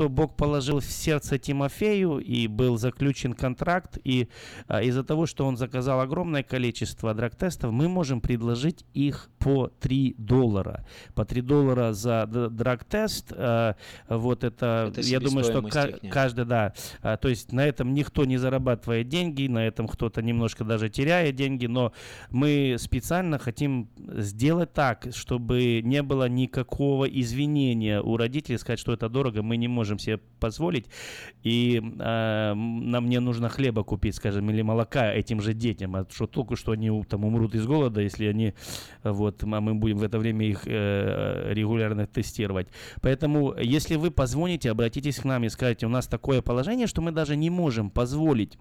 что 0.00 0.08
Бог 0.08 0.34
положил 0.34 0.80
в 0.80 0.86
сердце 0.86 1.36
Тимофею, 1.36 2.20
и 2.20 2.46
был 2.46 2.78
заключен 2.78 3.34
контракт, 3.34 3.98
и 4.02 4.28
а, 4.66 4.82
из-за 4.82 5.04
того, 5.04 5.26
что 5.26 5.44
он 5.44 5.58
заказал 5.58 6.00
огромное 6.00 6.42
количество 6.42 7.12
драг-тестов, 7.12 7.70
мы 7.70 7.86
можем 7.86 8.22
предложить 8.22 8.86
их 8.94 9.28
по 9.40 9.68
3 9.80 10.14
доллара. 10.18 10.84
По 11.14 11.24
3 11.24 11.40
доллара 11.40 11.92
за 11.92 12.26
драг-тест. 12.26 13.32
А, 13.32 13.74
вот 14.08 14.44
это, 14.44 14.92
это 14.92 15.00
я 15.00 15.18
думаю, 15.18 15.44
что 15.44 15.62
каждый, 16.10 16.44
да. 16.44 16.74
А, 17.02 17.16
то 17.16 17.28
есть 17.28 17.50
на 17.50 17.66
этом 17.66 17.94
никто 17.94 18.24
не 18.26 18.36
зарабатывает 18.36 19.08
деньги, 19.08 19.48
на 19.48 19.66
этом 19.66 19.88
кто-то 19.88 20.20
немножко 20.22 20.64
даже 20.64 20.90
теряет 20.90 21.36
деньги, 21.36 21.66
но 21.66 21.92
мы 22.30 22.76
специально 22.78 23.38
хотим 23.38 23.88
сделать 23.96 24.72
так, 24.74 25.08
чтобы 25.14 25.80
не 25.82 26.02
было 26.02 26.28
никакого 26.28 27.06
извинения 27.06 28.02
у 28.02 28.16
родителей 28.18 28.58
сказать, 28.58 28.78
что 28.78 28.92
это 28.92 29.08
дорого, 29.08 29.42
мы 29.42 29.56
не 29.56 29.68
можем 29.68 29.98
себе 29.98 30.18
позволить, 30.38 30.86
и 31.42 31.80
э, 31.80 32.54
нам 32.54 33.08
не 33.08 33.20
нужно 33.20 33.48
хлеба 33.48 33.84
купить, 33.84 34.16
скажем, 34.16 34.50
или 34.50 34.60
молока 34.60 35.12
этим 35.12 35.40
же 35.40 35.54
детям, 35.54 35.96
а 35.96 36.06
что 36.10 36.26
только 36.26 36.56
что 36.56 36.72
они 36.72 37.02
там 37.04 37.24
умрут 37.24 37.54
из 37.54 37.66
голода, 37.66 38.02
если 38.02 38.26
они, 38.26 38.54
вот, 39.02 39.29
а 39.42 39.60
мы 39.60 39.74
будем 39.74 39.98
в 39.98 40.02
это 40.02 40.18
время 40.18 40.46
их 40.46 40.62
э, 40.66 41.52
регулярно 41.52 42.06
тестировать. 42.06 42.68
Поэтому, 43.00 43.54
если 43.58 43.96
вы 43.96 44.10
позвоните, 44.10 44.70
обратитесь 44.70 45.18
к 45.18 45.24
нам 45.24 45.44
и 45.44 45.48
скажете, 45.48 45.86
у 45.86 45.90
нас 45.90 46.06
такое 46.06 46.42
положение, 46.42 46.86
что 46.86 47.00
мы 47.02 47.12
даже 47.12 47.36
не 47.36 47.50
можем 47.50 47.90
позволить 47.90 48.58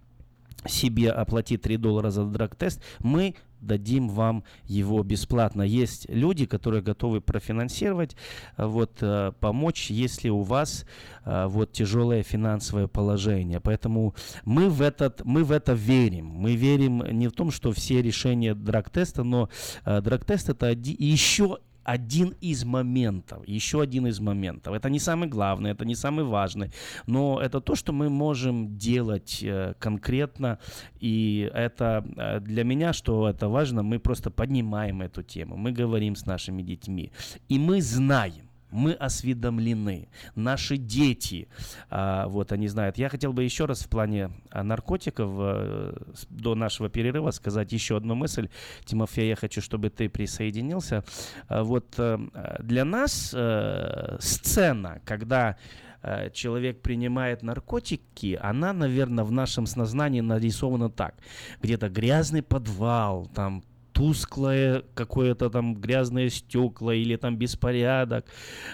себе 0.66 1.12
оплатить 1.12 1.62
3 1.62 1.78
доллара 1.78 2.10
за 2.10 2.26
драг-тест, 2.26 2.84
мы 3.00 3.36
дадим 3.62 4.10
вам 4.10 4.44
его 4.66 5.04
бесплатно. 5.04 5.62
Есть 5.62 6.10
люди, 6.10 6.46
которые 6.46 6.82
готовы 6.82 7.22
профинансировать, 7.22 8.16
э, 8.58 8.66
вот, 8.66 8.98
э, 9.02 9.32
помочь, 9.40 9.90
если 9.90 10.30
у 10.30 10.42
вас 10.42 10.86
э, 11.26 11.46
вот 11.48 11.72
тяжелое 11.72 12.24
финансовое 12.24 12.88
положение. 12.88 13.60
Поэтому 13.60 14.16
мы 14.46 14.70
в, 14.70 14.82
этот, 14.82 15.24
мы 15.26 15.44
в 15.44 15.52
это 15.52 15.74
верим. 15.74 16.26
Мы 16.26 16.56
верим 16.56 17.04
не 17.12 17.28
в 17.28 17.32
том, 17.32 17.52
что 17.52 17.72
все 17.72 18.02
решения 18.02 18.54
драг-теста, 18.56 19.24
но 19.24 19.50
драг-тест 19.86 20.50
это 20.50 20.72
еще 20.72 21.60
один 21.94 22.36
из 22.42 22.66
моментов, 22.66 23.48
еще 23.48 23.82
один 23.82 24.06
из 24.08 24.20
моментов. 24.20 24.76
Это 24.76 24.90
не 24.90 25.00
самый 25.00 25.28
главный, 25.28 25.72
это 25.72 25.86
не 25.86 25.96
самый 25.96 26.24
важный, 26.24 26.72
но 27.08 27.42
это 27.42 27.62
то, 27.62 27.76
что 27.76 27.94
мы 27.94 28.10
можем 28.10 28.78
делать 28.78 29.44
э, 29.44 29.74
конкретно, 29.80 30.60
и 31.02 31.50
это 31.54 32.06
э, 32.18 32.40
для 32.42 32.64
меня, 32.64 32.94
что 32.94 33.28
это 33.28 33.48
важно, 33.50 33.82
мы 33.84 34.00
просто 34.00 34.30
поднимаем 34.30 35.02
эту 35.02 35.24
тему, 35.24 35.58
мы 35.58 35.72
говорим 35.72 36.16
с 36.16 36.28
нашими 36.28 36.62
детьми, 36.62 37.12
и 37.50 37.58
мы 37.60 37.82
знаем, 37.82 38.49
мы 38.72 38.94
осведомлены, 38.94 40.10
наши 40.36 40.78
дети, 40.78 41.48
а, 41.90 42.28
вот 42.28 42.52
они 42.52 42.68
знают. 42.68 42.98
Я 42.98 43.10
хотел 43.10 43.34
бы 43.34 43.44
еще 43.44 43.66
раз 43.66 43.82
в 43.82 43.90
плане 43.90 44.32
а, 44.52 44.64
наркотиков 44.64 45.30
а, 45.38 46.14
до 46.30 46.56
нашего 46.56 46.90
перерыва 46.90 47.32
сказать 47.32 47.72
еще 47.72 47.98
одну 47.98 48.16
мысль. 48.16 48.50
Тимофей, 48.86 49.30
я 49.30 49.36
хочу, 49.36 49.62
чтобы 49.62 49.90
ты 49.90 50.10
присоединился. 50.10 51.04
А, 51.48 51.64
вот 51.64 51.96
а, 51.98 52.20
для 52.60 52.86
нас 52.86 53.34
а, 53.36 54.18
сцена, 54.20 55.02
когда 55.06 55.58
человек 56.32 56.82
принимает 56.82 57.44
наркотики, 57.44 58.40
она, 58.42 58.72
наверное, 58.72 59.26
в 59.26 59.34
нашем 59.34 59.66
сознании 59.66 60.22
нарисована 60.22 60.90
так. 60.90 61.16
Где-то 61.62 61.90
грязный 61.90 62.42
подвал, 62.42 63.26
там 63.36 63.66
тусклое 64.00 64.84
какое-то 64.94 65.50
там 65.50 65.76
грязное 65.76 66.30
стекла 66.30 66.96
или 66.96 67.18
там 67.18 67.36
беспорядок, 67.36 68.26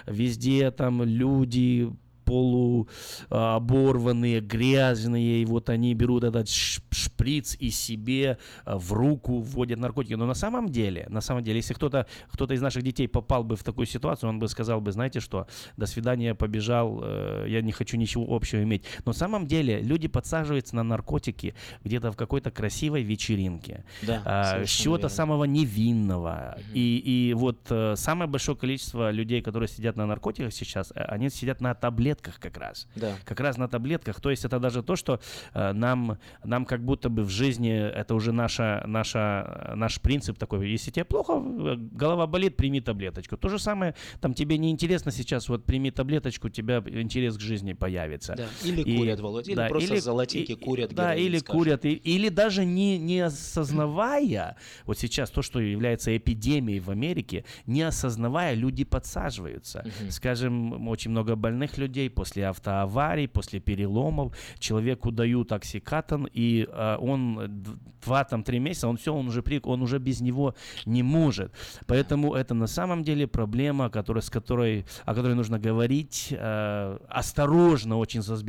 везде 0.06 0.70
там 0.70 1.02
люди 1.02 1.90
полуоборванные, 2.26 4.42
грязные, 4.42 5.44
и 5.44 5.45
вот 5.45 5.70
они 5.70 5.94
берут 5.94 6.23
этот 6.23 6.50
шприц 6.50 7.56
и 7.59 7.70
себе 7.70 8.38
а, 8.66 8.78
в 8.78 8.92
руку 8.94 9.40
вводят 9.40 9.80
наркотики. 9.80 10.16
Но 10.16 10.26
на 10.26 10.34
самом 10.34 10.70
деле, 10.70 11.05
на 11.10 11.22
самом 11.22 11.44
деле, 11.44 11.58
если 11.58 11.73
кто-то 11.73 12.08
кто 12.32 12.45
из 12.54 12.61
наших 12.61 12.83
детей 12.83 13.08
попал 13.08 13.44
бы 13.44 13.55
в 13.55 13.64
такую 13.64 13.86
ситуацию, 13.86 14.30
он 14.30 14.39
бы 14.39 14.48
сказал 14.48 14.82
бы, 14.82 14.92
знаете 14.92 15.20
что, 15.20 15.48
до 15.77 15.86
свидания, 15.86 16.36
побежал, 16.36 17.02
э, 17.04 17.45
я 17.49 17.61
не 17.61 17.72
хочу 17.72 17.98
ничего 17.98 18.36
общего 18.36 18.64
иметь. 18.64 18.83
Но 19.05 19.11
на 19.11 19.17
самом 19.17 19.48
деле 19.48 19.82
люди 19.82 20.08
подсаживаются 20.08 20.76
на 20.76 20.83
наркотики 20.83 21.55
где-то 21.83 22.11
в 22.11 22.16
какой-то 22.16 22.52
красивой 22.52 23.04
вечеринке, 23.04 23.83
да, 24.02 24.22
а, 24.26 24.66
с 24.66 24.70
чего-то 24.70 25.10
самого 25.10 25.45
невинного. 25.45 26.55
Угу. 26.58 26.64
И, 26.73 26.98
и 26.98 27.33
вот 27.33 27.60
э, 27.70 27.95
самое 27.95 28.30
большое 28.30 28.58
количество 28.58 29.11
людей, 29.11 29.42
которые 29.42 29.70
сидят 29.70 29.95
на 29.95 30.05
наркотиках 30.05 30.54
сейчас, 30.54 30.92
э, 30.95 31.04
они 31.04 31.30
сидят 31.30 31.61
на 31.61 31.73
таблетках 31.73 32.14
таблетках 32.15 32.39
как 32.39 32.58
раз. 32.58 32.87
Да. 32.95 33.15
Как 33.26 33.39
раз 33.39 33.58
на 33.58 33.67
таблетках. 33.67 34.20
То 34.21 34.30
есть 34.30 34.45
это 34.45 34.59
даже 34.59 34.83
то, 34.83 34.95
что 34.95 35.20
э, 35.53 35.73
нам, 35.73 36.17
нам 36.43 36.65
как 36.65 36.83
будто 36.83 37.09
бы 37.09 37.23
в 37.23 37.30
жизни 37.30 37.71
это 37.71 38.15
уже 38.15 38.31
наша, 38.31 38.83
наша, 38.87 39.73
наш 39.76 39.99
принцип 39.99 40.37
такой. 40.37 40.70
Если 40.70 40.92
тебе 40.92 41.05
плохо, 41.05 41.33
э, 41.33 41.75
голова 41.77 42.27
болит, 42.27 42.55
прими 42.55 42.81
таблеточку. 42.81 43.37
То 43.37 43.49
же 43.49 43.59
самое, 43.59 43.95
там 44.21 44.33
тебе 44.33 44.58
не 44.58 44.71
интересно 44.71 45.11
сейчас, 45.11 45.49
вот 45.49 45.65
прими 45.65 45.92
таблеточку, 45.92 46.48
у 46.48 46.49
тебя 46.49 46.83
интерес 46.86 47.37
к 47.37 47.42
жизни 47.42 47.73
появится. 47.73 48.36
Да. 48.36 48.48
Или 48.64 48.81
и, 48.81 48.98
курят, 48.98 49.20
Володя, 49.20 49.52
или 49.52 49.58
да, 49.58 49.67
просто 49.67 49.93
или, 49.93 49.99
золотики 49.99 50.52
и, 50.52 50.55
курят. 50.55 50.93
Да, 50.93 51.15
или 51.15 51.37
скажем. 51.37 51.59
курят, 51.59 51.86
и, 51.86 51.93
или 51.93 52.30
даже 52.30 52.65
не, 52.65 52.98
не 52.98 53.21
осознавая, 53.21 54.55
вот 54.86 54.98
сейчас 54.98 55.30
то, 55.30 55.42
что 55.42 55.59
является 55.59 56.15
эпидемией 56.15 56.80
в 56.80 56.89
Америке, 56.89 57.45
не 57.65 57.81
осознавая, 57.81 58.54
люди 58.54 58.83
подсаживаются. 58.83 59.86
Угу. 59.86 60.11
Скажем, 60.11 60.87
очень 60.87 61.11
много 61.11 61.36
больных 61.36 61.77
людей, 61.77 62.05
людей 62.05 62.10
после 62.10 62.48
автоаварий, 62.48 63.27
после 63.27 63.60
переломов. 63.60 64.33
Человеку 64.60 65.11
дают 65.11 65.52
оксикатон, 65.52 66.27
и 66.33 66.67
э, 66.67 66.98
он 66.99 67.66
два 68.05 68.23
там 68.23 68.43
три 68.43 68.60
месяца, 68.60 68.88
он 68.88 68.98
все, 68.98 69.14
он 69.14 69.27
уже 69.27 69.42
при, 69.42 69.60
он 69.64 69.82
уже 69.82 69.99
без 69.99 70.21
него 70.21 70.54
не 70.86 71.04
может. 71.04 71.52
Поэтому 71.88 72.36
это 72.36 72.54
на 72.54 72.67
самом 72.67 73.04
деле 73.04 73.27
проблема, 73.27 73.89
которая, 73.89 74.21
с 74.21 74.30
которой, 74.30 74.86
о 75.05 75.16
которой 75.16 75.36
нужно 75.36 75.60
говорить 75.60 76.27
э, 76.32 76.98
осторожно, 77.10 77.98
очень 77.98 78.22
с 78.22 78.43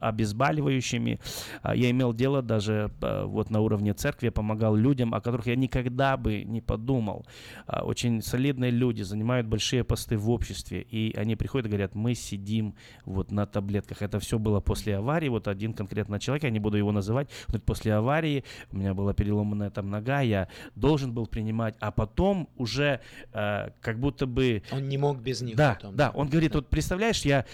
обезболивающими. 0.00 1.18
Э, 1.62 1.72
я 1.76 1.90
имел 1.90 2.12
дело 2.14 2.42
даже 2.42 2.90
э, 3.00 3.24
вот 3.24 3.50
на 3.50 3.60
уровне 3.60 3.94
церкви, 3.94 4.30
помогал 4.30 4.76
людям, 4.76 5.14
о 5.14 5.20
которых 5.20 5.46
я 5.46 5.56
никогда 5.56 6.16
бы 6.16 6.44
не 6.44 6.60
подумал. 6.60 7.24
Э, 7.68 7.80
очень 7.82 8.22
солидные 8.22 8.70
люди 8.70 9.02
занимают 9.02 9.46
большие 9.46 9.84
посты 9.84 10.16
в 10.16 10.30
обществе, 10.30 10.82
и 10.82 11.14
они 11.16 11.36
приходят 11.36 11.66
и 11.66 11.70
говорят, 11.70 11.94
мы 11.94 12.14
сидим 12.14 12.74
вот 13.04 13.30
на 13.30 13.46
таблетках. 13.46 14.02
Это 14.02 14.20
все 14.20 14.38
было 14.38 14.60
после 14.60 14.96
аварии. 14.96 15.28
Вот 15.28 15.48
один 15.48 15.72
конкретно 15.72 16.18
человек, 16.18 16.44
я 16.44 16.50
не 16.50 16.60
буду 16.60 16.76
его 16.76 16.92
называть, 16.92 17.28
вот 17.48 17.62
после 17.62 17.94
аварии 17.94 18.44
у 18.72 18.76
меня 18.76 18.94
была 18.94 19.14
переломанная 19.14 19.70
там 19.70 19.90
нога, 19.90 20.20
я 20.20 20.48
должен 20.74 21.12
был 21.12 21.26
принимать, 21.26 21.74
а 21.80 21.90
потом 21.90 22.48
уже 22.56 23.00
э, 23.32 23.70
как 23.80 23.98
будто 23.98 24.26
бы... 24.26 24.62
Он 24.70 24.88
не 24.88 24.98
мог 24.98 25.18
без 25.18 25.42
них. 25.42 25.56
Да, 25.56 25.74
потом. 25.74 25.96
да, 25.96 26.10
он 26.10 26.28
говорит, 26.28 26.52
да. 26.52 26.58
вот 26.58 26.68
представляешь, 26.68 27.22
я, 27.22 27.44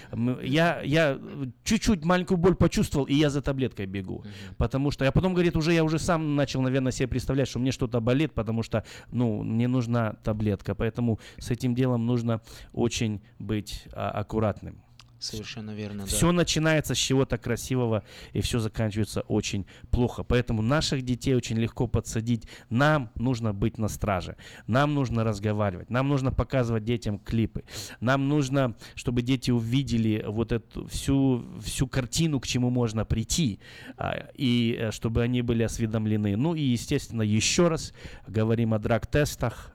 я, 0.42 0.80
я 0.82 1.18
чуть-чуть 1.64 2.04
маленькую 2.04 2.38
боль 2.38 2.54
почувствовал, 2.54 3.06
и 3.06 3.14
я 3.14 3.30
за 3.30 3.42
таблеткой 3.42 3.86
бегу. 3.86 4.16
Угу. 4.16 4.28
Потому 4.56 4.90
что, 4.90 5.04
я 5.04 5.12
потом, 5.12 5.34
говорит, 5.34 5.56
уже 5.56 5.72
я 5.72 5.84
уже 5.84 5.98
сам 5.98 6.36
начал, 6.36 6.60
наверное, 6.60 6.92
себе 6.92 7.08
представлять, 7.08 7.48
что 7.48 7.58
мне 7.58 7.72
что-то 7.72 8.00
болит, 8.00 8.32
потому 8.32 8.62
что, 8.62 8.84
ну, 9.10 9.42
мне 9.42 9.68
нужна 9.68 10.14
таблетка. 10.22 10.74
Поэтому 10.74 11.18
с 11.38 11.50
этим 11.50 11.74
делом 11.74 12.06
нужно 12.06 12.40
очень 12.72 13.20
быть 13.38 13.84
а, 13.92 14.10
аккуратным. 14.10 14.82
Совершенно 15.22 15.70
верно. 15.70 16.06
Все 16.06 16.26
да. 16.26 16.32
начинается 16.32 16.94
с 16.94 16.98
чего-то 16.98 17.38
красивого, 17.38 18.02
и 18.32 18.40
все 18.40 18.58
заканчивается 18.58 19.20
очень 19.22 19.66
плохо. 19.90 20.24
Поэтому 20.24 20.62
наших 20.62 21.02
детей 21.02 21.34
очень 21.34 21.58
легко 21.58 21.86
подсадить. 21.86 22.46
Нам 22.70 23.10
нужно 23.14 23.54
быть 23.54 23.78
на 23.78 23.88
страже. 23.88 24.36
Нам 24.66 24.94
нужно 24.94 25.24
разговаривать. 25.24 25.90
Нам 25.90 26.08
нужно 26.08 26.32
показывать 26.32 26.84
детям 26.84 27.18
клипы. 27.18 27.64
Нам 28.00 28.28
нужно, 28.28 28.74
чтобы 28.94 29.22
дети 29.22 29.50
увидели 29.50 30.24
вот 30.26 30.52
эту 30.52 30.86
всю, 30.88 31.44
всю 31.60 31.86
картину, 31.86 32.40
к 32.40 32.46
чему 32.46 32.70
можно 32.70 33.04
прийти, 33.04 33.60
а, 33.96 34.28
и 34.34 34.76
э, 34.78 34.90
чтобы 34.90 35.22
они 35.22 35.42
были 35.42 35.62
осведомлены. 35.62 36.36
Ну 36.36 36.54
и, 36.54 36.62
естественно, 36.62 37.22
еще 37.22 37.68
раз 37.68 37.92
говорим 38.26 38.74
о 38.74 38.78
драг-тестах. 38.78 39.72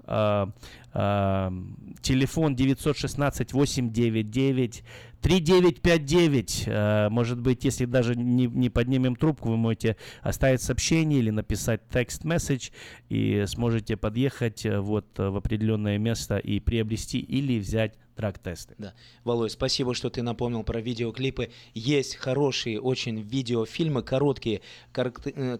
А, 0.93 1.53
телефон 2.01 2.55
916 2.55 3.53
899 3.53 4.83
3959. 5.21 6.63
Э, 6.67 7.09
может 7.09 7.39
быть, 7.39 7.63
если 7.65 7.85
даже 7.85 8.15
не, 8.15 8.45
не 8.47 8.69
поднимем 8.69 9.15
трубку, 9.15 9.49
вы 9.49 9.57
можете 9.57 9.97
оставить 10.21 10.61
сообщение 10.61 11.19
или 11.19 11.29
написать 11.29 11.81
текст-месседж 11.89 12.69
и 13.09 13.43
сможете 13.47 13.97
подъехать 13.97 14.65
э, 14.65 14.79
вот 14.79 15.05
э, 15.19 15.27
в 15.29 15.35
определенное 15.35 15.97
место 15.97 16.37
и 16.37 16.59
приобрести 16.59 17.19
или 17.19 17.59
взять 17.59 17.95
драг-тесты. 18.15 18.75
Да. 18.77 18.93
Володь, 19.23 19.51
спасибо, 19.51 19.93
что 19.93 20.09
ты 20.09 20.21
напомнил 20.21 20.63
про 20.63 20.81
видеоклипы. 20.81 21.51
Есть 21.73 22.15
хорошие 22.15 22.79
очень 22.79 23.21
видеофильмы, 23.21 24.03
короткие, 24.03 24.61
From 24.93 25.59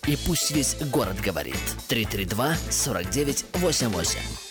И 0.07 0.17
пусть 0.25 0.51
весь 0.51 0.75
город 0.91 1.19
говорит. 1.21 1.55
332 1.87 2.55
49 2.69 3.45
88. 3.53 4.50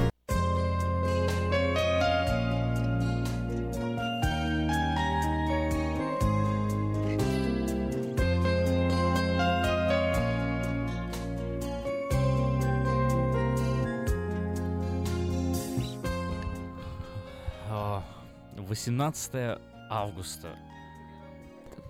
18 18.87 19.59
августа. 19.89 20.47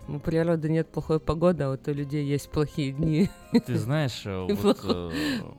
У 0.10 0.20
природы 0.20 0.70
нет 0.70 0.92
плохой 0.92 1.22
погоды, 1.22 1.64
а 1.64 1.70
вот 1.70 1.88
у 1.88 1.94
людей 1.94 2.26
есть 2.26 2.50
плохие 2.50 2.92
дни. 2.92 3.30
Ты 3.66 3.78
знаешь, 3.78 4.24
э, 4.26 4.46
вот, 4.50 4.80
э, 4.84 5.12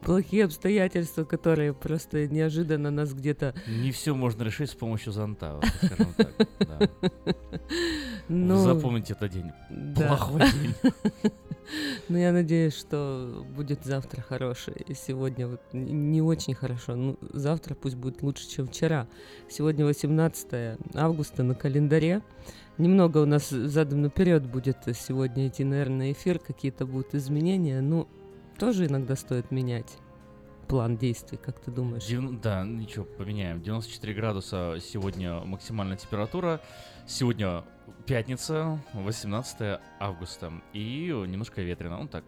Плохие 0.02 0.44
обстоятельства, 0.44 1.24
которые 1.24 1.72
просто 1.72 2.28
неожиданно 2.28 2.90
нас 2.90 3.14
где-то... 3.14 3.54
не 3.66 3.92
все 3.92 4.14
можно 4.14 4.42
решить 4.42 4.70
с 4.70 4.74
помощью 4.74 5.12
зонта, 5.12 5.58
скажем 5.82 6.12
так. 6.14 6.32
да. 6.58 6.80
Ну, 8.28 8.58
Запомните 8.58 9.14
этот 9.14 9.32
день. 9.32 9.50
да. 9.70 10.08
Плохой 10.08 10.40
день. 10.40 10.74
Ну, 12.08 12.18
я 12.18 12.32
надеюсь, 12.32 12.74
что 12.76 13.44
будет 13.56 13.84
завтра 13.84 14.20
хороший. 14.20 14.74
И 14.86 14.94
сегодня 14.94 15.46
вот 15.48 15.60
не 15.72 16.20
очень 16.22 16.54
хорошо. 16.54 16.94
Ну, 16.94 17.18
завтра 17.32 17.74
пусть 17.74 17.96
будет 17.96 18.22
лучше, 18.22 18.48
чем 18.48 18.66
вчера. 18.68 19.06
Сегодня 19.48 19.84
18 19.84 20.78
августа 20.94 21.42
на 21.42 21.54
календаре. 21.54 22.22
Немного 22.78 23.18
у 23.18 23.26
нас 23.26 23.48
задом 23.50 24.02
наперед 24.02 24.46
будет 24.46 24.78
сегодня 24.94 25.48
идти, 25.48 25.64
наверное, 25.64 26.12
эфир. 26.12 26.38
Какие-то 26.38 26.86
будут 26.86 27.14
изменения. 27.14 27.80
Ну, 27.80 28.08
тоже 28.58 28.86
иногда 28.86 29.14
стоит 29.16 29.50
менять 29.50 29.96
план 30.68 30.96
действий, 30.96 31.38
как 31.42 31.60
ты 31.60 31.70
думаешь? 31.70 32.06
Девян- 32.06 32.40
Да, 32.40 32.64
ничего, 32.64 33.04
поменяем. 33.04 33.60
94 33.62 34.14
градуса 34.14 34.76
сегодня 34.80 35.40
максимальная 35.44 35.96
температура. 35.98 36.60
Сегодня 37.06 37.64
пятница, 38.06 38.80
18 38.94 39.80
августа. 39.98 40.52
И 40.72 41.06
немножко 41.08 41.62
ветрено. 41.62 41.98
Ну 41.98 42.08
так, 42.08 42.24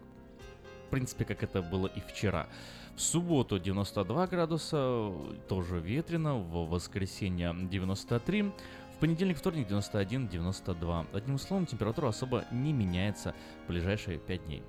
в 0.87 0.89
принципе, 0.89 1.25
как 1.25 1.43
это 1.43 1.61
было 1.61 1.87
и 1.87 1.99
вчера. 1.99 2.47
В 2.95 3.01
субботу 3.01 3.59
92 3.59 4.27
градуса, 4.27 5.11
тоже 5.49 5.79
ветрено. 5.79 6.35
В 6.35 6.69
воскресенье 6.69 7.53
93. 7.53 8.43
В 8.43 8.99
понедельник, 8.99 9.37
вторник 9.37 9.67
91-92. 9.67 11.07
Одним 11.13 11.37
словом, 11.37 11.65
температура 11.65 12.07
особо 12.07 12.45
не 12.51 12.71
меняется 12.71 13.35
в 13.65 13.67
ближайшие 13.69 14.17
5 14.17 14.45
дней. 14.45 14.63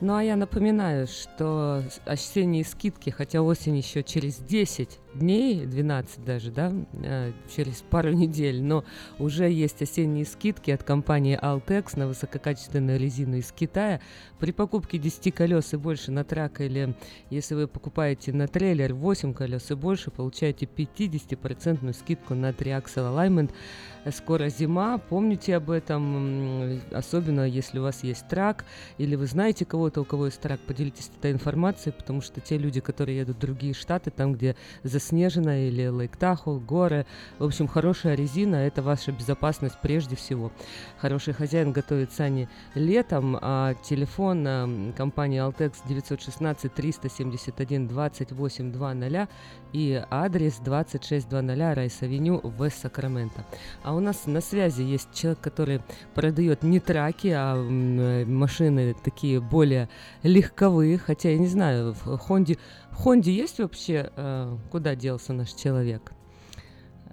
Ну 0.00 0.14
а 0.14 0.22
я 0.22 0.36
напоминаю, 0.36 1.08
что 1.08 1.82
осенние 2.06 2.64
скидки, 2.64 3.10
хотя 3.10 3.42
осень 3.42 3.76
еще 3.76 4.04
через 4.04 4.38
10 4.38 5.00
дней, 5.14 5.66
12 5.66 6.24
даже, 6.24 6.50
да, 6.50 6.72
э, 7.02 7.32
через 7.54 7.82
пару 7.82 8.12
недель, 8.12 8.62
но 8.62 8.84
уже 9.18 9.50
есть 9.50 9.82
осенние 9.82 10.24
скидки 10.24 10.70
от 10.70 10.82
компании 10.82 11.38
Altex 11.40 11.98
на 11.98 12.06
высококачественную 12.06 12.98
резину 12.98 13.36
из 13.36 13.52
Китая. 13.52 14.00
При 14.38 14.52
покупке 14.52 14.98
10 14.98 15.34
колес 15.34 15.74
и 15.74 15.76
больше 15.76 16.12
на 16.12 16.24
трак 16.24 16.60
или 16.60 16.94
если 17.30 17.54
вы 17.54 17.66
покупаете 17.66 18.32
на 18.32 18.46
трейлер 18.46 18.94
8 18.94 19.34
колес 19.34 19.70
и 19.70 19.74
больше, 19.74 20.10
получаете 20.10 20.66
50% 20.66 21.92
скидку 21.92 22.34
на 22.34 22.50
Triaxle 22.50 23.12
Alignment. 23.12 23.50
Скоро 24.12 24.48
зима, 24.48 24.98
помните 24.98 25.56
об 25.56 25.70
этом, 25.70 26.80
особенно 26.92 27.46
если 27.46 27.78
у 27.78 27.82
вас 27.82 28.04
есть 28.04 28.26
трак, 28.28 28.64
или 28.96 29.16
вы 29.16 29.26
знаете 29.26 29.64
кого-то, 29.64 30.00
у 30.00 30.04
кого 30.04 30.26
есть 30.26 30.40
трак, 30.40 30.60
поделитесь 30.60 31.10
этой 31.18 31.32
информацией, 31.32 31.94
потому 31.96 32.20
что 32.22 32.40
те 32.40 32.56
люди, 32.56 32.80
которые 32.80 33.18
едут 33.18 33.36
в 33.36 33.40
другие 33.40 33.74
штаты, 33.74 34.10
там, 34.10 34.34
где 34.34 34.56
за 34.82 34.97
заснеженная 34.98 35.68
или 35.68 35.86
Лейк 35.86 36.18
горы. 36.66 37.06
В 37.38 37.44
общем, 37.44 37.68
хорошая 37.68 38.16
резина– 38.16 38.56
это 38.56 38.82
ваша 38.82 39.12
безопасность 39.12 39.76
прежде 39.80 40.16
всего. 40.16 40.50
Хороший 40.98 41.32
хозяин 41.32 41.72
готовит 41.72 42.12
сани 42.12 42.48
летом, 42.74 43.38
а 43.40 43.74
телефон 43.74 44.44
э, 44.46 44.92
компании 44.96 45.40
Altex 45.40 45.74
916 45.86 46.74
371 46.74 47.88
28 47.88 48.72
00 48.72 49.28
и 49.72 50.02
адрес 50.10 50.58
2600 50.58 51.32
Райс-Авеню 51.32 52.40
в 52.42 52.70
Сакраменто. 52.70 53.44
А 53.84 53.94
у 53.94 54.00
нас 54.00 54.26
на 54.26 54.40
связи 54.40 54.82
есть 54.82 55.08
человек, 55.14 55.40
который 55.40 55.80
продает 56.14 56.62
не 56.62 56.80
траки, 56.80 57.28
а 57.28 57.54
э, 57.56 58.24
машины 58.24 58.96
такие 59.04 59.40
более 59.40 59.88
легковые, 60.22 60.98
хотя 60.98 61.30
я 61.30 61.38
не 61.38 61.46
знаю, 61.46 61.94
в 62.04 62.18
Хонде, 62.18 62.58
Хонде 62.98 63.32
есть 63.32 63.58
вообще, 63.60 64.10
э, 64.16 64.56
куда 64.72 64.96
делся 64.96 65.32
наш 65.32 65.52
человек? 65.52 66.12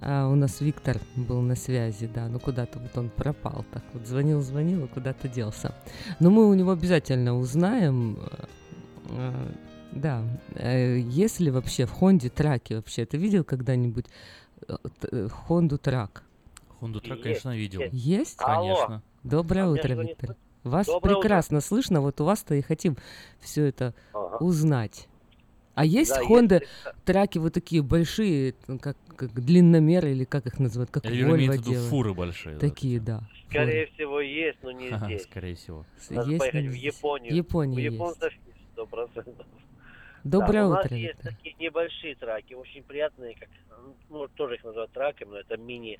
А 0.00 0.28
у 0.28 0.34
нас 0.34 0.60
Виктор 0.60 0.98
был 1.14 1.40
на 1.40 1.54
связи, 1.54 2.06
да, 2.12 2.26
ну 2.28 2.40
куда-то 2.40 2.80
вот 2.80 2.98
он 2.98 3.08
пропал, 3.08 3.64
так 3.72 3.84
вот 3.94 4.04
звонил, 4.06 4.40
звонил 4.42 4.84
и 4.84 4.88
куда-то 4.88 5.28
делся. 5.28 5.74
Но 6.18 6.30
мы 6.30 6.48
у 6.50 6.54
него 6.54 6.72
обязательно 6.72 7.38
узнаем, 7.38 8.18
э, 8.20 8.44
э, 9.10 9.52
да, 9.92 10.22
есть 10.98 11.38
ли 11.38 11.52
вообще 11.52 11.86
в 11.86 11.92
Хонде 11.92 12.30
траки 12.30 12.74
вообще? 12.74 13.06
Ты 13.06 13.16
видел 13.16 13.44
когда-нибудь 13.44 14.06
Хонду 15.30 15.78
трак? 15.78 16.24
Хонду 16.80 17.00
трак, 17.00 17.22
конечно, 17.22 17.56
видел. 17.56 17.82
есть. 17.92 18.38
Конечно. 18.38 19.02
Доброе 19.22 19.68
утро, 19.68 19.94
Виктор. 19.94 20.36
Вас 20.64 20.86
Доброе 20.86 21.12
утро. 21.14 21.20
прекрасно 21.20 21.60
слышно, 21.60 22.00
вот 22.00 22.20
у 22.20 22.24
вас-то 22.24 22.56
и 22.56 22.60
хотим 22.60 22.96
все 23.40 23.66
это 23.66 23.94
Ага. 24.12 24.38
узнать. 24.38 25.08
А 25.76 25.84
есть 25.84 26.10
Да, 26.10 26.22
Honda 26.22 26.60
есть. 26.60 26.72
траки 27.04 27.36
вот 27.36 27.52
такие 27.52 27.82
большие, 27.82 28.54
ну, 28.66 28.78
как, 28.78 28.96
как 29.14 29.32
длинномеры 29.34 30.10
или 30.10 30.24
как 30.24 30.46
их 30.46 30.58
называют, 30.58 30.90
как 30.90 31.04
Или 31.04 31.22
Volvo 31.22 31.36
имеется 31.36 31.62
в 31.62 31.66
виду 31.70 31.80
фуры 31.88 32.14
большие. 32.14 32.54
да, 32.54 32.60
Такие, 32.60 32.98
да. 32.98 33.20
Скорее 33.50 33.86
всего, 33.88 34.20
есть, 34.22 34.58
но 34.62 34.70
не 34.72 34.96
здесь. 34.96 35.24
Скорее 35.24 35.54
всего. 35.54 35.84
Надо 36.08 36.30
есть 36.30 36.38
поехать 36.38 36.64
в. 36.66 36.72
Японию. 36.72 37.32
В 37.32 37.36
Японии 37.36 37.76
У 37.76 37.92
японцев 37.92 38.32
есть, 38.46 38.58
сто 38.72 38.86
процентов. 38.86 39.46
Доброе 40.24 40.62
да, 40.62 40.68
у 40.68 40.70
утро, 40.72 40.82
нас 40.82 40.92
есть 40.92 41.14
Виктор. 41.14 41.32
такие 41.34 41.54
небольшие 41.60 42.14
траки, 42.16 42.54
очень 42.54 42.82
приятные, 42.82 43.36
как, 43.36 43.48
ну, 44.08 44.26
тоже 44.28 44.54
их 44.54 44.64
называют 44.64 44.90
траками, 44.92 45.28
но 45.28 45.38
это 45.40 45.58
мини 45.58 45.98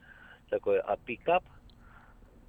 такой, 0.49 0.81
а 0.81 0.97
пикап, 0.97 1.45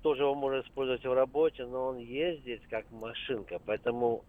тоже 0.02 0.24
его 0.24 0.34
можно 0.34 0.62
использовать 0.62 1.04
в 1.04 1.14
работе, 1.14 1.66
но 1.66 1.88
он 1.88 1.98
ездит 1.98 2.62
как 2.70 2.90
машинка, 2.90 3.60
поэтому 3.66 4.24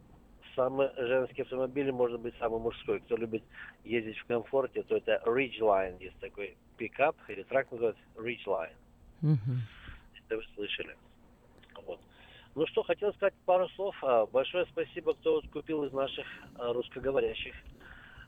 самый 0.59 0.91
женский 0.97 1.43
автомобиль 1.43 1.93
может 1.93 2.21
быть 2.21 2.35
самый 2.39 2.61
мужской. 2.61 2.99
Кто 3.01 3.17
любит 3.17 3.45
ездить 3.85 4.19
в 4.19 4.27
комфорте, 4.27 4.83
то 4.83 4.97
это 4.97 5.23
Ridgeline, 5.25 6.03
есть 6.03 6.19
такой 6.19 6.57
пикап, 6.77 7.17
или 7.29 7.45
трак 7.45 7.71
называется 7.71 8.03
Ridgeline. 8.17 8.75
Мгм. 9.21 9.63
Это 10.27 10.37
вы 10.37 10.43
слышали. 10.57 10.97
Вот. 11.87 12.01
Ну 12.57 12.67
что, 12.67 12.83
хотел 12.83 13.13
сказать 13.15 13.35
пару 13.45 13.69
слов. 13.71 13.95
А, 14.03 14.27
Большое 14.27 14.67
спасибо, 14.67 15.15
кто 15.15 15.35
вот 15.35 15.49
купил 15.51 15.85
из 15.85 15.93
наших 15.93 16.27
а, 16.57 16.73
русскоговорящих 16.73 17.55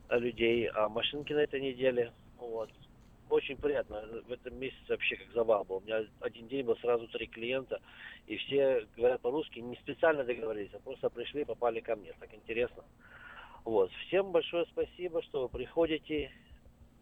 а, 0.09 0.19
людей 0.19 0.71
машинки 0.91 1.33
на 1.33 1.41
этой 1.41 1.61
неделе. 1.61 2.13
Вот. 2.39 2.71
Очень 3.31 3.59
приятно. 3.59 4.03
В 4.27 4.33
этом 4.33 4.59
месяце 4.59 4.89
вообще 4.89 5.15
как 5.15 5.33
завал 5.33 5.65
был. 5.65 5.77
У 5.77 5.81
меня 5.83 6.05
один 6.19 6.49
день 6.49 6.67
был 6.67 6.77
сразу 6.79 7.07
три 7.07 7.29
клиента, 7.29 7.81
и 8.27 8.37
все 8.37 8.87
говорят 8.97 9.21
по-русски, 9.21 9.61
не 9.61 9.77
специально 9.77 10.25
договорились, 10.25 10.75
а 10.75 10.81
просто 10.81 11.09
пришли 11.11 11.43
и 11.43 11.45
попали 11.45 11.79
ко 11.79 11.95
мне. 11.95 12.13
Так 12.19 12.35
интересно. 12.35 12.85
Вот. 13.65 13.93
Всем 14.07 14.33
большое 14.33 14.67
спасибо, 14.67 15.23
что 15.23 15.43
вы 15.43 15.49
приходите, 15.49 16.33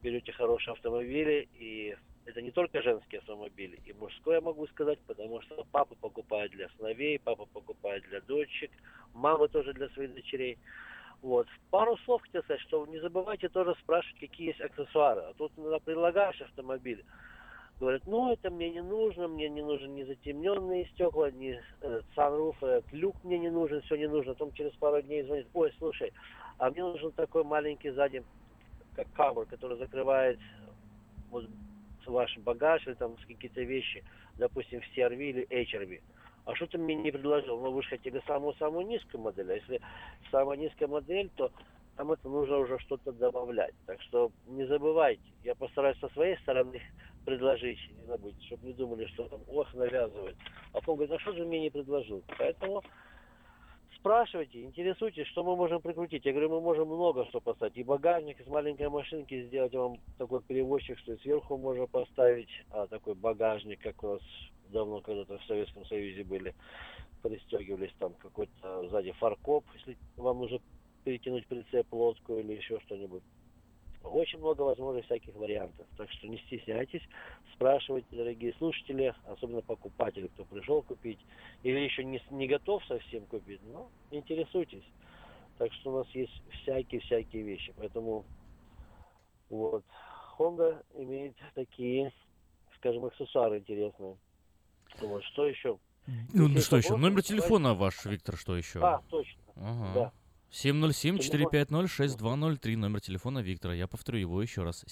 берете 0.02 0.32
хорошие 0.32 0.72
автомобили, 0.72 1.48
и 1.54 1.96
это 2.26 2.42
не 2.42 2.50
только 2.50 2.82
женские 2.82 3.20
автомобили, 3.20 3.80
и 3.86 3.94
мужской, 3.94 4.34
я 4.34 4.42
могу 4.42 4.66
сказать, 4.66 4.98
потому 5.06 5.40
что 5.40 5.64
папа 5.72 5.94
покупает 5.94 6.50
для 6.50 6.68
сыновей, 6.76 7.18
папа 7.18 7.46
покупает 7.46 8.02
для 8.04 8.20
дочек, 8.20 8.70
мамы 9.14 9.48
тоже 9.48 9.72
для 9.72 9.88
своих 9.90 10.12
дочерей. 10.12 10.58
Вот. 11.22 11.48
Пару 11.70 11.96
слов 11.98 12.22
хотел 12.22 12.42
сказать, 12.44 12.60
что 12.62 12.86
не 12.86 13.00
забывайте 13.00 13.48
тоже 13.48 13.74
спрашивать, 13.80 14.20
какие 14.20 14.48
есть 14.48 14.60
аксессуары. 14.60 15.22
А 15.22 15.34
тут 15.34 15.52
иногда 15.56 15.78
предлагаешь 15.80 16.40
автомобиль, 16.40 17.04
говорят, 17.80 18.02
ну 18.06 18.32
это 18.32 18.50
мне 18.50 18.70
не 18.70 18.82
нужно, 18.82 19.26
мне 19.26 19.48
не 19.48 19.62
нужны 19.62 19.88
ни 19.88 20.04
затемненные 20.04 20.86
стекла, 20.94 21.30
ни 21.30 21.60
э, 21.80 22.00
sunroof, 22.16 22.56
э, 22.62 22.82
люк 22.92 23.16
мне 23.24 23.38
не 23.38 23.50
нужен, 23.50 23.82
все 23.82 23.96
не 23.96 24.06
нужно. 24.06 24.34
Потом 24.34 24.52
через 24.52 24.72
пару 24.74 25.02
дней 25.02 25.24
звонит, 25.24 25.48
ой, 25.54 25.74
слушай, 25.78 26.12
а 26.58 26.70
мне 26.70 26.82
нужен 26.82 27.10
такой 27.12 27.42
маленький 27.42 27.90
сзади, 27.90 28.22
как 28.94 29.08
cover, 29.16 29.46
который 29.46 29.76
закрывает 29.76 30.38
вот, 31.30 31.44
ваш 32.06 32.36
багаж 32.38 32.86
или 32.86 32.94
там 32.94 33.16
какие-то 33.26 33.62
вещи, 33.62 34.04
допустим, 34.38 34.80
в 34.80 34.96
CRV 34.96 35.16
или 35.16 35.46
HRV. 35.50 36.00
А 36.48 36.54
что 36.54 36.66
ты 36.66 36.78
мне 36.78 36.94
не 36.94 37.10
предложил? 37.10 37.60
Ну, 37.60 37.70
вы 37.70 37.82
же 37.82 37.90
хотели 37.90 38.22
самую-самую 38.26 38.86
низкую 38.86 39.20
модель. 39.20 39.52
А 39.52 39.54
если 39.54 39.82
самая 40.30 40.56
низкая 40.56 40.88
модель, 40.88 41.28
то 41.36 41.52
там 41.94 42.10
это 42.10 42.26
нужно 42.26 42.56
уже 42.56 42.78
что-то 42.78 43.12
добавлять. 43.12 43.74
Так 43.84 44.00
что 44.00 44.32
не 44.46 44.64
забывайте. 44.64 45.20
Я 45.44 45.54
постараюсь 45.54 45.98
со 45.98 46.08
своей 46.08 46.38
стороны 46.38 46.80
предложить, 47.26 47.78
не 48.00 48.06
забудьте, 48.06 48.46
чтобы 48.46 48.66
не 48.66 48.72
думали, 48.72 49.04
что 49.08 49.28
там, 49.28 49.40
ох, 49.46 49.74
навязывает. 49.74 50.36
А 50.72 50.80
потом 50.80 50.96
говорит, 50.96 51.14
а 51.16 51.18
что 51.18 51.34
же 51.34 51.44
мне 51.44 51.60
не 51.60 51.68
предложил? 51.68 52.22
Поэтому 52.38 52.82
спрашивайте, 53.96 54.62
интересуйтесь, 54.62 55.26
что 55.26 55.44
мы 55.44 55.54
можем 55.54 55.82
прикрутить. 55.82 56.24
Я 56.24 56.32
говорю, 56.32 56.48
мы 56.48 56.62
можем 56.62 56.88
много 56.88 57.26
что 57.26 57.40
поставить. 57.42 57.76
И 57.76 57.84
багажник 57.84 58.40
из 58.40 58.46
маленькой 58.46 58.88
машинки 58.88 59.42
сделать 59.48 59.74
вам 59.74 59.98
такой 60.16 60.40
перевозчик, 60.40 60.98
что 61.00 61.12
и 61.12 61.18
сверху 61.18 61.58
можно 61.58 61.86
поставить, 61.86 62.48
а 62.70 62.86
такой 62.86 63.14
багажник, 63.16 63.82
как 63.82 64.02
у 64.02 64.14
нас 64.14 64.22
давно 64.70 65.00
когда-то 65.00 65.38
в 65.38 65.44
Советском 65.44 65.84
Союзе 65.86 66.24
были, 66.24 66.54
пристегивались 67.22 67.92
там 67.98 68.14
какой-то 68.14 68.88
сзади 68.88 69.12
фаркоп, 69.12 69.64
если 69.74 69.96
вам 70.16 70.38
нужно 70.38 70.60
перетянуть 71.04 71.46
прицеп, 71.46 71.92
лодку 71.92 72.36
или 72.36 72.54
еще 72.54 72.78
что-нибудь. 72.80 73.22
Очень 74.04 74.38
много 74.38 74.62
возможных 74.62 75.04
всяких 75.06 75.34
вариантов. 75.34 75.86
Так 75.96 76.10
что 76.12 76.28
не 76.28 76.38
стесняйтесь, 76.38 77.02
спрашивайте, 77.54 78.06
дорогие 78.12 78.54
слушатели, 78.54 79.14
особенно 79.26 79.60
покупатели, 79.60 80.28
кто 80.28 80.44
пришел 80.44 80.82
купить, 80.82 81.18
или 81.62 81.80
еще 81.80 82.04
не, 82.04 82.22
не 82.30 82.46
готов 82.46 82.84
совсем 82.86 83.26
купить, 83.26 83.60
но 83.64 83.90
интересуйтесь. 84.10 84.84
Так 85.58 85.72
что 85.72 85.90
у 85.90 85.98
нас 85.98 86.08
есть 86.14 86.32
всякие-всякие 86.62 87.42
вещи. 87.42 87.74
Поэтому 87.76 88.24
вот 89.50 89.84
Honda 90.38 90.84
имеет 90.94 91.34
такие, 91.54 92.12
скажем, 92.76 93.04
аксессуары 93.04 93.58
интересные. 93.58 94.16
Вот, 95.00 95.22
что 95.24 95.46
еще? 95.46 95.78
Ну, 96.32 96.48
Если 96.48 96.60
что 96.60 96.76
еще? 96.78 96.96
Номер 96.96 97.22
телефона 97.22 97.74
ваш, 97.74 98.04
Виктор, 98.06 98.36
что 98.36 98.56
еще? 98.56 98.80
А, 98.80 99.02
точно. 99.08 99.42
Ага. 99.56 99.92
Да. 99.94 100.12
707-450-6203, 100.50 102.76
номер 102.76 103.00
телефона 103.00 103.40
Виктора. 103.40 103.74
Я 103.74 103.86
повторю 103.86 104.18
его 104.18 104.40
еще 104.40 104.62
раз. 104.62 104.84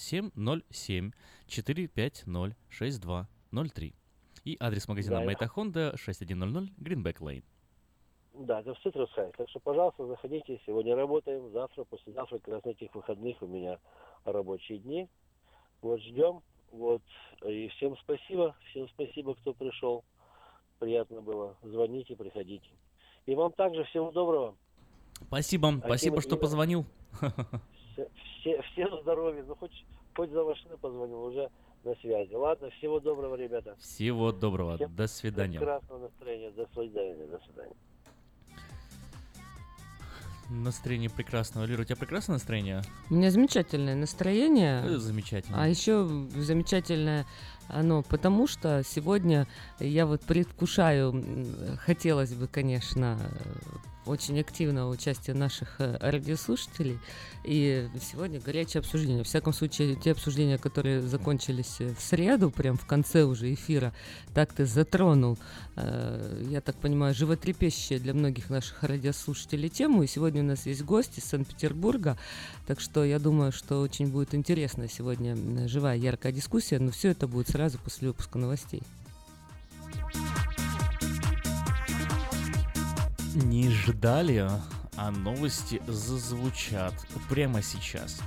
707-450-6203. 2.69 3.93
И 4.45 4.57
адрес 4.59 4.87
магазина 4.87 5.15
Да, 5.15 5.19
я- 5.21 5.25
Мэйта 5.25 5.47
Хонда 5.47 5.97
6100 5.97 6.69
Greenback 6.79 7.17
Lane. 7.19 7.43
Да, 8.33 8.59
это 8.61 8.75
в 8.75 8.85
Citrus 8.85 9.07
High. 9.17 9.33
Так 9.35 9.49
что, 9.49 9.59
пожалуйста, 9.59 10.05
заходите. 10.05 10.61
Сегодня 10.65 10.95
работаем, 10.95 11.51
завтра, 11.51 11.83
послезавтра, 11.85 12.37
как 12.37 12.53
раз 12.53 12.63
на 12.63 12.69
этих 12.69 12.93
выходных 12.93 13.41
у 13.41 13.47
меня 13.47 13.79
рабочие 14.25 14.77
дни. 14.77 15.09
Вот, 15.81 15.99
ждем. 16.01 16.41
Вот, 16.77 17.01
и 17.43 17.67
всем 17.69 17.97
спасибо, 17.97 18.55
всем 18.69 18.87
спасибо, 18.89 19.33
кто 19.35 19.53
пришел. 19.53 20.03
Приятно 20.79 21.21
было. 21.21 21.57
Звоните, 21.63 22.15
приходите. 22.15 22.69
И 23.25 23.33
вам 23.33 23.51
также 23.51 23.83
всего 23.85 24.11
доброго. 24.11 24.55
Спасибо, 25.27 25.69
Аким 25.69 25.81
спасибо, 25.81 26.21
что 26.21 26.37
позвонил. 26.37 26.85
Все, 27.93 28.07
все, 28.39 28.61
всем 28.61 29.01
здоровья. 29.01 29.43
Ну, 29.43 29.55
хоть, 29.55 29.85
хоть 30.15 30.29
за 30.29 30.43
машины 30.43 30.77
позвонил, 30.77 31.23
уже 31.23 31.49
на 31.83 31.95
связи. 31.95 32.33
Ладно, 32.35 32.69
всего 32.77 32.99
доброго, 32.99 33.33
ребята. 33.33 33.75
Всего 33.77 34.31
доброго, 34.31 34.75
Всем 34.75 34.95
до 34.95 35.07
свидания. 35.07 35.57
Прекрасного 35.57 35.99
настроения. 36.01 36.51
До 36.51 36.67
свидания. 36.67 37.25
До 37.25 37.39
свидания. 37.39 37.75
Настроение 40.49 41.09
прекрасного. 41.09 41.65
Лера, 41.65 41.81
у 41.81 41.83
тебя 41.83 41.95
прекрасное 41.97 42.35
настроение? 42.35 42.81
У 43.09 43.15
меня 43.15 43.31
замечательное 43.31 43.95
настроение. 43.95 44.81
Э, 44.85 44.97
Замечательно. 44.97 45.61
А 45.61 45.67
еще 45.67 46.07
замечательное 46.35 47.25
Оно 47.67 48.01
потому 48.01 48.47
что 48.47 48.81
сегодня 48.87 49.45
я 49.79 50.05
вот 50.05 50.21
предвкушаю, 50.21 51.23
хотелось 51.85 52.33
бы, 52.33 52.47
конечно, 52.47 53.19
очень 54.07 54.39
активного 54.39 54.89
участия 54.91 55.33
наших 55.33 55.79
э, 55.79 55.97
радиослушателей. 55.99 56.99
И 57.43 57.87
сегодня 58.01 58.39
горячее 58.39 58.79
обсуждение. 58.79 59.19
Во 59.19 59.23
всяком 59.23 59.53
случае, 59.53 59.95
те 59.95 60.11
обсуждения, 60.11 60.57
которые 60.57 61.01
закончились 61.01 61.77
э, 61.79 61.93
в 61.93 62.01
среду, 62.01 62.49
прям 62.49 62.77
в 62.77 62.85
конце 62.85 63.23
уже 63.23 63.53
эфира, 63.53 63.93
так 64.33 64.53
ты 64.53 64.65
затронул, 64.65 65.37
э, 65.75 66.45
я 66.49 66.61
так 66.61 66.75
понимаю, 66.75 67.13
животрепещущие 67.13 67.99
для 67.99 68.13
многих 68.13 68.49
наших 68.49 68.83
радиослушателей 68.83 69.69
тему. 69.69 70.03
И 70.03 70.07
сегодня 70.07 70.41
у 70.41 70.45
нас 70.45 70.65
есть 70.65 70.83
гость 70.83 71.17
из 71.17 71.25
Санкт-Петербурга, 71.25 72.17
так 72.65 72.79
что 72.79 73.03
я 73.03 73.19
думаю, 73.19 73.51
что 73.51 73.81
очень 73.81 74.07
будет 74.07 74.33
интересна 74.33 74.87
сегодня 74.89 75.67
живая, 75.67 75.97
яркая 75.97 76.31
дискуссия, 76.31 76.79
но 76.79 76.91
все 76.91 77.09
это 77.09 77.27
будет 77.27 77.49
сразу 77.49 77.77
после 77.79 78.09
выпуска 78.09 78.37
новостей. 78.37 78.81
Не 83.43 83.69
ждали, 83.69 84.49
а 84.95 85.11
новости 85.11 85.79
зазвучат 85.85 86.95
прямо 87.29 87.61
сейчас. 87.61 88.19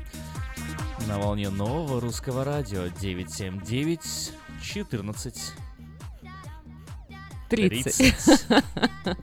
На 1.08 1.18
волне 1.18 1.50
нового 1.50 2.00
русского 2.00 2.44
радио 2.44 2.86
979 3.00 4.32
14 4.62 5.52
30. 7.48 8.14
По 8.48 9.16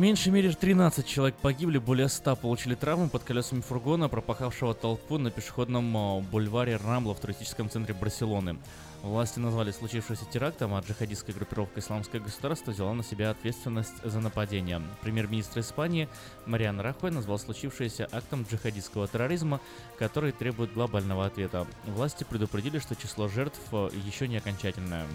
меньшей 0.00 0.32
мере 0.32 0.50
13 0.50 1.06
человек 1.06 1.36
погибли, 1.36 1.76
более 1.76 2.08
100 2.08 2.36
получили 2.36 2.74
травмы 2.74 3.08
под 3.08 3.22
колесами 3.22 3.60
фургона, 3.60 4.08
пропахавшего 4.08 4.72
толпу 4.74 5.18
на 5.18 5.30
пешеходном 5.30 5.96
а, 5.96 6.20
бульваре 6.20 6.76
Рамбла 6.76 7.14
в 7.14 7.20
туристическом 7.20 7.68
центре 7.68 7.92
Барселоны. 7.92 8.56
Власти 9.02 9.38
назвали 9.38 9.70
случившееся 9.70 10.24
терактом, 10.24 10.74
а 10.74 10.80
джихадистская 10.80 11.34
группировка 11.34 11.80
«Исламское 11.80 12.20
государство» 12.20 12.70
взяла 12.70 12.94
на 12.94 13.02
себя 13.02 13.30
ответственность 13.30 14.02
за 14.02 14.20
нападение. 14.20 14.80
Премьер-министр 15.02 15.60
Испании 15.60 16.08
Мариан 16.46 16.80
Рахой 16.80 17.10
назвал 17.10 17.38
случившееся 17.38 18.08
актом 18.10 18.46
джихадистского 18.50 19.06
терроризма, 19.06 19.60
который 19.98 20.32
требует 20.32 20.72
глобального 20.72 21.26
ответа. 21.26 21.66
Власти 21.84 22.24
предупредили, 22.24 22.78
что 22.78 22.96
число 22.96 23.28
жертв 23.28 23.60
а, 23.72 23.90
еще 24.06 24.28
не 24.28 24.38
окончательное. 24.38 25.06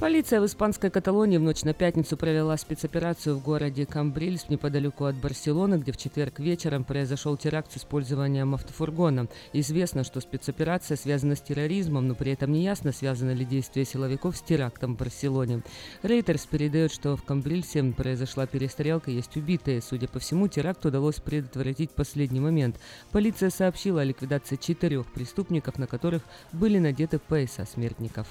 Полиция 0.00 0.40
в 0.40 0.46
испанской 0.46 0.90
Каталонии 0.90 1.38
в 1.38 1.42
ночь 1.42 1.64
на 1.64 1.74
пятницу 1.74 2.16
провела 2.16 2.56
спецоперацию 2.56 3.34
в 3.34 3.42
городе 3.42 3.84
Камбрильс 3.84 4.48
неподалеку 4.48 5.06
от 5.06 5.16
Барселоны, 5.16 5.74
где 5.74 5.90
в 5.90 5.96
четверг 5.96 6.38
вечером 6.38 6.84
произошел 6.84 7.36
теракт 7.36 7.72
с 7.72 7.78
использованием 7.78 8.54
автофургона. 8.54 9.26
Известно, 9.52 10.04
что 10.04 10.20
спецоперация 10.20 10.96
связана 10.96 11.34
с 11.34 11.40
терроризмом, 11.40 12.06
но 12.06 12.14
при 12.14 12.30
этом 12.30 12.52
не 12.52 12.62
ясно, 12.62 12.92
связано 12.92 13.32
ли 13.32 13.44
действие 13.44 13.84
силовиков 13.84 14.36
с 14.36 14.40
терактом 14.40 14.94
в 14.94 14.98
Барселоне. 14.98 15.62
Рейтерс 16.04 16.46
передает, 16.46 16.92
что 16.92 17.16
в 17.16 17.24
Камбрильсе 17.24 17.82
произошла 17.82 18.46
перестрелка, 18.46 19.10
есть 19.10 19.36
убитые. 19.36 19.82
Судя 19.82 20.06
по 20.06 20.20
всему, 20.20 20.46
теракт 20.46 20.86
удалось 20.86 21.16
предотвратить 21.16 21.90
в 21.90 21.94
последний 21.94 22.38
момент. 22.38 22.76
Полиция 23.10 23.50
сообщила 23.50 24.02
о 24.02 24.04
ликвидации 24.04 24.54
четырех 24.54 25.12
преступников, 25.12 25.76
на 25.76 25.88
которых 25.88 26.22
были 26.52 26.78
надеты 26.78 27.18
пояса 27.18 27.66
смертников. 27.66 28.28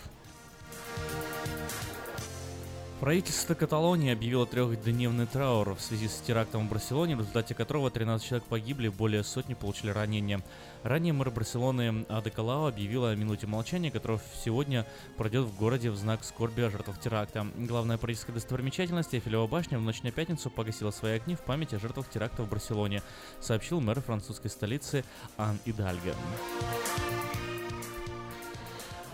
Правительство 3.00 3.54
Каталонии 3.54 4.12
объявило 4.12 4.48
трехдневный 4.48 5.28
траур 5.28 5.76
в 5.76 5.82
связи 5.82 6.08
с 6.08 6.16
терактом 6.16 6.68
в 6.68 6.72
Барселоне, 6.72 7.16
в 7.16 7.20
результате 7.20 7.54
которого 7.54 7.92
13 7.92 8.28
человек 8.28 8.48
погибли, 8.48 8.88
более 8.90 9.24
сотни 9.24 9.54
получили 9.54 9.92
ранения. 9.92 10.42
Ранее 10.82 11.14
мэр 11.14 11.30
Барселоны 11.30 12.08
Ада 12.10 12.32
Калао 12.32 12.66
объявила 12.66 13.12
о 13.12 13.16
минуте 13.16 13.46
молчания, 13.46 13.92
которая 13.92 14.20
сегодня 14.44 14.84
пройдет 15.16 15.46
в 15.46 15.56
городе 15.56 15.92
в 15.92 15.96
знак 15.96 16.24
скорби 16.24 16.62
о 16.62 16.72
жертвах 16.72 17.00
теракта. 17.00 17.46
Главная 17.56 18.00
политическая 18.00 18.34
достопримечательность 18.34 19.14
Эйфелева 19.14 19.46
башня 19.46 19.78
в 19.78 19.84
ночь 19.84 20.02
на 20.02 20.12
пятницу 20.12 20.50
погасила 20.50 20.90
свои 20.90 21.18
огни 21.18 21.36
в 21.36 21.42
память 21.42 21.76
о 21.76 21.80
жертвах 21.80 22.10
теракта 22.10 22.42
в 22.42 22.50
Барселоне, 22.50 23.04
сообщил 23.40 23.80
мэр 23.80 24.02
французской 24.02 24.50
столицы 24.50 25.06
Ан 25.38 25.60
Идальго. 25.66 26.16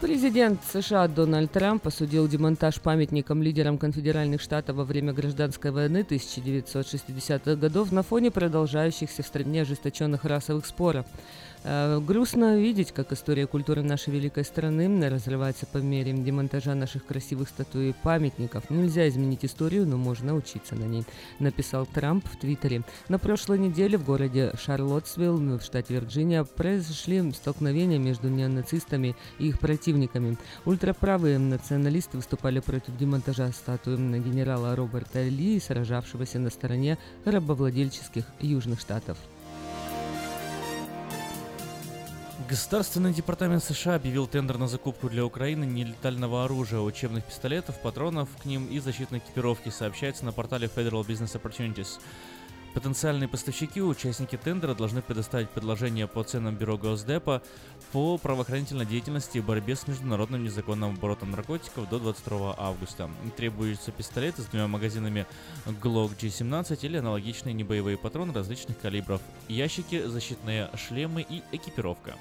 Президент 0.01 0.59
США 0.65 1.07
Дональд 1.07 1.51
Трамп 1.51 1.87
осудил 1.87 2.27
демонтаж 2.27 2.81
памятникам 2.81 3.41
лидерам 3.41 3.77
конфедеральных 3.77 4.41
штатов 4.41 4.75
во 4.75 4.83
время 4.83 5.13
гражданской 5.13 5.71
войны 5.71 6.05
1960-х 6.07 7.55
годов 7.55 7.91
на 7.91 8.03
фоне 8.03 8.29
продолжающихся 8.29 9.23
в 9.23 9.27
стране 9.27 9.61
ожесточенных 9.61 10.25
расовых 10.25 10.65
споров. 10.65 11.05
Э, 11.65 11.99
грустно 11.99 12.57
видеть, 12.57 12.91
как 12.91 13.13
история 13.13 13.47
культуры 13.47 13.83
нашей 13.83 14.13
великой 14.13 14.43
страны 14.43 15.09
разрывается 15.09 15.65
по 15.65 15.77
мере 15.77 16.11
демонтажа 16.11 16.75
наших 16.75 17.05
красивых 17.05 17.47
статуй 17.47 17.89
и 17.89 17.93
памятников. 17.93 18.69
Нельзя 18.69 19.07
изменить 19.07 19.45
историю, 19.45 19.87
но 19.87 19.97
можно 19.97 20.35
учиться 20.35 20.75
на 20.75 20.83
ней, 20.83 21.05
написал 21.39 21.85
Трамп 21.85 22.25
в 22.27 22.37
Твиттере. 22.37 22.83
На 23.07 23.17
прошлой 23.17 23.59
неделе 23.59 23.97
в 23.97 24.05
городе 24.05 24.51
Шарлоттсвилл 24.61 25.37
в 25.57 25.61
штате 25.61 25.93
Вирджиния 25.93 26.43
произошли 26.43 27.31
столкновения 27.31 27.97
между 27.97 28.27
неонацистами 28.27 29.15
и 29.39 29.47
их 29.47 29.59
противниками. 29.59 30.37
Ультраправые 30.65 31.39
националисты 31.39 32.17
выступали 32.17 32.59
против 32.59 32.97
демонтажа 32.97 33.51
статуи 33.51 33.95
генерала 34.19 34.75
Роберта 34.75 35.23
Ли, 35.23 35.59
сражавшегося 35.59 36.39
на 36.39 36.49
стороне 36.49 36.97
рабовладельческих 37.25 38.25
Южных 38.39 38.79
Штатов. 38.81 39.17
Государственный 42.49 43.13
департамент 43.13 43.63
США 43.63 43.95
объявил 43.95 44.27
тендер 44.27 44.57
на 44.57 44.67
закупку 44.67 45.09
для 45.09 45.25
Украины 45.25 45.63
нелетального 45.63 46.43
оружия, 46.43 46.81
учебных 46.81 47.23
пистолетов, 47.23 47.79
патронов 47.79 48.27
к 48.41 48.45
ним 48.45 48.67
и 48.67 48.79
защитной 48.79 49.19
экипировки, 49.19 49.69
сообщается 49.69 50.25
на 50.25 50.33
портале 50.33 50.67
Federal 50.67 51.05
Business 51.05 51.39
Opportunities. 51.41 51.99
Потенциальные 52.73 53.29
поставщики, 53.29 53.81
участники 53.81 54.35
тендера 54.35 54.73
должны 54.73 55.01
предоставить 55.01 55.49
предложение 55.51 56.07
по 56.07 56.23
ценам 56.23 56.55
Бюро 56.55 56.77
Госдепа 56.77 57.43
по 57.91 58.17
правоохранительной 58.17 58.87
деятельности 58.87 59.37
и 59.37 59.41
борьбе 59.41 59.75
с 59.75 59.87
международным 59.87 60.43
незаконным 60.43 60.95
оборотом 60.95 61.31
наркотиков 61.31 61.87
до 61.87 61.99
22 61.99 62.55
августа. 62.57 63.09
Требуются 63.37 63.91
пистолеты 63.91 64.41
с 64.41 64.45
двумя 64.45 64.67
магазинами 64.67 65.27
Glock 65.65 66.17
G17 66.17 66.79
или 66.81 66.97
аналогичные 66.97 67.53
небоевые 67.53 67.97
патроны 67.97 68.33
различных 68.33 68.79
калибров, 68.79 69.21
ящики, 69.47 70.07
защитные 70.07 70.69
шлемы 70.75 71.21
и 71.21 71.43
экипировка. 71.51 72.15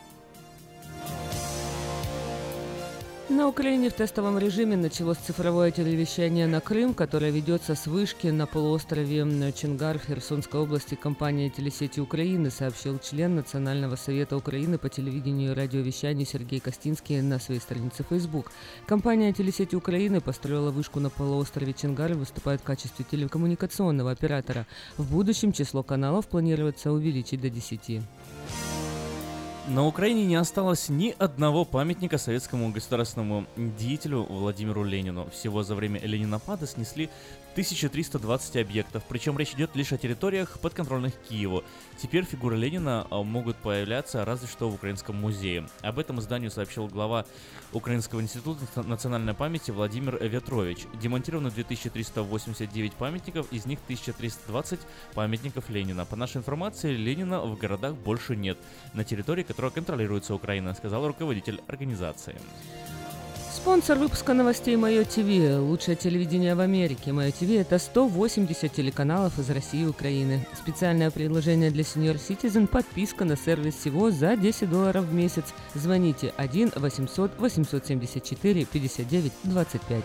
На 3.33 3.49
Украине 3.49 3.89
в 3.89 3.95
тестовом 3.95 4.39
режиме 4.39 4.77
началось 4.77 5.17
цифровое 5.17 5.71
телевещание 5.71 6.47
на 6.47 6.61
Крым, 6.61 6.93
которое 6.93 7.31
ведется 7.31 7.75
с 7.75 7.87
вышки 7.87 8.27
на 8.27 8.47
полуострове 8.47 9.25
Чингар 9.53 9.99
в 9.99 10.05
Херсонской 10.05 10.61
области 10.61 10.97
компания 10.97 11.49
«Телесети 11.49 11.99
Украины», 11.99 12.51
сообщил 12.51 12.99
член 12.99 13.37
Национального 13.37 13.97
совета 13.97 14.37
Украины 14.37 14.77
по 14.77 14.91
телевидению 14.91 15.53
и 15.53 15.55
радиовещанию 15.55 16.27
Сергей 16.27 16.61
Костинский 16.61 17.23
на 17.23 17.39
своей 17.39 17.61
странице 17.61 18.05
Facebook. 18.09 18.53
Компания 18.87 19.33
«Телесети 19.33 19.77
Украины» 19.77 20.21
построила 20.21 20.71
вышку 20.71 21.01
на 21.01 21.09
полуострове 21.09 21.73
Чингар 21.73 22.13
и 22.13 22.17
выступает 22.17 22.61
в 22.61 22.65
качестве 22.65 23.05
телекоммуникационного 23.11 24.11
оператора. 24.11 24.67
В 24.99 25.11
будущем 25.11 25.53
число 25.53 25.83
каналов 25.83 26.29
планируется 26.29 26.93
увеличить 26.93 27.41
до 27.41 27.49
10. 27.49 28.03
На 29.69 29.87
Украине 29.87 30.25
не 30.25 30.35
осталось 30.35 30.89
ни 30.89 31.15
одного 31.19 31.65
памятника 31.65 32.19
советскому 32.19 32.73
государственному 32.73 33.47
деятелю 33.57 34.25
Владимиру 34.25 34.83
Ленину. 34.83 35.31
Всего 35.31 35.63
за 35.63 35.77
время 35.77 36.01
Ленинопада 36.01 36.67
снесли 36.67 37.09
1320 37.53 38.57
объектов, 38.57 39.05
причем 39.07 39.37
речь 39.37 39.53
идет 39.53 39.77
лишь 39.77 39.93
о 39.93 39.99
территориях, 39.99 40.59
подконтрольных 40.59 41.13
Киеву. 41.29 41.63
Теперь 41.99 42.25
фигуры 42.25 42.57
Ленина 42.57 43.07
а, 43.11 43.23
могут 43.23 43.57
появляться 43.57 44.25
разве 44.25 44.49
что 44.49 44.71
в 44.71 44.75
Украинском 44.75 45.17
музее. 45.17 45.69
Об 45.83 45.99
этом 45.99 46.19
изданию 46.19 46.51
сообщил 46.51 46.89
глава 46.89 47.27
Украинского 47.75 48.23
института 48.23 48.65
национальной 48.83 49.35
памяти 49.35 49.71
Владимир 49.71 50.17
Ветрович. 50.25 50.87
Демонтировано 50.95 51.51
2389 51.51 52.95
памятников, 52.95 53.53
из 53.53 53.67
них 53.67 53.81
1320 53.85 54.81
памятников 55.13 55.69
Ленина. 55.69 56.07
По 56.07 56.17
нашей 56.17 56.39
информации, 56.39 56.97
Ленина 56.97 57.43
в 57.43 57.59
городах 57.59 57.95
больше 57.97 58.35
нет, 58.35 58.57
на 58.95 59.05
территории 59.05 59.43
которой 59.43 59.71
контролируется 59.71 60.35
Украина, 60.35 60.73
сказал 60.73 61.07
руководитель 61.07 61.61
организации. 61.69 62.37
Спонсор 63.55 63.99
выпуска 63.99 64.33
новостей 64.33 64.77
Мое 64.77 65.05
ТВ. 65.05 65.61
Лучшее 65.61 65.95
телевидение 65.95 66.55
в 66.55 66.61
Америке. 66.61 67.13
Мое 67.13 67.33
ТВ 67.33 67.51
это 67.51 67.79
180 67.79 68.73
телеканалов 68.73 69.39
из 69.39 69.51
России 69.51 69.83
и 69.83 69.87
Украины. 69.87 70.47
Специальное 70.57 71.11
предложение 71.11 71.71
для 71.71 71.83
Senior 71.83 72.17
Citizen. 72.17 72.67
Подписка 72.67 73.27
на 73.27 73.37
сервис 73.37 73.75
всего 73.75 74.11
за 74.11 74.39
10 74.39 74.71
долларов 74.71 75.05
в 75.05 75.13
месяц. 75.13 75.45
Звоните 75.75 76.33
1 76.39 76.73
800 76.77 77.39
874 77.39 78.65
59 78.65 79.33
25. 79.45 80.05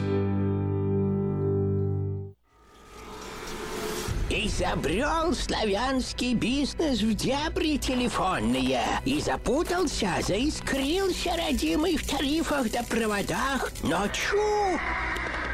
Изобрел 4.61 5.33
славянский 5.33 6.35
бизнес 6.35 7.01
в 7.01 7.15
дебри 7.15 7.77
телефонные 7.77 8.79
и 9.05 9.19
запутался, 9.19 10.09
заискрился 10.21 11.31
родимый 11.35 11.97
в 11.97 12.07
тарифах 12.07 12.69
да 12.69 12.83
проводах. 12.83 13.71
Но 13.81 14.07
чу! 14.09 14.79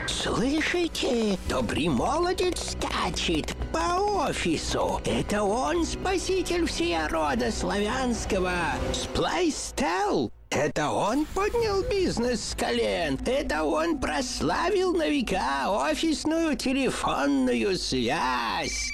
Слышите? 0.07 1.37
Добрый 1.47 1.87
молодец 1.87 2.75
скачет 2.75 3.55
по 3.71 4.27
офису. 4.27 4.99
Это 5.05 5.41
он 5.41 5.85
спаситель 5.85 6.67
всея 6.67 7.07
рода 7.07 7.49
славянского. 7.49 8.51
Сплайстел. 8.91 10.33
Это 10.49 10.89
он 10.89 11.25
поднял 11.33 11.81
бизнес 11.89 12.43
с 12.43 12.55
колен. 12.55 13.17
Это 13.25 13.63
он 13.63 13.99
прославил 13.99 14.93
на 14.93 15.07
века 15.07 15.69
офисную 15.69 16.57
телефонную 16.57 17.77
связь. 17.77 18.91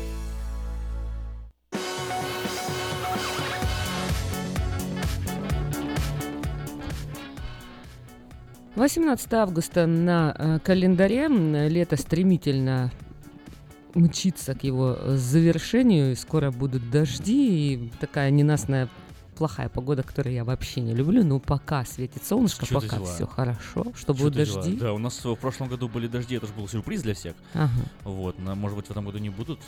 18 8.75 9.33
августа 9.33 9.85
на 9.85 10.35
э, 10.37 10.59
календаре. 10.59 11.27
Лето 11.67 11.97
стремительно 11.97 12.91
мчится 13.93 14.55
к 14.55 14.63
его 14.63 14.97
завершению. 15.07 16.13
И 16.13 16.15
скоро 16.15 16.51
будут 16.51 16.89
дожди 16.89 17.73
и 17.73 17.91
такая 17.99 18.31
ненастная 18.31 18.87
плохая 19.35 19.69
погода, 19.69 20.03
которую 20.03 20.35
я 20.35 20.43
вообще 20.45 20.81
не 20.81 20.93
люблю, 20.93 21.23
но 21.25 21.39
пока 21.39 21.83
светит 21.83 22.23
солнышко, 22.23 22.65
Чё 22.65 22.79
пока 22.79 23.03
все 23.03 23.25
хорошо, 23.25 23.87
что 23.95 24.13
будут 24.13 24.35
дожди. 24.35 24.75
Да, 24.75 24.93
у 24.93 24.99
нас 24.99 25.25
в 25.25 25.35
прошлом 25.35 25.67
году 25.67 25.89
были 25.89 26.07
дожди, 26.07 26.35
это 26.35 26.45
же 26.45 26.53
был 26.53 26.67
сюрприз 26.67 27.01
для 27.01 27.15
всех. 27.15 27.33
Ага. 27.55 27.71
Вот, 28.03 28.37
но, 28.37 28.55
может 28.55 28.77
быть, 28.77 28.87
в 28.87 28.91
этом 28.91 29.03
году 29.05 29.17
не 29.17 29.29
будут 29.29 29.59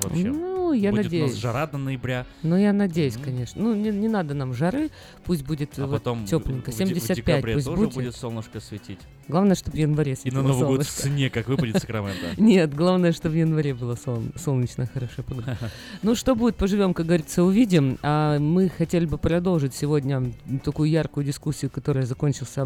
вообще. 0.00 0.24
Ну, 0.30 0.72
я 0.72 0.90
будет 0.90 1.04
надеюсь. 1.04 1.24
у 1.24 1.26
нас 1.32 1.36
жара 1.36 1.66
до 1.66 1.78
ноября. 1.78 2.26
Ну, 2.42 2.56
я 2.56 2.72
надеюсь, 2.72 3.16
конечно. 3.16 3.62
Ну, 3.62 3.74
не, 3.74 3.90
не 3.90 4.08
надо 4.08 4.34
нам 4.34 4.52
жары, 4.54 4.90
пусть 5.24 5.44
будет 5.44 5.78
А 5.78 5.86
вот 5.86 6.02
потом 6.02 6.24
тепленько. 6.24 6.70
в, 6.70 6.74
де- 6.76 6.84
в 6.84 6.88
75 6.88 7.16
декабре 7.16 7.54
пусть 7.54 7.66
тоже 7.66 7.82
будет. 7.82 7.94
будет 7.94 8.16
солнышко 8.16 8.60
светить. 8.60 9.00
Главное, 9.28 9.56
чтобы 9.56 9.76
в 9.76 9.80
январе 9.80 10.16
И 10.22 10.30
на 10.30 10.42
Новый 10.42 10.66
год 10.66 10.84
солнышко. 10.86 11.02
снег, 11.08 11.32
как 11.34 11.48
выпадет 11.48 11.78
Сакраменто. 11.80 12.26
Нет, 12.40 12.72
главное, 12.74 13.12
чтобы 13.12 13.34
в 13.34 13.38
январе 13.38 13.74
было 13.74 13.96
сол- 13.96 14.22
солнечно, 14.36 14.86
хорошая 14.86 15.24
погода. 15.24 15.58
Ну, 16.02 16.14
что 16.14 16.34
будет, 16.36 16.54
поживем, 16.56 16.94
как 16.94 17.06
говорится, 17.06 17.42
увидим. 17.42 17.98
А 18.02 18.38
мы 18.38 18.68
хотели 18.68 19.04
бы 19.06 19.18
продолжить 19.18 19.74
сегодня 19.74 20.32
такую 20.62 20.90
яркую 20.90 21.26
дискуссию, 21.26 21.70
которая 21.70 22.06
закончился 22.06 22.62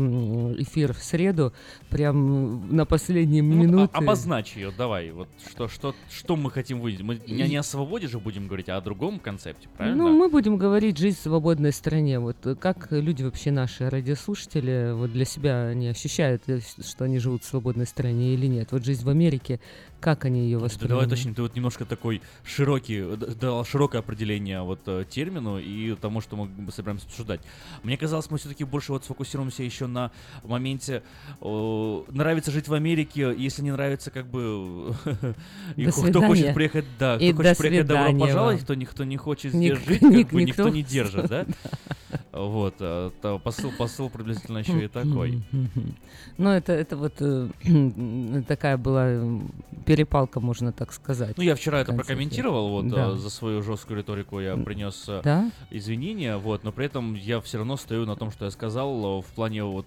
эфир 0.59 0.93
в 0.93 0.99
среду, 1.03 1.53
прям 1.89 2.75
на 2.77 2.85
последние 2.85 3.43
Ну, 3.43 3.55
минуты. 3.55 3.91
а- 3.95 3.99
обозначь 3.99 4.55
ее, 4.57 4.71
давай. 4.77 5.11
Вот 5.13 5.29
что, 5.51 5.69
что, 5.69 5.95
что 6.11 6.37
мы 6.37 6.51
хотим 6.51 6.81
увидеть? 6.83 7.03
Мы 7.03 7.21
не, 7.27 7.49
не 7.49 7.57
о 7.57 7.63
свободе 7.63 8.07
же 8.09 8.19
будем 8.19 8.47
говорить, 8.47 8.69
а 8.69 8.77
о 8.77 8.81
другом 8.81 9.19
концепте, 9.19 9.69
правильно? 9.77 9.97
Ну, 10.05 10.17
мы 10.17 10.29
будем 10.29 10.57
говорить 10.57 10.99
«Жизнь 10.99 11.17
в 11.19 11.23
свободной 11.23 11.73
стране». 11.73 12.19
Вот 12.21 12.37
э, 12.45 12.55
как 12.55 12.89
люди 12.91 13.23
вообще, 13.23 13.51
наши 13.51 13.89
радиослушатели, 13.89 14.93
вот 14.95 15.13
для 15.13 15.25
себя 15.25 15.69
они 15.69 15.89
ощущают, 15.89 16.43
что 16.59 17.05
они 17.05 17.19
живут 17.19 17.45
в 17.45 17.47
свободной 17.47 17.87
стране 17.87 18.35
или 18.35 18.47
нет? 18.47 18.73
Вот 18.73 18.85
жизнь 18.85 19.05
в 19.05 19.09
Америке, 19.09 19.61
как 20.01 20.25
они 20.25 20.41
ее 20.45 20.57
Да 20.57 20.61
давай 20.61 20.69
воспринимают? 20.71 21.07
уточним, 21.13 21.35
ты 21.35 21.43
вот 21.43 21.55
немножко 21.55 21.85
такой 21.85 22.21
широкий, 22.45 23.01
д- 23.17 23.35
дал 23.35 23.65
широкое 23.65 24.01
определение 24.01 24.63
вот 24.63 24.81
э, 24.87 25.05
термину 25.09 25.59
и 25.59 25.95
тому, 25.95 26.21
что 26.21 26.37
мы 26.37 26.49
собираемся 26.73 27.07
обсуждать. 27.07 27.41
Мне 27.83 27.97
казалось, 27.97 28.31
мы 28.31 28.39
все-таки 28.39 28.65
больше 28.65 28.93
вот 28.93 29.05
сфокусируемся 29.05 29.63
еще 29.63 29.87
на 29.87 30.11
моменте 30.45 31.03
о, 31.41 32.05
нравится 32.11 32.51
жить 32.51 32.67
в 32.69 32.75
Америке, 32.75 33.35
если 33.37 33.63
не 33.63 33.71
нравится, 33.73 34.11
как 34.11 34.27
бы 34.27 34.95
и 35.77 35.87
кто 35.87 36.23
хочет 36.23 36.55
приехать, 36.55 36.85
да, 36.99 37.17
кто 37.17 37.25
И 37.25 37.33
хочет 37.33 37.59
приехать, 37.59 37.87
добро 37.87 38.19
пожаловать, 38.19 38.61
кто 38.63 38.75
никто 38.75 39.05
не 39.05 39.17
хочет 39.17 39.53
здесь 39.53 39.79
жить, 39.87 40.01
как 40.01 40.29
бы 40.33 40.43
никто- 40.43 40.69
не 40.69 40.83
держит, 40.83 41.27
да? 41.29 41.47
Вот, 42.33 42.75
э, 42.79 43.11
то 43.21 43.39
посыл, 43.41 43.73
посыл 43.77 44.09
приблизительно 44.09 44.59
еще 44.59 44.85
и 44.85 44.89
такой. 44.89 45.43
Ну, 46.39 46.49
это, 46.51 46.73
это 46.73 46.97
вот 46.97 47.15
э, 47.21 47.49
такая 48.49 48.77
была 48.79 49.05
э, 49.09 49.41
перепалка, 49.85 50.41
можно 50.41 50.73
так 50.73 50.93
сказать. 50.93 51.37
Ну, 51.37 51.43
я 51.43 51.55
вчера 51.55 51.81
это 51.81 51.93
прокомментировал, 51.93 52.69
вот, 52.71 52.89
Да. 52.89 53.11
э, 53.11 53.17
за 53.17 53.31
свою 53.31 53.63
жесткую 53.63 53.99
риторику 53.99 54.41
я 54.41 54.57
принес 54.57 55.05
э, 55.09 55.21
Да? 55.23 55.51
извинения, 55.71 56.37
вот, 56.39 56.65
но 56.65 56.73
при 56.73 56.87
этом 56.87 57.15
я 57.15 57.41
все 57.41 57.59
равно 57.59 57.77
стою 57.77 58.07
на 58.07 58.17
том, 58.17 58.31
что 58.31 58.45
я 58.47 58.51
сказал 58.51 59.21
в 59.21 59.27
плане 59.35 59.65
вот 59.65 59.87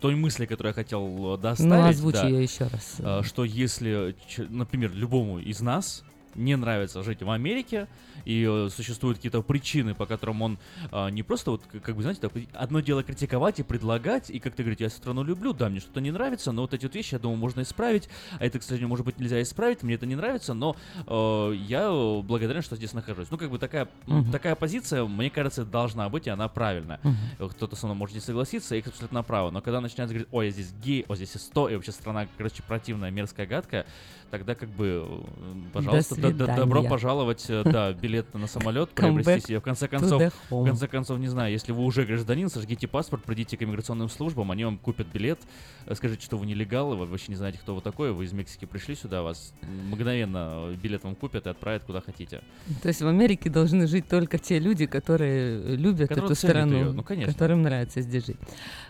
той 0.00 0.14
мысли, 0.14 0.46
которую 0.46 0.70
я 0.70 0.74
хотел 0.74 1.34
э, 1.34 1.38
доставить. 1.38 1.70
Ну, 1.82 1.88
озвучи 1.88 2.16
да, 2.18 2.28
ее 2.28 2.42
еще 2.44 2.64
раз. 2.66 2.96
э, 2.98 3.22
Что 3.24 3.44
если, 3.44 4.14
например, 4.48 4.92
любому 4.92 5.38
из 5.40 5.60
нас 5.60 6.04
не 6.38 6.56
нравится 6.56 7.02
жить 7.02 7.22
в 7.22 7.30
Америке, 7.30 7.88
и 8.24 8.46
э, 8.48 8.68
существуют 8.70 9.18
какие-то 9.18 9.42
причины, 9.42 9.94
по 9.94 10.06
которым 10.06 10.42
он 10.42 10.58
э, 10.92 11.10
не 11.10 11.22
просто 11.22 11.50
вот, 11.50 11.62
к- 11.64 11.80
как 11.80 11.96
бы, 11.96 12.02
знаете, 12.02 12.20
такой- 12.20 12.48
одно 12.54 12.80
дело 12.80 13.02
критиковать 13.02 13.58
и 13.60 13.62
предлагать, 13.62 14.30
и 14.30 14.38
как-то 14.38 14.62
говорить, 14.62 14.80
я 14.80 14.88
страну 14.90 15.22
люблю, 15.24 15.52
да, 15.52 15.68
мне 15.68 15.80
что-то 15.80 16.00
не 16.00 16.10
нравится, 16.10 16.52
но 16.52 16.62
вот 16.62 16.74
эти 16.74 16.84
вот 16.86 16.94
вещи, 16.94 17.14
я 17.14 17.18
думаю, 17.18 17.38
можно 17.38 17.62
исправить, 17.62 18.08
а 18.38 18.44
это, 18.44 18.58
кстати, 18.58 18.82
может 18.84 19.04
быть, 19.04 19.18
нельзя 19.18 19.42
исправить, 19.42 19.82
мне 19.82 19.94
это 19.94 20.06
не 20.06 20.16
нравится, 20.16 20.54
но 20.54 20.76
э, 21.06 21.54
я 21.66 21.88
э, 21.90 22.20
благодарен, 22.22 22.62
что 22.62 22.76
здесь 22.76 22.92
нахожусь. 22.92 23.28
Ну, 23.30 23.38
как 23.38 23.50
бы 23.50 23.58
такая, 23.58 23.88
Мгм. 24.06 24.30
такая 24.30 24.54
позиция, 24.54 25.04
мне 25.04 25.30
кажется, 25.30 25.64
должна 25.64 26.08
быть, 26.08 26.26
и 26.26 26.30
она 26.30 26.48
правильная. 26.48 27.00
Э, 27.38 27.48
Кто-то 27.48 27.76
со 27.76 27.86
мной 27.86 27.96
может 27.96 28.14
не 28.14 28.20
согласиться, 28.20 28.74
их 28.76 28.86
абсолютно 28.86 29.22
право. 29.22 29.50
Но 29.50 29.60
когда 29.60 29.80
начинают 29.80 30.10
говорить, 30.10 30.28
ой, 30.32 30.46
я 30.46 30.52
здесь 30.52 30.72
гей, 30.82 31.04
о, 31.08 31.16
здесь 31.16 31.34
и 31.34 31.38
сто, 31.38 31.68
и 31.68 31.74
вообще 31.74 31.92
страна, 31.92 32.26
короче, 32.36 32.62
противная, 32.62 33.10
мерзкая, 33.10 33.46
гадкая, 33.46 33.86
тогда 34.30 34.54
как 34.54 34.68
бы, 34.68 35.04
э, 35.06 35.54
пожалуйста, 35.72 36.14
д- 36.16 36.32
д- 36.32 36.46
добро 36.56 36.82
пожаловать, 36.82 37.46
э, 37.48 37.62
да, 37.64 37.92
билет 37.92 38.32
на 38.34 38.46
самолет, 38.46 38.90
приобрести 38.90 39.40
себе. 39.48 39.60
В 39.60 39.62
конце 39.62 39.88
концов, 39.88 40.22
в 40.50 40.64
конце 40.64 40.86
концов, 40.88 41.18
не 41.18 41.28
знаю, 41.28 41.52
если 41.52 41.72
вы 41.72 41.82
уже 41.84 42.04
гражданин, 42.04 42.48
сожгите 42.48 42.86
паспорт, 42.88 43.24
придите 43.24 43.56
к 43.56 43.62
иммиграционным 43.62 44.08
службам, 44.08 44.50
они 44.50 44.64
вам 44.64 44.78
купят 44.78 45.06
билет, 45.08 45.40
э, 45.86 45.94
скажите, 45.94 46.24
что 46.24 46.36
вы 46.36 46.46
нелегал, 46.46 46.94
вы 46.96 47.06
вообще 47.06 47.26
не 47.32 47.36
знаете, 47.36 47.58
кто 47.58 47.74
вы 47.74 47.80
такой, 47.80 48.12
вы 48.12 48.24
из 48.24 48.32
Мексики 48.32 48.64
пришли 48.64 48.94
сюда, 48.94 49.22
вас 49.22 49.52
мгновенно 49.62 50.74
билет 50.82 51.04
вам 51.04 51.14
купят 51.14 51.46
и 51.46 51.50
отправят 51.50 51.84
куда 51.84 52.00
хотите. 52.00 52.42
То 52.82 52.88
есть 52.88 53.02
в 53.02 53.06
Америке 53.08 53.50
должны 53.50 53.86
жить 53.86 54.08
только 54.08 54.38
те 54.38 54.58
люди, 54.58 54.86
которые 54.86 55.76
любят 55.76 56.08
Которые 56.08 56.26
эту 56.26 56.34
страну, 56.34 56.92
ну, 56.92 57.02
конечно. 57.02 57.32
которым 57.32 57.62
нравится 57.62 58.00
здесь 58.02 58.26
жить. 58.26 58.36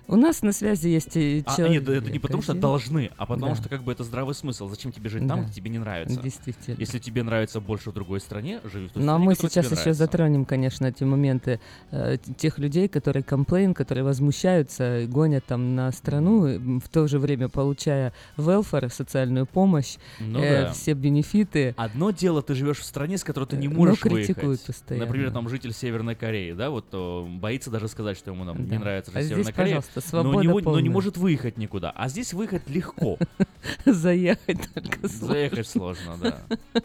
У 0.07 0.17
нас 0.17 0.43
на 0.43 0.53
связи 0.53 0.89
есть 0.89 1.09
А, 1.47 1.57
человек. 1.57 1.81
нет, 1.87 1.89
это 1.89 2.11
не 2.11 2.19
потому 2.19 2.43
что 2.43 2.55
должны, 2.55 3.11
а 3.17 3.27
потому 3.27 3.53
Да. 3.55 3.61
что 3.61 3.69
как 3.69 3.83
бы 3.83 3.93
это 3.93 4.05
здравый 4.05 4.35
смысл. 4.35 4.69
Зачем 4.69 4.91
тебе 4.93 5.11
жить 5.11 5.23
там, 5.29 5.41
Да. 5.41 5.45
где 5.45 5.53
тебе 5.55 5.71
не 5.71 5.79
нравится? 5.79 6.21
Действительно. 6.21 6.77
Если 6.79 6.99
тебе 6.99 7.23
нравится 7.23 7.61
больше 7.61 7.91
в 7.91 7.95
другой 7.95 8.21
стране, 8.21 8.61
живи 8.65 8.89
в 8.89 8.93
той 8.93 9.03
Ну 9.03 9.13
а 9.13 9.15
стране, 9.15 9.25
мы 9.27 9.35
сейчас 9.35 9.65
еще 9.67 9.75
нравится. 9.75 9.95
затронем, 9.95 10.45
конечно, 10.45 10.87
эти 10.87 11.05
моменты 11.05 11.61
э, 11.91 12.17
тех 12.37 12.59
людей, 12.59 12.89
которые 12.89 13.23
комплейн, 13.23 13.75
которые 13.75 14.05
возмущаются, 14.05 15.01
и 15.01 15.07
гонят 15.07 15.45
там 15.45 15.75
на 15.75 15.93
страну, 15.93 16.79
в 16.81 16.89
то 16.89 17.07
же 17.07 17.19
время 17.19 17.49
получая 17.49 18.13
welfare, 18.37 18.91
социальную 18.93 19.47
помощь, 19.47 19.97
Ну 20.21 20.41
э, 20.41 20.63
да. 20.67 20.73
все 20.73 20.93
бенефиты. 20.95 21.75
Одно 21.77 22.11
дело, 22.11 22.43
ты 22.43 22.55
живешь 22.55 22.79
в 22.79 22.85
стране, 22.85 23.19
с 23.19 23.25
которой 23.25 23.45
ты 23.45 23.57
не 23.57 23.67
Э, 23.67 23.71
но 23.71 23.77
можешь 23.77 24.01
критикуют 24.01 24.37
выехать. 24.47 24.67
постоянно. 24.67 25.07
Например, 25.07 25.31
там 25.31 25.49
житель 25.49 25.73
Северной 25.73 26.15
Кореи, 26.15 26.53
да, 26.53 26.71
вот 26.71 26.87
э, 26.93 27.25
боится 27.39 27.71
даже 27.71 27.89
сказать, 27.89 28.17
что 28.17 28.31
ему 28.31 28.45
там, 28.45 28.57
Да. 28.67 28.71
не 28.75 28.79
нравится 28.79 29.11
А 29.15 29.23
Северной 29.23 29.43
здесь, 29.45 29.55
пожалуйста, 29.55 30.01
но, 30.23 30.43
не, 30.43 30.49
но 30.49 30.81
не 30.81 30.89
может 30.89 31.17
выехать 31.17 31.59
никуда. 31.59 31.91
А 31.91 32.09
здесь 32.09 32.33
выехать 32.33 32.69
легко. 32.69 33.19
Заехать 33.85 34.69
только 34.75 35.09
сложно. 35.19 35.35
Заехать 35.35 35.69
сложно, 35.69 36.17
да. 36.21 36.43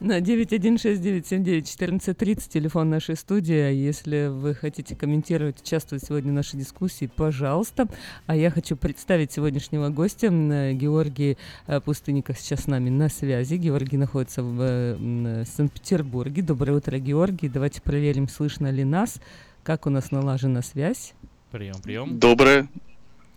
На 0.00 0.18
9169791430 0.20 2.50
телефон 2.50 2.88
нашей 2.88 3.16
студии. 3.16 3.74
Если 3.74 4.28
вы 4.28 4.54
хотите 4.54 4.96
комментировать, 4.96 5.60
участвовать 5.60 6.02
сегодня 6.02 6.32
в 6.32 6.34
нашей 6.34 6.58
дискуссии, 6.58 7.10
пожалуйста. 7.14 7.86
А 8.26 8.34
я 8.34 8.50
хочу 8.50 8.76
представить 8.76 9.30
сегодняшнего 9.30 9.90
гостя. 9.90 10.28
Э, 10.28 10.72
Георгий 10.72 11.36
э, 11.66 11.80
Пустынников 11.82 12.38
сейчас 12.38 12.60
с 12.60 12.66
нами 12.66 12.88
на 12.88 13.10
связи. 13.10 13.56
Георгий 13.56 13.98
находится 13.98 14.42
в 14.42 14.58
э, 14.62 14.94
м, 14.94 15.44
Санкт-Петербурге. 15.44 16.40
Доброе 16.40 16.78
утро, 16.78 16.98
Георгий. 16.98 17.50
Давайте 17.50 17.82
проверим, 17.82 18.26
слышно 18.26 18.70
ли 18.70 18.84
нас, 18.84 19.20
как 19.62 19.84
у 19.84 19.90
нас 19.90 20.12
налажена 20.12 20.62
связь. 20.62 21.12
Прием, 21.50 21.76
прием. 21.82 22.18
Доброе. 22.18 22.68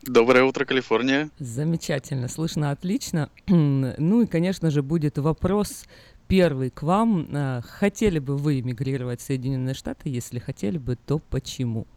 Доброе 0.05 0.43
утро, 0.43 0.65
Калифорния. 0.65 1.29
Замечательно, 1.39 2.27
слышно 2.27 2.71
отлично. 2.71 3.29
ну 3.47 4.21
и, 4.21 4.27
конечно 4.27 4.69
же, 4.69 4.81
будет 4.83 5.17
вопрос 5.17 5.85
первый 6.27 6.69
к 6.71 6.83
вам. 6.83 7.27
А, 7.33 7.61
Хотели 7.61 8.19
бы 8.19 8.37
вы 8.37 8.59
эмигрировать 8.59 9.21
в 9.21 9.23
Соединенные 9.23 9.73
Штаты? 9.73 10.09
Если 10.09 10.39
хотели 10.39 10.77
бы, 10.77 10.97
то 10.97 11.19
почему? 11.19 11.87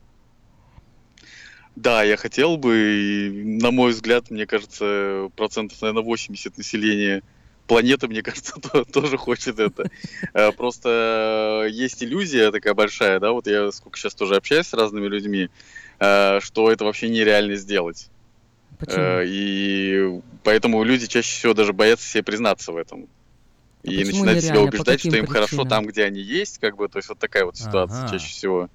Да, 1.74 2.02
я 2.04 2.16
хотел 2.16 2.56
бы, 2.56 2.74
и, 2.76 3.60
на 3.60 3.70
мой 3.70 3.90
взгляд, 3.90 4.30
мне 4.30 4.46
кажется, 4.46 5.28
процентов, 5.36 5.82
наверное, 5.82 6.04
80 6.04 6.56
населения 6.56 7.22
планеты, 7.66 8.06
мне 8.08 8.22
кажется, 8.22 8.54
то- 8.60 8.84
тоже 8.84 9.16
хочет 9.18 9.58
это. 9.58 9.90
Э, 10.32 10.52
Просто 10.52 11.64
э, 11.66 11.70
есть 11.70 12.02
иллюзия 12.02 12.50
такая 12.52 12.72
большая, 12.74 13.18
да, 13.20 13.32
вот 13.32 13.46
я 13.48 13.72
сколько 13.72 13.98
сейчас 13.98 14.14
тоже 14.14 14.36
общаюсь 14.36 14.68
с 14.68 14.72
разными 14.74 15.08
людьми, 15.08 15.50
что 15.98 16.70
это 16.70 16.84
вообще 16.84 17.08
нереально 17.08 17.56
сделать. 17.56 18.08
Почему? 18.78 18.96
Э, 18.96 19.24
И 19.26 20.20
поэтому 20.44 20.82
люди 20.84 21.06
чаще 21.06 21.28
всего 21.34 21.54
даже 21.54 21.72
боятся 21.72 22.06
себе 22.08 22.22
признаться 22.22 22.72
в 22.72 22.76
этом. 22.76 23.08
И 23.82 24.04
почему 24.04 24.24
начинают 24.24 24.44
себя 24.44 24.60
убеждать, 24.60 25.00
что 25.00 25.16
им 25.16 25.26
хорошо 25.26 25.48
причинам? 25.48 25.68
там, 25.68 25.86
где 25.86 26.04
они 26.04 26.20
есть, 26.20 26.58
как 26.58 26.76
бы, 26.76 26.88
то 26.88 26.98
есть 26.98 27.08
вот 27.08 27.18
такая 27.18 27.44
вот 27.44 27.56
ситуация 27.56 28.00
Ага. 28.00 28.10
чаще 28.10 28.28
всего. 28.28 28.68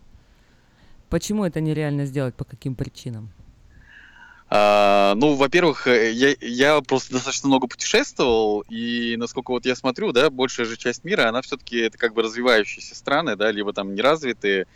Почему 1.09 1.43
это 1.43 1.59
нереально 1.59 2.05
сделать? 2.05 2.33
По 2.35 2.45
каким 2.45 2.75
причинам? 2.75 3.29
А, 4.53 5.13
ну, 5.15 5.35
во-первых, 5.35 5.87
э, 5.87 6.11
я, 6.11 6.35
я 6.41 6.81
просто 6.81 7.13
достаточно 7.13 7.47
много 7.47 7.67
путешествовал, 7.67 8.65
и 8.69 9.15
насколько 9.17 9.51
вот 9.51 9.65
я 9.65 9.75
смотрю, 9.75 10.11
да, 10.11 10.29
большая 10.29 10.65
же 10.65 10.75
часть 10.77 11.05
мира, 11.05 11.29
она 11.29 11.41
все-таки 11.41 11.77
это 11.77 11.97
как 11.97 12.13
бы 12.13 12.21
развивающиеся 12.21 12.95
страны, 12.95 13.37
да, 13.37 13.49
либо 13.51 13.71
там 13.71 13.95
неразвитые, 13.95 14.67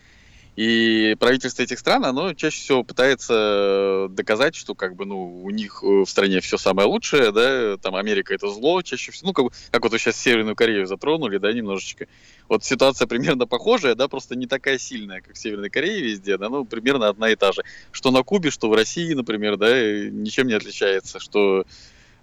и 0.55 1.17
правительство 1.19 1.63
этих 1.63 1.79
стран, 1.79 2.05
оно 2.05 2.33
чаще 2.33 2.57
всего 2.61 2.83
пытается 2.83 4.07
доказать, 4.11 4.55
что 4.55 4.73
как 4.73 4.95
бы, 4.95 5.05
ну, 5.05 5.43
у 5.43 5.49
них 5.49 5.83
э, 5.83 5.85
в 5.85 6.05
стране 6.05 6.39
все 6.39 6.57
самое 6.57 6.87
лучшее, 6.87 7.33
да, 7.33 7.75
там 7.77 7.95
Америка 7.95 8.33
это 8.33 8.49
зло 8.49 8.81
чаще 8.81 9.11
всего, 9.11 9.27
ну, 9.27 9.33
как, 9.33 9.53
как 9.71 9.83
вот 9.83 9.91
сейчас 9.99 10.15
Северную 10.15 10.55
Корею 10.55 10.87
затронули, 10.87 11.39
да, 11.39 11.51
немножечко. 11.51 12.07
Вот 12.47 12.63
ситуация 12.63 13.05
примерно 13.05 13.47
похожая, 13.47 13.95
да, 13.95 14.07
просто 14.07 14.37
не 14.37 14.47
такая 14.47 14.77
сильная, 14.77 15.19
как 15.19 15.35
в 15.35 15.37
Северной 15.37 15.69
Корее 15.69 16.01
везде, 16.01 16.37
да, 16.37 16.47
ну, 16.47 16.63
примерно 16.63 17.09
одна 17.09 17.29
и 17.31 17.35
та 17.35 17.51
же. 17.51 17.63
Что 17.91 18.11
на 18.11 18.23
Кубе, 18.23 18.49
что 18.49 18.69
в 18.69 18.73
России, 18.73 19.13
например, 19.13 19.57
да, 19.57 19.77
ничем 19.77 20.47
не 20.47 20.53
отличается, 20.53 21.19
что 21.19 21.65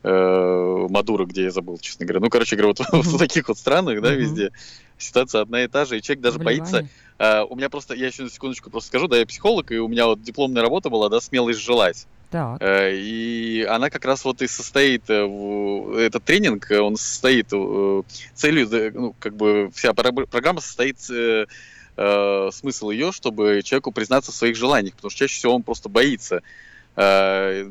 э, 0.04 0.86
Мадуро, 0.88 1.26
где 1.26 1.44
я 1.44 1.50
забыл, 1.50 1.76
честно 1.78 2.06
говоря. 2.06 2.20
Ну, 2.20 2.30
короче 2.30 2.56
говоря, 2.56 2.74
вот 2.78 3.04
в 3.06 3.18
таких 3.18 3.48
вот 3.48 3.58
странах, 3.58 4.00
да, 4.00 4.14
везде 4.14 4.52
ситуация 5.02 5.42
одна 5.42 5.64
и 5.64 5.68
та 5.68 5.84
же, 5.84 5.98
и 5.98 6.02
человек 6.02 6.22
даже 6.22 6.38
боится. 6.38 6.88
А, 7.22 7.44
у 7.44 7.54
меня 7.54 7.68
просто, 7.70 7.94
я 7.94 8.08
еще 8.08 8.24
на 8.24 8.30
секундочку 8.30 8.68
просто 8.68 8.88
скажу, 8.88 9.06
да, 9.06 9.16
я 9.16 9.24
психолог, 9.24 9.70
и 9.70 9.78
у 9.78 9.86
меня 9.86 10.06
вот 10.06 10.22
дипломная 10.22 10.60
работа 10.60 10.90
была, 10.90 11.08
да, 11.08 11.20
«Смелость 11.20 11.60
желать». 11.60 12.08
Так. 12.32 12.60
Э, 12.60 12.90
И 12.96 13.62
она 13.62 13.90
как 13.90 14.04
раз 14.04 14.24
вот 14.24 14.42
и 14.42 14.48
состоит, 14.48 15.08
э, 15.08 15.22
в- 15.24 15.96
этот 15.96 16.24
тренинг, 16.24 16.68
э, 16.72 16.80
он 16.80 16.96
состоит 16.96 17.46
э, 17.52 18.02
целью, 18.34 18.68
ну, 18.94 19.14
как 19.20 19.36
бы 19.36 19.70
вся 19.72 19.92
программа 19.92 20.60
состоит, 20.60 20.96
э, 21.10 21.46
э, 21.96 22.48
смысл 22.52 22.90
ее, 22.90 23.12
чтобы 23.12 23.62
человеку 23.62 23.92
признаться 23.92 24.32
в 24.32 24.34
своих 24.34 24.56
желаниях, 24.56 24.96
потому 24.96 25.10
что 25.10 25.18
чаще 25.20 25.36
всего 25.36 25.54
он 25.54 25.62
просто 25.62 25.88
боится 25.88 26.42
э, 26.96 27.70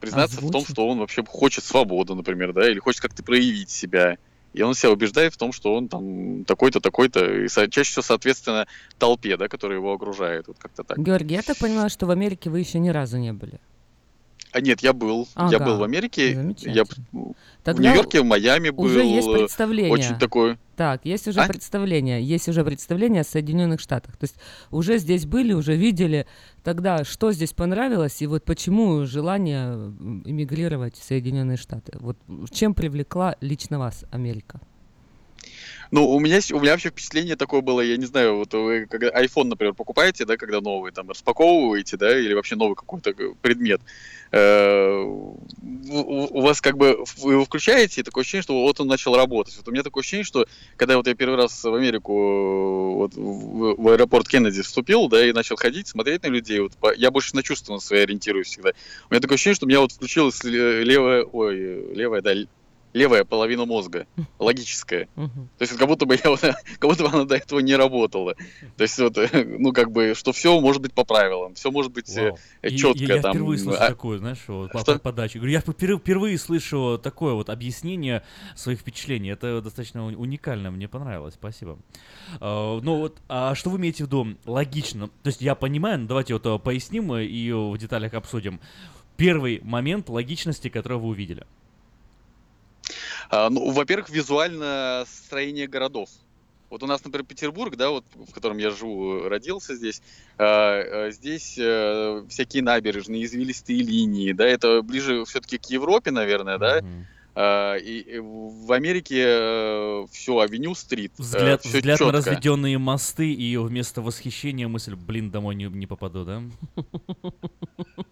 признаться 0.00 0.36
в 0.36 0.40
том, 0.40 0.48
Озвучить. 0.48 0.70
что 0.70 0.86
он 0.88 0.98
вообще 0.98 1.24
хочет 1.24 1.64
свободу, 1.64 2.14
например, 2.14 2.52
да, 2.52 2.68
или 2.70 2.78
хочет 2.78 3.00
как-то 3.00 3.22
проявить 3.22 3.70
себя. 3.70 4.18
И 4.52 4.62
он 4.62 4.74
себя 4.74 4.92
убеждает 4.92 5.34
в 5.34 5.36
том, 5.36 5.52
что 5.52 5.74
он 5.74 5.88
там 5.88 6.44
такой-то, 6.44 6.80
такой-то, 6.80 7.44
и 7.44 7.48
чаще 7.48 7.90
всего, 7.90 8.02
соответственно, 8.02 8.66
толпе, 8.98 9.36
да, 9.36 9.48
которая 9.48 9.78
его 9.78 9.92
окружает, 9.92 10.48
вот 10.48 10.58
как-то 10.58 10.84
так. 10.84 10.98
Георгий, 10.98 11.34
я 11.34 11.42
так 11.42 11.56
понимаю, 11.56 11.88
что 11.90 12.06
в 12.06 12.10
Америке 12.10 12.50
вы 12.50 12.60
еще 12.60 12.78
ни 12.78 12.90
разу 12.90 13.18
не 13.18 13.32
были. 13.32 13.60
А 14.52 14.60
нет, 14.60 14.80
я 14.82 14.92
был. 14.92 15.26
Я 15.36 15.56
Ага, 15.56 15.64
был 15.64 15.78
в 15.78 15.82
Америке. 15.82 16.54
Я 16.60 16.84
в 16.84 16.88
Тогда 17.64 17.82
Нью-Йорке, 17.82 18.20
в 18.20 18.24
Майами 18.24 18.68
был. 18.70 18.84
уже 18.84 19.02
есть 19.02 19.26
э, 19.28 19.32
представление. 19.38 19.92
Очень 19.92 20.18
такое. 20.18 20.58
Так, 20.76 21.04
есть 21.04 21.26
уже 21.28 21.40
А? 21.40 21.46
представление, 21.48 22.22
есть 22.22 22.48
уже 22.48 22.64
представление 22.64 23.22
о 23.22 23.24
Соединенных 23.24 23.80
Штатах. 23.80 24.16
То 24.16 24.24
есть 24.24 24.34
уже 24.70 24.98
здесь 24.98 25.26
были, 25.26 25.52
уже 25.54 25.74
видели. 25.74 26.26
Тогда 26.62 27.04
что 27.04 27.32
здесь 27.32 27.52
понравилось 27.52 28.20
и 28.20 28.26
вот 28.26 28.44
почему 28.44 29.04
желание 29.06 29.72
эмигрировать 30.24 30.96
в 30.96 31.02
Соединенные 31.04 31.56
Штаты? 31.56 31.92
Вот 32.00 32.18
чем 32.50 32.74
привлекла 32.74 33.36
лично 33.40 33.78
вас 33.78 34.04
Америка? 34.10 34.60
Ну, 35.92 36.08
у 36.08 36.18
меня, 36.20 36.40
у 36.52 36.60
меня 36.60 36.72
вообще 36.72 36.88
впечатление 36.88 37.36
такое 37.36 37.60
было, 37.60 37.82
я 37.82 37.98
не 37.98 38.06
знаю, 38.06 38.36
вот 38.36 38.54
вы 38.54 38.86
когда 38.86 39.10
iPhone, 39.10 39.44
например, 39.44 39.74
покупаете, 39.74 40.24
да, 40.24 40.38
когда 40.38 40.62
новый, 40.62 40.90
там, 40.90 41.10
распаковываете, 41.10 41.98
да, 41.98 42.18
или 42.18 42.32
вообще 42.32 42.56
новый 42.56 42.76
какой-то 42.76 43.12
предмет, 43.42 43.82
э, 44.30 45.02
у 45.02 46.40
вас 46.40 46.62
как 46.62 46.78
бы, 46.78 47.04
вы 47.18 47.34
его 47.34 47.44
включаете, 47.44 48.00
и 48.00 48.04
такое 48.04 48.22
ощущение, 48.22 48.42
что 48.42 48.62
вот 48.62 48.80
он 48.80 48.88
начал 48.88 49.14
работать. 49.14 49.54
Вот 49.58 49.68
у 49.68 49.70
меня 49.70 49.82
такое 49.82 50.00
ощущение, 50.00 50.24
что 50.24 50.46
когда 50.78 50.96
вот 50.96 51.06
я 51.06 51.14
первый 51.14 51.36
раз 51.36 51.62
в 51.62 51.74
Америку, 51.74 52.94
вот 52.94 53.14
в, 53.14 53.82
в 53.82 53.88
аэропорт 53.88 54.26
Кеннеди 54.26 54.62
вступил, 54.62 55.08
да, 55.08 55.22
и 55.28 55.32
начал 55.32 55.56
ходить, 55.56 55.88
смотреть 55.88 56.22
на 56.22 56.28
людей, 56.28 56.60
вот, 56.60 56.72
я 56.96 57.10
больше 57.10 57.36
на 57.36 57.42
чувства 57.42 57.76
свои 57.80 58.00
ориентируюсь 58.00 58.46
всегда. 58.46 58.70
У 59.10 59.12
меня 59.12 59.20
такое 59.20 59.34
ощущение, 59.34 59.56
что 59.56 59.66
у 59.66 59.68
меня 59.68 59.80
вот 59.80 59.92
включилась 59.92 60.42
левая, 60.42 61.22
ой, 61.24 61.94
левая, 61.94 62.22
да, 62.22 62.32
левая 62.92 63.24
половина 63.24 63.64
мозга, 63.64 64.06
логическая. 64.38 65.08
То 65.14 65.30
есть 65.60 65.76
как 65.76 65.88
будто 65.88 66.06
бы 66.06 66.14
я 66.14 66.36
как 66.78 66.90
будто 66.90 67.04
бы 67.04 67.08
она 67.08 67.24
до 67.24 67.36
этого 67.36 67.60
не 67.60 67.74
работала. 67.74 68.34
То 68.76 68.82
есть 68.82 68.98
вот, 68.98 69.16
ну 69.44 69.72
как 69.72 69.90
бы, 69.90 70.14
что 70.14 70.32
все 70.32 70.58
может 70.60 70.82
быть 70.82 70.92
по 70.92 71.04
правилам, 71.04 71.54
все 71.54 71.70
может 71.70 71.92
быть 71.92 72.14
Вау. 72.14 72.38
четко. 72.62 73.04
Я, 73.04 73.16
я 73.16 73.22
там. 73.22 73.32
впервые 73.32 73.58
слышу 73.58 73.78
а... 73.80 73.88
такое, 73.88 74.18
знаешь, 74.18 74.42
вот, 74.46 74.72
по 74.72 74.98
подаче. 74.98 75.38
Говорю, 75.38 75.52
я 75.52 75.60
впервые 75.60 76.38
слышу 76.38 77.00
такое 77.02 77.34
вот 77.34 77.48
объяснение 77.48 78.22
своих 78.56 78.80
впечатлений. 78.80 79.30
Это 79.30 79.60
достаточно 79.60 80.04
уникально, 80.04 80.70
мне 80.70 80.88
понравилось, 80.88 81.34
спасибо. 81.34 81.78
Uh, 82.40 82.80
ну 82.82 82.96
вот, 82.96 83.20
а 83.28 83.54
что 83.54 83.70
вы 83.70 83.78
имеете 83.78 84.04
в 84.04 84.06
виду 84.06 84.36
логично? 84.46 85.08
То 85.08 85.28
есть 85.28 85.40
я 85.40 85.54
понимаю, 85.54 86.00
но 86.00 86.06
давайте 86.06 86.34
вот 86.34 86.46
э, 86.46 86.58
поясним 86.58 87.14
и 87.14 87.52
в 87.52 87.76
деталях 87.78 88.14
обсудим. 88.14 88.60
Первый 89.16 89.60
момент 89.62 90.08
логичности, 90.08 90.68
который 90.68 90.98
вы 90.98 91.08
увидели. 91.08 91.46
А, 93.32 93.48
ну, 93.48 93.70
во-первых, 93.70 94.10
визуально 94.10 95.04
строение 95.06 95.66
городов. 95.66 96.10
Вот 96.68 96.82
у 96.82 96.86
нас, 96.86 97.02
например, 97.02 97.26
Петербург, 97.26 97.76
да, 97.76 97.88
вот 97.88 98.04
в 98.14 98.32
котором 98.32 98.58
я 98.58 98.70
живу, 98.70 99.26
родился 99.26 99.74
здесь. 99.74 100.02
А, 100.36 101.06
а, 101.06 101.10
здесь 101.10 101.56
э, 101.58 102.24
всякие 102.28 102.62
набережные, 102.62 103.24
извилистые 103.24 103.82
линии, 103.82 104.32
да, 104.32 104.46
это 104.46 104.82
ближе 104.82 105.24
все-таки 105.24 105.56
к 105.56 105.64
Европе, 105.70 106.10
наверное, 106.10 106.58
да. 106.58 106.80
Mm-hmm. 106.80 107.80
И 107.80 108.18
в 108.20 108.70
Америке 108.72 109.24
э, 109.26 110.06
все, 110.12 110.38
авеню 110.38 110.74
стрит. 110.74 111.12
Э, 111.18 111.22
взгляд, 111.22 111.62
все 111.62 111.78
взгляд 111.78 112.00
на 112.00 112.12
разведенные 112.12 112.76
мосты 112.76 113.32
и 113.32 113.56
вместо 113.56 114.02
восхищения 114.02 114.68
мысль, 114.68 114.94
блин, 114.94 115.30
домой 115.30 115.54
не, 115.54 115.64
не 115.64 115.86
попаду, 115.86 116.26
да? 116.26 116.42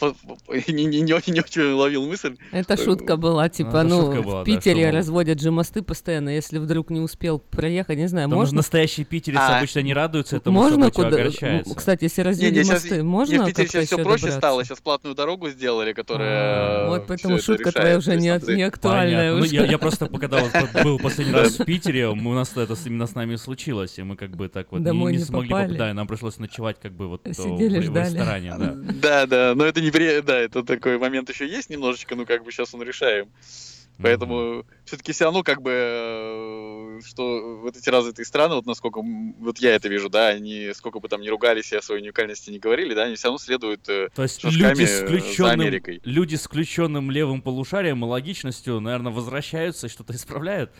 не, 0.68 0.84
не, 0.84 1.00
не, 1.00 1.12
очень, 1.12 1.34
не 1.34 1.40
очень 1.40 1.72
ловил 1.72 2.06
мысль. 2.06 2.36
Это 2.50 2.76
шутка 2.76 3.16
была, 3.16 3.48
типа, 3.48 3.82
ну, 3.82 4.12
ну 4.12 4.22
была, 4.22 4.42
в 4.42 4.44
Питере 4.44 4.86
да, 4.86 4.98
разводят 4.98 5.40
же 5.40 5.50
мосты 5.50 5.82
постоянно, 5.82 6.30
если 6.30 6.58
вдруг 6.58 6.90
не 6.90 7.00
успел 7.00 7.38
проехать, 7.38 7.98
не 7.98 8.08
знаю, 8.08 8.28
Потому 8.28 8.42
можно... 8.42 8.56
настоящие 8.56 9.04
питерцы 9.04 9.38
а, 9.38 9.58
обычно 9.58 9.80
не 9.80 9.92
радуются 9.92 10.36
этому, 10.36 10.58
можно 10.58 10.90
куда... 10.90 11.08
огорчаются. 11.08 11.74
Кстати, 11.74 12.04
если 12.04 12.22
развели 12.22 12.58
не, 12.58 12.64
не, 12.64 12.70
мосты, 12.70 12.88
сейчас, 12.88 13.02
можно 13.02 13.32
не, 13.32 13.38
в 13.40 13.46
Питере 13.46 13.68
сейчас 13.68 13.86
все 13.86 13.96
проще 13.96 14.22
добраться? 14.22 14.38
стало, 14.38 14.64
сейчас 14.64 14.80
платную 14.80 15.14
дорогу 15.14 15.48
сделали, 15.50 15.92
которая... 15.92 16.86
А, 16.86 16.88
вот 16.88 17.06
поэтому 17.06 17.38
шутка 17.38 17.72
твоя 17.72 17.98
уже 17.98 18.16
не, 18.16 18.54
не 18.54 18.62
актуальная. 18.62 19.34
Ну, 19.34 19.44
я, 19.44 19.64
я 19.64 19.78
просто, 19.78 20.06
когда 20.06 20.42
был 20.84 20.98
последний 20.98 21.34
раз 21.34 21.58
в 21.58 21.64
Питере, 21.64 22.08
у 22.08 22.14
нас 22.14 22.56
это 22.56 22.76
именно 22.86 23.06
с 23.06 23.14
нами 23.14 23.36
случилось, 23.36 23.98
и 23.98 24.02
мы 24.02 24.16
как 24.16 24.36
бы 24.36 24.48
так 24.48 24.72
вот 24.72 24.80
не, 24.80 25.18
смогли... 25.18 25.76
Да, 25.76 25.92
нам 25.92 26.06
пришлось 26.06 26.38
ночевать 26.38 26.78
как 26.80 26.92
бы 26.92 27.08
вот 27.08 27.22
в, 27.24 27.60
ресторане. 27.60 28.54
Да, 29.02 29.26
да, 29.26 29.52
но 29.54 29.64
это 29.64 29.81
не... 29.90 30.22
Да, 30.22 30.38
это 30.38 30.62
такой 30.62 30.98
момент 30.98 31.28
еще 31.28 31.46
есть 31.46 31.70
немножечко, 31.70 32.14
ну 32.14 32.26
как 32.26 32.44
бы 32.44 32.52
сейчас 32.52 32.74
он 32.74 32.82
решаем. 32.82 33.28
Поэтому 33.98 34.34
mm-hmm. 34.34 34.64
все-таки 34.84 35.12
все 35.12 35.24
равно 35.24 35.42
как 35.42 35.62
бы, 35.62 35.70
э, 35.70 37.00
что 37.04 37.58
вот 37.62 37.76
эти 37.76 37.88
развитые 37.88 38.24
страны, 38.26 38.54
вот 38.54 38.66
насколько 38.66 39.00
вот 39.02 39.58
я 39.58 39.74
это 39.74 39.88
вижу, 39.88 40.08
да, 40.08 40.28
они 40.28 40.70
сколько 40.74 40.98
бы 40.98 41.08
там 41.08 41.20
не 41.20 41.28
ругались 41.28 41.72
и 41.72 41.76
о 41.76 41.82
своей 41.82 42.02
уникальности 42.02 42.50
не 42.50 42.58
говорили, 42.58 42.94
да, 42.94 43.04
они 43.04 43.16
все 43.16 43.28
равно 43.28 43.38
следуют 43.38 43.88
э, 43.88 44.08
То 44.14 44.22
есть 44.22 44.42
люди 44.42 44.84
с, 44.84 45.02
включенным, 45.02 46.00
люди 46.04 46.36
с 46.36 46.44
включенным 46.44 47.10
левым 47.10 47.42
полушарием 47.42 48.04
и 48.04 48.08
логичностью, 48.08 48.80
наверное, 48.80 49.12
возвращаются 49.12 49.86
и 49.86 49.90
что-то 49.90 50.14
исправляют. 50.14 50.72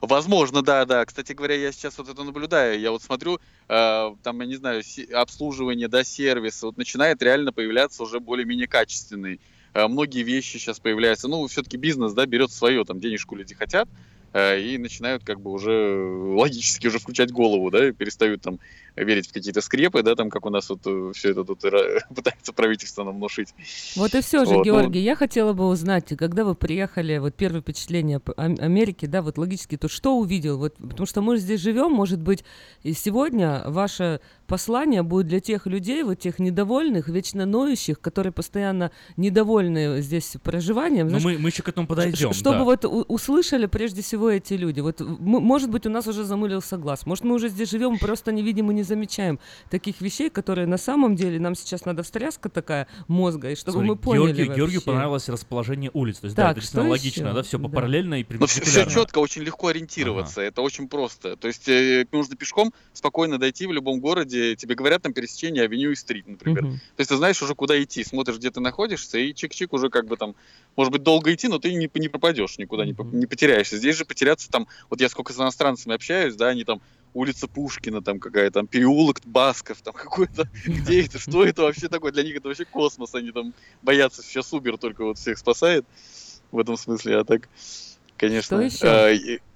Возможно, 0.00 0.62
да, 0.62 0.84
да. 0.84 1.04
Кстати 1.04 1.32
говоря, 1.32 1.54
я 1.54 1.72
сейчас 1.72 1.98
вот 1.98 2.08
это 2.08 2.24
наблюдаю. 2.24 2.80
Я 2.80 2.90
вот 2.90 3.02
смотрю, 3.02 3.38
э, 3.68 4.10
там, 4.22 4.40
я 4.40 4.46
не 4.46 4.56
знаю, 4.56 4.82
обслуживание, 5.14 5.88
да, 5.88 6.04
сервис, 6.04 6.62
вот 6.62 6.76
начинает 6.76 7.22
реально 7.22 7.52
появляться 7.52 8.02
уже 8.02 8.18
более-менее 8.20 8.66
качественный. 8.66 9.40
Э, 9.74 9.88
многие 9.88 10.22
вещи 10.22 10.56
сейчас 10.56 10.80
появляются. 10.80 11.28
Ну, 11.28 11.46
все-таки 11.48 11.76
бизнес, 11.76 12.12
да, 12.14 12.24
берет 12.26 12.50
свое, 12.50 12.84
там, 12.84 12.98
денежку 12.98 13.36
люди 13.36 13.54
хотят. 13.54 13.88
Э, 14.32 14.60
и 14.60 14.78
начинают 14.78 15.24
как 15.24 15.40
бы 15.40 15.50
уже 15.50 15.96
логически 16.34 16.86
уже 16.86 16.98
включать 16.98 17.32
голову, 17.32 17.70
да, 17.70 17.88
и 17.88 17.92
перестают 17.92 18.42
там 18.42 18.58
верить 19.04 19.28
в 19.28 19.32
какие-то 19.32 19.60
скрепы, 19.60 20.02
да, 20.02 20.14
там, 20.14 20.30
как 20.30 20.46
у 20.46 20.50
нас 20.50 20.68
вот 20.70 20.80
э, 20.86 21.12
все 21.14 21.30
это 21.30 21.44
тут 21.44 21.60
пытается 22.14 22.52
правительство 22.52 23.04
нам 23.04 23.16
внушить. 23.16 23.54
Вот 23.96 24.14
и 24.14 24.20
все 24.20 24.44
же, 24.44 24.50
вот, 24.50 24.56
ну 24.58 24.64
Георгий, 24.64 25.00
ну... 25.00 25.04
я 25.04 25.16
хотела 25.16 25.52
бы 25.52 25.66
узнать, 25.66 26.16
когда 26.16 26.44
вы 26.44 26.54
приехали, 26.54 27.18
вот 27.18 27.34
первое 27.34 27.60
впечатление 27.60 28.20
Америки, 28.36 29.06
да, 29.06 29.22
вот 29.22 29.38
логически, 29.38 29.76
то 29.76 29.88
что 29.88 30.16
увидел? 30.16 30.58
Вот, 30.58 30.76
потому 30.76 31.06
что 31.06 31.22
мы 31.22 31.38
здесь 31.38 31.60
живем, 31.60 31.92
может 31.92 32.20
быть, 32.20 32.44
и 32.82 32.92
сегодня 32.92 33.62
ваше 33.66 34.20
послание 34.46 35.02
будет 35.02 35.28
для 35.28 35.40
тех 35.40 35.66
людей, 35.66 36.02
вот 36.02 36.18
тех 36.18 36.38
недовольных, 36.38 37.08
вечно 37.08 37.46
ноющих, 37.46 38.00
которые 38.00 38.32
постоянно 38.32 38.90
недовольны 39.16 40.00
здесь 40.00 40.36
проживанием. 40.42 41.08
Но 41.08 41.20
мы, 41.20 41.38
мы 41.38 41.50
еще 41.50 41.62
к 41.62 41.68
этому 41.68 41.86
подойдем. 41.86 42.32
Чтобы 42.32 42.58
да. 42.58 42.64
вот 42.64 42.84
услышали 42.84 43.66
прежде 43.66 44.02
всего 44.02 44.28
эти 44.30 44.54
люди. 44.54 44.80
Вот, 44.80 45.00
может 45.00 45.70
быть, 45.70 45.86
у 45.86 45.90
нас 45.90 46.06
уже 46.06 46.24
замылился 46.24 46.76
глаз. 46.76 47.06
Может, 47.06 47.24
мы 47.24 47.34
уже 47.34 47.48
здесь 47.48 47.70
живем, 47.70 47.98
просто 47.98 48.32
не 48.32 48.42
видим 48.42 48.70
и 48.70 48.74
не 48.74 48.82
замечаем 48.90 49.38
таких 49.70 50.00
вещей, 50.00 50.30
которые 50.30 50.66
на 50.66 50.76
самом 50.76 51.16
деле 51.16 51.38
нам 51.38 51.54
сейчас 51.54 51.84
надо 51.84 52.02
встряска 52.02 52.48
такая 52.48 52.88
мозга, 53.08 53.50
и 53.50 53.54
чтобы 53.54 53.72
Смотри, 53.72 53.88
мы 53.88 53.96
поняли 53.96 54.26
Георгию, 54.26 54.46
вообще. 54.46 54.58
Георгию 54.58 54.82
понравилось 54.82 55.28
расположение 55.28 55.90
улиц. 55.94 56.18
То 56.18 56.26
есть, 56.26 56.36
так, 56.36 56.46
да, 56.46 56.50
это 56.50 56.60
действительно 56.60 56.90
логично, 56.90 57.26
еще? 57.26 57.34
да, 57.34 57.42
все 57.42 57.58
по 57.58 57.68
да. 57.68 57.74
параллельно 57.76 58.20
и 58.20 58.26
Но 58.28 58.46
все, 58.46 58.62
все 58.62 58.84
четко, 58.86 59.18
очень 59.18 59.42
легко 59.42 59.68
ориентироваться. 59.68 60.40
Ага. 60.40 60.48
Это 60.48 60.62
очень 60.62 60.88
просто. 60.88 61.36
То 61.36 61.48
есть 61.48 61.68
э, 61.68 62.06
нужно 62.12 62.36
пешком 62.36 62.72
спокойно 62.92 63.38
дойти 63.38 63.66
в 63.66 63.72
любом 63.72 64.00
городе. 64.00 64.56
Тебе 64.56 64.74
говорят 64.74 65.02
там 65.02 65.12
пересечение 65.12 65.64
авеню 65.64 65.92
и 65.92 65.94
стрит, 65.94 66.26
например. 66.26 66.64
Угу. 66.64 66.72
То 66.72 67.00
есть 67.00 67.10
ты 67.10 67.16
знаешь 67.16 67.40
уже, 67.42 67.54
куда 67.54 67.80
идти. 67.82 68.02
Смотришь, 68.04 68.36
где 68.36 68.50
ты 68.50 68.60
находишься, 68.60 69.18
и 69.18 69.32
чик-чик 69.32 69.68
уже 69.70 69.88
как 69.88 70.06
бы 70.06 70.16
там, 70.16 70.34
может 70.76 70.92
быть, 70.92 71.02
долго 71.02 71.32
идти, 71.32 71.48
но 71.48 71.58
ты 71.58 71.72
не, 71.72 71.88
не 71.94 72.08
пропадешь 72.08 72.58
никуда, 72.58 72.82
угу. 72.82 73.04
не, 73.04 73.20
не 73.20 73.26
потеряешься. 73.26 73.76
Здесь 73.76 73.96
же 73.96 74.04
потеряться 74.04 74.50
там, 74.50 74.66
вот 74.88 75.00
я 75.00 75.08
сколько 75.08 75.32
с 75.32 75.38
иностранцами 75.38 75.94
общаюсь, 75.94 76.34
да, 76.34 76.48
они 76.48 76.64
там 76.64 76.80
улица 77.14 77.48
Пушкина, 77.48 78.02
там 78.02 78.20
какая-то, 78.20 78.60
там 78.60 78.66
переулок 78.66 79.20
Басков, 79.24 79.82
там 79.82 79.94
какой-то, 79.94 80.48
где 80.66 81.04
это, 81.04 81.18
что 81.18 81.44
это 81.44 81.62
вообще 81.62 81.88
такое, 81.88 82.12
для 82.12 82.22
них 82.22 82.36
это 82.36 82.48
вообще 82.48 82.64
космос, 82.64 83.14
они 83.14 83.32
там 83.32 83.54
боятся, 83.82 84.22
сейчас 84.22 84.52
Убер 84.52 84.78
только 84.78 85.04
вот 85.04 85.18
всех 85.18 85.38
спасает 85.38 85.84
в 86.50 86.58
этом 86.58 86.76
смысле, 86.76 87.18
а 87.18 87.24
так, 87.24 87.48
конечно. 88.16 88.68
Что 88.68 89.10
еще? 89.10 89.46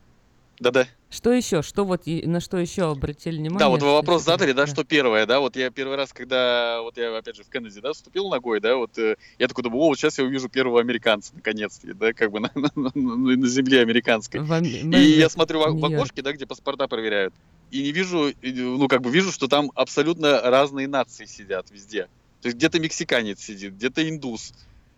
Да-да. 0.65 0.87
Что 1.11 1.31
еще? 1.31 1.61
Что 1.61 1.85
вот 1.85 2.07
на 2.07 2.41
что 2.41 2.57
еще 2.57 2.91
обратили 2.91 3.37
внимание? 3.37 3.59
Да, 3.59 3.69
вот 3.69 3.83
вы 3.83 3.93
вопрос 3.93 4.25
задали, 4.25 4.53
да, 4.53 4.65
да, 4.65 4.67
что 4.67 4.83
первое, 4.83 5.27
да, 5.27 5.41
вот 5.41 5.57
я 5.57 5.69
первый 5.69 5.97
раз, 5.97 6.15
когда, 6.15 6.81
вот 6.81 6.97
я 6.97 7.15
опять 7.15 7.37
же 7.37 7.45
в 7.45 7.51
Кеннеди, 7.51 7.83
да, 7.83 7.93
вступил 7.93 8.31
ногой, 8.31 8.61
да, 8.61 8.77
вот 8.77 8.97
э, 8.97 9.17
я 9.39 9.47
такой 9.47 9.63
думаю, 9.63 9.83
о, 9.83 9.87
вот 9.89 9.99
сейчас 9.99 10.17
я 10.17 10.25
увижу 10.25 10.49
первого 10.49 10.81
американца, 10.81 11.35
наконец-то, 11.35 11.93
да, 11.93 12.15
как 12.15 12.33
бы 12.33 12.41
на, 12.41 12.51
на, 12.55 12.71
на, 12.75 13.37
на 13.37 13.47
земле 13.47 13.83
американской. 13.83 14.41
В, 14.41 14.63
и 14.63 15.19
я 15.19 15.29
смотрю 15.29 15.61
в, 15.61 15.79
в 15.79 15.85
окошке, 15.85 16.23
да, 16.23 16.33
где 16.33 16.47
паспорта 16.47 16.89
проверяют, 16.89 17.35
и 17.71 17.83
не 17.83 17.93
вижу, 17.93 18.33
ну, 18.43 18.89
как 18.89 19.03
бы 19.03 19.11
вижу, 19.11 19.33
что 19.33 19.49
там 19.49 19.71
абсолютно 19.75 20.41
разные 20.41 20.89
нации 20.89 21.27
сидят 21.27 21.71
везде. 21.71 22.09
То 22.41 22.47
есть 22.47 22.57
где-то 22.57 22.81
мексиканец 22.81 23.41
сидит, 23.41 23.75
где-то 23.75 24.09
индус, 24.09 24.55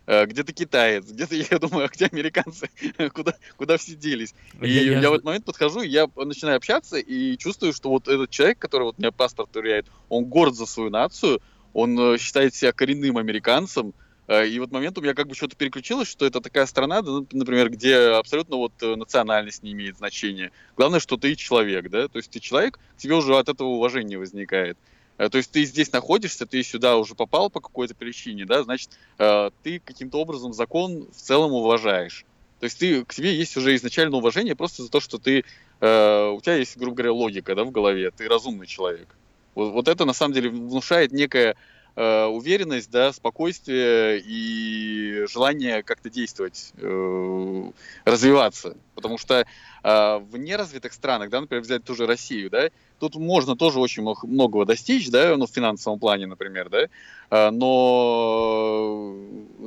где-то 0.07 0.53
китаец, 0.53 1.05
где-то 1.05 1.35
я 1.51 1.59
думаю, 1.59 1.85
а 1.85 1.89
где 1.89 2.05
американцы, 2.05 2.69
куда, 3.13 3.35
куда 3.57 3.77
все 3.77 3.95
делись. 3.95 4.33
И 4.61 4.69
я, 4.69 4.81
я, 4.81 4.99
я 4.99 5.09
в 5.09 5.13
этот 5.13 5.25
момент 5.25 5.45
подхожу, 5.45 5.81
я 5.81 6.07
начинаю 6.15 6.57
общаться 6.57 6.97
и 6.97 7.37
чувствую, 7.37 7.73
что 7.73 7.89
вот 7.89 8.07
этот 8.07 8.29
человек, 8.29 8.57
который 8.57 8.83
вот 8.83 8.97
мне 8.97 9.11
паспорт 9.11 9.49
проверяет, 9.49 9.87
он 10.09 10.25
горд 10.25 10.55
за 10.55 10.65
свою 10.65 10.89
нацию, 10.89 11.41
он 11.73 11.99
э, 11.99 12.17
считает 12.17 12.55
себя 12.55 12.71
коренным 12.71 13.17
американцем, 13.17 13.93
э, 14.27 14.47
и 14.47 14.57
вот 14.59 14.71
момент 14.71 14.97
у 14.97 15.01
меня 15.01 15.13
как 15.13 15.27
бы 15.27 15.35
что-то 15.35 15.57
переключилось, 15.57 16.07
что 16.07 16.25
это 16.25 16.39
такая 16.39 16.65
страна, 16.67 17.01
да, 17.01 17.11
например, 17.31 17.69
где 17.69 17.97
абсолютно 17.97 18.55
вот 18.55 18.73
национальность 18.81 19.61
не 19.61 19.73
имеет 19.73 19.97
значения. 19.97 20.51
Главное, 20.77 21.01
что 21.01 21.17
ты 21.17 21.35
человек, 21.35 21.89
да, 21.89 22.07
то 22.07 22.17
есть 22.17 22.31
ты 22.31 22.39
человек, 22.39 22.79
тебе 22.97 23.15
уже 23.15 23.37
от 23.37 23.49
этого 23.49 23.67
уважение 23.67 24.17
возникает. 24.17 24.77
Э, 25.17 25.29
то 25.29 25.37
есть 25.37 25.51
ты 25.51 25.63
здесь 25.65 25.91
находишься, 25.91 26.45
ты 26.45 26.63
сюда 26.63 26.97
уже 26.97 27.15
попал 27.15 27.49
по 27.49 27.59
какой-то 27.59 27.95
причине, 27.95 28.45
да, 28.45 28.63
значит, 28.63 28.91
э, 29.17 29.49
ты 29.63 29.79
каким-то 29.79 30.19
образом 30.19 30.53
закон 30.53 31.07
в 31.11 31.15
целом 31.15 31.53
уважаешь. 31.53 32.25
То 32.59 32.65
есть 32.65 32.79
ты, 32.79 33.05
к 33.05 33.13
тебе 33.13 33.35
есть 33.35 33.55
уже 33.57 33.75
изначально 33.75 34.17
уважение 34.17 34.55
просто 34.55 34.83
за 34.83 34.89
то, 34.89 34.99
что 34.99 35.17
ты, 35.17 35.43
э, 35.79 36.29
у 36.29 36.41
тебя 36.41 36.55
есть, 36.55 36.77
грубо 36.77 36.95
говоря, 36.97 37.13
логика 37.13 37.55
да, 37.55 37.63
в 37.63 37.71
голове, 37.71 38.11
ты 38.11 38.27
разумный 38.27 38.67
человек. 38.67 39.07
Вот, 39.55 39.71
вот 39.73 39.87
это 39.87 40.05
на 40.05 40.13
самом 40.13 40.33
деле 40.33 40.49
внушает 40.49 41.11
некое 41.11 41.55
э, 41.97 42.25
уверенность, 42.25 42.91
да, 42.91 43.11
спокойствие 43.11 44.21
и 44.23 45.25
желание 45.27 45.81
как-то 45.81 46.09
действовать, 46.09 46.71
э, 46.77 47.71
развиваться. 48.05 48.77
Потому 48.93 49.17
что 49.17 49.39
э, 49.39 49.45
в 49.83 50.37
неразвитых 50.37 50.93
странах, 50.93 51.31
да, 51.31 51.41
например, 51.41 51.63
взять 51.63 51.83
ту 51.83 51.95
же 51.95 52.05
Россию, 52.05 52.51
да, 52.51 52.69
тут 52.99 53.15
можно 53.15 53.55
тоже 53.55 53.79
очень 53.79 54.03
многого 54.03 54.65
достичь, 54.65 55.09
да, 55.09 55.35
ну, 55.35 55.47
в 55.47 55.51
финансовом 55.51 55.99
плане, 55.99 56.27
например, 56.27 56.69
да, 56.69 56.83
э, 57.31 57.49
но 57.49 59.15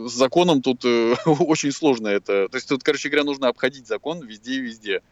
с 0.07 0.12
законом 0.12 0.62
тут 0.62 0.85
э, 0.85 1.16
очень 1.26 1.72
сложно 1.72 2.07
это. 2.07 2.49
То 2.49 2.57
есть 2.57 2.68
тут, 2.68 2.85
короче 2.85 3.09
говоря, 3.09 3.24
нужно 3.24 3.49
обходить 3.49 3.89
закон 3.89 4.24
везде 4.24 4.55
и 4.55 4.61
везде 4.61 5.03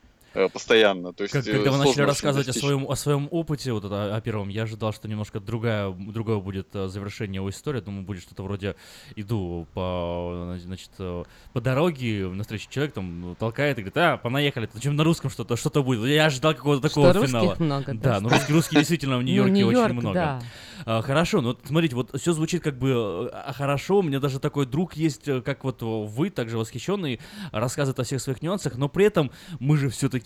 постоянно. 0.53 1.13
То 1.13 1.23
есть, 1.25 1.33
Как- 1.33 1.47
э, 1.47 1.53
когда 1.53 1.71
вы 1.73 1.79
начали 1.85 2.03
рассказывать 2.03 2.49
о 2.49 2.53
своем, 2.53 2.87
о 2.91 2.97
своем 2.97 3.29
опыте, 3.31 3.73
вот 3.73 3.85
это, 3.85 4.15
о 4.15 4.21
первом, 4.21 4.49
я 4.49 4.63
ожидал, 4.65 4.93
что 4.93 5.09
немножко 5.09 5.41
другая, 5.41 5.91
другое 5.91 6.39
будет 6.39 6.69
э, 6.75 6.89
завершение 6.89 7.37
его 7.37 7.51
истории. 7.51 7.81
Думаю, 7.81 8.05
будет 8.05 8.23
что-то 8.23 8.43
вроде 8.43 8.77
иду 9.17 9.67
по, 9.75 10.57
значит, 10.63 10.91
э, 10.99 11.25
по 11.53 11.61
дороге, 11.61 12.29
на 12.29 12.43
встречу 12.43 12.69
человек 12.71 12.95
там 12.95 13.21
ну, 13.21 13.35
толкает 13.35 13.79
и 13.79 13.83
говорит, 13.83 13.97
а, 13.97 14.17
понаехали, 14.17 14.69
зачем 14.73 14.97
на 14.97 15.05
русском 15.05 15.31
что-то, 15.31 15.57
что-то 15.57 15.83
будет. 15.83 16.05
Я 16.09 16.27
ожидал 16.27 16.55
какого-то 16.55 16.89
такого 16.89 17.11
Что 17.13 17.27
финала. 17.27 17.57
много, 17.59 17.95
да, 17.95 18.21
ну 18.21 18.29
русские, 18.29 18.55
русские 18.57 18.81
действительно 18.81 19.17
в 19.17 19.21
Ну, 19.21 19.27
Нью-Йорке 19.27 19.53
Нью-Йорк, 19.53 19.85
очень 19.91 20.01
много. 20.01 20.15
да. 20.15 20.43
А, 20.85 21.03
Хорошо, 21.03 21.41
ну 21.41 21.49
вот 21.49 21.61
смотрите, 21.67 21.95
вот 21.97 22.19
все 22.21 22.33
звучит 22.33 22.63
как 22.63 22.79
бы 22.79 23.31
э, 23.33 23.53
хорошо. 23.53 23.99
У 23.99 24.03
меня 24.03 24.21
даже 24.21 24.39
такой 24.41 24.67
друг 24.67 24.95
есть, 24.95 25.27
э, 25.27 25.41
как 25.43 25.65
вот 25.65 25.83
э, 25.83 25.85
вы, 25.87 26.31
также 26.31 26.59
восхищенный, 26.59 27.21
рассказывает 27.53 27.99
о 27.99 28.05
всех 28.05 28.21
своих 28.21 28.43
нюансах, 28.43 28.77
но 28.77 28.89
при 28.89 29.07
этом 29.07 29.31
мы 29.59 29.77
же 29.77 29.89
все-таки 29.89 30.18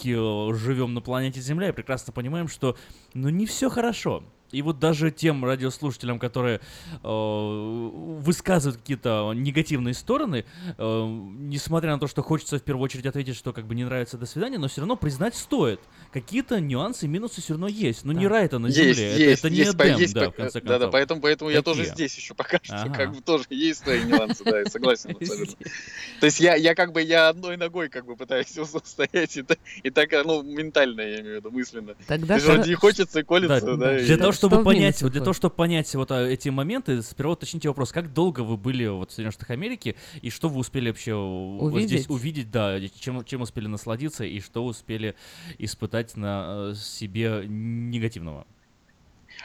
живем 0.54 0.94
на 0.94 1.00
планете 1.00 1.40
Земля 1.40 1.68
и 1.68 1.72
прекрасно 1.72 2.12
понимаем, 2.12 2.48
что 2.48 2.76
ну 3.14 3.28
не 3.28 3.46
все 3.46 3.70
хорошо. 3.70 4.22
И 4.52 4.62
вот 4.62 4.78
даже 4.78 5.10
тем 5.10 5.44
радиослушателям, 5.44 6.18
которые 6.18 6.60
э, 7.02 7.08
высказывают 8.20 8.80
какие-то 8.80 9.32
негативные 9.34 9.94
стороны, 9.94 10.44
э, 10.78 11.04
несмотря 11.38 11.92
на 11.92 11.98
то, 11.98 12.06
что 12.06 12.22
хочется 12.22 12.58
в 12.58 12.62
первую 12.62 12.84
очередь 12.84 13.06
ответить, 13.06 13.36
что 13.36 13.52
как 13.52 13.66
бы 13.66 13.74
не 13.74 13.84
нравится 13.84 14.18
до 14.18 14.26
свидания, 14.26 14.58
но 14.58 14.68
все 14.68 14.80
равно 14.82 14.96
признать 14.96 15.34
стоит. 15.36 15.80
Какие-то 16.12 16.60
нюансы, 16.60 17.08
минусы 17.08 17.40
все 17.40 17.54
равно 17.54 17.68
есть. 17.68 18.04
Ну 18.04 18.12
не 18.12 18.26
рай 18.26 18.44
это 18.44 18.58
на 18.58 18.66
Есть, 18.66 18.78
земле, 18.98 19.10
это- 19.12 19.20
есть, 19.22 19.38
это, 19.40 19.50
не 19.50 19.56
есть, 19.56 19.74
Эдем, 19.74 19.98
есть, 19.98 20.14
да, 20.14 20.30
в 20.30 20.34
конце 20.34 20.60
да, 20.60 20.66
да, 20.66 20.72
концов. 20.74 20.92
поэтому, 20.92 21.20
поэтому 21.20 21.50
я 21.50 21.62
тоже 21.62 21.84
здесь 21.86 22.16
еще 22.16 22.34
пока 22.34 22.58
что, 22.62 22.74
Ага. 22.76 22.94
как 22.94 23.14
бы 23.14 23.20
тоже 23.22 23.44
есть 23.50 23.80
свои 23.82 24.02
нюансы, 24.04 24.44
да, 24.44 24.60
я 24.60 24.66
согласен 24.66 25.10
абсолютно. 25.20 25.54
То 26.20 26.26
есть 26.26 26.40
я, 26.40 26.54
я 26.56 26.74
как 26.74 26.92
бы, 26.92 27.02
я 27.02 27.28
одной 27.28 27.56
ногой 27.56 27.88
как 27.88 28.04
бы 28.06 28.16
пытаюсь 28.16 28.48
стоять, 28.84 29.36
и, 29.36 29.44
и 29.82 29.90
так, 29.90 30.10
ну, 30.24 30.42
ментально, 30.42 31.00
я 31.00 31.20
имею 31.20 31.34
в 31.34 31.36
виду, 31.38 31.50
мысленно. 31.50 31.94
Тогда 32.06 32.34
есть 32.34 32.46
вроде 32.46 32.72
и 32.72 32.74
хочется, 32.74 33.20
и 33.20 33.22
колется, 33.22 33.76
да. 33.76 33.76
Да, 33.76 33.98
и- 33.98 34.04
для 34.04 34.16
того, 34.18 34.32
чтобы 34.48 34.56
Что 34.56 34.64
понять, 34.64 35.04
для 35.10 35.20
того, 35.20 35.32
чтобы 35.32 35.54
понять 35.54 35.94
вот 35.94 36.10
а, 36.10 36.26
эти 36.26 36.48
моменты, 36.48 37.00
сперва 37.02 37.32
уточните 37.32 37.68
вопрос, 37.68 37.92
как 37.92 38.12
долго 38.12 38.40
вы 38.40 38.56
были 38.56 38.86
вот 38.86 39.10
в 39.10 39.12
Соединенных 39.12 39.34
Штатах 39.34 39.50
Америки 39.50 39.96
и 40.20 40.30
что 40.30 40.48
вы 40.48 40.58
успели 40.58 40.88
вообще 40.88 41.14
у- 41.14 41.58
вот 41.68 41.80
здесь 41.82 42.06
Увидеть? 42.08 42.10
увидеть, 42.10 42.50
да, 42.50 42.78
чем, 42.98 43.24
чем 43.24 43.42
успели 43.42 43.66
насладиться 43.68 44.24
и 44.24 44.40
что 44.40 44.64
успели 44.64 45.14
испытать 45.58 46.16
на 46.16 46.70
э, 46.72 46.74
себе 46.74 47.44
негативного? 47.46 48.46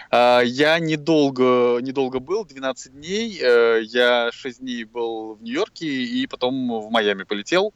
А, 0.10 0.42
Я 0.42 0.80
недолго, 0.80 1.80
недолго 1.82 2.20
был, 2.20 2.46
12 2.46 2.94
дней. 2.94 3.40
Э, 3.42 3.82
Я 3.84 4.30
6 4.32 4.60
дней 4.60 4.84
был 4.84 5.36
в 5.36 5.44
Нью-Йорке 5.44 5.88
и 5.88 6.28
потом 6.28 6.54
в 6.82 6.90
Майами 6.90 7.24
полетел, 7.24 7.74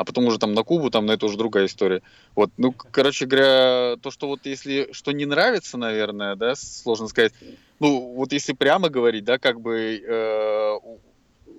а 0.00 0.04
потом 0.04 0.24
уже 0.24 0.38
там 0.38 0.54
на 0.54 0.62
Кубу, 0.62 0.88
там, 0.88 1.04
на 1.04 1.12
это 1.12 1.26
уже 1.26 1.36
другая 1.36 1.66
история. 1.66 2.00
Вот, 2.34 2.50
ну, 2.56 2.72
короче 2.72 3.26
говоря, 3.26 3.96
то, 4.00 4.10
что 4.10 4.28
вот 4.28 4.46
если 4.46 4.88
что 4.92 5.12
не 5.12 5.26
нравится, 5.26 5.76
наверное, 5.76 6.36
да, 6.36 6.54
сложно 6.56 7.06
сказать. 7.06 7.34
Ну, 7.80 8.14
вот 8.14 8.32
если 8.32 8.54
прямо 8.54 8.88
говорить, 8.88 9.24
да, 9.24 9.38
как 9.38 9.60
бы, 9.60 10.02
э, 10.02 10.78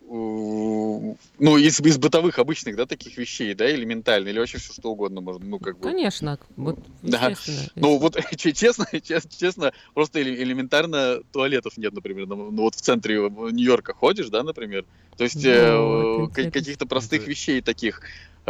ну, 0.09 1.57
из, 1.57 1.79
из 1.81 1.99
бытовых 1.99 2.39
обычных, 2.39 2.75
да, 2.75 2.87
таких 2.87 3.15
вещей, 3.17 3.53
да, 3.53 3.71
элементально, 3.71 4.29
или 4.29 4.39
вообще 4.39 4.57
все 4.57 4.73
что 4.73 4.89
угодно 4.89 5.21
можно, 5.21 5.45
ну, 5.45 5.59
как 5.59 5.77
бы. 5.77 5.83
Конечно, 5.83 6.39
вот 6.55 6.79
Да. 7.01 7.33
Ну 7.75 7.97
вот 7.97 8.15
че- 8.37 8.53
честно, 8.53 8.85
честно, 9.03 9.29
честно, 9.29 9.73
просто 9.93 10.19
эле- 10.19 10.35
элементарно 10.41 11.21
туалетов 11.31 11.77
нет, 11.77 11.93
например. 11.93 12.27
Ну 12.27 12.51
ну, 12.51 12.63
вот 12.63 12.75
в 12.75 12.81
центре 12.81 13.17
Нью-Йорка 13.17 13.93
ходишь, 13.93 14.29
да, 14.29 14.43
например. 14.43 14.85
То 15.17 15.23
есть 15.23 15.43
э, 15.43 15.77
Вот, 15.77 16.15
ка- 16.17 16.41
интересно. 16.41 16.51
каких-то 16.51 16.85
простых 16.85 17.27
вещей 17.27 17.61
таких. 17.61 18.01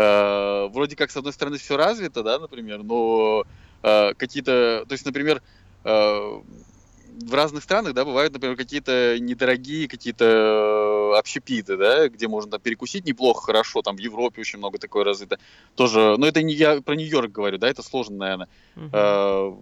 Э, 0.01 0.67
Вроде 0.69 0.95
как, 0.95 1.11
с 1.11 1.17
одной 1.17 1.33
стороны, 1.33 1.57
все 1.57 1.77
развито, 1.77 2.23
да, 2.23 2.39
например, 2.39 2.83
но 2.83 3.43
э, 3.83 4.13
какие-то, 4.15 4.85
то 4.87 4.93
есть, 4.93 5.05
например, 5.05 5.41
э, 5.83 6.41
в 7.21 7.33
разных 7.33 7.63
странах, 7.63 7.93
да, 7.93 8.05
бывают, 8.05 8.33
например, 8.33 8.55
какие-то 8.55 9.17
недорогие 9.19 9.87
какие-то 9.87 11.13
э, 11.15 11.19
общепиты, 11.19 11.77
да, 11.77 12.07
где 12.09 12.27
можно 12.27 12.51
там 12.51 12.61
перекусить 12.61 13.05
неплохо, 13.05 13.45
хорошо, 13.45 13.81
там 13.81 13.95
в 13.95 13.99
Европе 13.99 14.41
очень 14.41 14.59
много 14.59 14.77
такое 14.77 15.03
развито. 15.03 15.37
Тоже, 15.75 16.15
но 16.17 16.27
это 16.27 16.41
не 16.41 16.53
я 16.53 16.81
про 16.81 16.95
Нью-Йорк 16.95 17.31
говорю, 17.31 17.57
да, 17.57 17.69
это 17.69 17.83
сложно, 17.83 18.17
наверное. 18.17 18.47
Э, 18.93 19.53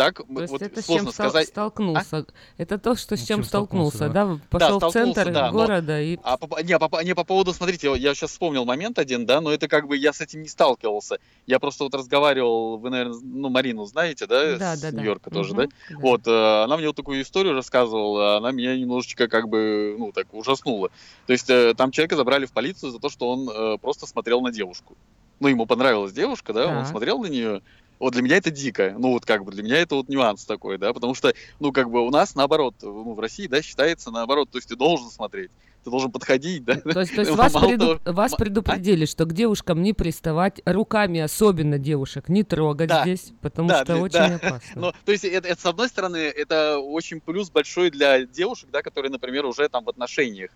Так, 0.00 0.16
То 0.26 0.40
есть 0.40 0.50
вот 0.50 0.62
это 0.62 0.80
с 0.80 0.86
сложно 0.86 1.04
чем 1.08 1.12
стал- 1.12 1.28
сказать. 1.28 1.48
столкнулся. 1.48 2.24
Это 2.56 2.78
то, 2.78 2.96
что 2.96 3.16
с 3.18 3.20
чем 3.20 3.40
чем 3.40 3.44
столкнулся, 3.44 3.98
столкнулся, 3.98 4.14
да. 4.14 4.26
да? 4.26 4.34
Да, 4.34 4.40
Пошел 4.48 4.78
в 4.88 4.92
центр 4.94 5.30
да, 5.30 5.50
но- 5.50 5.52
города 5.58 6.00
и... 6.00 6.18
А 6.22 6.38
по, 6.38 6.62
не, 6.62 6.78
по, 6.78 7.04
не 7.04 7.14
по 7.14 7.24
поводу, 7.24 7.52
смотрите, 7.52 7.92
я 7.98 8.14
сейчас 8.14 8.30
вспомнил 8.30 8.64
момент 8.64 8.98
один, 8.98 9.26
да, 9.26 9.42
но 9.42 9.52
это 9.52 9.68
как 9.68 9.88
бы 9.88 9.98
я 9.98 10.14
с 10.14 10.22
этим 10.22 10.40
не 10.40 10.48
сталкивался. 10.48 11.18
Я 11.46 11.58
просто 11.58 11.84
вот 11.84 11.94
разговаривал, 11.94 12.78
вы, 12.78 12.88
наверное, 12.88 13.18
ну, 13.22 13.50
Марину 13.50 13.84
знаете, 13.84 14.26
да, 14.26 14.56
Да, 14.56 14.74
с 14.74 14.80
да, 14.80 14.90
да. 14.90 14.96
Нью-Йорка 14.96 15.28
тоже, 15.28 15.52
Мгм, 15.52 15.68
да? 15.90 15.96
Вот, 16.00 16.26
э, 16.26 16.62
она 16.64 16.78
мне 16.78 16.86
вот 16.86 16.96
такую 16.96 17.20
историю 17.20 17.52
рассказывала, 17.52 18.38
она 18.38 18.52
меня 18.52 18.78
немножечко 18.78 19.28
как 19.28 19.50
бы, 19.50 19.96
ну, 19.98 20.12
так 20.12 20.32
ужаснула. 20.32 20.88
То 21.26 21.34
есть 21.34 21.50
э, 21.50 21.74
там 21.74 21.90
человека 21.90 22.16
забрали 22.16 22.46
в 22.46 22.52
полицию 22.52 22.90
за 22.90 23.00
то, 23.00 23.10
что 23.10 23.30
он 23.30 23.50
э, 23.50 23.76
просто 23.76 24.06
смотрел 24.06 24.40
на 24.40 24.50
девушку. 24.50 24.96
Ну, 25.40 25.48
ему 25.48 25.66
понравилась 25.66 26.12
девушка, 26.14 26.54
да, 26.54 26.66
он 26.68 26.74
Так. 26.84 26.86
смотрел 26.86 27.18
на 27.18 27.26
нее, 27.26 27.60
вот 28.00 28.14
для 28.14 28.22
меня 28.22 28.38
это 28.38 28.50
дико. 28.50 28.94
Ну, 28.98 29.12
вот 29.12 29.24
как 29.26 29.44
бы 29.44 29.52
для 29.52 29.62
меня 29.62 29.76
это 29.76 29.94
вот 29.94 30.08
нюанс 30.08 30.44
такой, 30.44 30.78
да, 30.78 30.92
потому 30.92 31.14
что, 31.14 31.32
ну, 31.60 31.70
как 31.70 31.90
бы 31.90 32.00
у 32.04 32.10
нас 32.10 32.34
наоборот, 32.34 32.74
ну, 32.82 33.12
в 33.14 33.20
России, 33.20 33.46
да, 33.46 33.62
считается 33.62 34.10
наоборот, 34.10 34.50
то 34.50 34.58
есть 34.58 34.68
ты 34.68 34.74
должен 34.74 35.10
смотреть, 35.10 35.50
ты 35.84 35.90
должен 35.90 36.10
подходить, 36.10 36.64
да. 36.64 36.76
То 36.80 37.00
есть, 37.00 37.14
то 37.14 37.20
есть 37.20 37.30
вас, 37.36 37.52
преду- 37.54 37.98
того- 37.98 38.16
вас 38.16 38.32
предупредили, 38.34 39.04
что 39.04 39.26
к 39.26 39.32
девушкам 39.34 39.82
не 39.82 39.92
приставать, 39.92 40.60
руками 40.64 41.20
особенно 41.20 41.78
девушек 41.78 42.28
не 42.28 42.42
трогать 42.42 42.88
Да. 42.88 43.02
здесь, 43.02 43.32
потому 43.42 43.68
Да, 43.68 43.84
что 43.84 43.94
для- 43.94 44.02
очень 44.02 44.18
да. 44.18 44.34
опасно. 44.36 44.80
Ну, 44.80 44.92
то 45.04 45.12
есть 45.12 45.24
это, 45.24 45.46
это, 45.48 45.60
с 45.60 45.66
одной 45.66 45.88
стороны, 45.88 46.16
это 46.16 46.78
очень 46.78 47.20
плюс 47.20 47.50
большой 47.50 47.90
для 47.90 48.24
девушек, 48.24 48.70
да, 48.72 48.82
которые, 48.82 49.10
например, 49.12 49.44
уже 49.44 49.68
там 49.68 49.84
в 49.84 49.88
отношениях. 49.90 50.50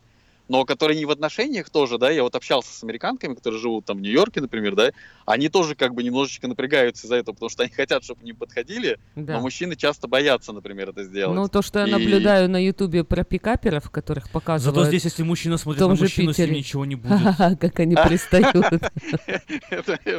Но 0.49 0.65
которые 0.67 0.99
не 0.99 1.07
в 1.07 1.11
отношениях 1.11 1.71
тоже, 1.71 1.97
да, 1.97 2.11
я 2.11 2.23
вот 2.23 2.35
общался 2.35 2.71
с 2.73 2.83
американками, 2.85 3.35
которые 3.35 3.59
живут 3.61 3.87
там 3.87 3.97
в 3.99 4.01
Нью-Йорке, 4.03 4.43
например, 4.43 4.75
да, 4.75 4.91
они 5.25 5.49
тоже 5.49 5.75
как 5.75 5.95
бы 5.95 6.03
немножечко 6.03 6.49
напрягаются 6.49 7.07
из-за 7.07 7.17
этого, 7.17 7.35
потому 7.35 7.49
что 7.49 7.63
они 7.63 7.73
хотят, 7.75 8.05
чтобы 8.05 8.23
не 8.25 8.35
подходили, 8.35 8.99
Да. 9.17 9.35
но 9.35 9.41
мужчины 9.41 9.75
часто 9.75 10.07
боятся, 10.07 10.53
например, 10.53 10.91
это 10.91 11.03
сделать. 11.05 11.35
Ну, 11.35 11.49
то, 11.49 11.63
что 11.63 11.79
я 11.81 11.87
И- 11.87 11.91
наблюдаю 11.91 12.51
на 12.51 12.63
Ютубе 12.63 13.05
про 13.05 13.25
пикаперов, 13.25 13.91
которых 13.91 14.29
показывают... 14.31 14.77
Зато 14.77 14.89
здесь, 14.89 15.05
если 15.05 15.23
мужчина 15.23 15.57
смотрит 15.57 15.81
том 15.81 15.91
на 15.93 15.97
же 15.97 16.03
мужчину, 16.05 16.33
с 16.35 16.39
ним 16.39 16.47
Питере. 16.47 16.59
ничего 16.61 16.85
не 16.85 16.97
будет. 16.97 17.19
Ха-ха, 17.19 17.57
Как 17.57 17.81
они 17.81 17.97
пристают. 17.97 18.55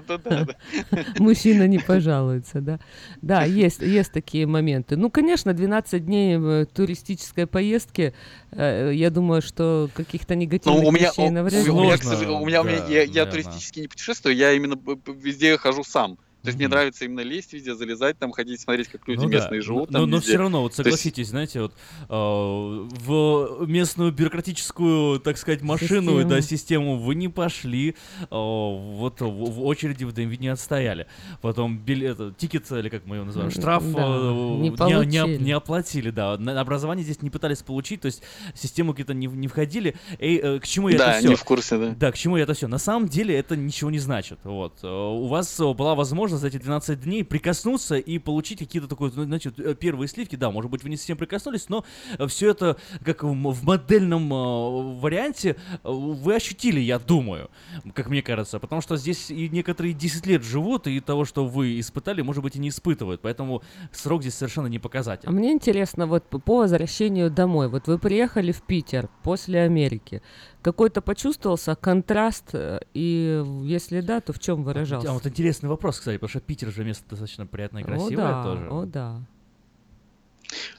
Да, 0.07 0.17
да. 0.17 0.47
Мужчина 1.19 1.67
не 1.67 1.79
пожалуется, 1.79 2.61
да. 2.61 2.79
Да, 3.21 3.43
есть, 3.43 3.81
есть 3.81 4.11
такие 4.11 4.45
моменты. 4.45 4.95
Ну, 4.97 5.09
конечно, 5.09 5.53
12 5.53 6.05
дней 6.05 6.65
туристической 6.65 7.47
поездки, 7.47 8.13
э, 8.51 8.91
я 8.93 9.09
думаю, 9.09 9.41
что 9.41 9.89
каких-то 10.15 10.35
негативных 10.35 10.81
Ну, 10.81 10.87
у 10.87 10.91
меня, 10.91 11.09
вещей 11.09 11.27
у, 11.27 11.31
навряд 11.31 11.65
ли. 11.65 11.69
у 11.71 11.73
меня, 11.75 12.37
у 12.41 12.45
меня, 12.45 12.61
у 12.61 12.63
меня- 12.63 12.85
я, 12.87 13.03
я 13.03 13.25
туристически 13.25 13.81
не 13.81 13.87
путешествую, 13.87 14.35
я 14.35 14.53
именно 14.53 14.79
везде 15.07 15.57
хожу 15.57 15.83
сам. 15.83 16.17
То 16.45 16.49
есть 16.49 16.57
мне 16.57 16.67
нравится 16.67 17.05
именно 17.05 17.21
лезть 17.21 17.53
везде, 17.53 17.75
залезать, 17.75 18.17
там 18.17 18.31
ходить, 18.31 18.59
смотреть, 18.61 18.87
как 18.87 19.07
люди 19.07 19.21
Ну 19.23 19.29
да, 19.29 19.37
местные 19.37 19.61
живут. 19.61 19.91
Но, 19.91 19.99
там 20.01 20.09
но 20.09 20.17
везде. 20.17 20.29
все 20.29 20.37
равно, 20.37 20.61
вот 20.61 20.73
То 20.75 20.81
есть- 20.81 20.89
согласитесь, 20.89 21.27
знаете, 21.29 21.61
вот 21.61 21.73
э, 22.09 22.15
в 22.15 23.65
местную 23.67 24.11
бюрократическую, 24.11 25.19
так 25.19 25.37
сказать, 25.37 25.61
машину, 25.61 26.11
Систему. 26.11 26.29
да, 26.29 26.41
систему 26.41 26.97
вы 26.97 27.15
не 27.15 27.27
пошли, 27.29 27.91
э, 28.21 28.25
вот 28.29 29.21
в, 29.21 29.25
в 29.25 29.65
очереди 29.65 30.03
в 30.03 30.13
ДМВ 30.13 30.39
не 30.39 30.47
отстояли. 30.49 31.07
Потом 31.41 31.77
билет, 31.79 32.37
тикет, 32.37 32.69
или 32.71 32.89
как 32.89 33.05
мы 33.05 33.17
его 33.17 33.25
называем, 33.25 33.51
штраф 33.51 33.83
да, 33.91 34.01
э, 34.01 34.31
не 34.61 34.69
не, 35.05 35.37
не, 35.37 35.51
оплатили, 35.51 36.09
да. 36.09 36.37
На 36.37 36.59
образование 36.59 37.03
здесь 37.03 37.21
не 37.21 37.29
пытались 37.29 37.61
получить, 37.61 38.01
то 38.01 38.07
есть 38.07 38.21
систему 38.53 38.91
какие-то 38.93 39.13
не, 39.13 39.27
не 39.27 39.47
входили. 39.47 39.95
И 40.19 40.37
э, 40.41 40.59
к 40.59 40.67
чему 40.67 40.89
я 40.89 40.97
Да, 40.97 41.09
это 41.11 41.19
все? 41.19 41.27
не 41.29 41.35
в 41.35 41.43
курсе, 41.43 41.77
да. 41.77 41.95
Да, 41.97 42.11
к 42.11 42.17
чему 42.17 42.37
я 42.37 42.43
это 42.43 42.53
все? 42.53 42.67
На 42.67 42.77
самом 42.77 43.07
деле 43.07 43.35
это 43.37 43.55
ничего 43.55 43.89
не 43.91 43.99
значит. 43.99 44.39
Вот. 44.43 44.73
Э, 44.83 44.87
У 44.87 45.27
вас 45.27 45.57
была 45.59 45.95
возможность 45.95 46.34
невозможно 46.35 46.37
за 46.37 46.47
эти 46.47 46.57
12 46.57 47.01
дней 47.01 47.23
прикоснуться 47.23 47.95
и 47.95 48.19
получить 48.19 48.59
какие-то 48.59 48.87
такой, 48.87 49.09
значит, 49.11 49.59
э, 49.59 49.75
первые 49.75 50.07
сливки. 50.07 50.35
Да, 50.35 50.51
может 50.51 50.71
быть, 50.71 50.83
вы 50.83 50.89
не 50.89 50.97
совсем 50.97 51.17
прикоснулись, 51.17 51.69
но 51.69 51.83
все 52.27 52.51
это 52.51 52.77
как 53.03 53.23
в, 53.23 53.63
модельном 53.63 54.31
э, 54.33 54.99
варианте 54.99 55.49
э, 55.49 55.77
вы 55.83 56.35
ощутили, 56.35 56.79
я 56.79 56.99
думаю, 56.99 57.49
как 57.93 58.09
мне 58.09 58.21
кажется. 58.21 58.59
Потому 58.59 58.81
что 58.81 58.97
здесь 58.97 59.31
и 59.31 59.49
некоторые 59.49 59.93
10 59.93 60.27
лет 60.27 60.43
живут, 60.43 60.87
и 60.87 60.99
того, 60.99 61.25
что 61.25 61.45
вы 61.45 61.79
испытали, 61.79 62.21
может 62.21 62.43
быть, 62.43 62.55
и 62.55 62.59
не 62.59 62.69
испытывают. 62.69 63.21
Поэтому 63.21 63.61
срок 63.91 64.21
здесь 64.21 64.35
совершенно 64.35 64.67
не 64.67 64.79
показатель. 64.79 65.27
А 65.27 65.31
мне 65.31 65.51
интересно, 65.51 66.07
вот 66.07 66.23
по 66.25 66.57
возвращению 66.57 67.29
домой. 67.29 67.67
Вот 67.67 67.87
вы 67.87 67.97
приехали 67.97 68.51
в 68.51 68.61
Питер 68.61 69.09
после 69.23 69.61
Америки. 69.61 70.21
Какой-то 70.65 71.01
почувствовался 71.01 71.75
контраст, 71.75 72.55
э, 72.55 72.79
и 72.95 73.43
если 73.65 74.01
да, 74.01 74.19
то 74.19 74.33
в 74.33 74.39
чем 74.39 74.63
выражался? 74.63 75.11
А 75.11 75.13
вот 75.13 75.27
интересный 75.27 75.69
вопрос, 75.69 75.99
кстати, 75.99 76.15
потому 76.15 76.29
что 76.31 76.39
Питер 76.39 76.71
же 76.71 76.83
место 76.83 77.03
достаточно 77.07 77.45
приятное 77.45 77.83
и 77.83 77.85
красивое 77.85 78.25
о, 78.25 78.31
да, 78.31 78.43
тоже. 78.43 78.69
О, 78.71 78.85
да. 78.87 79.21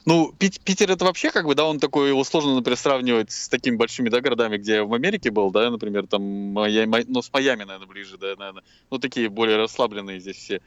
Ну, 0.05 0.33
Пит- 0.37 0.59
Питер 0.59 0.91
это 0.91 1.05
вообще 1.05 1.31
как 1.31 1.45
бы, 1.45 1.55
да, 1.55 1.63
он 1.63 1.79
такой, 1.79 2.09
его 2.09 2.25
сложно, 2.25 2.55
например, 2.55 2.77
сравнивать 2.77 3.31
с 3.31 3.47
такими 3.47 3.77
большими, 3.77 4.09
да, 4.09 4.19
городами, 4.19 4.57
где 4.57 4.73
я 4.73 4.83
в 4.83 4.93
Америке 4.93 5.31
был, 5.31 5.51
да, 5.51 5.71
например, 5.71 6.05
там, 6.05 6.21
Майами, 6.21 7.05
ну, 7.07 7.21
с 7.21 7.31
Майами, 7.31 7.63
наверное, 7.63 7.87
ближе, 7.87 8.17
да, 8.17 8.35
наверное, 8.37 8.63
ну, 8.91 8.99
такие 8.99 9.29
более 9.29 9.55
расслабленные 9.55 10.19
здесь 10.19 10.35
все. 10.35 10.61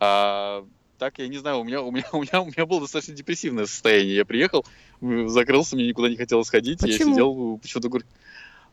А, 0.00 0.66
так, 0.98 1.18
я 1.18 1.28
не 1.28 1.38
знаю, 1.38 1.60
у 1.60 1.64
меня, 1.64 1.80
у 1.80 1.90
меня, 1.90 2.04
у 2.12 2.20
меня, 2.20 2.42
у 2.42 2.46
меня 2.46 2.66
было 2.66 2.82
достаточно 2.82 3.14
депрессивное 3.14 3.64
состояние. 3.64 4.16
Я 4.16 4.26
приехал, 4.26 4.66
закрылся, 5.00 5.76
мне 5.76 5.88
никуда 5.88 6.10
не 6.10 6.16
хотелось 6.16 6.50
ходить, 6.50 6.80
Почему? 6.80 7.08
я 7.08 7.14
сидел, 7.14 7.58
почему-то 7.62 7.88
говорю, 7.88 8.06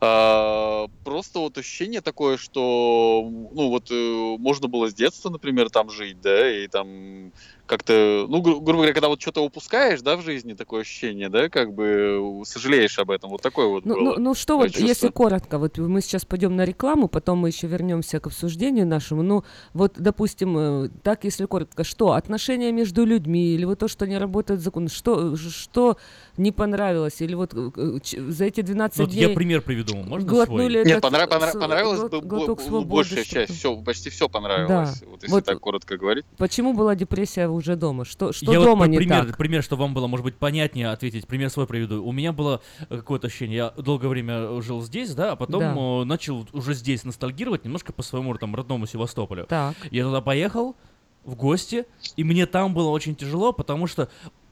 а, 0.06 0.88
просто 1.04 1.40
вот 1.40 1.58
ощущение 1.58 2.02
такое, 2.02 2.38
что, 2.38 3.22
ну, 3.30 3.70
вот, 3.70 3.90
э, 3.92 4.36
можно 4.40 4.68
было 4.68 4.90
с 4.90 4.94
детства, 4.94 5.30
например, 5.30 5.70
там 5.70 5.90
жить, 5.90 6.20
да, 6.22 6.50
и 6.64 6.68
там 6.68 7.32
как-то, 7.78 8.28
ну, 8.30 8.40
гру- 8.42 8.60
грубо 8.62 8.74
говоря, 8.74 8.94
когда 8.94 9.08
вот 9.08 9.20
что-то 9.20 9.42
упускаешь, 9.44 10.02
да, 10.02 10.16
в 10.16 10.22
жизни, 10.22 10.54
такое 10.54 10.82
ощущение, 10.82 11.28
да, 11.30 11.50
как 11.50 11.74
бы 11.74 12.42
сожалеешь 12.46 13.00
об 13.00 13.10
этом, 13.10 13.32
вот 13.32 13.42
такое 13.42 13.66
вот 13.68 13.84
Ну, 13.86 13.96
было. 13.96 14.04
ну, 14.14 14.20
ну 14.20 14.34
что 14.36 14.58
вот, 14.58 14.68
чувство. 14.68 14.86
если 14.86 15.08
коротко, 15.10 15.58
вот 15.58 15.78
мы 15.80 16.02
сейчас 16.02 16.24
пойдем 16.24 16.56
на 16.56 16.66
рекламу, 16.66 17.08
потом 17.08 17.40
мы 17.40 17.48
еще 17.50 17.66
вернемся 17.66 18.20
к 18.20 18.28
обсуждению 18.28 18.86
нашему. 18.86 19.24
Ну, 19.24 19.44
вот, 19.74 19.94
допустим, 19.98 20.56
э, 20.58 20.90
так, 21.02 21.24
если 21.24 21.46
коротко, 21.46 21.84
что 21.84 22.12
отношения 22.12 22.72
между 22.72 23.06
людьми, 23.06 23.56
или 23.56 23.66
вот 23.66 23.80
то, 23.80 23.88
что 23.88 24.06
не 24.06 24.20
работает 24.20 24.62
закон, 24.62 24.88
что, 24.88 25.36
что 25.36 25.98
не 26.38 26.52
понравилось, 26.52 27.22
или 27.22 27.34
вот 27.34 27.54
э, 27.56 28.00
ч- 28.04 28.22
за 28.22 28.46
эти 28.46 28.62
12 28.62 29.00
Ну, 29.00 29.06
вот 29.06 29.14
дней 29.14 29.30
я 29.30 29.36
пример 29.36 29.62
приведу, 29.64 29.96
можно 29.96 30.30
глотнули 30.30 30.74
свой? 30.74 30.86
Нет, 30.86 30.98
этот 30.98 31.02
понрав- 31.12 31.30
понрав- 31.30 31.60
понравилось 31.60 32.00
глот- 32.02 32.24
глоток 32.26 32.62
свободы, 32.62 32.88
большая 32.88 33.24
часть, 33.24 33.56
все, 33.58 33.76
почти 33.78 34.12
все 34.12 34.30
понравилось, 34.30 35.00
Да. 35.02 35.08
вот 35.10 35.24
если 35.24 35.34
Вот- 35.34 35.46
так 35.46 35.60
коротко 35.60 35.98
говорить. 35.98 36.26
Почему 36.38 36.74
была 36.74 36.94
депрессия 36.96 37.48
уже 37.64 37.76
дома? 37.76 38.06
Что, 38.06 38.32
что 38.32 38.52
я 38.52 38.60
вот 38.60 38.66
дома 38.66 38.82
про 38.86 38.92
не 38.92 38.98
пример, 38.98 39.26
так? 39.26 39.38
пример, 39.38 39.64
что 39.64 39.76
вам 39.76 39.94
было, 39.94 40.08
может 40.08 40.24
быть, 40.24 40.36
понятнее 40.36 40.90
ответить. 40.90 41.26
Пример 41.26 41.50
свой 41.50 41.66
приведу. 41.66 42.04
У 42.04 42.12
меня 42.12 42.32
было 42.32 42.62
э, 42.90 42.98
какое-то 42.98 43.28
ощущение. 43.28 43.56
Я 43.56 43.70
долгое 43.82 44.10
время 44.10 44.62
жил 44.62 44.82
здесь, 44.82 45.16
да, 45.16 45.32
а 45.32 45.36
потом 45.36 45.60
Да. 45.60 45.74
э, 45.76 46.04
начал 46.04 46.46
уже 46.54 46.74
здесь 46.74 47.04
ностальгировать 47.04 47.66
немножко 47.66 47.94
по 47.94 48.04
своему 48.04 48.36
там 48.38 48.54
родному 48.56 48.86
Севастополю. 48.86 49.46
Так. 49.48 49.76
Я 49.92 50.04
туда 50.04 50.22
поехал 50.22 50.76
в 51.24 51.36
гости, 51.36 51.86
и 52.18 52.24
мне 52.24 52.46
там 52.46 52.74
было 52.74 52.90
очень 52.90 53.16
тяжело, 53.16 53.54
потому 53.54 53.88
что 53.88 54.10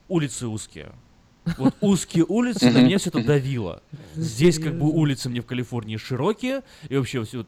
улицы 0.08 0.48
узкие. 0.48 0.92
Вот 1.58 1.74
узкие 1.82 2.24
улицы 2.28 2.70
на 2.70 2.84
меня 2.84 2.98
все 3.00 3.10
это 3.10 3.24
давило. 3.24 3.82
Здесь 4.16 4.60
как 4.60 4.78
бы 4.78 4.86
улицы 4.90 5.28
мне 5.30 5.42
в 5.42 5.46
Калифорнии 5.46 5.98
широкие, 5.98 6.62
и 6.88 6.96
вообще 6.98 7.24
все 7.24 7.46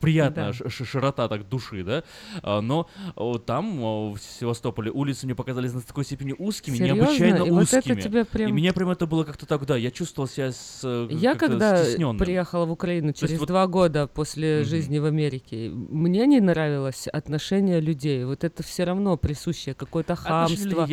приятная 0.00 0.52
Да. 0.58 0.70
широта 0.70 1.28
так 1.28 1.48
души, 1.48 1.84
да. 1.84 2.04
А, 2.42 2.60
Но 2.60 2.88
о, 3.16 3.36
там, 3.38 3.80
о, 3.82 4.12
в 4.14 4.18
Севастополе, 4.20 4.90
улицы 4.90 5.26
мне 5.26 5.34
показались 5.34 5.72
на 5.74 5.82
такой 5.82 6.04
степени 6.04 6.34
узкими, 6.38 6.76
Серьезно? 6.76 7.02
необычайно 7.02 7.36
И 7.44 7.50
вот 7.50 7.72
это 7.72 7.92
узкими. 7.92 8.22
прям- 8.22 8.48
И 8.48 8.52
меня 8.52 8.72
прям 8.72 8.90
это 8.90 9.06
было 9.06 9.24
как-то 9.24 9.44
так, 9.46 9.66
да, 9.66 9.76
я 9.76 9.90
чувствовал 9.90 10.28
себя 10.28 10.50
с, 10.50 10.80
э, 10.82 11.08
Я 11.10 11.34
когда 11.34 11.84
стесненным. 11.84 12.18
приехала 12.18 12.64
в 12.64 12.72
Украину 12.72 13.12
через 13.12 13.38
вот- 13.38 13.48
два 13.48 13.66
года 13.66 14.06
после 14.06 14.60
Мгм. 14.60 14.68
жизни 14.68 14.98
в 14.98 15.04
Америке, 15.04 15.68
мне 15.70 16.26
не 16.26 16.40
нравилось 16.40 17.06
отношение 17.08 17.80
людей. 17.80 18.24
Вот 18.24 18.42
это 18.44 18.62
все 18.62 18.84
равно 18.84 19.16
присущее 19.18 19.74
какое-то 19.74 20.14
хамство, 20.16 20.88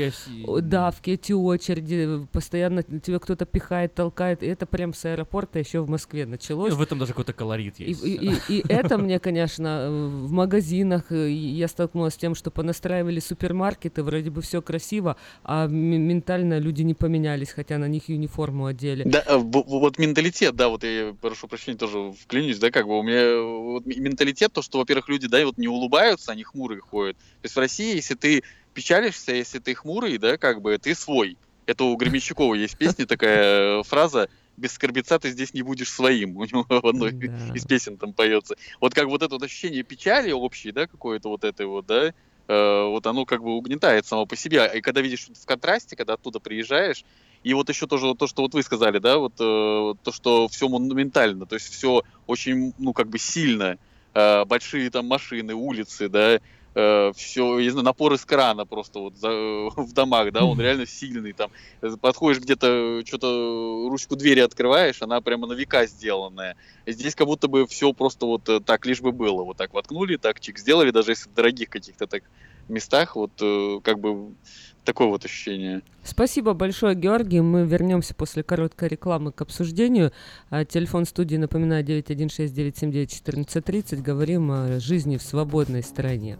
давки, 0.62 1.12
эти 1.12 1.32
очереди, 1.32 2.26
постоянно 2.42 2.82
тебя 2.82 3.20
кто-то 3.20 3.46
пихает, 3.46 3.94
толкает. 3.94 4.42
И 4.42 4.48
это 4.48 4.66
прям 4.66 4.96
с 4.96 5.06
аэропорта 5.06 5.60
еще 5.60 5.82
в 5.82 5.90
Москве 5.90 6.26
началось. 6.26 6.72
Ну, 6.72 6.76
В 6.78 6.82
этом 6.82 6.98
даже 6.98 7.12
какой-то 7.14 7.34
колорит 7.34 7.80
И, 7.80 7.84
есть. 7.84 8.04
и- 8.04 8.16
и- 8.16 8.58
и 8.58 8.64
это 8.70 8.98
мне, 8.98 9.20
конечно, 9.20 9.68
э, 9.68 9.90
в 10.26 10.32
магазинах 10.32 11.12
э, 11.12 11.30
я 11.30 11.68
столкнулась 11.68 12.16
с 12.16 12.18
тем, 12.18 12.34
что 12.34 12.50
понастраивали 12.50 13.20
супермаркеты, 13.20 14.02
вроде 14.02 14.32
бы 14.32 14.42
все 14.42 14.60
красиво, 14.64 15.18
а 15.44 15.68
ментально 15.68 16.58
люди 16.58 16.82
не 16.82 16.96
поменялись, 16.96 17.52
хотя 17.52 17.78
на 17.78 17.88
них 17.88 18.10
юниформу 18.10 18.66
одели. 18.66 19.04
Да, 19.04 19.24
э, 19.28 19.38
вот 19.38 20.00
менталитет, 20.00 20.56
да, 20.56 20.70
вот 20.70 20.84
я 20.84 21.14
прошу 21.22 21.48
прощения, 21.48 21.78
тоже 21.78 22.12
вклинюсь, 22.24 22.58
да, 22.58 22.72
как 22.72 22.88
бы 22.88 22.98
у 22.98 23.04
меня 23.04 23.20
э, 23.22 23.40
вот 23.40 23.86
менталитет, 23.86 24.52
то, 24.52 24.64
что, 24.64 24.80
во-первых, 24.80 25.10
люди, 25.10 25.28
да, 25.28 25.46
вот 25.46 25.60
не 25.60 25.68
улыбаются, 25.68 26.32
они 26.32 26.42
хмурые 26.44 26.82
ходят. 26.82 27.18
То 27.18 27.46
есть 27.46 27.56
в 27.56 27.60
России, 27.60 27.96
если 27.98 28.16
ты 28.16 28.42
печалишься, 28.74 29.32
если 29.34 29.60
ты 29.60 29.76
хмурый, 29.76 30.18
да, 30.18 30.38
как 30.38 30.62
бы 30.62 30.76
ты 30.80 30.96
свой. 30.96 31.38
Это 31.66 31.84
у 31.84 31.96
Гремещукова 31.96 32.56
есть 32.56 32.78
песня 32.78 33.06
такая 33.06 33.80
э, 33.80 33.84
фраза 33.84 34.30
без 34.58 34.74
скорбеца 34.74 35.20
ты 35.20 35.32
здесь 35.32 35.54
не 35.54 35.64
будешь 35.64 35.92
своим. 35.92 36.38
У 36.38 36.46
него 36.46 36.66
в 36.68 36.86
одной 36.86 37.12
из 37.54 37.66
песен 37.66 37.98
там 37.98 38.14
поется. 38.14 38.56
Вот 38.80 38.94
как 38.94 39.08
вот 39.08 39.24
это 39.24 39.36
вот 39.36 39.44
ощущение 39.44 39.84
печали 39.84 40.32
общей, 40.32 40.72
да, 40.72 40.88
какое-то 40.88 41.30
вот 41.30 41.44
это 41.44 41.68
вот, 41.68 41.86
да, 41.86 42.14
э, 42.48 42.84
вот 42.86 43.06
оно 43.08 43.26
как 43.26 43.42
бы 43.42 43.56
угнетает 43.56 44.06
само 44.06 44.26
по 44.26 44.36
себе. 44.36 44.70
И 44.76 44.82
когда 44.82 45.02
видишь 45.02 45.28
в 45.34 45.46
контрасте, 45.46 45.96
когда 45.96 46.14
оттуда 46.14 46.40
приезжаешь, 46.40 47.04
и 47.44 47.54
вот 47.54 47.70
еще 47.70 47.88
тоже 47.88 48.06
вот 48.06 48.20
то, 48.20 48.28
что 48.28 48.44
вот 48.44 48.54
вы 48.54 48.62
сказали, 48.62 49.00
да, 49.00 49.18
вот 49.18 49.34
э, 49.40 49.94
то, 50.04 50.12
что 50.12 50.48
все 50.48 50.70
монументально, 50.70 51.46
то 51.48 51.56
есть 51.56 51.74
все 51.74 52.04
очень, 52.28 52.74
ну, 52.78 52.94
как 52.94 53.08
бы 53.08 53.18
сильно, 53.18 53.78
э, 54.14 54.46
большие 54.46 54.92
там 54.92 55.08
машины, 55.08 55.56
улицы, 55.56 56.08
да, 56.08 56.40
все, 56.74 57.60
я 57.60 57.72
знаю, 57.72 57.86
напор 57.86 58.14
из 58.14 58.26
крана 58.26 58.66
просто 58.66 59.00
вот 59.00 59.18
за- 59.18 59.70
в 59.76 59.94
домах, 59.94 60.32
да, 60.32 60.46
он 60.46 60.60
реально 60.60 60.86
сильный, 60.86 61.34
там, 61.34 61.52
э, 61.82 61.90
подходишь 62.02 62.42
где-то, 62.42 63.02
что-то 63.06 63.88
ручку 63.90 64.16
двери 64.16 64.40
открываешь, 64.40 65.02
она 65.02 65.22
прямо 65.22 65.48
на 65.48 65.54
века 65.54 65.86
сделанная. 65.86 66.56
Здесь 66.86 67.16
как 67.16 67.28
будто 67.28 67.48
бы 67.48 67.68
все 67.68 67.94
просто 67.94 68.26
вот 68.26 68.48
э, 68.50 68.60
так 68.62 68.86
лишь 68.86 69.02
бы 69.02 69.12
было, 69.12 69.44
вот 69.44 69.58
так 69.58 69.74
воткнули, 69.74 70.16
так 70.18 70.40
чик 70.40 70.58
сделали, 70.60 70.92
даже 70.92 71.12
если 71.12 71.30
дорогих 71.30 71.70
каких-то 71.70 72.08
так 72.08 72.24
местах, 72.70 73.16
вот 73.16 73.32
э, 73.42 73.80
как 73.84 74.00
бы 74.00 74.34
такое 74.84 75.08
вот 75.08 75.24
ощущение. 75.26 75.82
Спасибо 76.04 76.54
большое, 76.54 76.96
Георгий. 76.96 77.42
Мы 77.42 77.66
вернемся 77.66 78.16
после 78.16 78.44
короткой 78.44 78.90
рекламы 78.90 79.32
к 79.32 79.42
обсуждению. 79.42 80.12
А, 80.50 80.66
Телефон 80.66 81.06
студии, 81.06 81.38
напоминаю, 81.38 81.86
916-979-1430. 81.86 84.02
Говорим 84.02 84.52
о 84.52 84.80
жизни 84.80 85.18
в 85.18 85.22
свободной 85.22 85.84
стране. 85.84 86.40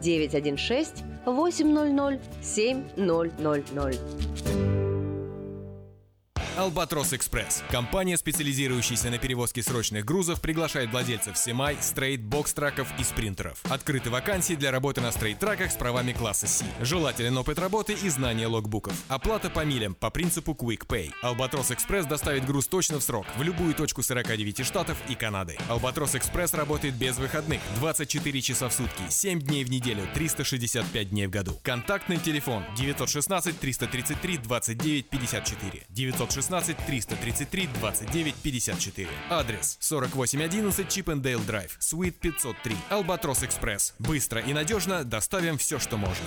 916 0.00 1.04
800 1.26 2.18
7000. 2.40 4.89
Albatros 6.56 7.12
Express. 7.12 7.62
Компания, 7.70 8.16
специализирующаяся 8.16 9.08
на 9.08 9.18
перевозке 9.18 9.62
срочных 9.62 10.04
грузов, 10.04 10.40
приглашает 10.40 10.90
владельцев 10.90 11.38
semi, 11.38 11.76
straight, 11.80 12.20
box 12.20 12.40
truck 12.40 12.74
ов 12.74 12.88
и 12.98 13.04
спринтеров. 13.04 13.60
Открыты 13.70 14.10
вакансии 14.10 14.54
для 14.54 14.70
работы 14.70 15.00
на 15.00 15.12
straight 15.12 15.41
truck 15.41 15.59
ах 15.59 15.70
с 15.70 15.76
правами 15.76 16.12
класса 16.12 16.48
C. 16.48 16.64
Желателен 16.80 17.38
опыт 17.38 17.58
работы 17.58 17.92
и 17.92 18.08
знание 18.08 18.48
logbook 18.48 18.80
ов. 18.80 18.94
Оплата 19.08 19.48
по 19.48 19.64
милям 19.64 19.94
по 19.94 20.10
принципу 20.10 20.52
Quick 20.52 20.86
Pay. 20.86 21.12
Albatros 21.22 21.70
Express 21.70 22.04
доставит 22.06 22.44
груз 22.44 22.66
точно 22.66 22.98
в 22.98 23.02
срок 23.02 23.26
в 23.36 23.42
любую 23.42 23.74
точку 23.74 24.02
49 24.02 24.66
штатов 24.66 24.98
и 25.08 25.14
Канады. 25.14 25.56
Albatros 25.68 26.16
Express 26.16 26.52
работает 26.54 26.94
без 26.94 27.16
выходных 27.16 27.60
24 27.76 28.42
часа 28.42 28.68
в 28.68 28.72
сутки, 28.72 29.02
7 29.08 29.40
дней 29.40 29.64
в 29.64 29.70
неделю, 29.70 30.02
365 30.14 31.10
дней 31.10 31.26
в 31.26 31.30
году. 31.30 31.58
Контактный 31.62 32.18
телефон 32.18 32.64
916 32.76 33.58
333 33.58 34.38
29 34.38 35.08
54 35.08 35.82
916 35.88 36.39
333 36.86 37.68
29 37.74 38.34
54. 38.34 39.08
Адрес 39.30 39.76
4811 39.80 40.88
Чипендейл 40.88 41.40
Драйв, 41.40 41.76
Суит 41.80 42.16
503. 42.18 42.76
Албатрос 42.90 43.42
Экспресс. 43.42 43.94
Быстро 43.98 44.40
и 44.40 44.52
надежно 44.52 45.04
доставим 45.04 45.58
все, 45.58 45.78
что 45.78 45.96
можно. 45.96 46.26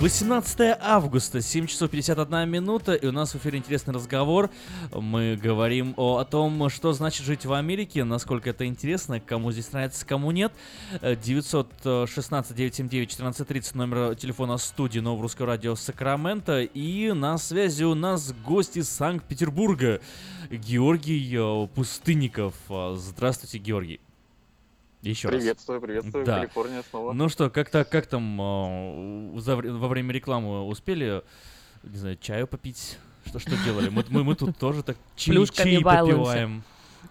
18 0.00 0.78
августа, 0.80 1.42
7 1.42 1.66
часов 1.66 1.90
51 1.90 2.48
минута, 2.48 2.94
и 2.94 3.08
у 3.08 3.12
нас 3.12 3.34
в 3.34 3.38
эфире 3.38 3.58
интересный 3.58 3.92
разговор. 3.92 4.48
Мы 4.92 5.36
говорим 5.36 5.92
о, 5.96 6.18
о 6.18 6.24
том, 6.24 6.70
что 6.70 6.92
значит 6.92 7.26
жить 7.26 7.44
в 7.44 7.52
Америке, 7.52 8.04
насколько 8.04 8.50
это 8.50 8.64
интересно, 8.64 9.18
кому 9.18 9.50
здесь 9.50 9.72
нравится, 9.72 10.06
кому 10.06 10.30
нет. 10.30 10.52
Э, 11.00 11.14
916-979-1430, 11.14 13.76
номер 13.76 14.14
телефона 14.14 14.56
студии 14.58 15.00
Нового 15.00 15.22
Русского 15.22 15.48
Радио 15.48 15.74
Сакраменто. 15.74 16.62
И 16.62 17.10
на 17.10 17.36
связи 17.36 17.82
у 17.82 17.96
нас 17.96 18.32
гости 18.44 18.82
Санкт-Петербурга. 18.82 20.00
Георгий 20.48 21.36
э, 21.36 21.66
Пустынников. 21.74 22.54
Э, 22.68 22.94
Здравствуйте, 22.96 23.58
Георгий. 23.58 23.98
Еще 25.02 25.28
Приветствую, 25.28 25.80
раз. 25.80 25.86
приветствую, 25.86 26.24
Да. 26.24 26.38
Калифорния 26.38 26.82
снова. 26.90 27.12
Ну 27.12 27.28
что, 27.28 27.50
как-то, 27.50 27.84
как 27.84 28.06
там 28.06 28.40
э, 29.36 29.40
за 29.40 29.56
во 29.56 29.88
время 29.88 30.12
рекламы 30.12 30.66
успели, 30.66 31.22
не 31.84 31.96
знаю, 31.96 32.16
чаю 32.20 32.48
попить? 32.48 32.98
Что, 33.26 33.38
что 33.38 33.52
делали? 33.64 33.90
Мы, 33.90 34.04
мы, 34.08 34.24
мы 34.24 34.34
тут 34.34 34.56
тоже 34.58 34.82
так 34.82 34.96
чаи 35.14 35.32
балуемся. 35.82 36.16
попиваем. 36.16 36.62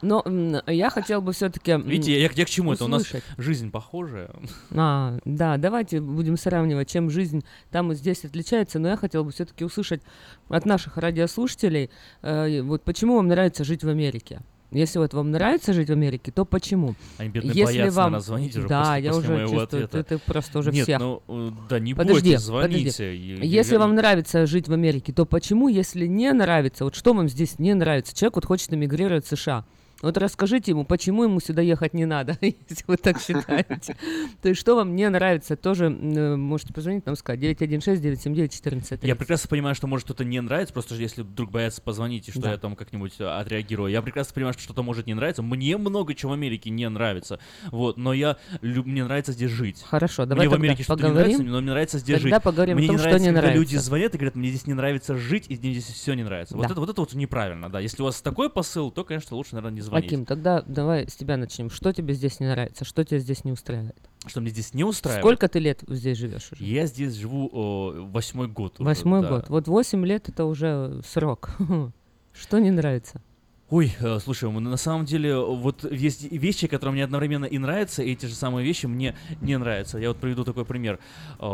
Но 0.01 0.23
я 0.67 0.89
хотел 0.89 1.21
бы 1.21 1.31
все-таки... 1.31 1.77
Видите, 1.77 2.19
я, 2.21 2.29
я 2.33 2.45
к 2.45 2.49
чему 2.49 2.73
это? 2.73 2.85
У 2.85 2.87
нас 2.87 3.05
жизнь 3.37 3.71
похожая. 3.71 4.31
А, 4.71 5.17
да, 5.25 5.57
давайте 5.57 6.01
будем 6.01 6.37
сравнивать, 6.37 6.89
чем 6.89 7.09
жизнь 7.09 7.43
там 7.71 7.91
и 7.91 7.95
здесь 7.95 8.25
отличается. 8.25 8.79
Но 8.79 8.89
я 8.89 8.97
хотел 8.97 9.23
бы 9.23 9.31
все-таки 9.31 9.63
услышать 9.63 10.01
от 10.49 10.65
наших 10.65 10.97
радиослушателей, 10.97 11.89
э, 12.21 12.61
вот 12.61 12.83
почему 12.83 13.15
вам 13.15 13.27
нравится 13.27 13.63
жить 13.63 13.83
в 13.83 13.89
Америке. 13.89 14.41
Если 14.71 14.99
вот 14.99 15.13
вам 15.13 15.31
нравится 15.31 15.71
жить 15.71 15.87
в 15.87 15.93
Америке, 15.93 16.29
то 16.31 16.43
почему? 16.43 16.93
Они, 17.17 17.29
бедные, 17.29 17.53
Если 17.53 17.77
боятся, 17.79 17.95
вам... 18.01 18.19
звонить 18.19 18.55
уже 18.57 18.67
Да, 18.67 18.81
после- 18.83 19.03
я 19.03 19.11
после 19.11 19.23
уже 19.23 19.33
моего 19.33 19.59
чувствую, 19.59 19.83
ответа. 19.85 20.03
ты, 20.03 20.17
ты 20.17 20.23
просто 20.25 20.59
уже 20.59 20.71
Нет, 20.71 20.83
всех. 20.83 20.99
ну, 20.99 21.23
э, 21.29 21.51
да 21.69 21.79
не 21.79 21.93
подожди, 21.93 22.29
бойтесь, 22.31 22.41
звоните. 22.43 22.79
подожди. 22.91 23.03
Я- 23.15 23.43
Если 23.45 23.73
я- 23.73 23.79
вам 23.79 23.95
нравится 23.95 24.45
жить 24.45 24.67
в 24.67 24.73
Америке, 24.73 25.13
то 25.13 25.25
почему, 25.25 25.69
если 25.69 26.05
не 26.05 26.33
нравится, 26.33 26.83
вот 26.83 26.95
что 26.95 27.13
вам 27.13 27.29
здесь 27.29 27.59
не 27.59 27.73
нравится? 27.75 28.13
Человек 28.13 28.35
вот 28.35 28.45
хочет 28.45 28.73
эмигрировать 28.73 29.25
в 29.25 29.29
США. 29.29 29.63
Вот 30.01 30.15
расскажите 30.17 30.71
ему, 30.71 30.85
почему 30.85 31.23
ему 31.23 31.39
сюда 31.39 31.61
ехать 31.63 31.93
не 31.93 32.05
надо, 32.05 32.37
если 32.41 32.83
вы 32.87 32.97
так 32.97 33.19
считаете. 33.19 33.97
То 34.41 34.49
есть, 34.49 34.61
что 34.61 34.75
вам 34.75 34.95
не 34.95 35.09
нравится, 35.09 35.55
тоже 35.55 35.85
э, 35.85 36.35
можете 36.35 36.71
позвонить 36.73 37.05
нам 37.07 37.15
сказать. 37.15 37.39
916-979-1430. 37.41 38.99
Я 39.07 39.15
прекрасно 39.15 39.49
понимаю, 39.49 39.75
что 39.75 39.87
может 39.87 40.05
что-то 40.07 40.23
не 40.23 40.41
нравится, 40.41 40.73
просто 40.73 40.95
если 40.95 41.21
вдруг 41.21 41.51
боятся 41.51 41.81
позвонить, 41.81 42.27
и 42.27 42.31
что 42.31 42.41
Да. 42.41 42.51
я 42.51 42.57
там 42.57 42.75
как-нибудь 42.75 43.13
э, 43.19 43.25
отреагирую. 43.25 43.91
Я 43.91 44.01
прекрасно 44.01 44.33
понимаю, 44.33 44.53
что 44.53 44.63
что-то 44.63 44.83
может 44.83 45.07
не 45.07 45.13
нравиться. 45.13 45.41
Мне 45.41 45.77
много 45.77 46.13
чего 46.13 46.31
в 46.31 46.33
Америке 46.33 46.69
не 46.69 46.87
нравится. 46.89 47.39
Вот, 47.71 47.97
но 47.97 48.13
я 48.13 48.37
мне 48.61 49.03
нравится 49.03 49.31
здесь 49.31 49.49
жить. 49.51 49.83
Хорошо, 49.83 50.23
Мне 50.23 50.29
давай 50.29 50.47
в 50.47 50.51
тогда 50.51 50.63
Америке 50.65 50.83
что-то 50.83 51.07
не 51.07 51.13
нравится, 51.13 51.43
но 51.43 51.61
мне 51.61 51.71
нравится 51.71 51.99
здесь 51.99 52.21
Тогда 52.21 52.35
жить. 52.37 52.43
поговорим 52.43 52.77
о 52.77 52.79
мне 52.79 52.87
том, 52.87 52.95
не 52.95 52.99
что 52.99 53.07
нравится, 53.09 53.29
не 53.29 53.35
когда 53.35 53.47
люди 53.53 53.69
нравится. 53.71 53.85
звонят 53.87 54.13
и 54.13 54.17
говорят, 54.17 54.35
мне 54.35 54.49
здесь 54.49 54.67
не 54.67 54.73
нравится 54.73 55.17
жить, 55.17 55.45
и 55.49 55.57
мне 55.57 55.71
здесь 55.73 55.85
все 55.85 56.13
не 56.13 56.23
нравится. 56.23 56.55
Вот 56.55 56.65
это 56.69 56.79
вот 56.79 56.89
это 56.89 57.01
вот 57.01 57.13
неправильно, 57.13 57.69
да. 57.69 57.79
Если 57.79 58.01
у 58.01 58.05
вас 58.05 58.21
такой 58.21 58.49
посыл, 58.49 58.91
то, 58.91 59.03
конечно, 59.03 59.35
лучше, 59.35 59.55
наверное, 59.55 59.75
не 59.75 59.81
звонить. 59.87 60.07
Аким, 60.11 60.25
тогда 60.25 60.61
давай 60.61 61.07
с 61.07 61.15
тебя 61.15 61.37
начнем. 61.37 61.69
Что 61.69 61.91
тебе 61.93 62.13
здесь 62.13 62.39
не 62.39 62.47
нравится? 62.47 62.85
Что 62.85 63.03
тебя 63.03 63.19
здесь 63.19 63.43
не 63.43 63.51
устраивает? 63.51 63.97
Что 64.25 64.41
мне 64.41 64.49
здесь 64.49 64.73
не 64.73 64.83
устраивает? 64.83 65.23
Сколько 65.23 65.47
ты 65.47 65.59
лет 65.59 65.83
здесь 65.87 66.17
живешь 66.17 66.51
уже? 66.51 66.63
Я 66.63 66.85
здесь 66.85 67.13
живу 67.13 67.49
о, 67.51 68.07
восьмой 68.11 68.47
год. 68.47 68.79
уже, 68.79 68.87
Восьмой 68.87 69.21
да. 69.21 69.29
год. 69.29 69.49
Вот 69.49 69.67
восемь 69.67 70.05
лет 70.05 70.29
это 70.29 70.45
уже 70.45 71.01
срок. 71.07 71.51
Что 72.33 72.59
не 72.59 72.71
нравится? 72.71 73.21
Ой, 73.69 73.93
э, 73.99 74.19
слушай, 74.23 74.49
на 74.49 74.77
самом 74.77 75.03
деле, 75.05 75.35
вот 75.37 75.83
есть 75.91 76.23
вещи, 76.31 76.67
которые 76.67 76.93
мне 76.93 77.03
одновременно 77.03 77.43
и 77.43 77.57
нравятся, 77.57 78.01
и 78.01 78.13
эти 78.13 78.25
же 78.25 78.33
самые 78.33 78.65
вещи 78.65 78.85
мне 78.85 79.13
не 79.41 79.57
нравятся. 79.57 79.97
Я 79.97 80.07
вот 80.07 80.19
приведу 80.19 80.45
такой 80.45 80.63
пример. 80.63 80.99
Э, 81.39 81.45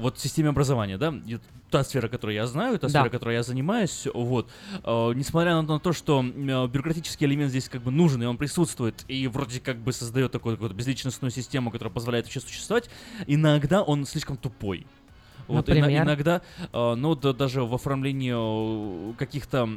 Вот 0.00 0.16
в 0.16 0.20
системе 0.20 0.48
образования, 0.48 0.96
да, 0.96 1.12
та 1.70 1.84
сфера, 1.84 2.08
которой 2.08 2.36
я 2.36 2.46
знаю, 2.46 2.78
та 2.78 2.86
Да. 2.86 3.00
сфера, 3.00 3.10
которой 3.10 3.34
я 3.34 3.42
занимаюсь, 3.42 4.08
вот, 4.14 4.48
э, 4.82 5.12
несмотря 5.14 5.60
на 5.60 5.78
то, 5.78 5.92
что 5.92 6.22
бюрократический 6.22 7.26
элемент 7.26 7.50
здесь 7.50 7.68
как 7.68 7.82
бы 7.82 7.90
нужен, 7.90 8.22
и 8.22 8.26
он 8.26 8.38
присутствует, 8.38 9.04
и 9.06 9.26
вроде 9.28 9.60
как 9.60 9.76
бы 9.76 9.92
создает 9.92 10.32
такую 10.32 10.54
какую-то 10.56 10.74
безличностную 10.74 11.30
систему, 11.30 11.70
которая 11.70 11.92
позволяет 11.92 12.24
вообще 12.24 12.40
существовать, 12.40 12.88
иногда 13.26 13.82
он 13.82 14.06
слишком 14.06 14.38
тупой. 14.38 14.86
Вот, 15.48 15.66
Например? 15.68 15.90
иногда, 16.04 16.40
ну, 16.72 17.14
да- 17.14 17.32
даже 17.34 17.62
в 17.64 17.74
оформлении 17.74 19.14
каких-то 19.16 19.68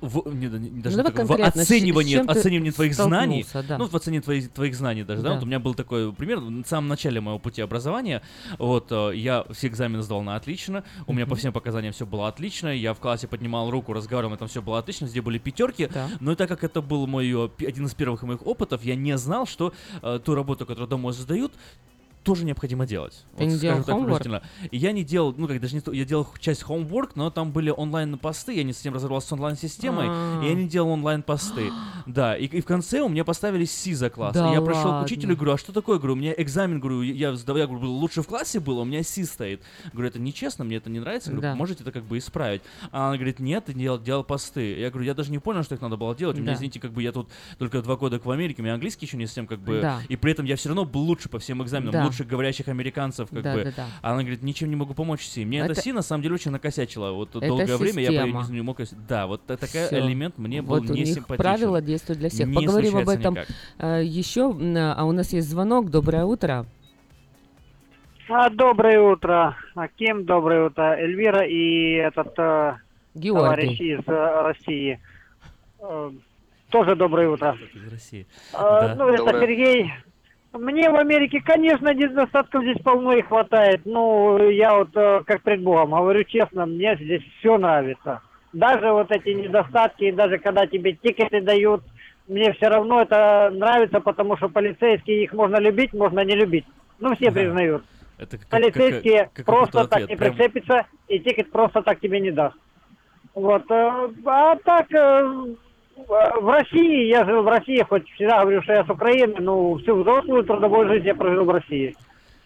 в, 0.00 0.32
не, 0.34 0.46
не- 0.46 0.80
даже 0.82 0.96
Ну, 0.96 1.02
не 1.02 1.10
давай 1.10 1.12
так, 1.12 1.54
в 1.54 1.58
оценивании, 1.60 2.16
оценивании 2.16 2.70
твоих 2.70 2.94
знаний, 2.94 3.44
да. 3.52 3.78
ну, 3.78 3.86
в 3.86 3.94
оценивании 3.94 4.20
твоих, 4.24 4.50
твоих 4.50 4.74
знаний 4.74 5.04
даже, 5.04 5.22
да. 5.22 5.28
Да. 5.30 5.34
вот 5.34 5.42
у 5.44 5.46
меня 5.46 5.58
был 5.58 5.74
такой 5.74 6.12
пример, 6.12 6.38
в 6.38 6.64
самом 6.66 6.88
начале 6.88 7.20
моего 7.20 7.38
пути 7.38 7.60
образования, 7.62 8.22
вот, 8.58 8.86
э, 8.90 9.12
я 9.16 9.44
все 9.52 9.66
экзамены 9.68 10.02
сдал 10.02 10.22
на 10.22 10.36
отлично, 10.36 10.84
у 11.06 11.12
меня 11.12 11.24
по 11.26 11.30
Мгм. 11.30 11.38
всем 11.38 11.52
показаниям 11.52 11.92
все 11.92 12.06
было 12.06 12.28
отлично, 12.28 12.68
я 12.68 12.94
в 12.94 12.98
классе 12.98 13.26
поднимал 13.28 13.70
руку, 13.70 13.92
разговаривал, 13.92 14.36
там 14.36 14.48
все 14.48 14.62
было 14.62 14.78
отлично, 14.78 15.06
везде 15.06 15.20
были 15.20 15.38
пятерки, 15.38 15.88
Да. 15.92 16.08
но 16.20 16.34
так 16.34 16.48
как 16.48 16.64
это 16.64 16.80
был 16.82 17.06
мой, 17.06 17.28
э, 17.30 17.48
один 17.66 17.86
из 17.86 17.94
первых 17.94 18.22
моих 18.22 18.46
опытов, 18.46 18.84
я 18.84 18.94
не 18.94 19.16
знал, 19.18 19.46
что 19.46 19.72
э, 20.02 20.20
ту 20.24 20.34
работу, 20.34 20.66
которую 20.66 20.88
домой 20.88 21.12
задают, 21.12 21.52
тоже 22.22 22.44
необходимо 22.44 22.86
делать. 22.86 23.24
Ты 23.36 23.46
не 23.46 23.58
делал 23.58 23.82
так, 23.84 24.42
я 24.70 24.92
не 24.92 25.04
делал, 25.04 25.34
ну 25.36 25.48
как 25.48 25.60
даже 25.60 25.74
не 25.74 25.80
то, 25.80 25.92
я 25.92 26.04
делал 26.04 26.26
часть 26.38 26.62
homework, 26.62 27.12
но 27.14 27.30
там 27.30 27.52
были 27.52 27.70
онлайн 27.70 28.18
посты, 28.18 28.54
я 28.54 28.64
не 28.64 28.72
совсем 28.72 28.94
разобрался 28.94 29.28
с 29.28 29.32
онлайн-системой, 29.32 30.06
А. 30.08 30.42
и 30.44 30.48
я 30.48 30.54
не 30.54 30.68
делал 30.68 30.90
онлайн 30.90 31.22
посты. 31.22 31.70
Да, 32.06 32.36
и, 32.36 32.46
и 32.46 32.60
в 32.62 32.64
конце 32.64 33.00
у 33.00 33.08
меня 33.08 33.22
поставили 33.22 33.66
Си 33.66 33.92
за 33.92 34.08
класс. 34.08 34.32
Да 34.34 34.50
и 34.50 34.54
я 34.54 34.62
пришел 34.62 35.00
к 35.00 35.04
учителю 35.04 35.36
говорю, 35.36 35.52
а 35.52 35.58
что 35.58 35.72
такое? 35.72 35.98
Говорю, 35.98 36.14
у 36.14 36.16
меня 36.16 36.34
экзамен, 36.36 36.80
говорю, 36.80 37.02
я, 37.02 37.34
сдавал, 37.34 37.60
я 37.60 37.66
говорю, 37.66 37.90
лучше 37.90 38.22
в 38.22 38.26
классе 38.26 38.60
было, 38.60 38.80
у 38.80 38.84
меня 38.84 39.02
Си 39.02 39.24
стоит. 39.24 39.62
Говорю, 39.92 40.08
это 40.08 40.18
нечестно, 40.18 40.64
мне 40.64 40.76
это 40.76 40.88
не 40.88 41.00
нравится. 41.00 41.30
Говорю, 41.30 41.42
Да. 41.42 41.54
можете 41.54 41.82
это 41.82 41.92
как 41.92 42.04
бы 42.04 42.18
исправить. 42.18 42.62
А 42.92 43.08
она 43.08 43.16
говорит, 43.16 43.40
нет, 43.40 43.66
ты 43.66 43.74
делал, 43.74 43.98
делал 43.98 44.24
посты. 44.24 44.78
Я 44.78 44.90
говорю, 44.90 45.06
я 45.06 45.14
даже 45.14 45.30
не 45.30 45.38
понял, 45.38 45.62
что 45.62 45.74
их 45.74 45.80
надо 45.80 45.96
было 45.96 46.14
делать. 46.14 46.38
У 46.38 46.40
меня, 46.40 46.54
извините, 46.54 46.80
как 46.80 46.92
бы 46.92 47.02
я 47.02 47.12
тут 47.12 47.28
только 47.58 47.82
два 47.82 47.96
года 47.96 48.18
в 48.22 48.30
Америке, 48.30 48.62
у 48.62 48.64
меня 48.64 48.74
английский 48.74 49.06
еще 49.06 49.16
не 49.16 49.26
совсем 49.26 49.46
как 49.46 49.60
бы... 49.60 49.80
Да. 49.80 50.00
И 50.08 50.16
при 50.16 50.32
этом 50.32 50.44
я 50.46 50.56
все 50.56 50.68
равно 50.70 50.84
был 50.84 51.00
лучше 51.02 51.28
по 51.28 51.38
всем 51.38 51.62
экзаменам, 51.62 51.92
Да. 51.92 52.04
Лучше 52.08 52.24
говорящих 52.24 52.68
американцев, 52.68 53.28
как 53.30 53.42
Да, 53.42 53.54
бы. 53.54 53.64
да, 53.64 53.72
да. 53.76 53.86
А 54.02 54.12
она 54.12 54.20
говорит, 54.20 54.42
ничем 54.42 54.70
не 54.70 54.76
могу 54.76 54.94
помочь 54.94 55.22
Си. 55.22 55.44
Мне 55.44 55.60
это, 55.60 55.72
Это- 55.72 55.80
Си 55.82 55.92
на 55.92 56.02
самом 56.02 56.22
деле 56.22 56.34
очень 56.34 56.50
накосячила. 56.50 57.12
Вот 57.12 57.30
Это 57.36 57.46
долгое 57.46 57.76
время 57.76 58.02
я 58.02 58.08
система. 58.10 58.44
по- 58.46 58.52
не 58.52 58.60
мог... 58.62 58.78
Да, 59.08 59.26
вот 59.26 59.44
та- 59.46 59.56
такой 59.56 59.86
Всё. 59.86 59.98
элемент 59.98 60.38
мне 60.38 60.62
был 60.62 60.76
вот 60.80 60.90
у 60.90 60.92
не 60.94 61.00
них 61.00 61.08
симпатичен. 61.14 61.36
правила 61.42 61.80
действуют 61.80 62.18
для 62.20 62.28
всех. 62.30 62.48
Не 62.48 62.54
Поговорим 62.54 62.96
об 62.96 63.08
этом 63.08 63.34
никак. 63.34 63.48
э, 63.78 64.02
еще. 64.04 64.54
А 64.96 65.04
у 65.04 65.12
нас 65.12 65.32
есть 65.32 65.48
звонок. 65.48 65.90
Доброе 65.90 66.24
утро. 66.24 66.66
А, 68.30 68.50
доброе 68.50 69.00
утро, 69.00 69.56
Аким, 69.74 70.26
доброе 70.26 70.66
утро, 70.66 70.94
Эльвира 70.98 71.46
и 71.46 71.92
этот 71.92 72.34
э, 72.38 72.76
Георгий. 73.14 73.40
товарищ 73.42 73.80
из 73.80 74.00
э, 74.06 74.42
России. 74.42 75.00
Э, 75.80 76.10
тоже 76.70 76.94
доброе 76.94 77.30
утро. 77.30 77.56
Из 77.74 77.90
России. 77.90 78.26
Э, 78.52 78.56
Да. 78.58 78.94
Ну, 78.98 79.08
это 79.08 79.18
Доброе. 79.24 79.40
Сергей. 79.40 79.92
Мне 80.52 80.88
в 80.90 80.96
Америке, 80.96 81.40
конечно, 81.44 81.92
недостатков 81.92 82.62
здесь 82.62 82.78
полно 82.82 83.12
и 83.12 83.22
хватает. 83.22 83.82
Ну, 83.84 84.38
я 84.48 84.76
вот 84.78 84.88
э, 84.96 85.22
как 85.26 85.42
пред 85.42 85.62
Богом 85.62 85.90
говорю 85.90 86.24
честно, 86.24 86.64
мне 86.64 86.96
здесь 86.96 87.22
все 87.38 87.58
нравится. 87.58 88.22
Даже 88.54 88.90
вот 88.92 89.10
эти 89.10 89.28
недостатки, 89.28 90.10
даже 90.10 90.38
когда 90.38 90.66
тебе 90.66 90.94
тикеты 90.94 91.42
дают, 91.42 91.82
мне 92.26 92.52
все 92.54 92.68
равно 92.68 93.02
это 93.02 93.50
нравится, 93.52 94.00
потому 94.00 94.36
что 94.38 94.48
полицейские, 94.48 95.24
их 95.24 95.32
можно 95.34 95.56
любить, 95.58 95.92
можно 95.92 96.24
не 96.24 96.34
любить. 96.34 96.64
Ну, 96.98 97.14
все 97.14 97.30
признают. 97.30 97.84
Это 98.16 98.38
как- 98.38 98.48
Полицейские 98.48 99.24
как- 99.24 99.32
как 99.34 99.44
просто 99.46 99.66
какой-то 99.72 99.90
так 99.90 99.96
ответ, 100.02 100.08
не 100.10 100.16
прям. 100.16 100.34
прицепится, 100.34 100.86
и 101.08 101.18
тикет 101.20 101.52
просто 101.52 101.82
так 101.82 102.00
тебе 102.00 102.20
не 102.20 102.30
даст. 102.30 102.56
Вот. 103.34 103.70
э, 103.70 104.08
А 104.24 104.56
так, 104.56 104.86
э, 104.92 105.44
в 106.06 106.50
России, 106.50 107.08
я 107.08 107.24
жил 107.24 107.42
в 107.42 107.48
России, 107.48 107.84
хоть 107.88 108.08
всегда 108.10 108.42
говорю, 108.42 108.62
что 108.62 108.72
я 108.72 108.84
с 108.84 108.90
Украины, 108.90 109.34
но 109.40 109.76
всю 109.78 109.96
взрослую 109.96 110.44
трудовую 110.44 110.88
жизнь 110.88 111.06
я 111.06 111.14
прожил 111.14 111.44
в 111.44 111.50
России. 111.50 111.96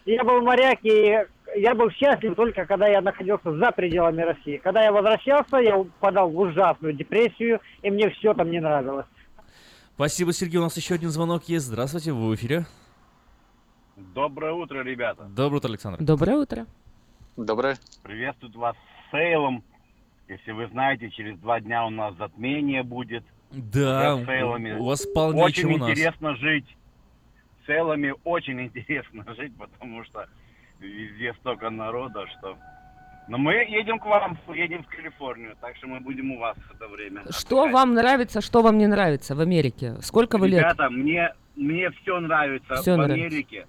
Я 0.05 0.23
был 0.23 0.41
моряк, 0.41 0.79
и 0.83 1.17
я 1.55 1.75
был 1.75 1.89
счастлив 1.91 2.35
только 2.35 2.65
когда 2.65 2.87
я 2.87 3.01
находился 3.01 3.55
за 3.55 3.71
пределами 3.71 4.21
России. 4.21 4.57
Когда 4.57 4.83
я 4.83 4.91
возвращался, 4.91 5.57
я 5.57 5.77
упадал 5.77 6.29
в 6.29 6.39
ужасную 6.39 6.93
депрессию, 6.93 7.59
и 7.81 7.89
мне 7.89 8.09
все 8.09 8.33
там 8.33 8.49
не 8.51 8.59
нравилось. 8.59 9.05
Спасибо, 9.95 10.33
Сергей. 10.33 10.57
У 10.57 10.63
нас 10.63 10.75
еще 10.75 10.95
один 10.95 11.09
звонок 11.09 11.43
есть. 11.43 11.65
Здравствуйте, 11.65 12.11
вы 12.11 12.29
в 12.29 12.35
эфире. 12.35 12.65
Доброе 13.95 14.53
утро, 14.53 14.83
ребята. 14.83 15.23
Доброе 15.23 15.57
утро, 15.57 15.69
Александр. 15.69 16.03
Доброе 16.03 16.37
утро. 16.37 16.65
Доброе. 17.37 17.77
Приветствую 18.01 18.51
вас 18.57 18.75
с 18.75 19.11
сейлом. 19.11 19.63
Если 20.27 20.51
вы 20.51 20.67
знаете, 20.67 21.09
через 21.11 21.37
два 21.39 21.59
дня 21.59 21.85
у 21.85 21.89
нас 21.91 22.15
затмение 22.15 22.81
будет. 22.81 23.23
Да, 23.53 24.15
у 24.15 24.83
вас 24.85 25.05
полнее, 25.05 25.43
Очень 25.45 25.61
чем 25.63 25.73
у 25.73 25.77
нас. 25.77 25.91
интересно 25.91 26.35
жить. 26.35 26.65
С 27.61 27.67
сейлами 27.67 28.13
очень 28.23 28.59
интересно 28.65 29.25
жить, 29.35 29.53
потому 29.57 30.03
что 30.05 30.27
везде 30.79 31.33
столько 31.39 31.69
народа, 31.69 32.25
что... 32.37 32.57
Но 33.29 33.37
мы 33.37 33.53
едем 33.53 33.99
к 33.99 34.05
вам, 34.05 34.37
едем 34.53 34.83
в 34.83 34.87
Калифорнию, 34.87 35.55
так 35.61 35.77
что 35.77 35.87
мы 35.87 36.01
будем 36.01 36.31
у 36.31 36.39
вас 36.39 36.57
в 36.57 36.75
это 36.75 36.87
время. 36.89 37.21
Что 37.29 37.69
вам 37.69 37.93
нравится, 37.93 38.41
что 38.41 38.61
вам 38.61 38.77
не 38.77 38.87
нравится 38.87 39.33
в 39.33 39.39
Америке? 39.39 39.95
Сколько 40.01 40.37
вы 40.37 40.49
лет? 40.49 40.59
Ребята, 40.59 40.89
мне, 40.89 41.33
мне 41.55 41.89
все 41.91 42.19
нравится 42.19 42.75
Всё 42.81 42.95
в 42.95 42.97
нравится. 42.97 43.25
Америке. 43.27 43.67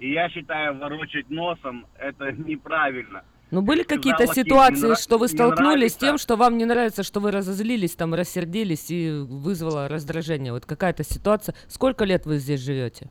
И 0.00 0.10
я 0.12 0.28
считаю, 0.30 0.76
ворочать 0.78 1.30
носом 1.30 1.86
это 1.96 2.32
неправильно. 2.32 3.22
Ну, 3.50 3.62
были 3.62 3.82
какие-то 3.82 4.26
ситуации, 4.26 4.94
что 5.00 5.18
вы 5.18 5.28
столкнулись 5.28 5.94
с 5.94 5.96
тем, 5.96 6.18
что 6.18 6.36
вам 6.36 6.58
не 6.58 6.64
нравится, 6.64 7.02
что 7.02 7.20
вы 7.20 7.30
разозлились, 7.30 7.94
там, 7.94 8.14
рассердились 8.14 8.90
и 8.90 9.10
вызвало 9.10 9.88
раздражение? 9.88 10.52
Вот 10.52 10.66
какая-то 10.66 11.02
ситуация. 11.02 11.54
Сколько 11.66 12.04
лет 12.04 12.26
вы 12.26 12.38
здесь 12.38 12.60
живете? 12.60 13.08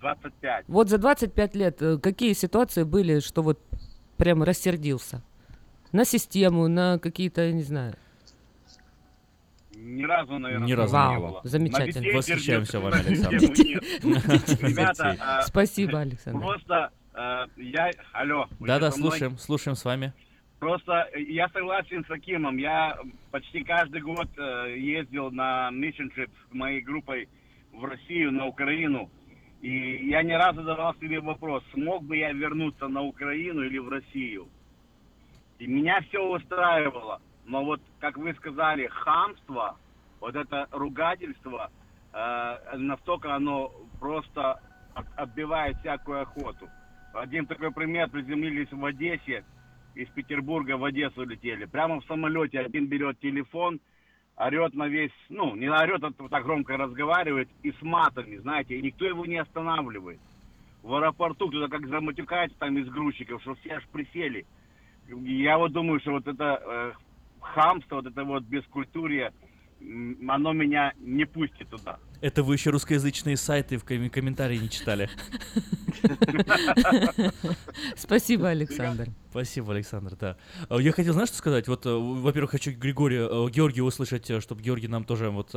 25. 0.00 0.64
Вот 0.68 0.90
за 0.90 0.98
25 0.98 1.54
лет 1.54 1.80
э, 1.80 1.98
какие 1.98 2.34
ситуации 2.34 2.82
были, 2.82 3.20
что 3.20 3.42
вот 3.42 3.58
прям 4.18 4.42
рассердился? 4.42 5.22
На 5.92 6.04
систему, 6.04 6.68
на 6.68 6.98
какие-то, 6.98 7.42
я 7.42 7.52
не 7.52 7.62
знаю. 7.62 7.94
Ни 9.76 10.04
разу, 10.04 10.38
наверное, 10.38 10.66
Ни 10.66 10.72
разу 10.72 10.92
Вау, 10.92 11.12
не 11.12 11.20
было. 11.20 11.40
замечательно. 11.44 12.16
Восхищаемся 12.16 12.80
вами, 12.80 13.06
Александр. 13.06 13.38
Ребята, 14.66 15.16
а, 15.20 15.42
Спасибо, 15.42 16.00
Александр. 16.00 16.40
Просто 16.40 16.74
э, 16.74 17.03
я... 17.56 17.90
Алло. 18.12 18.46
Да-да, 18.60 18.90
слушаем, 18.90 19.38
слушаем 19.38 19.76
с 19.76 19.84
вами. 19.84 20.12
Просто 20.58 21.08
э, 21.12 21.20
я 21.22 21.48
согласен 21.50 22.04
с 22.04 22.10
Акимом. 22.10 22.56
Я 22.56 22.98
почти 23.30 23.62
каждый 23.64 24.00
год 24.00 24.28
э, 24.38 24.74
ездил 24.78 25.30
на 25.30 25.70
mission 25.72 26.10
trip 26.16 26.30
с 26.50 26.54
моей 26.54 26.80
группой 26.80 27.28
в 27.72 27.84
Россию, 27.84 28.32
на 28.32 28.46
Украину. 28.46 29.10
И 29.60 30.08
я 30.08 30.22
ни 30.22 30.32
разу 30.32 30.62
задавал 30.62 30.94
себе 30.96 31.20
вопрос, 31.20 31.62
смог 31.72 32.04
бы 32.04 32.16
я 32.16 32.32
вернуться 32.32 32.88
на 32.88 33.02
Украину 33.02 33.62
или 33.62 33.78
в 33.78 33.88
Россию. 33.88 34.48
И 35.58 35.66
меня 35.66 36.00
все 36.08 36.22
устраивало. 36.22 37.20
Но 37.46 37.64
вот, 37.64 37.80
как 38.00 38.16
вы 38.16 38.34
сказали, 38.34 38.86
хамство, 38.86 39.76
вот 40.20 40.34
это 40.34 40.66
ругательство, 40.70 41.70
э, 42.12 42.76
настолько 42.76 43.34
оно 43.34 43.70
просто 44.00 44.60
от- 44.94 45.06
отбивает 45.16 45.76
всякую 45.80 46.22
охоту. 46.22 46.68
Один 47.14 47.46
такой 47.46 47.70
пример, 47.70 48.10
приземлились 48.10 48.70
в 48.72 48.84
Одессе, 48.84 49.44
из 49.94 50.08
Петербурга 50.08 50.76
в 50.76 50.84
Одессу 50.84 51.24
летели. 51.24 51.64
Прямо 51.66 52.00
в 52.00 52.04
самолете 52.06 52.58
один 52.58 52.86
берет 52.88 53.18
телефон, 53.20 53.80
орет 54.36 54.74
на 54.74 54.88
весь, 54.88 55.12
ну, 55.28 55.54
не 55.54 55.68
орет, 55.68 56.02
а 56.02 56.10
так 56.28 56.44
громко 56.44 56.76
разговаривает 56.76 57.48
и 57.62 57.70
с 57.70 57.82
матами, 57.82 58.36
знаете, 58.38 58.76
и 58.76 58.82
никто 58.82 59.06
его 59.06 59.24
не 59.24 59.36
останавливает. 59.36 60.18
В 60.82 60.94
аэропорту 60.94 61.48
кто-то 61.48 61.68
как 61.68 61.88
заматюкается 61.88 62.58
там 62.58 62.76
из 62.76 62.88
грузчиков, 62.88 63.40
что 63.42 63.54
все 63.54 63.74
аж 63.74 63.86
присели. 63.88 64.44
Я 65.08 65.56
вот 65.58 65.72
думаю, 65.72 66.00
что 66.00 66.12
вот 66.12 66.26
это 66.26 66.60
э, 66.60 66.92
хамство, 67.40 67.96
вот 67.96 68.06
это 68.06 68.24
вот 68.24 68.42
бескультурье, 68.42 69.32
оно 70.28 70.52
меня 70.52 70.92
не 70.98 71.24
пустит 71.24 71.68
туда. 71.68 71.98
Это 72.24 72.42
вы 72.42 72.54
еще 72.54 72.70
русскоязычные 72.70 73.36
сайты 73.36 73.76
в 73.76 73.84
ком- 73.84 74.08
комментарии 74.08 74.56
не 74.56 74.70
читали. 74.70 75.10
Спасибо, 77.96 78.48
Александр. 78.48 79.08
Спасибо, 79.30 79.72
Александр, 79.74 80.16
да. 80.18 80.36
А, 80.68 80.78
Я 80.78 80.92
хотел, 80.92 81.12
знаешь, 81.12 81.28
что 81.28 81.38
сказать? 81.38 81.66
Вот, 81.66 81.84
э, 81.86 81.90
во-первых, 81.90 82.52
хочу 82.52 82.70
Григория, 82.70 83.26
э, 83.28 83.50
Георгия 83.50 83.82
услышать, 83.82 84.30
чтобы 84.40 84.62
Георгий 84.62 84.86
нам 84.88 85.04
тоже 85.04 85.28
вот 85.30 85.50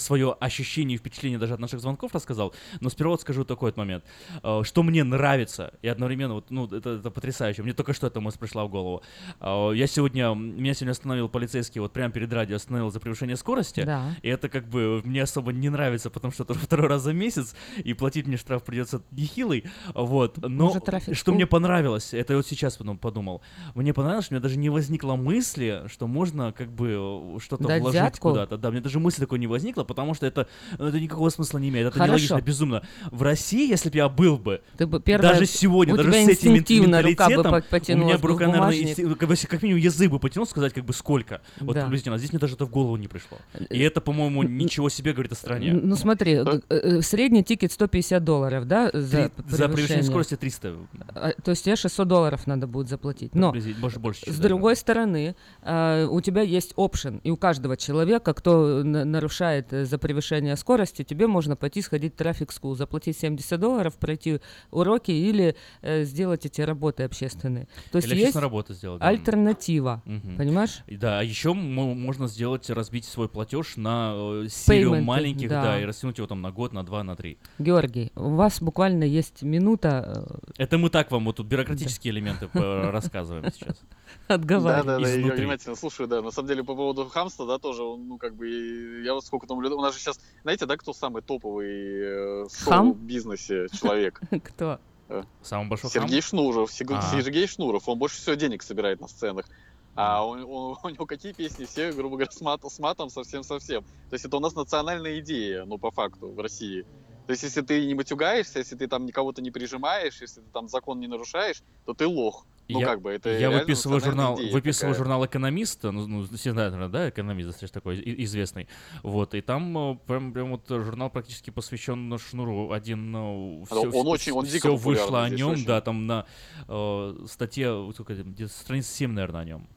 свое 0.00 0.32
ощущение 0.38 0.96
и 0.96 0.98
впечатление 0.98 1.38
даже 1.38 1.54
от 1.54 1.60
наших 1.60 1.80
звонков 1.80 2.14
рассказал. 2.14 2.54
Но 2.80 2.88
сперва 2.90 3.12
вот 3.12 3.22
скажу 3.22 3.44
такой 3.44 3.70
вот 3.70 3.76
момент. 3.78 4.04
Э, 4.42 4.60
Что 4.64 4.82
мне 4.84 5.02
нравится, 5.04 5.72
и 5.82 5.88
одновременно, 5.88 6.34
вот, 6.34 6.50
ну, 6.50 6.66
это, 6.66 6.90
это 6.90 7.10
потрясающе. 7.10 7.62
Мне 7.62 7.72
только 7.72 7.92
что 7.92 8.06
эта 8.06 8.20
мысль 8.20 8.38
пришла 8.38 8.64
в 8.66 8.68
голову. 8.68 9.02
Э, 9.40 9.72
Я 9.74 9.86
сегодня, 9.88 10.32
меня 10.34 10.74
сегодня 10.74 10.92
остановил 10.92 11.28
полицейский, 11.28 11.80
вот 11.80 11.92
прямо 11.92 12.12
перед 12.12 12.32
радио 12.32 12.56
остановил 12.56 12.90
за 12.92 13.00
превышение 13.00 13.36
скорости. 13.36 13.82
Да. 13.84 14.14
И 14.22 14.28
это 14.28 14.48
как 14.48 14.68
бы 14.68 15.00
мне 15.04 15.22
особо 15.22 15.52
не 15.52 15.70
нравится, 15.72 16.10
потому 16.10 16.32
что 16.32 16.44
это 16.44 16.54
второй 16.54 16.88
раз 16.88 17.02
за 17.02 17.12
месяц, 17.12 17.54
и 17.82 17.92
платить 17.94 18.26
мне 18.26 18.36
штраф 18.36 18.62
придется 18.64 19.02
нехилый. 19.10 19.64
Вот. 19.94 20.38
Но 20.38 20.66
Может, 20.66 20.84
трафик 20.84 21.16
что 21.16 21.32
мне 21.32 21.46
понравилось, 21.46 22.14
это 22.14 22.34
я 22.34 22.36
вот 22.36 22.46
сейчас 22.46 22.76
потом 22.76 22.98
подумал. 22.98 23.42
Мне 23.74 23.92
понравилось, 23.92 24.26
что 24.26 24.34
у 24.34 24.36
меня 24.36 24.42
даже 24.42 24.56
не 24.58 24.68
возникло 24.70 25.16
мысли, 25.16 25.82
что 25.88 26.06
можно 26.06 26.52
как 26.52 26.70
бы 26.72 27.34
э, 27.36 27.38
что-то 27.40 27.64
Дать 27.64 27.80
вложить 27.82 28.00
взятку? 28.00 28.28
куда-то. 28.30 28.56
Да, 28.58 28.70
мне 28.70 28.80
даже 28.80 28.98
мысли 29.00 29.20
такой 29.20 29.38
не 29.38 29.46
возникло, 29.46 29.84
потому 29.84 30.14
что 30.14 30.26
это, 30.26 30.46
ну, 30.78 30.86
это 30.86 31.00
никакого 31.00 31.28
смысла 31.30 31.58
не 31.58 31.68
имеет. 31.70 31.86
Это 31.88 31.94
Хорошо. 31.98 32.12
нелогично, 32.12 32.40
безумно. 32.40 32.82
В 33.10 33.22
России, 33.22 33.68
если 33.68 33.90
бы 33.90 33.96
я 33.96 34.08
был 34.08 34.38
бы, 34.38 34.60
Ты 34.76 34.86
бы 34.86 35.00
первое- 35.00 35.32
даже 35.32 35.46
сегодня, 35.46 35.94
у 35.94 35.96
даже 35.96 36.12
с 36.12 36.28
этим 36.28 36.54
менталитетом, 36.54 37.52
у 37.54 37.96
меня 37.96 38.18
бы 38.18 38.28
рука, 38.28 38.46
наверное, 38.46 38.74
инсти- 38.74 39.46
как, 39.46 39.62
минимум 39.62 39.80
язык 39.82 40.10
бы 40.10 40.18
потянул, 40.18 40.46
сказать 40.46 40.72
как 40.72 40.84
бы 40.84 40.92
сколько. 40.92 41.40
Вот 41.60 41.74
Да. 41.74 41.82
приблизительно. 41.82 42.16
А 42.16 42.18
здесь 42.18 42.32
мне 42.32 42.38
даже 42.38 42.54
это 42.54 42.66
в 42.66 42.70
голову 42.70 42.96
не 42.96 43.08
пришло. 43.08 43.38
И 43.70 43.78
это, 43.80 44.00
по-моему, 44.00 44.42
ничего 44.42 44.88
себе 44.88 45.12
говорит 45.12 45.32
о 45.32 45.34
Э, 45.34 45.36
стране. 45.56 45.72
Ну 45.82 45.96
смотри, 45.96 46.32
э, 46.34 46.60
э, 46.68 47.00
средний 47.02 47.42
тикет 47.44 47.72
150 47.72 48.24
долларов, 48.24 48.66
да, 48.66 48.90
за 48.92 49.28
Три- 49.28 49.56
за 49.56 49.68
превышение 49.68 50.02
скорости 50.02 50.36
300. 50.36 50.74
А, 51.14 51.32
То 51.42 51.50
есть 51.52 51.64
тебе 51.64 51.76
600 51.76 52.08
долларов 52.08 52.46
надо 52.46 52.66
будет 52.66 52.88
заплатить. 52.88 53.34
Но 53.34 53.52
больше 53.52 53.98
чуть-чуть 54.20 54.34
с 54.34 54.38
другой 54.38 54.76
стороны, 54.76 55.34
а, 55.62 56.06
у 56.08 56.20
тебя 56.20 56.42
есть 56.42 56.72
опшен, 56.76 57.20
и 57.24 57.30
у 57.30 57.36
каждого 57.36 57.76
человека, 57.76 58.34
кто 58.34 58.82
на- 58.84 59.04
нарушает 59.04 59.72
э, 59.72 59.84
за 59.84 59.98
превышение 59.98 60.56
скорости, 60.56 61.02
тебе 61.04 61.26
можно 61.26 61.56
пойти 61.56 61.82
сходить 61.82 62.14
в 62.14 62.16
трафик 62.16 62.52
скул, 62.52 62.74
заплатить 62.74 63.16
70 63.18 63.58
долларов, 63.60 63.94
пройти 63.96 64.40
уроки 64.70 65.10
или 65.10 65.54
э, 65.82 66.04
сделать 66.04 66.46
эти 66.46 66.60
работы 66.60 67.02
общественные. 67.04 67.68
То 67.90 67.96
есть 67.98 68.08
Или 68.08 68.20
есть 68.20 68.36
работу 68.36 68.74
сделать, 68.74 69.00
да. 69.00 69.08
альтернатива, 69.08 70.02
Мгм. 70.04 70.36
понимаешь? 70.36 70.80
Да, 70.88 71.20
а 71.20 71.22
еще 71.22 71.52
можно 71.54 72.26
сделать, 72.28 72.68
разбить 72.70 73.04
свой 73.04 73.28
платеж 73.28 73.76
на 73.76 74.12
э, 74.14 74.46
серию 74.48 74.92
Payment, 74.94 75.02
маленьких, 75.02 75.41
да. 75.48 75.62
да. 75.62 75.80
и 75.80 75.84
растянуть 75.84 76.18
его 76.18 76.26
там 76.26 76.42
на 76.42 76.50
год, 76.50 76.72
на 76.72 76.84
два, 76.84 77.02
на 77.02 77.16
три. 77.16 77.38
Георгий, 77.58 78.12
у 78.16 78.30
вас 78.34 78.60
буквально 78.60 79.04
есть 79.04 79.42
минута 79.42 80.26
э, 80.56 80.62
Это 80.62 80.78
мы 80.78 80.90
так 80.90 81.10
вам 81.10 81.24
вот 81.24 81.36
тут 81.36 81.46
бюрократические 81.46 82.12
элементы 82.12 82.48
по- 82.48 82.90
рассказываем 82.90 83.50
сейчас. 83.52 83.80
Да, 84.28 84.34
отговаривать. 84.36 84.86
да, 84.86 84.98
да, 84.98 85.08
я 85.08 85.32
внимательно 85.32 85.76
слушаю, 85.76 86.08
да. 86.08 86.22
На 86.22 86.30
самом 86.30 86.48
деле, 86.48 86.62
по 86.64 86.74
поводу 86.74 87.06
хамства, 87.08 87.46
да, 87.46 87.58
тоже, 87.58 87.82
ну, 87.82 88.18
как 88.18 88.34
бы, 88.34 89.02
я 89.04 89.14
вот 89.14 89.24
сколько 89.24 89.46
там 89.46 89.60
людей, 89.60 89.76
у 89.76 89.80
нас 89.80 89.94
же 89.94 90.00
сейчас, 90.00 90.20
знаете, 90.42 90.66
да, 90.66 90.76
кто 90.76 90.92
самый 90.92 91.22
топовый 91.22 91.68
э, 91.68 92.44
в 92.44 92.64
Хам? 92.64 92.88
шоу-бизнесе 92.88 93.66
человек? 93.72 94.20
Кто? 94.44 94.78
Э, 95.08 95.22
Самый 95.42 95.68
большой? 95.68 95.90
Сергей 95.90 96.20
Шнуров. 96.20 96.70
А. 96.70 97.22
Сергей 97.22 97.46
Шнуров, 97.46 97.88
он 97.88 97.98
больше 97.98 98.16
всего 98.16 98.34
денег 98.34 98.62
собирает 98.62 99.00
на 99.00 99.08
сценах. 99.08 99.46
А 99.94 100.24
он- 100.26 100.44
он- 100.44 100.76
у 100.82 100.88
него 100.88 101.06
какие 101.06 101.32
песни? 101.32 101.64
Все, 101.64 101.92
грубо 101.92 102.16
говоря, 102.16 102.30
с, 102.30 102.40
мат- 102.40 102.64
с 102.64 102.78
матом 102.78 103.10
совсем-совсем. 103.10 103.82
То 104.10 104.14
есть 104.14 104.24
это 104.24 104.36
у 104.36 104.40
нас 104.40 104.54
национальная 104.54 105.18
идея, 105.20 105.64
ну, 105.64 105.78
по 105.78 105.90
факту, 105.90 106.28
в 106.32 106.40
России. 106.40 106.84
То 107.26 107.30
есть 107.32 107.42
если 107.44 107.60
ты 107.60 107.86
не 107.86 107.94
матюгаешься, 107.94 108.58
если 108.58 108.74
ты 108.76 108.88
там 108.88 109.06
никого-то 109.06 109.42
не 109.42 109.50
прижимаешь, 109.50 110.20
если 110.20 110.40
ты 110.40 110.46
там 110.52 110.68
закон 110.68 110.98
не 110.98 111.06
нарушаешь, 111.06 111.62
то 111.84 111.94
ты 111.94 112.06
лох. 112.06 112.46
Ну, 112.68 112.80
я, 112.80 112.86
как 112.86 113.02
бы, 113.02 113.10
это 113.10 113.28
я 113.38 113.50
выписывал 113.50 114.00
журнал, 114.00 114.36
выписывал 114.36 114.92
такая. 114.92 114.94
журнал 114.98 115.26
экономиста, 115.26 115.90
ну, 115.90 116.06
ну, 116.06 116.22
все 116.36 116.52
знают, 116.52 116.72
наверное, 116.72 116.92
да, 116.92 117.08
экономист 117.10 117.48
достаточно 117.48 117.74
такой 117.80 118.00
известный, 118.24 118.66
вот, 119.02 119.34
и 119.34 119.40
там 119.40 119.76
э, 119.76 119.96
прям, 120.06 120.32
прям 120.32 120.52
вот 120.52 120.68
журнал 120.68 121.10
практически 121.10 121.50
посвящен 121.50 122.16
Шнуру, 122.18 122.70
один, 122.72 123.10
ну, 123.10 123.66
А 123.68 123.74
он 123.98 124.06
очень- 124.06 124.32
он 124.32 124.46
все 124.46 124.74
вышло 124.76 125.24
о 125.24 125.28
нем, 125.28 125.54
да, 125.66 125.80
там 125.80 126.06
на 126.06 126.24
э, 126.68 127.14
статье, 127.28 127.90
сколько, 127.94 128.14
страниц 128.48 128.86
7, 128.88 129.12
наверное, 129.12 129.40
о 129.42 129.44
нем. 129.44 129.68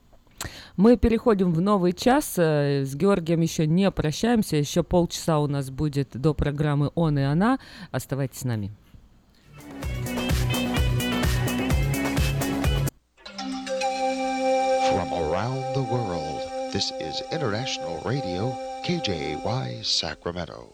Мы 0.78 0.98
переходим 0.98 1.54
в 1.54 1.62
новый 1.62 1.94
час. 1.94 2.36
э, 2.38 2.84
С 2.86 2.96
Георгием 2.96 3.42
еще 3.42 3.68
не 3.68 3.90
прощаемся. 3.92 4.56
Еще 4.58 4.84
полчаса 4.84 5.40
у 5.40 5.48
нас 5.48 5.70
будет 5.70 6.10
до 6.14 6.34
программы 6.34 6.92
«Он 6.96 7.18
и 7.20 7.22
она». 7.24 7.60
Оставайтесь 7.92 8.40
с 8.40 8.44
нами. 8.44 8.72
From 14.90 15.12
around 15.12 15.62
the 15.76 15.84
world, 15.92 16.40
this 16.72 16.92
is 17.02 17.22
International 17.32 18.02
Radio, 18.06 18.56
KJY 18.86 19.84
Sacramento. 19.84 20.74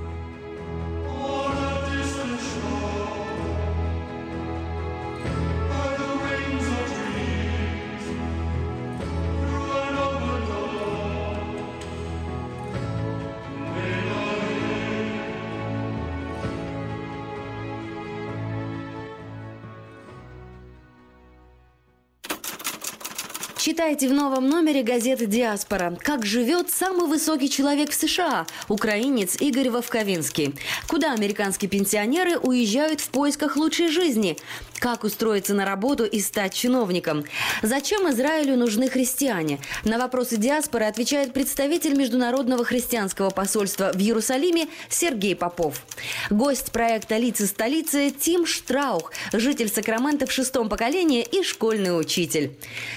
Читайте 23.91 24.07
в 24.07 24.17
новом 24.17 24.47
номере 24.47 24.83
газеты 24.83 25.25
«Диаспора». 25.25 25.97
Как 25.99 26.25
живет 26.25 26.69
самый 26.69 27.07
высокий 27.07 27.49
человек 27.49 27.89
в 27.89 27.93
США– 27.93 28.47
украинец 28.69 29.35
Игорь 29.41 29.69
Вовковинский. 29.69 30.55
Куда 30.87 31.11
американские 31.11 31.69
пенсионеры 31.69 32.37
уезжают 32.37 33.01
в 33.01 33.09
поисках 33.09 33.57
лучшей 33.57 33.89
жизни? 33.89 34.37
Как 34.81 35.03
устроиться 35.03 35.53
на 35.53 35.63
работу 35.63 36.05
и 36.05 36.19
стать 36.19 36.55
чиновником? 36.55 37.23
Зачем 37.61 38.09
Израилю 38.09 38.57
нужны 38.57 38.89
христиане? 38.89 39.59
На 39.83 39.99
вопросы 39.99 40.37
диаспоры 40.37 40.85
отвечает 40.85 41.33
представитель 41.33 41.95
Международного 41.95 42.65
христианского 42.65 43.29
посольства 43.29 43.91
в 43.93 43.99
Иерусалиме 43.99 44.65
Сергей 44.89 45.35
Попов. 45.35 45.85
Гость 46.31 46.71
проекта 46.71 47.17
«Лица 47.17 47.45
столицы» 47.45 48.09
Тим 48.09 48.47
Штраух, 48.47 49.11
житель 49.31 49.69
Сакрамента 49.69 50.25
в 50.25 50.31
шестом 50.31 50.67
поколении 50.67 51.21
и 51.31 51.43
школьный 51.43 51.95
учитель. 51.95 52.51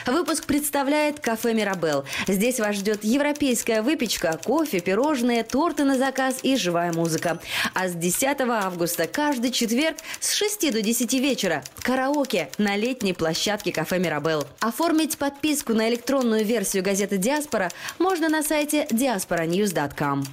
Выпуск 0.06 0.46
представляет 0.46 1.20
кафе 1.20 1.52
«Мирабел». 1.52 2.06
Здесь 2.26 2.60
вас 2.60 2.76
ждет 2.76 3.04
европейская 3.04 3.82
выпечка, 3.82 4.40
кофе, 4.42 4.80
пирожные, 4.80 5.42
торты 5.42 5.84
на 5.84 5.98
заказ 5.98 6.38
и 6.42 6.56
живая 6.56 6.94
музыка. 6.94 7.40
А 7.74 7.88
с 7.88 7.92
10 7.92 8.40
августа 8.40 9.06
каждый 9.06 9.50
четверг 9.50 9.98
с 10.20 10.32
6 10.32 10.72
до 10.72 10.80
10 10.80 11.12
вечера 11.12 11.62
караоке 11.80 12.50
на 12.58 12.76
летней 12.76 13.12
площадке 13.12 13.72
кафе 13.72 13.98
«Мирабел». 13.98 14.46
Оформить 14.60 15.18
подписку 15.18 15.72
на 15.74 15.88
электронную 15.88 16.44
версию 16.44 16.82
газеты 16.82 17.18
«Диаспора» 17.18 17.70
можно 17.98 18.28
на 18.28 18.42
сайте 18.42 18.86
diasporanews.com. 18.90 20.24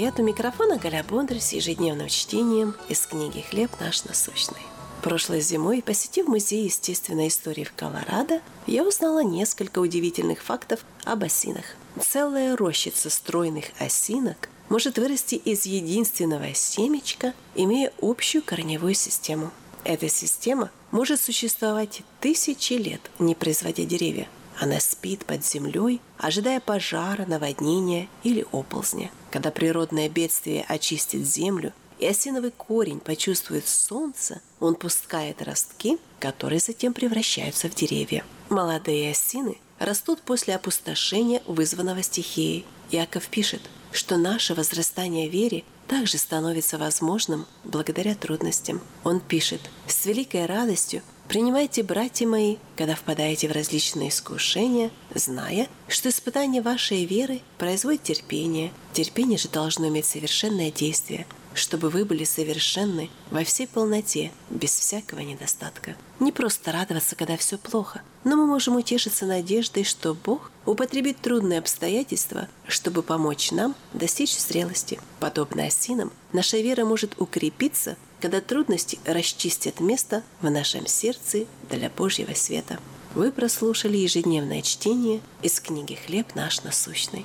привет! 0.00 0.18
У 0.18 0.22
микрофона 0.22 0.78
Галя 0.78 1.04
Бондарь 1.06 1.40
с 1.40 1.52
ежедневным 1.52 2.08
чтением 2.08 2.74
из 2.88 3.04
книги 3.06 3.44
«Хлеб 3.50 3.70
наш 3.80 4.02
насущный». 4.04 4.62
Прошлой 5.02 5.42
зимой, 5.42 5.82
посетив 5.82 6.26
музей 6.26 6.64
естественной 6.64 7.28
истории 7.28 7.64
в 7.64 7.74
Колорадо, 7.74 8.40
я 8.66 8.82
узнала 8.82 9.22
несколько 9.22 9.78
удивительных 9.78 10.40
фактов 10.42 10.80
об 11.04 11.24
осинах. 11.24 11.64
Целая 12.00 12.56
рощица 12.56 13.10
стройных 13.10 13.66
осинок 13.78 14.48
может 14.70 14.96
вырасти 14.96 15.34
из 15.34 15.66
единственного 15.66 16.54
семечка, 16.54 17.34
имея 17.54 17.92
общую 18.00 18.42
корневую 18.42 18.94
систему. 18.94 19.50
Эта 19.84 20.08
система 20.08 20.70
может 20.92 21.20
существовать 21.20 22.00
тысячи 22.20 22.72
лет, 22.72 23.02
не 23.18 23.34
производя 23.34 23.84
деревья. 23.84 24.28
Она 24.58 24.80
спит 24.80 25.26
под 25.26 25.44
землей, 25.44 26.00
ожидая 26.16 26.60
пожара, 26.60 27.26
наводнения 27.26 28.08
или 28.22 28.46
оползня. 28.50 29.10
Когда 29.30 29.50
природное 29.50 30.08
бедствие 30.08 30.64
очистит 30.68 31.26
землю, 31.26 31.72
и 31.98 32.06
осиновый 32.06 32.50
корень 32.50 32.98
почувствует 32.98 33.68
солнце, 33.68 34.40
он 34.58 34.74
пускает 34.74 35.42
ростки, 35.42 35.98
которые 36.18 36.58
затем 36.58 36.94
превращаются 36.94 37.68
в 37.68 37.74
деревья. 37.74 38.24
Молодые 38.48 39.10
осины 39.10 39.58
растут 39.78 40.22
после 40.22 40.54
опустошения, 40.54 41.42
вызванного 41.46 42.02
стихией. 42.02 42.64
Яков 42.90 43.28
пишет, 43.28 43.60
что 43.92 44.16
наше 44.16 44.54
возрастание 44.54 45.28
вере 45.28 45.62
также 45.88 46.18
становится 46.18 46.78
возможным 46.78 47.46
благодаря 47.64 48.14
трудностям. 48.14 48.80
Он 49.04 49.20
пишет, 49.20 49.60
«С 49.86 50.06
великой 50.06 50.46
радостью 50.46 51.02
Принимайте, 51.30 51.84
братья 51.84 52.26
мои, 52.26 52.56
когда 52.74 52.96
впадаете 52.96 53.46
в 53.46 53.52
различные 53.52 54.08
искушения, 54.08 54.90
зная, 55.14 55.68
что 55.86 56.08
испытание 56.08 56.60
вашей 56.60 57.04
веры 57.04 57.38
производит 57.56 58.02
терпение. 58.02 58.72
Терпение 58.92 59.38
же 59.38 59.48
должно 59.48 59.86
иметь 59.86 60.06
совершенное 60.06 60.72
действие, 60.72 61.28
чтобы 61.54 61.90
вы 61.90 62.04
были 62.04 62.24
совершенны 62.24 63.10
во 63.30 63.44
всей 63.44 63.66
полноте, 63.66 64.32
без 64.50 64.70
всякого 64.70 65.20
недостатка. 65.20 65.96
Не 66.18 66.32
просто 66.32 66.72
радоваться, 66.72 67.16
когда 67.16 67.36
все 67.36 67.58
плохо, 67.58 68.02
но 68.24 68.36
мы 68.36 68.46
можем 68.46 68.76
утешиться 68.76 69.26
надеждой, 69.26 69.84
что 69.84 70.14
Бог 70.14 70.50
употребит 70.66 71.18
трудные 71.20 71.58
обстоятельства, 71.58 72.48
чтобы 72.66 73.02
помочь 73.02 73.50
нам 73.50 73.74
достичь 73.92 74.38
зрелости. 74.38 75.00
Подобно 75.18 75.64
осинам, 75.64 76.12
наша 76.32 76.58
вера 76.58 76.84
может 76.84 77.20
укрепиться 77.20 77.96
когда 78.20 78.40
трудности 78.40 78.98
расчистят 79.06 79.80
место 79.80 80.22
в 80.40 80.50
нашем 80.50 80.86
сердце 80.86 81.46
для 81.70 81.88
Божьего 81.88 82.34
света. 82.34 82.78
Вы 83.14 83.32
прослушали 83.32 83.96
ежедневное 83.96 84.62
чтение 84.62 85.20
из 85.42 85.58
книги 85.58 85.94
«Хлеб 85.94 86.34
наш 86.34 86.62
насущный». 86.62 87.24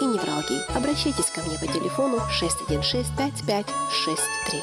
и 0.01 0.05
невралгии. 0.05 0.61
Обращайтесь 0.75 1.29
ко 1.29 1.41
мне 1.41 1.57
по 1.57 1.67
телефону 1.67 2.19
616 2.29 3.15
5563. 3.15 4.61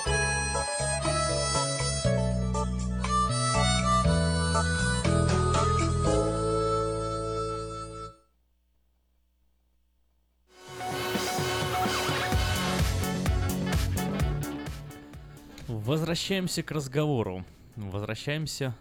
Возвращаемся 15.66 16.62
к 16.62 16.70
разговору. 16.70 17.44
Возвращаемся 17.76 18.74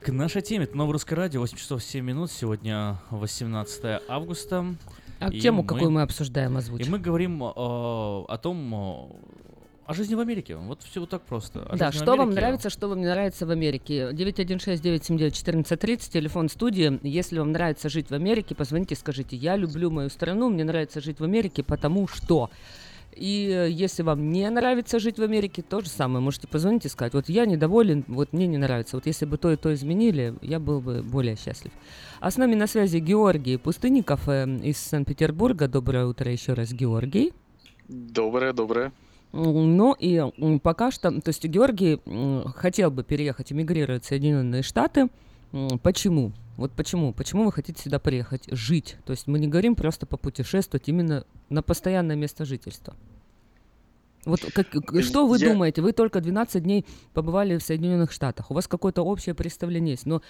к 0.00 0.10
нашей 0.10 0.42
теме. 0.42 0.64
Это 0.64 0.76
Новое 0.76 0.94
Русское 0.94 1.14
Радио, 1.14 1.40
8 1.40 1.56
часов 1.56 1.82
7 1.82 2.04
минут. 2.04 2.30
Сегодня 2.30 2.96
18 3.10 4.02
августа. 4.08 4.74
А 5.18 5.28
И 5.28 5.40
тему, 5.40 5.64
какую 5.64 5.90
мы 5.90 6.02
обсуждаем, 6.02 6.56
озвучим. 6.56 6.86
И 6.86 6.88
мы 6.88 6.98
говорим 6.98 7.42
э, 7.42 7.46
о 7.46 8.38
том, 8.42 8.74
э, 8.74 9.08
о 9.84 9.94
жизни 9.94 10.14
в 10.14 10.20
Америке. 10.20 10.56
Вот 10.56 10.82
все 10.82 11.00
вот 11.00 11.10
так 11.10 11.22
просто. 11.22 11.64
О 11.64 11.76
Да, 11.76 11.92
что 11.92 12.16
вам 12.16 12.30
нравится, 12.30 12.70
что 12.70 12.88
вам 12.88 13.00
не 13.00 13.06
нравится 13.06 13.44
в 13.44 13.50
Америке. 13.50 14.10
916-979-1430, 14.12 16.10
телефон 16.10 16.48
студии. 16.48 16.98
Если 17.06 17.38
вам 17.38 17.52
нравится 17.52 17.90
жить 17.90 18.08
в 18.08 18.14
Америке, 18.14 18.54
позвоните, 18.54 18.96
скажите, 18.96 19.36
я 19.36 19.56
люблю 19.56 19.90
мою 19.90 20.08
страну, 20.08 20.48
мне 20.48 20.64
нравится 20.64 21.02
жить 21.02 21.20
в 21.20 21.24
Америке, 21.24 21.62
потому 21.62 22.08
что... 22.08 22.50
И 23.16 23.48
э, 23.48 23.70
если 23.70 24.02
вам 24.02 24.30
не 24.30 24.48
нравится 24.48 24.98
жить 24.98 25.18
в 25.18 25.22
Америке, 25.22 25.62
то 25.62 25.80
же 25.80 25.88
самое. 25.88 26.22
Можете 26.22 26.46
позвонить 26.48 26.84
и 26.86 26.88
сказать, 26.88 27.12
вот 27.14 27.28
я 27.28 27.44
недоволен, 27.44 28.04
вот 28.08 28.32
мне 28.32 28.46
не 28.46 28.56
нравится. 28.56 28.96
Вот 28.96 29.06
если 29.06 29.26
бы 29.26 29.36
то 29.36 29.50
и 29.52 29.56
то 29.56 29.74
изменили, 29.74 30.34
я 30.42 30.58
был 30.60 30.80
бы 30.80 31.02
более 31.02 31.36
счастлив. 31.36 31.72
А 32.20 32.30
с 32.30 32.36
нами 32.36 32.54
на 32.54 32.66
связи 32.66 32.98
Георгий 32.98 33.56
Пустынников 33.56 34.28
из 34.28 34.78
Санкт-Петербурга. 34.78 35.68
Доброе 35.68 36.06
утро 36.06 36.30
еще 36.30 36.52
раз, 36.54 36.72
Георгий. 36.72 37.32
Доброе, 37.88 38.52
доброе. 38.52 38.92
Ну 39.32 39.94
и 39.98 40.22
пока 40.62 40.90
что, 40.90 41.10
то 41.10 41.28
есть 41.28 41.44
Георгий 41.44 42.00
хотел 42.54 42.90
бы 42.90 43.04
переехать, 43.04 43.52
эмигрировать 43.52 44.04
в 44.04 44.08
Соединенные 44.08 44.62
Штаты. 44.62 45.08
Почему? 45.82 46.32
Вот 46.56 46.72
почему? 46.72 47.12
Почему 47.12 47.44
вы 47.44 47.52
хотите 47.52 47.82
сюда 47.82 47.98
приехать 47.98 48.44
жить? 48.50 48.96
То 49.06 49.12
есть 49.12 49.26
мы 49.26 49.38
не 49.38 49.48
говорим 49.48 49.74
просто 49.74 50.04
попутешествовать 50.06 50.88
именно 50.88 51.24
на 51.50 51.62
постоянное 51.62 52.16
место 52.16 52.44
жительства. 52.44 52.94
Вот 54.26 54.40
как, 54.52 54.68
к- 54.68 55.02
что 55.02 55.26
вы 55.26 55.38
Я- 55.38 55.52
думаете? 55.52 55.80
Вы 55.80 55.92
только 55.92 56.20
12 56.20 56.62
дней 56.62 56.84
побывали 57.14 57.56
в 57.56 57.62
Соединенных 57.62 58.12
Штатах. 58.12 58.50
У 58.50 58.54
вас 58.54 58.68
какое-то 58.68 59.02
общее 59.02 59.34
представление 59.34 59.92
есть. 59.92 60.04
Но 60.04 60.20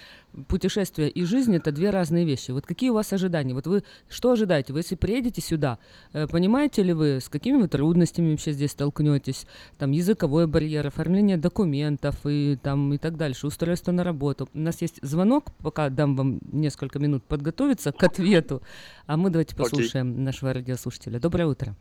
путешествие 0.46 1.10
и 1.10 1.24
жизнь 1.24 1.54
это 1.56 1.72
две 1.72 1.90
разные 1.90 2.24
вещи. 2.24 2.52
Вот 2.52 2.66
какие 2.66 2.90
у 2.90 2.94
вас 2.94 3.12
ожидания? 3.12 3.52
Вот 3.52 3.66
вы 3.66 3.82
что 4.08 4.30
ожидаете? 4.30 4.72
Вы 4.72 4.78
если 4.80 4.94
приедете 4.94 5.40
сюда, 5.42 5.78
э, 6.12 6.28
понимаете 6.28 6.84
ли 6.84 6.92
вы, 6.92 7.20
с 7.20 7.28
какими 7.28 7.56
вы 7.60 7.66
трудностями 7.68 8.30
вообще 8.30 8.52
здесь 8.52 8.70
столкнетесь? 8.70 9.46
Там 9.76 9.90
языковой 9.90 10.46
барьер, 10.46 10.86
оформление 10.86 11.36
документов 11.36 12.14
и 12.24 12.58
там 12.62 12.92
и 12.94 12.98
так 12.98 13.16
дальше, 13.16 13.48
устройство 13.48 13.90
на 13.92 14.04
работу. 14.04 14.48
У 14.54 14.58
нас 14.58 14.80
есть 14.82 15.00
звонок, 15.02 15.46
пока 15.58 15.88
дам 15.90 16.14
вам 16.14 16.38
несколько 16.52 17.00
минут 17.00 17.24
подготовиться 17.24 17.90
к 17.90 18.02
ответу. 18.04 18.62
А 19.06 19.16
мы 19.16 19.30
давайте 19.30 19.56
послушаем 19.56 20.22
нашего 20.22 20.52
радиослушателя. 20.52 21.18
Доброе 21.18 21.46
утро. 21.46 21.74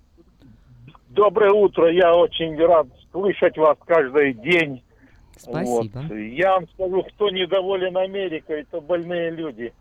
Доброе 1.10 1.52
утро. 1.52 1.91
Я 1.91 2.15
очень 2.15 2.56
рад 2.57 2.88
слышать 3.11 3.57
вас 3.57 3.77
каждый 3.86 4.34
день. 4.34 4.84
Спасибо. 5.36 5.99
Вот. 5.99 6.15
Я 6.15 6.53
вам 6.53 6.69
скажу, 6.69 7.03
кто 7.03 7.30
недоволен 7.31 7.98
Америкой, 7.98 8.61
это 8.61 8.80
больные 8.80 9.31
люди. 9.31 9.73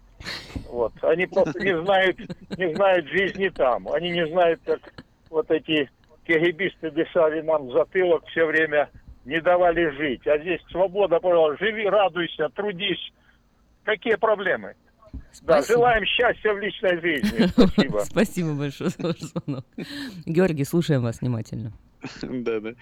Вот. 0.71 0.93
Они 1.03 1.27
просто 1.27 1.61
не 1.61 1.79
знают, 1.83 2.19
не 2.57 2.75
знают 2.75 3.07
жизни 3.09 3.49
там. 3.51 3.89
Они 3.89 4.11
не 4.11 4.27
знают, 4.29 4.61
как 4.65 4.81
вот 5.29 5.51
эти 5.51 5.91
кегибисты 6.27 6.91
дышали 6.91 7.43
нам 7.43 7.67
в 7.67 7.73
затылок 7.73 8.27
все 8.29 8.47
время, 8.47 8.89
не 9.27 9.41
давали 9.43 9.91
жить. 9.97 10.27
А 10.27 10.39
здесь 10.39 10.63
свобода, 10.71 11.21
пожалуйста, 11.21 11.63
живи, 11.63 11.87
радуйся, 11.87 12.49
трудись. 12.55 13.13
Какие 13.85 14.15
проблемы? 14.15 14.75
Да, 15.13 15.63
Спасибо. 15.63 15.79
желаем 15.79 16.05
счастья 16.05 16.53
в 16.53 16.59
личной 16.59 17.01
жизни. 17.01 17.47
Спасибо. 17.57 17.99
Спасибо 18.05 18.55
большое 18.55 18.91
за 18.91 19.03
ваш 19.03 19.19
звонок. 19.19 19.65
Георгий, 20.27 20.65
слушаем 20.65 21.03
вас 21.03 21.21
внимательно. 21.21 21.73
Да, 22.23 22.61
да. 22.61 22.75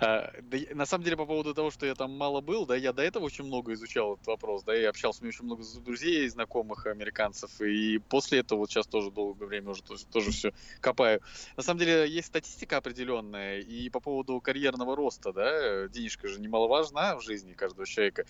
А, 0.00 0.30
На 0.74 0.86
самом 0.86 1.04
деле, 1.04 1.16
по 1.16 1.26
поводу 1.26 1.54
того, 1.54 1.70
что 1.70 1.86
я 1.86 1.94
там 1.94 2.16
мало 2.16 2.40
был, 2.40 2.66
да, 2.66 2.76
я 2.76 2.92
до 2.92 3.02
этого 3.02 3.24
очень 3.24 3.44
много 3.44 3.72
изучал 3.72 4.14
этот 4.14 4.26
вопрос, 4.26 4.64
да, 4.64 4.76
и 4.78 4.84
общался, 4.84 5.20
у 5.20 5.24
меня 5.24 5.30
очень 5.30 5.44
много 5.44 5.64
друзей, 5.84 6.28
знакомых 6.28 6.86
американцев, 6.86 7.60
и 7.60 7.98
после 7.98 8.40
этого 8.40 8.60
вот 8.60 8.70
сейчас 8.70 8.86
тоже 8.86 9.10
долгое 9.10 9.46
время 9.46 9.70
уже 9.70 9.82
тоже, 9.82 10.04
тоже 10.06 10.30
все 10.30 10.52
копаю. 10.80 11.20
На 11.56 11.62
самом 11.62 11.80
деле, 11.80 12.08
есть 12.08 12.28
статистика 12.28 12.76
определенная, 12.76 13.60
и 13.60 13.88
по 13.90 14.00
поводу 14.00 14.40
карьерного 14.40 14.96
роста, 14.96 15.32
да, 15.32 15.88
денежка 15.88 16.28
же 16.28 16.40
немаловажна 16.40 17.16
в 17.16 17.22
жизни 17.22 17.54
каждого 17.54 17.86
человека. 17.86 18.24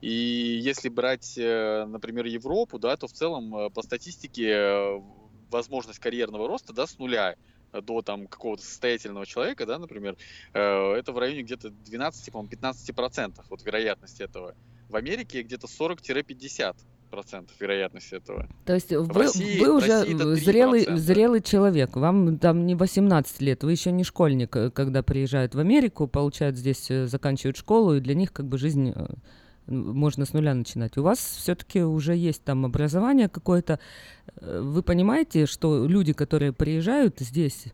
И 0.00 0.08
если 0.10 0.88
брать, 0.88 1.36
э, 1.36 1.84
например, 1.86 2.26
Европу, 2.26 2.78
да, 2.78 2.96
то 2.96 3.06
в 3.06 3.12
целом 3.12 3.54
э, 3.56 3.70
по 3.70 3.82
статистике 3.82 4.48
э, 4.50 5.00
возможность 5.50 5.98
карьерного 6.00 6.48
роста, 6.48 6.72
да, 6.72 6.86
с 6.86 6.98
нуля 6.98 7.36
до 7.80 8.02
там 8.02 8.26
какого-то 8.26 8.62
состоятельного 8.62 9.24
человека, 9.26 9.64
да, 9.66 9.78
например, 9.78 10.16
э, 10.52 10.92
это 10.94 11.12
в 11.12 11.18
районе 11.18 11.42
где-то 11.42 11.70
12, 11.70 12.30
по-моему, 12.32 12.50
15 12.50 12.94
процентов 12.94 13.46
вот 13.48 13.64
вероятность 13.64 14.20
этого. 14.20 14.54
В 14.88 14.96
Америке 14.96 15.42
где-то 15.42 15.66
40-50 15.68 16.76
процентов 17.10 17.54
вероятность 17.60 18.12
этого. 18.12 18.48
То 18.64 18.74
есть 18.74 18.90
В 18.90 19.04
вы, 19.06 19.22
России- 19.22 19.58
вы 19.60 19.76
уже 19.76 20.00
России 20.00 20.34
зрелый, 20.34 20.84
3%. 20.84 20.96
зрелый 20.98 21.40
человек, 21.42 21.96
вам 21.96 22.38
там 22.38 22.66
не 22.66 22.74
18 22.74 23.40
лет, 23.42 23.64
вы 23.64 23.72
еще 23.72 23.90
не 23.92 24.04
школьник, 24.04 24.54
э, 24.56 24.70
когда 24.70 25.02
приезжают 25.02 25.54
в 25.54 25.58
Америку, 25.58 26.06
получают 26.06 26.56
здесь, 26.56 26.90
э, 26.90 27.06
заканчивают 27.06 27.56
школу, 27.56 27.94
и 27.96 28.00
для 28.00 28.14
них 28.14 28.32
как 28.32 28.46
бы 28.46 28.58
жизнь 28.58 28.92
э, 28.94 29.06
можно 29.72 30.24
с 30.24 30.32
нуля 30.32 30.54
начинать. 30.54 30.96
У 30.96 31.02
вас 31.02 31.18
все-таки 31.18 31.82
уже 31.82 32.14
есть 32.14 32.44
там 32.44 32.64
образование 32.64 33.28
какое-то. 33.28 33.78
Э, 34.40 34.60
Вы 34.60 34.82
понимаете, 34.82 35.46
что 35.46 35.86
люди, 35.86 36.12
которые 36.12 36.52
приезжают 36.52 37.20
здесь, 37.20 37.66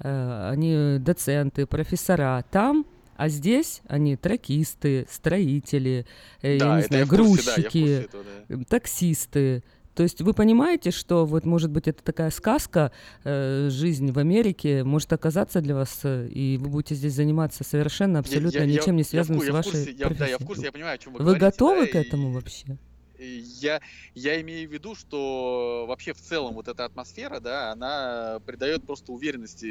э, 0.00 0.48
они 0.50 0.98
доценты, 0.98 1.66
профессора 1.66 2.44
там, 2.50 2.86
а 3.16 3.28
здесь 3.28 3.80
они 3.88 4.16
тракисты, 4.16 5.06
строители, 5.10 6.06
э, 6.42 6.58
Да, 6.58 6.66
я 6.66 6.76
не 6.76 6.82
знаю, 6.86 7.06
в 7.06 7.08
курсе, 7.08 7.44
да, 7.44 7.50
я 7.50 7.62
курсе 7.62 7.70
грузчики, 7.70 8.08
да. 8.48 8.64
таксисты. 8.68 9.62
То 9.96 10.02
есть 10.02 10.20
вы 10.20 10.34
понимаете, 10.34 10.90
что 10.90 11.24
вот 11.24 11.46
может 11.46 11.70
быть 11.70 11.88
это 11.88 12.04
такая 12.04 12.30
сказка, 12.30 12.92
э, 13.24 13.70
жизнь 13.70 14.12
в 14.12 14.18
Америке 14.18 14.84
может 14.84 15.10
оказаться 15.14 15.62
для 15.62 15.74
вас, 15.74 16.00
э, 16.04 16.28
и 16.28 16.58
вы 16.58 16.68
будете 16.68 16.94
здесь 16.94 17.14
заниматься 17.14 17.64
совершенно 17.64 18.18
абсолютно 18.18 18.58
Я- 18.58 18.64
я- 18.64 18.70
ничем 18.78 18.94
не 18.96 19.00
я 19.00 19.04
в 19.04 19.08
связанным 19.08 19.40
с 19.40 19.46
я 19.46 19.52
в 19.52 19.54
вашей 19.54 19.70
я- 19.72 19.84
да, 19.84 19.92
я 19.94 20.08
в 20.10 20.16
профессией. 20.18 20.46
курсе, 20.46 20.62
я 20.66 20.72
понимаю, 20.72 20.94
о 20.96 20.98
чем 20.98 21.12
вы 21.14 21.18
Вы 21.20 21.24
говорите, 21.24 21.46
готовы 21.46 21.86
да, 21.86 21.92
к 21.92 21.94
и- 21.94 21.98
этому 21.98 22.32
вообще? 22.32 22.76
И 23.18 23.42
Я, 23.62 23.80
я 24.14 24.38
имею 24.42 24.68
в 24.68 24.72
виду, 24.74 24.94
что 24.94 25.86
вообще 25.88 26.12
в 26.12 26.20
целом 26.20 26.52
вот 26.54 26.68
эта 26.68 26.84
атмосфера, 26.84 27.40
да, 27.40 27.72
она 27.72 28.40
придает 28.44 28.84
просто 28.84 29.10
уверенности 29.12 29.64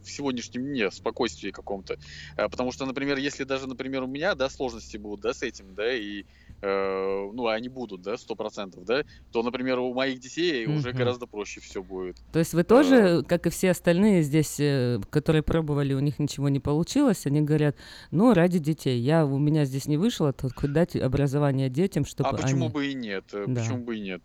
в 0.00 0.08
сегодняшнем 0.08 0.62
дне, 0.62 0.88
спокойствии 0.92 1.50
каком-то. 1.50 1.96
Э, 2.36 2.48
Потому 2.48 2.70
что, 2.70 2.86
например, 2.86 3.18
если 3.18 3.42
даже, 3.42 3.66
например, 3.66 4.04
у 4.04 4.06
меня, 4.06 4.36
да, 4.36 4.48
сложности 4.48 4.96
будут, 4.96 5.22
да, 5.22 5.34
с 5.34 5.42
этим, 5.42 5.74
да, 5.74 5.92
и, 5.92 6.22
э, 6.60 7.30
ну, 7.32 7.46
они 7.46 7.68
будут, 7.68 8.02
да, 8.02 8.16
сто 8.16 8.34
процентов, 8.34 8.84
да, 8.84 9.02
то, 9.32 9.42
например, 9.42 9.78
у 9.78 9.94
моих 9.94 10.20
детей 10.20 10.66
уже 10.66 10.90
Мгм. 10.90 10.98
гораздо 10.98 11.26
проще 11.26 11.60
все 11.60 11.82
будет. 11.82 12.16
То 12.32 12.38
есть 12.38 12.54
вы 12.54 12.64
тоже, 12.64 13.22
как 13.26 13.46
и 13.46 13.50
все 13.50 13.70
остальные 13.70 14.22
здесь, 14.22 14.58
э, 14.58 15.00
которые 15.10 15.42
пробовали, 15.42 15.94
у 15.94 16.00
них 16.00 16.18
ничего 16.18 16.48
не 16.48 16.60
получилось, 16.60 17.26
они 17.26 17.40
говорят, 17.40 17.76
ну, 18.10 18.34
ради 18.34 18.58
детей, 18.58 18.98
я, 18.98 19.24
у 19.24 19.38
меня 19.38 19.64
здесь 19.64 19.86
не 19.86 19.96
вышло, 19.96 20.32
то 20.32 20.48
хоть 20.54 20.72
дать 20.72 20.96
образование 20.96 21.68
детям, 21.68 22.04
чтобы 22.04 22.30
а 22.30 22.32
почему 22.34 22.64
они... 22.64 22.74
бы 22.74 22.86
и 22.86 22.94
нет? 22.94 23.24
э, 23.32 23.44
Да. 23.46 23.60
Почему 23.60 23.84
бы 23.84 23.96
и 23.96 24.00
нет? 24.00 24.22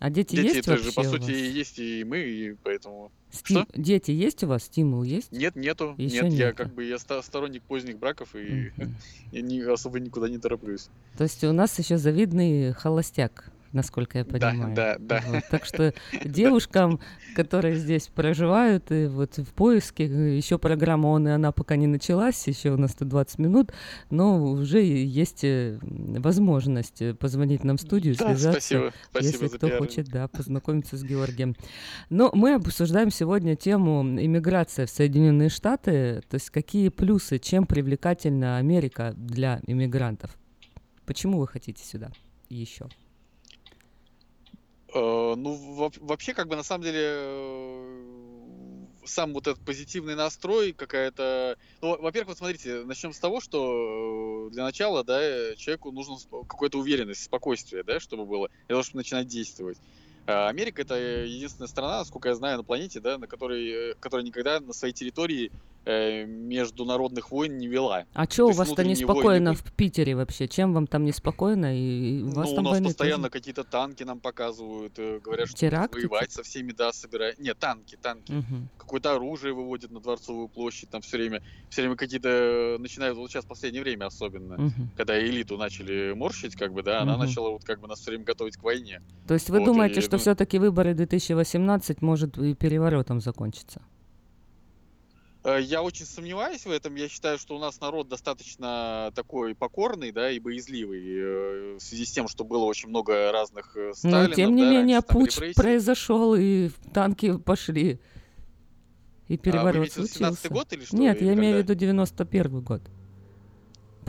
А 0.00 0.08
дети, 0.10 0.34
Дети 0.34 0.46
есть 0.56 0.58
это 0.60 0.78
же, 0.78 0.92
по 0.92 1.02
вообще 1.02 1.18
сути, 1.18 1.30
вас? 1.30 1.40
есть 1.40 1.78
и 1.78 2.04
мы, 2.04 2.18
и 2.20 2.54
поэтому... 2.64 3.12
Стим- 3.30 3.66
Дети 3.74 4.10
есть 4.10 4.42
у 4.42 4.46
вас? 4.46 4.64
Стимул 4.64 5.02
есть? 5.02 5.30
Нет, 5.30 5.54
нету. 5.56 5.94
Ещё 5.98 6.24
нет, 6.24 6.32
я 6.32 6.46
нету. 6.46 6.56
как 6.56 6.74
бы 6.74 6.84
я 6.84 6.98
сторонник 6.98 7.62
поздних 7.62 7.98
браков 7.98 8.34
и 8.34 8.72
я 9.32 9.40
не, 9.42 9.60
особо 9.60 10.00
никуда 10.00 10.28
не 10.30 10.38
тороплюсь. 10.38 10.88
То 11.18 11.24
есть 11.24 11.44
у 11.44 11.52
нас 11.52 11.78
еще 11.78 11.98
завидный 11.98 12.72
холостяк, 12.72 13.52
насколько 13.72 14.18
я 14.18 14.24
Да, 14.24 14.30
понимаю. 14.50 14.74
да, 14.74 14.96
да. 14.98 15.22
Вот. 15.26 15.42
Так 15.50 15.64
что 15.64 15.94
девушкам, 16.24 17.00
которые 17.36 17.76
здесь 17.76 18.08
проживают, 18.08 18.90
и 18.90 19.06
вот 19.06 19.38
в 19.38 19.52
поиске, 19.54 20.04
еще 20.36 20.58
программа 20.58 21.06
«Он 21.08 21.28
и 21.28 21.30
она» 21.30 21.52
пока 21.52 21.76
не 21.76 21.86
началась, 21.86 22.46
еще 22.48 22.70
у 22.70 22.76
нас 22.76 22.94
тут 22.94 23.08
20 23.08 23.38
минут, 23.38 23.72
но 24.10 24.42
уже 24.44 24.82
есть 24.82 25.44
э, 25.44 25.78
возможность 25.82 27.02
позвонить 27.18 27.64
нам 27.64 27.76
в 27.76 27.80
студию, 27.80 28.14
Да, 28.16 28.26
связаться, 28.28 28.52
спасибо, 28.60 28.92
спасибо 29.10 29.44
если 29.44 29.56
кто 29.56 29.66
пиар. 29.68 29.78
хочет, 29.78 30.08
да, 30.08 30.28
познакомиться 30.28 30.96
с 30.96 31.02
Георгием. 31.04 31.54
Но 32.08 32.30
мы 32.34 32.54
обсуждаем 32.54 33.10
сегодня 33.10 33.56
тему 33.56 34.02
иммиграция 34.02 34.86
в 34.86 34.90
Соединенные 34.90 35.48
Штаты, 35.48 36.22
то 36.28 36.34
есть 36.34 36.50
какие 36.50 36.88
плюсы, 36.88 37.38
чем 37.38 37.66
привлекательна 37.66 38.58
Америка 38.58 39.14
для 39.16 39.60
иммигрантов. 39.66 40.36
Почему 41.06 41.38
вы 41.38 41.46
хотите 41.48 41.84
сюда 41.84 42.10
еще? 42.48 42.86
Э, 44.94 45.34
Ну, 45.36 45.54
во- 45.74 45.90
вообще, 46.00 46.34
как 46.34 46.48
бы 46.48 46.56
на 46.56 46.62
самом 46.64 46.84
деле, 46.84 47.00
э, 47.02 48.86
сам 49.06 49.32
вот 49.32 49.46
этот 49.46 49.62
позитивный 49.64 50.14
настрой, 50.16 50.72
какая-то... 50.72 51.56
Ну, 51.80 51.90
во- 51.90 51.98
во-первых, 51.98 52.30
вот 52.30 52.38
смотрите, 52.38 52.84
начнем 52.84 53.12
с 53.12 53.18
того, 53.20 53.40
что 53.40 54.48
э, 54.48 54.50
для 54.52 54.64
начала, 54.64 55.04
да, 55.04 55.54
человеку 55.56 55.92
нужна 55.92 56.16
сп- 56.16 56.44
какая-то 56.48 56.78
уверенность, 56.78 57.22
спокойствие, 57.22 57.82
да, 57.84 58.00
чтобы 58.00 58.26
было, 58.26 58.48
для 58.68 58.74
того, 58.74 58.82
чтобы 58.82 58.98
начинать 59.00 59.26
действовать. 59.28 59.80
А 60.26 60.48
Америка 60.48 60.82
это 60.82 60.96
единственная 60.96 61.68
страна, 61.68 61.98
насколько 61.98 62.28
я 62.28 62.34
знаю, 62.34 62.58
на 62.58 62.64
планете, 62.64 63.00
да, 63.00 63.16
на 63.18 63.26
которой, 63.26 63.94
которая 64.00 64.26
никогда 64.26 64.60
на 64.60 64.72
своей 64.72 64.92
территории 64.94 65.50
международных 65.86 67.30
войн 67.30 67.56
не 67.58 67.68
вела. 67.68 68.04
А 68.12 68.26
То 68.26 68.32
что 68.32 68.46
у 68.48 68.52
вас-то 68.52 68.74
войны 68.76 68.90
неспокойно 68.90 69.50
были. 69.52 69.62
в 69.62 69.72
Питере 69.74 70.14
вообще? 70.16 70.48
Чем 70.48 70.72
вам 70.74 70.86
там 70.86 71.04
неспокойно? 71.04 71.76
И 71.76 72.22
у 72.22 72.30
вас 72.30 72.46
Ну, 72.48 72.52
у 72.52 72.54
там 72.56 72.64
нас 72.64 72.72
войны 72.72 72.86
постоянно 72.88 73.24
тоже? 73.24 73.30
какие-то 73.30 73.64
танки 73.64 74.02
нам 74.02 74.20
показывают, 74.20 74.98
э, 74.98 75.20
говорят, 75.20 75.48
что 75.48 75.56
Теракты, 75.58 75.98
воевать 75.98 76.32
со 76.32 76.42
всеми, 76.42 76.72
да, 76.72 76.92
собирают. 76.92 77.38
Нет, 77.38 77.58
танки, 77.58 77.96
танки. 78.00 78.32
Мгм. 78.32 78.68
Какое-то 78.76 79.14
оружие 79.14 79.54
выводят 79.54 79.90
на 79.90 80.00
Дворцовую 80.00 80.48
площадь, 80.48 80.90
там 80.90 81.00
все 81.00 81.16
время, 81.16 81.42
все 81.68 81.82
время 81.82 81.96
какие-то 81.96 82.28
э, 82.28 82.78
начинают, 82.78 83.16
вот 83.16 83.30
сейчас 83.30 83.44
в 83.44 83.48
последнее 83.48 83.82
время 83.82 84.06
особенно, 84.06 84.56
Мгм. 84.58 84.90
когда 84.96 85.18
элиту 85.20 85.56
начали 85.56 86.12
морщить, 86.12 86.54
как 86.56 86.72
бы, 86.72 86.82
да, 86.82 87.02
она 87.02 87.12
Мгм. 87.16 87.26
начала 87.26 87.50
вот 87.50 87.64
как 87.64 87.80
бы 87.80 87.88
нас 87.88 88.00
все 88.00 88.10
время 88.10 88.24
готовить 88.24 88.56
к 88.56 88.62
войне. 88.62 89.00
То 89.26 89.34
есть 89.34 89.48
вы 89.50 89.58
Вот, 89.60 89.66
думаете, 89.66 90.00
и, 90.00 90.02
что 90.02 90.12
ну, 90.12 90.18
все-таки 90.18 90.58
выборы 90.58 90.94
2018 90.94 92.02
может 92.02 92.36
и 92.38 92.54
переворотом 92.54 93.20
закончиться? 93.20 93.82
Э, 95.44 95.58
Я 95.60 95.82
очень 95.82 96.04
сомневаюсь 96.06 96.66
в 96.66 96.70
этом. 96.70 96.94
Я 96.96 97.08
считаю, 97.08 97.38
что 97.38 97.56
у 97.56 97.58
нас 97.58 97.80
народ 97.80 98.08
достаточно 98.08 99.10
такой 99.14 99.54
покорный, 99.54 100.12
да, 100.12 100.30
и 100.30 100.38
боязливый 100.38 101.00
э, 101.02 101.76
в 101.76 101.80
связи 101.80 102.04
с 102.04 102.12
тем, 102.12 102.28
что 102.28 102.44
было 102.44 102.64
очень 102.64 102.88
много 102.88 103.32
разных 103.32 103.76
э, 103.76 103.88
Но 103.88 103.94
Сталинов, 103.94 104.36
тем 104.36 104.54
не 104.56 104.62
да, 104.64 104.70
менее 104.70 104.96
раньше 104.98 105.08
путь 105.08 105.34
репрессий. 105.36 105.54
произошел 105.54 106.34
и 106.34 106.70
танки 106.92 107.38
пошли. 107.38 108.00
И 109.28 109.36
переворот 109.38 109.74
А 109.76 109.78
имеете 109.78 109.94
в 109.94 109.96
виду 109.98 110.06
17-й 110.08 110.34
случился. 110.34 110.48
год 110.50 110.72
или 110.72 110.84
что? 110.84 110.96
Нет, 110.96 111.16
Или 111.18 111.26
я 111.28 111.34
имею 111.34 111.54
в 111.54 111.58
когда? 111.58 111.72
виду 111.74 111.80
91 111.80 112.60
год. 112.62 112.82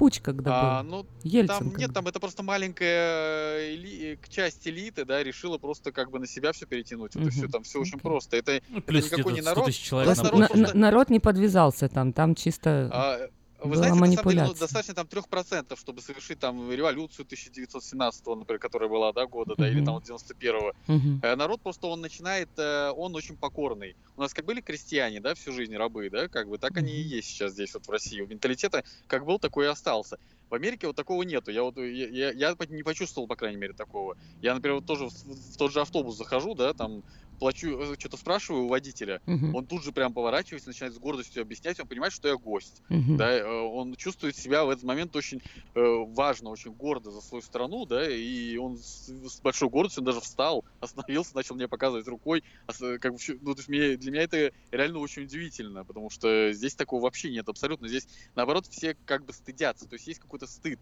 Путь 0.01 0.19
когда 0.19 0.79
А, 0.79 0.83
был. 0.83 0.89
ну, 0.89 1.05
Ельцин 1.21 1.47
там, 1.69 1.75
нет, 1.75 1.93
там 1.93 2.07
это 2.07 2.19
просто 2.19 2.41
маленькая 2.41 3.59
эли- 3.75 4.15
к- 4.15 4.29
часть 4.29 4.67
элиты, 4.67 5.05
да, 5.05 5.21
решила 5.21 5.59
просто 5.59 5.91
как 5.91 6.09
бы 6.09 6.17
на 6.17 6.25
себя 6.25 6.53
все 6.53 6.65
перетянуть. 6.65 7.15
Это 7.15 7.29
все, 7.29 7.47
там 7.47 7.61
все 7.61 7.79
очень 7.79 7.99
просто. 7.99 8.35
Это, 8.37 8.53
это 8.53 8.81
плюс 8.81 9.11
никакой 9.11 9.33
не 9.33 9.41
100 9.43 9.49
народ. 9.51 9.71
человек 9.71 10.17
народ 10.17 10.33
на- 10.39 10.47
просто- 10.47 10.57
на- 10.73 10.73
народ 10.73 11.09
не 11.11 11.19
подвязался 11.19 11.87
там, 11.87 12.13
там 12.13 12.33
чисто 12.33 12.89
А, 12.91 13.27
Вы 13.63 13.75
была 13.75 13.77
знаете, 13.77 14.01
на 14.01 14.11
самом 14.11 14.27
деле, 14.27 14.41
ну, 14.41 14.53
манипуляция. 14.53 14.55
достаточно 14.55 14.95
там 14.95 15.07
3%, 15.07 15.79
чтобы 15.79 16.01
совершить 16.01 16.39
там 16.39 16.71
революцию 16.71 17.25
1917, 17.27 18.35
например, 18.35 18.59
которая 18.59 18.89
была, 18.89 19.13
да, 19.13 19.27
года, 19.27 19.55
да, 19.55 19.69
или 19.69 19.81
Мгм. 19.81 19.85
там 19.85 19.95
вот 19.95 20.03
91-го. 20.03 20.73
Мгм. 20.87 21.23
Э, 21.23 21.35
Народ 21.35 21.61
просто, 21.61 21.85
он 21.87 22.01
начинает, 22.01 22.49
э, 22.57 22.89
он 22.89 23.15
очень 23.15 23.37
покорный. 23.37 23.95
У 24.15 24.21
нас 24.21 24.33
как 24.33 24.45
были 24.45 24.61
крестьяне, 24.61 25.19
да, 25.21 25.35
всю 25.35 25.51
жизнь 25.51 25.75
рабы, 25.75 26.09
да, 26.09 26.27
как 26.27 26.47
бы, 26.49 26.57
так 26.57 26.75
они 26.77 26.93
и 26.93 27.01
есть 27.03 27.27
сейчас 27.29 27.51
здесь 27.53 27.73
вот 27.75 27.85
в 27.87 27.91
России. 27.91 28.21
Менталитета 28.21 28.83
как 29.07 29.25
был, 29.25 29.37
такой 29.39 29.65
и 29.65 29.69
остался. 29.69 30.17
В 30.49 30.55
Америке 30.55 30.87
вот 30.87 30.95
такого 30.95 31.21
нету. 31.23 31.51
Я 31.51 31.63
вот, 31.63 31.77
я, 31.77 32.09
я- 32.09 32.31
я 32.31 32.55
не 32.69 32.83
почувствовал, 32.83 33.27
по 33.27 33.35
крайней 33.35 33.57
мере, 33.57 33.73
такого. 33.73 34.15
Я, 34.41 34.55
например, 34.55 34.75
вот 34.77 34.85
тоже 34.85 35.05
в, 35.07 35.13
в 35.23 35.57
тот 35.57 35.71
же 35.71 35.81
автобус 35.81 36.17
захожу, 36.17 36.55
да, 36.55 36.73
там 36.73 37.03
плачу, 37.41 37.95
что-то 37.99 38.17
спрашиваю 38.17 38.65
у 38.65 38.69
водителя, 38.69 39.21
Мгм. 39.27 39.53
он 39.53 39.67
тут 39.67 39.83
же 39.83 39.91
прям 39.91 40.13
поворачивается, 40.13 40.69
начинает 40.69 40.93
с 40.95 40.99
гордостью 40.99 41.41
объяснять, 41.41 41.79
он 41.81 41.87
понимает, 41.87 42.13
что 42.13 42.29
я 42.29 42.35
гость. 42.37 42.81
Мгм. 42.89 43.17
Да, 43.17 43.33
э, 43.33 43.43
он 43.45 43.95
чувствует 43.95 44.37
себя 44.37 44.63
в 44.65 44.69
этот 44.69 44.83
момент 44.85 45.15
очень 45.17 45.39
э, 45.75 45.79
важно, 45.81 46.49
очень 46.51 46.71
гордо 46.73 47.11
за 47.11 47.21
свою 47.21 47.41
страну, 47.41 47.85
да, 47.85 48.09
и 48.09 48.55
он 48.57 48.77
с, 48.77 49.09
большой 49.41 49.69
гордостью 49.69 50.03
даже 50.03 50.21
встал, 50.21 50.65
остановился, 50.79 51.35
начал 51.35 51.55
мне 51.55 51.67
показывать 51.67 52.07
рукой, 52.07 52.43
э, 52.81 52.97
как 52.99 53.13
бы, 53.13 53.17
ну, 53.41 53.53
то 53.55 53.59
есть 53.59 53.69
мне- 53.69 53.97
для 53.97 54.11
меня 54.11 54.23
это 54.23 54.51
реально 54.71 54.99
очень 54.99 55.23
удивительно, 55.23 55.85
потому 55.85 56.09
что 56.09 56.51
здесь 56.53 56.75
такого 56.75 57.01
вообще 57.01 57.31
нет 57.31 57.49
абсолютно, 57.49 57.87
здесь 57.87 58.07
наоборот 58.35 58.65
все 58.69 58.95
как 59.05 59.25
бы 59.25 59.33
стыдятся, 59.33 59.87
то 59.87 59.95
есть 59.95 60.07
есть 60.07 60.19
какой-то 60.19 60.47
стыд, 60.47 60.79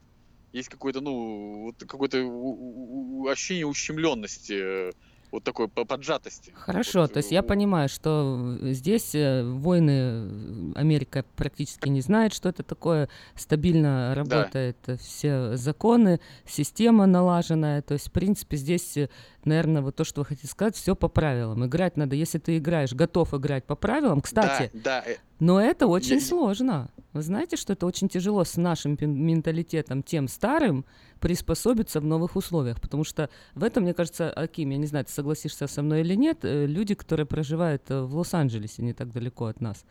есть 0.53 0.69
какой-то, 0.69 1.01
ну, 1.01 1.63
вот 1.65 1.75
какое-то 1.87 2.19
ощущение 3.29 3.67
ущемленности, 3.67 4.89
э, 4.89 4.91
вот 5.31 5.43
такой 5.43 5.67
по- 5.67 5.85
поджатости. 5.85 6.51
Хорошо, 6.55 7.07
то 7.07 7.17
есть 7.17 7.31
я 7.31 7.43
понимаю, 7.43 7.89
что 7.89 8.57
э, 8.61 8.71
здесь 8.73 9.13
э, 9.13 9.43
войны 9.43 9.91
э, 9.91 10.71
Америка 10.75 11.25
практически 11.35 11.87
не 11.89 12.01
знает, 12.01 12.33
что 12.33 12.49
это 12.49 12.63
такое, 12.63 13.09
стабильно 13.35 14.13
работают 14.15 14.77
э, 14.87 14.97
все 14.97 15.55
законы, 15.55 16.19
система 16.45 17.05
налаженная, 17.05 17.81
то 17.81 17.93
есть 17.93 18.07
в 18.07 18.11
принципе 18.11 18.57
здесь, 18.57 18.97
наверное, 19.45 19.81
вот 19.81 19.95
то, 19.95 20.03
что 20.03 20.21
вы 20.21 20.25
хотите 20.25 20.47
сказать, 20.47 20.75
все 20.75 20.95
по 20.95 21.07
правилам. 21.07 21.65
Играть 21.65 21.97
надо, 21.97 22.15
если 22.15 22.39
ты 22.39 22.57
играешь, 22.57 22.93
готов 22.93 23.33
играть 23.33 23.65
по 23.65 23.75
правилам, 23.75 24.21
кстати, 24.21 24.71
Да, 24.73 25.01
да, 25.01 25.03
э, 25.05 25.15
но 25.39 25.61
это 25.61 25.87
очень 25.87 26.21
сложно. 26.21 26.89
Вы 27.13 27.21
знаете, 27.21 27.57
что 27.57 27.73
это 27.73 27.85
очень 27.85 28.07
тяжело 28.07 28.43
с 28.43 28.55
нашим 28.57 28.97
менталитетом, 28.99 30.03
тем 30.03 30.27
старым, 30.27 30.85
приспособиться 31.19 31.99
в 31.99 32.05
новых 32.05 32.35
условиях. 32.35 32.79
Потому 32.79 33.03
что 33.03 33.29
в 33.55 33.63
этом, 33.63 33.83
мне 33.83 33.93
кажется, 33.93 34.31
Аким, 34.31 34.69
я 34.69 34.77
не 34.77 34.85
знаю, 34.85 35.05
ты 35.05 35.11
согласишься 35.11 35.67
со 35.67 35.81
мной 35.81 36.01
или 36.01 36.15
нет, 36.15 36.39
э, 36.43 36.65
люди, 36.65 36.93
которые 36.93 37.25
проживают 37.25 37.83
э, 37.89 38.01
в 38.01 38.15
Лос-Анджелесе, 38.15 38.83
не 38.83 38.93
так 38.93 39.11
далеко 39.11 39.45
от 39.45 39.59
нас, 39.59 39.85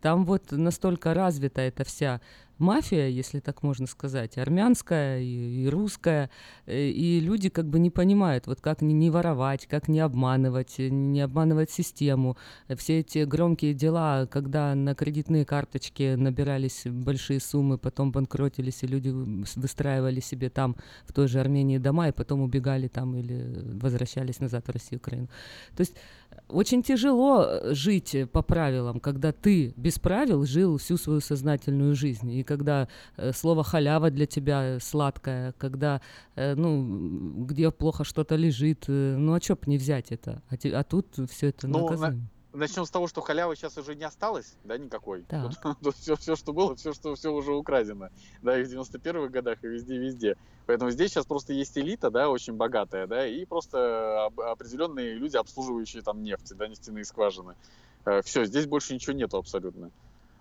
там 0.00 0.24
вот 0.24 0.52
настолько 0.52 1.14
развита 1.14 1.60
эта 1.60 1.84
вся 1.84 2.20
мафия, 2.58 3.08
если 3.08 3.40
так 3.40 3.62
можно 3.62 3.86
сказать, 3.86 4.38
армянская 4.38 5.20
и, 5.20 5.64
и 5.64 5.68
русская, 5.68 6.30
э, 6.66 6.88
и 6.88 7.20
люди 7.20 7.48
как 7.48 7.66
бы 7.66 7.78
не 7.78 7.90
понимают, 7.90 8.46
вот 8.46 8.60
как 8.60 8.82
не, 8.82 8.94
не 8.94 9.10
воровать, 9.10 9.66
как 9.66 9.88
не 9.88 10.00
обманывать, 10.00 10.74
э, 10.78 10.88
не 10.88 11.20
обманывать 11.20 11.70
систему. 11.70 12.36
Э, 12.68 12.76
Все 12.76 13.00
эти 13.00 13.24
громкие 13.24 13.74
дела, 13.74 14.26
когда 14.26 14.74
на 14.74 14.94
кредитные 14.94 15.44
карточки 15.44 16.14
набирались 16.14 16.82
большие 16.86 17.40
суммы, 17.40 17.78
потом 17.78 18.12
банкротились, 18.12 18.82
и 18.82 18.86
люди 18.86 19.10
выстраивали 19.10 20.20
себе 20.20 20.50
там, 20.50 20.76
в 21.06 21.12
той 21.12 21.28
же 21.28 21.40
Армении, 21.40 21.78
дома, 21.78 22.08
и 22.08 22.12
потом 22.12 22.42
убегали 22.42 22.88
там 22.88 23.16
или 23.16 23.62
возвращались 23.80 24.40
назад 24.40 24.66
в 24.66 24.70
Россию, 24.70 24.98
Украину. 24.98 25.28
То 25.76 25.80
есть 25.80 25.94
очень 26.48 26.82
тяжело 26.82 27.74
жить 27.74 28.16
по 28.32 28.42
правилам, 28.42 29.00
когда 29.00 29.32
ты 29.32 29.74
без 29.76 29.98
правил 29.98 30.44
жил 30.44 30.78
всю 30.78 30.96
свою 30.96 31.20
сознательную 31.20 31.94
жизнь, 31.94 32.30
и 32.30 32.42
когда 32.48 32.88
э, 33.16 33.32
слово 33.32 33.62
халява 33.62 34.10
для 34.10 34.26
тебя 34.26 34.78
сладкое, 34.80 35.52
когда, 35.58 36.00
э, 36.34 36.54
ну, 36.54 37.44
где 37.44 37.70
плохо 37.70 38.04
что-то 38.04 38.36
лежит, 38.36 38.84
э, 38.88 39.16
ну, 39.16 39.34
а 39.34 39.40
чё 39.40 39.54
б 39.54 39.60
не 39.66 39.76
взять 39.76 40.10
это? 40.10 40.42
А, 40.48 40.54
а 40.72 40.82
тут 40.82 41.06
все 41.30 41.48
это 41.48 41.68
Ну, 41.68 41.80
наказуемо. 41.82 42.26
Начнем 42.54 42.86
с 42.86 42.90
того, 42.90 43.06
что 43.08 43.20
халявы 43.20 43.56
сейчас 43.56 43.76
уже 43.76 43.94
не 43.94 44.04
осталось, 44.04 44.56
да, 44.64 44.78
никакой. 44.78 45.22
Так. 45.28 45.52
Тут, 45.82 45.94
все, 45.96 46.16
все, 46.16 46.34
что 46.34 46.52
было, 46.54 46.74
все, 46.74 46.94
что 46.94 47.14
все 47.14 47.30
уже 47.30 47.52
украдено. 47.52 48.08
Да, 48.42 48.58
и 48.58 48.64
в 48.64 48.68
91-х 48.72 49.28
годах, 49.28 49.62
и 49.62 49.66
везде-везде. 49.68 50.36
Поэтому 50.66 50.90
здесь 50.90 51.10
сейчас 51.10 51.26
просто 51.26 51.52
есть 51.52 51.76
элита, 51.76 52.10
да, 52.10 52.30
очень 52.30 52.54
богатая, 52.54 53.06
да, 53.06 53.26
и 53.26 53.44
просто 53.44 54.24
об- 54.24 54.40
определенные 54.40 55.14
люди, 55.14 55.36
обслуживающие 55.36 56.02
там 56.02 56.22
нефть, 56.22 56.54
да, 56.56 56.66
нефтяные 56.66 57.04
скважины. 57.04 57.54
все, 58.24 58.46
здесь 58.46 58.66
больше 58.66 58.94
ничего 58.94 59.12
нету 59.12 59.36
абсолютно. 59.36 59.90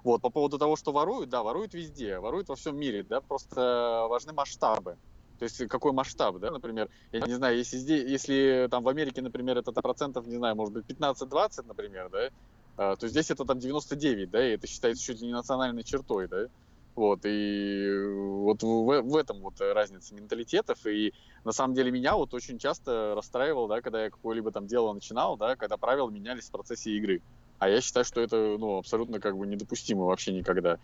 Вот, 0.04 0.22
по 0.22 0.30
поводу 0.30 0.58
того, 0.58 0.76
что 0.76 0.92
воруют, 0.92 1.30
да, 1.30 1.44
воруют 1.44 1.74
везде, 1.74 2.20
воруют 2.20 2.50
во 2.50 2.56
всем 2.56 2.78
мире, 2.78 3.04
да, 3.04 3.22
просто 3.22 4.08
важны 4.10 4.34
масштабы. 4.34 4.98
То 5.40 5.44
есть 5.44 5.68
какой 5.68 5.92
масштаб, 5.92 6.38
да, 6.40 6.50
например, 6.52 6.90
я 7.12 7.20
не 7.22 7.34
знаю, 7.34 7.58
если 7.58 7.78
здесь, 7.78 8.10
если 8.10 8.68
там 8.72 8.84
в 8.84 8.90
Америке, 8.90 9.22
например, 9.22 9.58
это 9.58 9.72
процентов, 9.72 10.26
не 10.26 10.38
знаю, 10.38 10.56
может 10.56 10.74
быть 10.74 10.86
15-20, 10.86 11.68
например, 11.68 12.10
да, 12.10 12.30
а, 12.78 12.96
то 12.96 13.08
здесь 13.08 13.30
это 13.30 13.46
там 13.46 13.60
99, 13.60 14.30
да, 14.30 14.48
и 14.48 14.54
это 14.54 14.66
считается 14.68 15.04
чуть 15.04 15.22
ли 15.22 15.28
не 15.28 15.34
национальной 15.34 15.84
чертой, 15.84 16.28
да, 16.28 16.48
вот, 16.96 17.20
и 17.26 17.88
вот 18.16 18.64
в, 18.64 19.02
в 19.02 19.16
этом 19.16 19.42
вот 19.42 19.60
разница 19.60 20.16
менталитетов, 20.16 20.84
и 20.88 21.14
на 21.44 21.52
самом 21.52 21.76
деле 21.76 21.92
меня 21.92 22.16
вот 22.16 22.34
очень 22.34 22.58
часто 22.58 23.14
расстраивало, 23.16 23.68
да, 23.68 23.82
когда 23.82 24.06
я 24.06 24.10
какое-либо 24.10 24.52
там 24.52 24.66
дело 24.66 24.94
начинал, 24.94 25.38
да, 25.38 25.56
когда 25.56 25.78
правила 25.78 26.10
менялись 26.10 26.48
в 26.48 26.52
процессе 26.52 26.92
игры, 26.98 27.22
а 27.60 27.70
я 27.70 27.82
считаю, 27.82 28.06
что 28.06 28.22
это, 28.22 28.58
ну, 28.60 28.78
абсолютно 28.78 29.20
как 29.20 29.38
бы 29.38 29.48
недопустимо 29.48 30.06
вообще 30.06 30.34
никогда. 30.34 30.78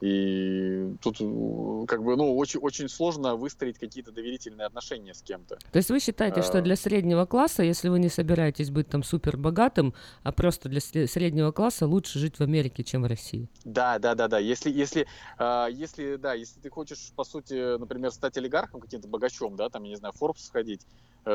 И 0.00 0.94
тут 1.02 1.16
как 1.88 2.04
бы, 2.04 2.16
ну, 2.16 2.36
очень, 2.36 2.60
очень 2.60 2.88
сложно 2.88 3.34
выстроить 3.34 3.78
какие-то 3.78 4.12
доверительные 4.12 4.66
отношения 4.66 5.12
с 5.12 5.22
кем-то. 5.22 5.58
То 5.72 5.76
есть 5.76 5.90
вы 5.90 5.98
считаете, 5.98 6.42
что 6.42 6.58
А. 6.58 6.60
для 6.60 6.76
среднего 6.76 7.26
класса, 7.26 7.64
если 7.64 7.88
вы 7.88 7.98
не 7.98 8.08
собираетесь 8.08 8.70
быть 8.70 8.88
там 8.88 9.02
супер 9.02 9.36
богатым, 9.36 9.94
а 10.22 10.30
просто 10.30 10.68
для 10.68 10.78
сре- 10.78 11.08
среднего 11.08 11.50
класса 11.50 11.88
лучше 11.88 12.20
жить 12.20 12.38
в 12.38 12.42
Америке, 12.42 12.84
чем 12.84 13.02
в 13.02 13.06
России? 13.06 13.48
Да, 13.64 13.98
да, 13.98 14.14
да, 14.14 14.28
да. 14.28 14.38
Если, 14.38 14.70
если, 14.70 15.08
а, 15.36 15.66
если, 15.66 16.14
да, 16.14 16.34
если 16.34 16.60
ты 16.60 16.70
хочешь, 16.70 17.10
по 17.16 17.24
сути, 17.24 17.76
например, 17.76 18.12
стать 18.12 18.36
олигархом, 18.36 18.80
каким-то 18.80 19.08
богачом, 19.08 19.56
да, 19.56 19.68
там, 19.68 19.82
я 19.82 19.90
не 19.90 19.96
знаю, 19.96 20.14
Forbes 20.20 20.38
сходить, 20.38 20.82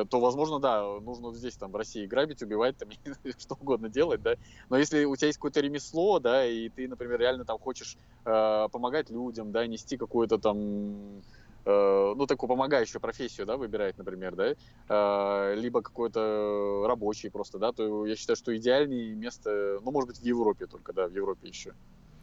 то, 0.09 0.19
возможно, 0.19 0.59
да, 0.59 0.99
нужно 0.99 1.33
здесь, 1.33 1.55
там, 1.55 1.71
в 1.71 1.75
России 1.75 2.05
грабить, 2.05 2.41
убивать, 2.41 2.77
там, 2.77 2.89
что 3.37 3.55
угодно 3.55 3.89
делать, 3.89 4.21
да. 4.21 4.35
Но 4.69 4.77
если 4.77 5.05
у 5.05 5.15
тебя 5.15 5.27
есть 5.27 5.37
какое-то 5.37 5.61
ремесло, 5.61 6.19
да, 6.19 6.45
и 6.45 6.69
ты, 6.69 6.87
например, 6.87 7.19
реально 7.19 7.45
там 7.45 7.59
хочешь 7.59 7.97
э, 8.25 8.67
помогать 8.71 9.09
людям, 9.09 9.51
да, 9.51 9.67
нести 9.67 9.97
какую-то 9.97 10.37
там 10.37 11.21
э, 11.65 12.13
ну, 12.15 12.25
такую 12.25 12.47
помогающую 12.47 13.01
профессию, 13.01 13.45
да, 13.45 13.57
выбирать, 13.57 13.97
например, 13.97 14.35
да, 14.35 14.53
э, 14.89 15.55
либо 15.55 15.81
какой-то 15.81 16.85
рабочий 16.87 17.29
просто, 17.29 17.59
да, 17.59 17.71
то 17.71 18.05
я 18.05 18.15
считаю, 18.15 18.35
что 18.35 18.55
идеальнее 18.55 19.13
место, 19.15 19.79
ну, 19.83 19.91
может 19.91 20.09
быть, 20.09 20.19
в 20.19 20.23
Европе 20.23 20.65
только, 20.65 20.93
да, 20.93 21.07
в 21.07 21.13
Европе 21.13 21.47
еще. 21.47 21.73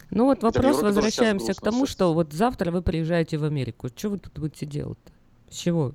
Ну 0.09 0.25
вот 0.25 0.43
вопрос, 0.43 0.75
сейчас 0.75 0.81
возвращаемся 0.81 1.45
к 1.45 1.47
грустно 1.47 1.71
тому, 1.71 1.85
всё. 1.85 1.91
что 1.91 2.13
вот 2.13 2.33
завтра 2.33 2.69
вы 2.69 2.81
приезжаете 2.81 3.37
в 3.37 3.45
Америку. 3.45 3.87
Что 3.95 4.09
вы 4.09 4.19
тут 4.19 4.37
будете 4.37 4.65
делать-то? 4.65 5.11
С 5.49 5.55
чего? 5.55 5.93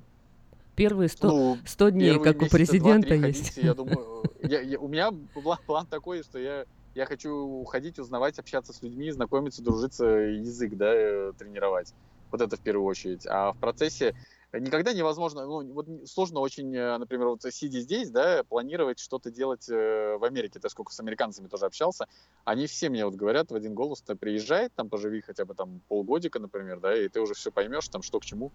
Первые 0.77 1.09
100, 1.09 1.27
Ну, 1.27 1.57
100 1.65 1.89
дней, 1.89 2.19
как 2.19 2.39
у 2.43 2.47
президента 2.47 3.07
есть. 3.07 3.21
ходить, 3.21 3.57
Я 3.57 3.73
думаю, 3.73 4.23
я- 4.43 4.61
я- 4.61 4.79
у 4.79 4.87
меня 4.87 5.11
план, 5.33 5.57
план 5.65 5.87
такой, 5.87 6.21
что 6.21 6.37
я, 6.37 6.65
я 6.93 7.05
хочу 7.07 7.63
ходить, 7.65 7.97
узнавать, 7.97 8.37
общаться 8.37 8.73
с 8.73 8.81
людьми, 8.83 9.09
знакомиться, 9.09 9.63
дружиться, 9.63 10.05
язык, 10.05 10.75
да, 10.77 10.93
э, 10.93 11.33
тренировать. 11.35 11.93
Вот 12.31 12.41
это 12.41 12.57
в 12.57 12.61
первую 12.61 12.85
очередь. 12.85 13.25
А 13.25 13.53
в 13.53 13.57
процессе 13.57 14.13
никогда 14.53 14.93
невозможно, 14.93 15.47
ну, 15.47 15.73
вот 15.73 15.87
сложно 16.05 16.41
очень, 16.41 16.75
э, 16.75 16.97
например, 16.99 17.29
вот 17.29 17.41
сидя 17.49 17.79
здесь, 17.79 18.11
да, 18.11 18.43
планировать 18.47 18.99
что-то 18.99 19.31
делать 19.31 19.67
э, 19.69 20.17
в 20.17 20.23
Америке. 20.25 20.59
Ты 20.59 20.69
сколько 20.69 20.93
с 20.93 20.99
американцами 20.99 21.47
тоже 21.47 21.65
общался, 21.65 22.05
они 22.45 22.67
все 22.67 22.89
мне 22.89 23.03
вот 23.03 23.15
говорят 23.15 23.49
в 23.49 23.55
один 23.55 23.73
голос, 23.73 24.03
ты 24.03 24.13
приезжай, 24.15 24.69
там 24.75 24.89
поживи 24.89 25.21
хотя 25.21 25.45
бы 25.45 25.55
там 25.55 25.81
полгодика, 25.87 26.37
например, 26.39 26.79
да, 26.79 26.95
и 26.95 27.09
ты 27.09 27.19
уже 27.19 27.33
все 27.33 27.51
поймешь, 27.51 27.89
там, 27.89 28.03
что 28.03 28.19
к 28.19 28.25
чему. 28.25 28.51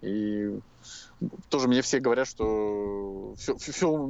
И 0.00 0.60
тоже 1.50 1.66
мне 1.68 1.82
все 1.82 1.98
говорят, 1.98 2.28
что 2.28 3.34
все, 3.36 3.56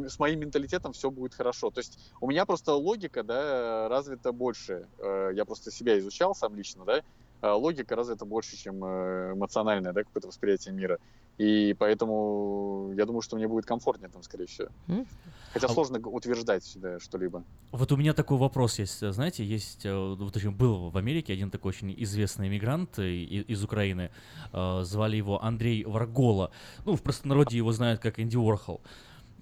с 0.08 0.18
моим 0.18 0.40
менталитетом 0.40 0.92
все 0.92 1.10
будет 1.10 1.34
хорошо. 1.34 1.70
То 1.70 1.80
есть 1.80 1.98
у 2.20 2.28
меня 2.28 2.44
просто 2.44 2.74
логика, 2.74 3.22
да, 3.22 3.88
развита 3.88 4.32
больше. 4.32 4.86
Э, 4.98 5.30
Я 5.34 5.44
просто 5.44 5.70
себя 5.70 5.98
изучал 5.98 6.34
сам 6.34 6.54
лично, 6.54 6.84
да. 6.84 7.02
э, 7.42 7.50
Логика 7.50 7.96
развита 7.96 8.26
больше, 8.26 8.56
чем 8.56 8.84
э, 8.84 9.32
эмоциональное, 9.32 9.92
да, 9.92 10.04
какое-то 10.04 10.28
восприятие 10.28 10.74
мира. 10.74 10.98
И 11.38 11.74
поэтому 11.78 12.92
я 12.96 13.06
думаю, 13.06 13.22
что 13.22 13.36
мне 13.36 13.46
будет 13.46 13.64
комфортнее 13.64 14.08
там, 14.08 14.22
скорее 14.24 14.46
всего. 14.46 14.68
М? 14.88 15.06
Хотя 15.52 15.68
А- 15.68 15.70
сложно 15.70 15.98
утверждать 16.00 16.70
да, 16.76 16.98
что-либо. 16.98 17.44
Вот 17.70 17.92
у 17.92 17.96
меня 17.96 18.12
такой 18.12 18.38
вопрос 18.38 18.78
есть, 18.80 19.02
э, 19.02 19.12
знаете, 19.12 19.44
есть, 19.44 19.86
э, 19.86 19.94
вот 19.96 20.32
точнее, 20.32 20.50
был 20.50 20.90
в 20.90 20.96
Америке 20.98 21.32
один 21.32 21.50
такой 21.50 21.70
очень 21.70 21.94
известный 22.02 22.48
иммигрант 22.48 22.98
э, 22.98 23.08
из 23.08 23.62
Украины, 23.62 24.10
звали 24.52 25.16
его 25.16 25.42
Андрей 25.42 25.84
Варгола, 25.84 26.50
ну, 26.84 26.96
в 26.96 27.02
простонародье 27.02 27.56
его 27.56 27.72
знают 27.72 28.00
как 28.00 28.18
Энди 28.18 28.36
Уорхол. 28.36 28.80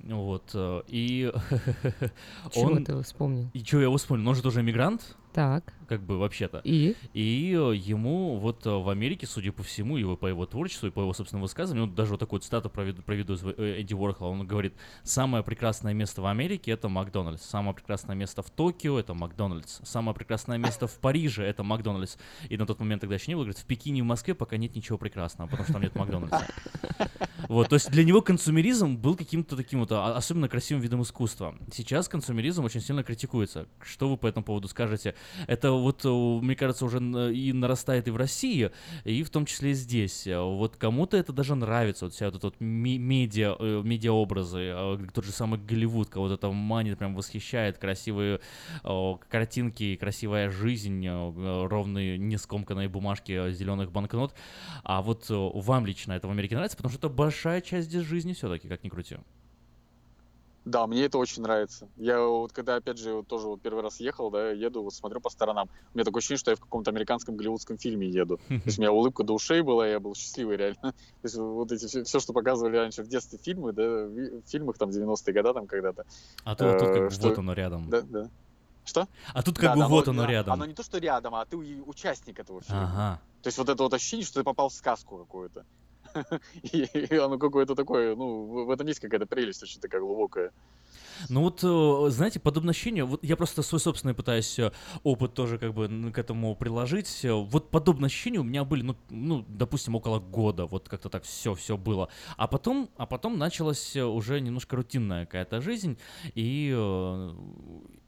Вот, 0.05 0.55
и 0.89 1.33
Чего 2.53 2.67
он... 2.73 2.85
ты 2.85 2.93
его 2.93 3.03
вспомнил? 3.03 3.51
И 3.55 3.63
чего 3.63 3.81
я 3.81 3.87
его 3.87 3.97
вспомнил? 3.97 4.29
Он 4.29 4.35
же 4.35 4.43
тоже 4.43 4.61
иммигрант, 4.61 5.17
Так. 5.33 5.73
Как 5.87 6.03
бы 6.03 6.19
вообще-то. 6.19 6.61
И? 6.65 6.95
И 7.13 7.53
э, 7.57 7.75
ему 7.77 8.39
вот 8.39 8.67
э, 8.67 8.71
в 8.71 8.89
Америке, 8.89 9.27
судя 9.27 9.53
по 9.53 9.63
всему, 9.63 9.97
его 9.97 10.17
по 10.17 10.27
его 10.27 10.47
творчеству 10.47 10.89
и 10.89 10.91
по 10.91 11.01
его 11.01 11.13
собственному 11.13 11.45
высказыванию, 11.45 11.85
он 11.85 11.95
даже 11.95 12.11
вот 12.11 12.21
такую 12.21 12.41
цитату 12.41 12.69
проведу, 12.71 13.03
проведу 13.03 13.35
из 13.35 13.45
э, 13.45 13.81
Эдди 13.81 13.95
Уорхола, 13.95 14.31
он 14.31 14.47
говорит, 14.47 14.75
самое 15.03 15.45
прекрасное 15.45 15.95
место 15.95 16.23
в 16.23 16.27
Америке 16.27 16.73
это 16.73 16.89
Макдональдс, 16.89 17.43
самое 17.43 17.75
прекрасное 17.75 18.17
место 18.17 18.43
в 18.43 18.51
Токио 18.51 18.99
это 18.99 19.15
Макдональдс, 19.15 19.81
самое 19.85 20.15
прекрасное 20.15 20.59
место 20.59 20.87
в 20.87 20.99
Париже 20.99 21.45
это 21.45 21.63
Макдональдс. 21.63 22.17
И 22.49 22.57
на 22.57 22.67
тот 22.67 22.81
момент 22.81 23.03
тогда 23.03 23.15
еще 23.15 23.31
не 23.31 23.35
было, 23.35 23.45
говорит, 23.45 23.59
в 23.59 23.65
Пекине 23.65 24.01
и 24.01 24.03
в 24.03 24.07
Москве 24.07 24.35
пока 24.35 24.57
нет 24.57 24.75
ничего 24.75 24.99
прекрасного, 24.99 25.49
потому 25.49 25.65
что 25.65 25.73
там 25.75 25.83
нет 25.83 25.95
Макдональдса. 25.95 26.47
Вот, 27.49 27.69
то 27.69 27.75
есть 27.75 27.91
для 27.91 28.03
него 28.03 28.23
консумеризм 28.23 28.97
был 28.97 29.15
каким-то 29.15 29.57
таким 29.57 29.81
вот 29.81 29.93
а, 29.93 30.17
особенно 30.17 30.49
красивым 30.49 30.83
видом 30.83 31.03
искусства. 31.03 31.55
Сейчас 31.73 32.09
консумеризм 32.09 32.65
очень 32.65 32.81
сильно 32.81 33.05
критикуется. 33.05 33.69
Что 33.81 34.09
вы 34.09 34.17
по 34.17 34.27
этому 34.27 34.45
поводу 34.45 34.69
скажете? 34.69 35.15
Это 35.47 35.71
вот, 35.77 36.05
э, 36.05 36.09
мне 36.09 36.57
кажется, 36.57 36.85
уже 36.85 36.99
н- 36.99 37.31
и 37.33 37.53
нарастает 37.53 38.09
и 38.09 38.11
в 38.11 38.17
России, 38.17 38.71
и 39.05 39.23
в 39.23 39.31
том 39.31 39.47
числе 39.47 39.75
здесь. 39.75 40.27
Э, 40.27 40.41
Вот 40.41 40.77
кому-то 40.77 41.17
это 41.17 41.33
даже 41.33 41.55
нравится, 41.55 42.07
вот 42.07 42.15
вся 42.15 42.27
вот 42.27 42.37
эта 42.37 42.47
вот 42.47 42.57
медиа, 42.61 43.57
э, 43.59 43.83
медиаобразы, 43.85 44.59
э, 44.61 44.99
тот 45.13 45.25
же 45.25 45.33
самый 45.33 45.59
Голливуд, 45.61 46.09
кого-то 46.09 46.35
это 46.35 46.51
манит, 46.51 46.99
прям 46.99 47.15
восхищает, 47.15 47.79
красивые 47.79 48.41
э, 48.85 49.13
картинки, 49.29 49.97
красивая 49.97 50.51
жизнь, 50.51 51.05
э, 51.07 51.11
э, 51.11 51.67
ровные, 51.67 52.19
нескомканные 52.19 52.89
бумажки 52.89 53.51
зеленых 53.53 53.93
банкнот. 53.93 54.35
А 54.85 55.03
вот 55.03 55.27
э, 55.31 55.35
вам 55.35 55.87
лично 55.87 56.13
это 56.13 56.29
в 56.29 56.31
Америке 56.31 56.55
нравится, 56.55 56.77
потому 56.77 56.93
что 56.93 57.07
это 57.07 57.15
большая 57.15 57.61
часть 57.61 57.89
здесь 57.89 58.03
жизни 58.03 58.33
все-таки, 58.33 58.69
как 58.69 58.83
ни 58.85 58.89
крути. 58.89 59.17
Да, 60.67 60.85
мне 60.89 61.05
это 61.05 61.17
очень 61.19 61.43
нравится. 61.43 61.89
Я 61.97 62.21
вот 62.21 62.53
когда, 62.53 62.75
опять 62.75 62.99
же, 62.99 63.15
вот 63.15 63.29
тоже 63.29 63.47
вот 63.47 63.63
первый 63.63 63.85
раз 63.85 64.01
ехал, 64.01 64.33
да, 64.33 64.51
еду, 64.51 64.83
вот 64.83 64.93
смотрю 64.93 65.21
по 65.21 65.31
сторонам. 65.31 65.69
У 65.95 65.97
меня 65.97 66.05
такое 66.05 66.19
ощущение, 66.19 66.39
что 66.41 66.51
я 66.51 66.57
в 66.57 66.61
каком-то 66.61 66.91
американском 66.91 67.37
голливудском 67.37 67.79
фильме 67.79 68.09
еду. 68.09 68.39
То 68.49 68.55
есть 68.65 68.77
у 68.79 68.81
меня 68.83 68.91
улыбка 68.91 69.23
до 69.23 69.33
ушей 69.35 69.63
была, 69.63 69.87
я 69.87 70.01
был 70.01 70.17
счастливый 70.17 70.57
реально. 70.57 70.81
То 70.83 70.93
есть 71.23 71.37
вот 71.37 71.71
эти 71.71 71.87
все, 71.87 72.03
все, 72.03 72.19
что 72.19 72.33
показывали 72.33 72.77
раньше 72.79 73.05
в 73.05 73.09
детстве 73.09 73.39
фильмы, 73.39 73.73
да, 73.73 73.83
в 74.07 74.43
фильмах 74.47 74.77
там 74.77 74.91
90-е 74.91 75.33
годы 75.33 75.55
там 75.55 75.67
когда-то. 75.69 76.05
А 76.43 76.57
тут, 76.57 76.79
тут 76.81 76.89
как 76.89 76.97
э, 76.97 77.05
бы 77.05 77.11
что- 77.13 77.29
вот 77.29 77.39
оно 77.39 77.53
рядом. 77.53 77.89
Да, 77.89 78.01
да. 78.03 78.29
Что? 78.85 79.07
А 79.35 79.43
тут 79.45 79.57
как 79.59 79.65
Да, 79.71 79.75
бы 79.75 79.81
да, 79.83 79.89
вот 79.89 80.07
но- 80.07 80.11
оно 80.13 80.23
да, 80.23 80.29
рядом. 80.29 80.53
Оно 80.53 80.67
не 80.67 80.75
то, 80.75 80.83
что 80.83 80.99
рядом, 80.99 81.37
а 81.37 81.45
ты 81.45 81.57
участник 81.57 82.41
этого 82.41 82.61
фильма. 82.63 82.83
Ага. 82.83 83.21
То 83.43 83.49
есть 83.49 83.59
вот 83.59 83.69
это 83.69 83.81
вот 83.85 83.95
ощущение, 83.95 84.27
что 84.27 84.41
ты 84.41 84.45
попал 84.45 84.69
в 84.69 84.73
сказку 84.75 85.17
какую-то. 85.19 85.65
И 86.63 87.15
оно 87.15 87.39
какое-то 87.39 87.75
такое, 87.75 88.17
ну, 88.17 88.65
в 88.65 88.71
этом 88.71 88.87
есть 88.87 89.01
какая-то 89.01 89.27
прелесть 89.27 89.63
очень 89.63 89.81
такая 89.81 90.01
глубокая. 90.01 90.53
Ну 91.29 91.43
вот, 91.43 91.61
э, 91.63 92.11
знаете, 92.11 92.41
подобное 92.41 92.73
ощущение, 92.73 93.05
вот 93.05 93.25
я 93.25 93.37
просто 93.37 93.63
свой 93.63 93.81
собственный 93.81 94.15
пытаюсь 94.15 94.59
э, 94.59 94.73
опыт 95.03 95.35
тоже 95.35 95.59
как 95.59 95.73
бы 95.75 96.13
к 96.13 96.19
этому 96.19 96.55
приложить. 96.55 97.25
Э, 97.25 97.33
Вот 97.33 97.71
подобные 97.71 98.07
ощущения 98.07 98.39
у 98.39 98.45
меня 98.45 98.65
были, 98.65 98.83
ну, 98.83 98.97
ну 99.11 99.45
допустим, 99.49 99.95
около 99.95 100.19
года, 100.19 100.67
вот 100.67 100.89
как-то 100.89 101.09
так 101.09 101.25
все, 101.25 101.55
все 101.55 101.77
было. 101.77 102.09
А 102.37 102.47
потом, 102.47 102.91
а 102.97 103.07
потом 103.07 103.39
началась 103.39 103.97
уже 103.97 104.41
немножко 104.41 104.77
рутинная 104.77 105.25
какая-то 105.27 105.61
жизнь, 105.61 105.99
и, 106.35 106.71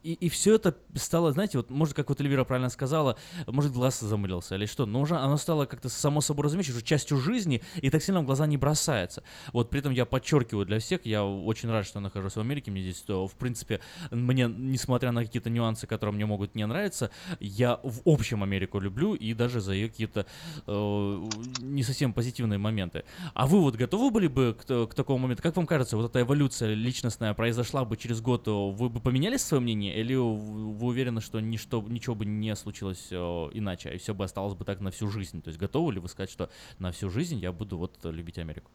и, 0.08 0.14
и 0.14 0.28
все 0.30 0.54
это 0.54 0.74
стало, 0.94 1.32
знаете, 1.32 1.58
вот, 1.58 1.68
может, 1.68 1.94
как 1.94 2.08
вот 2.08 2.18
Эльвира 2.20 2.44
правильно 2.44 2.70
сказала, 2.70 3.18
может, 3.46 3.72
глаз 3.72 4.00
замылился 4.00 4.54
или 4.54 4.64
что, 4.64 4.86
но 4.86 5.02
уже 5.02 5.16
оно 5.16 5.36
стало 5.36 5.66
как-то 5.66 5.90
само 5.90 6.22
собой 6.22 6.44
разумеющей, 6.44 6.72
уже 6.72 6.82
частью 6.82 7.18
жизни, 7.18 7.60
и 7.76 7.90
так 7.90 8.02
сильно 8.02 8.22
в 8.22 8.24
глаза 8.24 8.46
не 8.46 8.56
бросается. 8.56 9.22
Вот 9.52 9.68
при 9.68 9.80
этом 9.80 9.92
я 9.92 10.06
подчеркиваю 10.06 10.64
для 10.64 10.78
всех, 10.78 11.04
я 11.04 11.24
очень 11.24 11.68
рад, 11.68 11.84
что 11.84 12.00
нахожусь 12.00 12.36
в 12.36 12.40
Америке, 12.40 12.70
мне 12.70 12.80
здесь, 12.80 13.04
э, 13.06 13.12
в 13.12 13.34
принципе, 13.36 13.80
мне, 14.10 14.46
несмотря 14.48 15.12
на 15.12 15.24
какие-то 15.24 15.50
нюансы, 15.50 15.86
которые 15.86 16.14
мне 16.14 16.24
могут 16.24 16.54
не 16.54 16.66
нравиться, 16.66 17.10
я 17.38 17.78
в 17.82 18.00
общем 18.06 18.42
Америку 18.42 18.80
люблю 18.80 19.14
и 19.14 19.34
даже 19.34 19.60
за 19.60 19.74
ее 19.74 19.90
какие-то 19.90 20.24
э, 20.66 21.28
не 21.60 21.82
совсем 21.82 22.14
позитивные 22.14 22.58
моменты. 22.58 23.04
А 23.34 23.46
вы 23.46 23.60
вот 23.60 23.76
готовы 23.76 24.10
были 24.10 24.28
бы 24.28 24.56
к, 24.58 24.86
к 24.86 24.94
такому 24.94 25.18
моменту? 25.18 25.42
Как 25.42 25.54
вам 25.56 25.66
кажется, 25.66 25.98
вот 25.98 26.10
эта 26.10 26.22
эволюция 26.22 26.72
личностная 26.72 27.34
произошла 27.34 27.84
бы 27.84 27.98
через 27.98 28.22
год, 28.22 28.48
э, 28.48 28.50
вы 28.50 28.88
бы 28.88 29.00
поменяли 29.00 29.36
свое 29.36 29.60
мнение 29.60 29.97
или 30.00 30.14
вы 30.14 30.86
уверены, 30.86 31.20
что 31.20 31.40
ничто, 31.40 31.80
ничего 31.80 32.14
бы 32.14 32.24
не 32.24 32.54
случилось 32.56 33.08
э, 33.10 33.16
иначе, 33.16 33.94
и 33.94 33.98
все 33.98 34.14
бы 34.14 34.24
осталось 34.24 34.54
бы 34.54 34.64
так 34.64 34.80
на 34.80 34.90
всю 34.90 35.08
жизнь? 35.08 35.42
То 35.42 35.48
есть 35.48 35.58
готовы 35.58 35.94
ли 35.94 36.00
вы 36.00 36.08
сказать, 36.08 36.30
что 36.30 36.50
на 36.78 36.92
всю 36.92 37.10
жизнь 37.10 37.38
я 37.38 37.52
буду 37.52 37.76
вот 37.78 37.98
любить 38.04 38.38
Америку? 38.38 38.70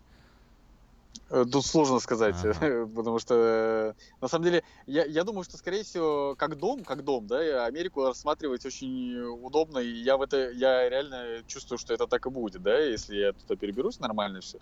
Э, 1.30 1.46
Тут 1.52 1.66
сложно 1.66 2.00
сказать, 2.00 2.36
потому 2.96 3.20
что 3.20 3.36
э, 3.36 3.94
на 4.22 4.28
самом 4.28 4.46
деле 4.46 4.64
я, 4.86 5.06
я 5.06 5.24
думаю, 5.24 5.44
что 5.44 5.58
скорее 5.58 5.84
всего 5.84 6.36
как 6.38 6.58
дом, 6.58 6.84
как 6.84 7.04
дом, 7.04 7.28
да, 7.28 7.66
Америку 7.66 8.04
рассматривать 8.04 8.66
очень 8.66 9.18
удобно, 9.20 9.80
и 9.80 9.90
я 9.90 10.18
в 10.18 10.22
это 10.22 10.52
я 10.52 10.90
реально 10.90 11.44
чувствую, 11.48 11.78
что 11.78 11.94
это 11.94 12.08
так 12.08 12.26
и 12.26 12.30
будет, 12.30 12.62
да, 12.62 12.80
если 12.80 13.16
я 13.16 13.34
туда 13.34 13.56
переберусь 13.56 14.00
нормально 14.00 14.42
все. 14.42 14.60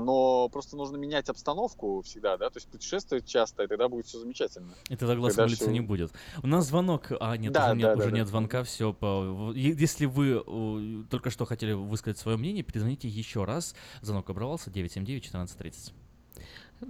Но 0.00 0.48
просто 0.48 0.76
нужно 0.76 0.96
менять 0.96 1.28
обстановку 1.28 2.02
всегда, 2.02 2.36
да, 2.36 2.50
то 2.50 2.58
есть 2.58 2.68
путешествовать 2.68 3.26
часто, 3.26 3.64
и 3.64 3.66
тогда 3.66 3.88
будет 3.88 4.06
все 4.06 4.18
замечательно. 4.18 4.74
И 4.88 4.96
тогда 4.96 5.14
глаз 5.16 5.34
Тогда 5.34 5.44
улицы 5.44 5.62
всё- 5.64 5.70
не 5.70 5.80
будет. 5.80 6.12
У 6.42 6.46
нас 6.46 6.66
звонок. 6.66 7.12
А, 7.20 7.36
нет, 7.36 7.52
Да, 7.52 7.66
уже 7.66 7.76
нет, 7.76 7.86
да, 7.86 7.92
уже 7.94 8.10
да, 8.10 8.16
нет 8.16 8.24
да. 8.26 8.30
звонка. 8.30 8.62
Все. 8.64 8.92
По... 8.92 9.52
Если 9.54 10.06
вы 10.06 11.04
только 11.10 11.30
что 11.30 11.44
хотели 11.44 11.72
высказать 11.72 12.18
свое 12.18 12.36
мнение, 12.36 12.62
перезвоните 12.62 13.08
еще 13.08 13.44
раз. 13.44 13.74
Звонок 14.02 14.30
оборвался 14.30 14.70
979-1430. 14.70 15.92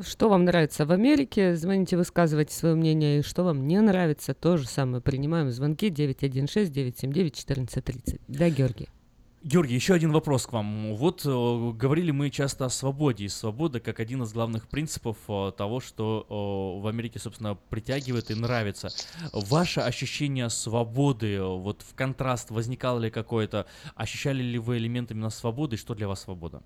Что 0.03 0.29
вам 0.29 0.45
нравится 0.45 0.87
в 0.87 0.93
Америке? 0.93 1.57
Звоните, 1.57 1.97
высказывайте 1.97 2.55
свое 2.55 2.77
мнение. 2.77 3.19
И 3.19 3.23
что 3.23 3.43
вам 3.43 3.67
не 3.67 3.81
нравится, 3.81 4.35
то 4.35 4.57
же 4.57 4.69
самое. 4.69 5.03
Принимаем 5.03 5.51
звонки 5.51 5.91
916-979-1430. 5.91 8.21
Да, 8.29 8.49
Георгий? 8.51 8.89
Георгий, 9.43 9.75
еще 9.75 9.95
один 9.95 10.13
вопрос 10.13 10.47
к 10.47 10.53
вам. 10.53 10.95
Вот 10.97 11.25
э, 11.25 11.71
говорили 11.73 12.11
мы 12.11 12.29
часто 12.29 12.67
о 12.67 12.69
свободе, 12.69 13.25
и 13.25 13.29
свобода 13.29 13.81
как 13.81 13.99
один 13.99 14.23
из 14.23 14.35
главных 14.35 14.69
принципов 14.69 15.17
э, 15.29 15.53
того, 15.57 15.81
что 15.81 16.27
э, 16.29 16.83
в 16.83 16.87
Америке, 16.87 17.19
собственно, 17.19 17.57
притягивает 17.71 18.31
и 18.31 18.35
нравится. 18.35 18.91
Ваше 19.33 19.81
ощущение 19.81 20.51
свободы, 20.51 21.43
вот 21.43 21.81
в 21.81 21.95
контраст 21.95 22.51
возникало 22.51 22.99
ли 22.99 23.11
какое-то, 23.11 23.65
ощущали 23.95 24.43
ли 24.43 24.59
вы 24.59 24.77
элемент 24.77 25.11
именно 25.11 25.31
свободы, 25.31 25.77
и 25.77 25.79
что 25.79 25.95
для 25.95 26.07
вас 26.07 26.21
свобода? 26.21 26.63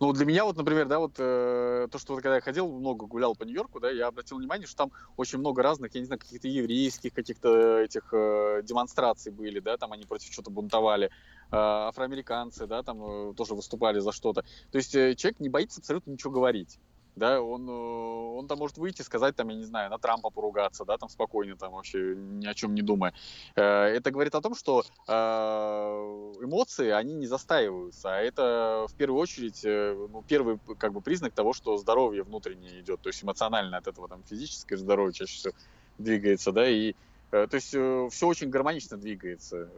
Ну, 0.00 0.12
для 0.12 0.26
меня 0.26 0.44
вот, 0.44 0.56
например, 0.56 0.86
да, 0.86 0.98
вот 0.98 1.12
э, 1.18 1.88
то, 1.90 1.98
что 1.98 2.14
вот 2.14 2.22
когда 2.22 2.36
я 2.36 2.40
ходил, 2.40 2.70
много 2.70 3.06
гулял 3.06 3.34
по 3.34 3.44
Нью-Йорку, 3.44 3.80
да, 3.80 3.90
я 3.90 4.08
обратил 4.08 4.38
внимание, 4.38 4.66
что 4.66 4.76
там 4.76 4.92
очень 5.16 5.38
много 5.38 5.62
разных, 5.62 5.94
я 5.94 6.00
не 6.00 6.06
знаю, 6.06 6.18
каких-то 6.18 6.48
еврейских 6.48 7.12
каких-то 7.12 7.78
этих 7.78 8.08
э, 8.12 8.62
демонстраций 8.64 9.32
были, 9.32 9.60
да, 9.60 9.76
там 9.76 9.92
они 9.92 10.04
против 10.04 10.30
чего-то 10.30 10.50
бунтовали, 10.50 11.10
афроамериканцы, 11.50 12.66
да, 12.66 12.82
там 12.82 13.30
э, 13.30 13.34
тоже 13.34 13.54
выступали 13.54 13.98
за 14.00 14.12
что-то. 14.12 14.42
То 14.70 14.78
есть 14.78 14.94
э, 14.94 15.14
человек 15.14 15.40
не 15.40 15.48
боится 15.48 15.80
абсолютно 15.80 16.10
ничего 16.10 16.32
говорить. 16.32 16.78
Да, 17.16 17.42
он, 17.42 17.68
э, 17.68 17.72
он 17.72 18.46
там 18.46 18.58
может 18.58 18.78
выйти, 18.78 19.02
сказать, 19.02 19.34
там, 19.34 19.48
я 19.48 19.56
не 19.56 19.64
знаю, 19.64 19.90
на 19.90 19.98
Трампа 19.98 20.30
поругаться, 20.30 20.84
да, 20.84 20.96
там 20.98 21.08
спокойно, 21.08 21.56
там 21.56 21.72
вообще 21.72 22.14
ни 22.16 22.46
о 22.46 22.54
чем 22.54 22.74
не 22.74 22.82
думая. 22.82 23.12
Э, 23.56 23.86
Это 23.86 24.12
говорит 24.12 24.34
о 24.36 24.40
том, 24.40 24.54
что 24.54 24.84
э, 25.08 25.12
эмоции, 25.12 26.90
они 26.90 27.14
не 27.14 27.26
застаиваются, 27.26 28.14
а 28.14 28.20
это 28.20 28.86
в 28.88 28.94
первую 28.94 29.20
очередь, 29.20 29.64
э, 29.64 29.94
ну, 30.12 30.22
первый 30.28 30.60
как 30.78 30.92
бы 30.92 31.00
признак 31.00 31.32
того, 31.32 31.52
что 31.52 31.76
здоровье 31.76 32.22
внутреннее 32.22 32.80
идет, 32.80 33.00
то 33.00 33.08
есть 33.08 33.24
эмоционально 33.24 33.78
от 33.78 33.88
этого 33.88 34.08
там 34.08 34.22
физическое 34.22 34.76
здоровье 34.76 35.12
чаще 35.12 35.36
всего 35.38 35.54
двигается, 35.98 36.52
да, 36.52 36.68
и 36.68 36.94
э, 37.32 37.46
то 37.48 37.54
есть 37.56 37.68
все 37.68 38.26
очень 38.28 38.48
гармонично 38.48 38.96
двигается 38.96 39.56
э, 39.56 39.68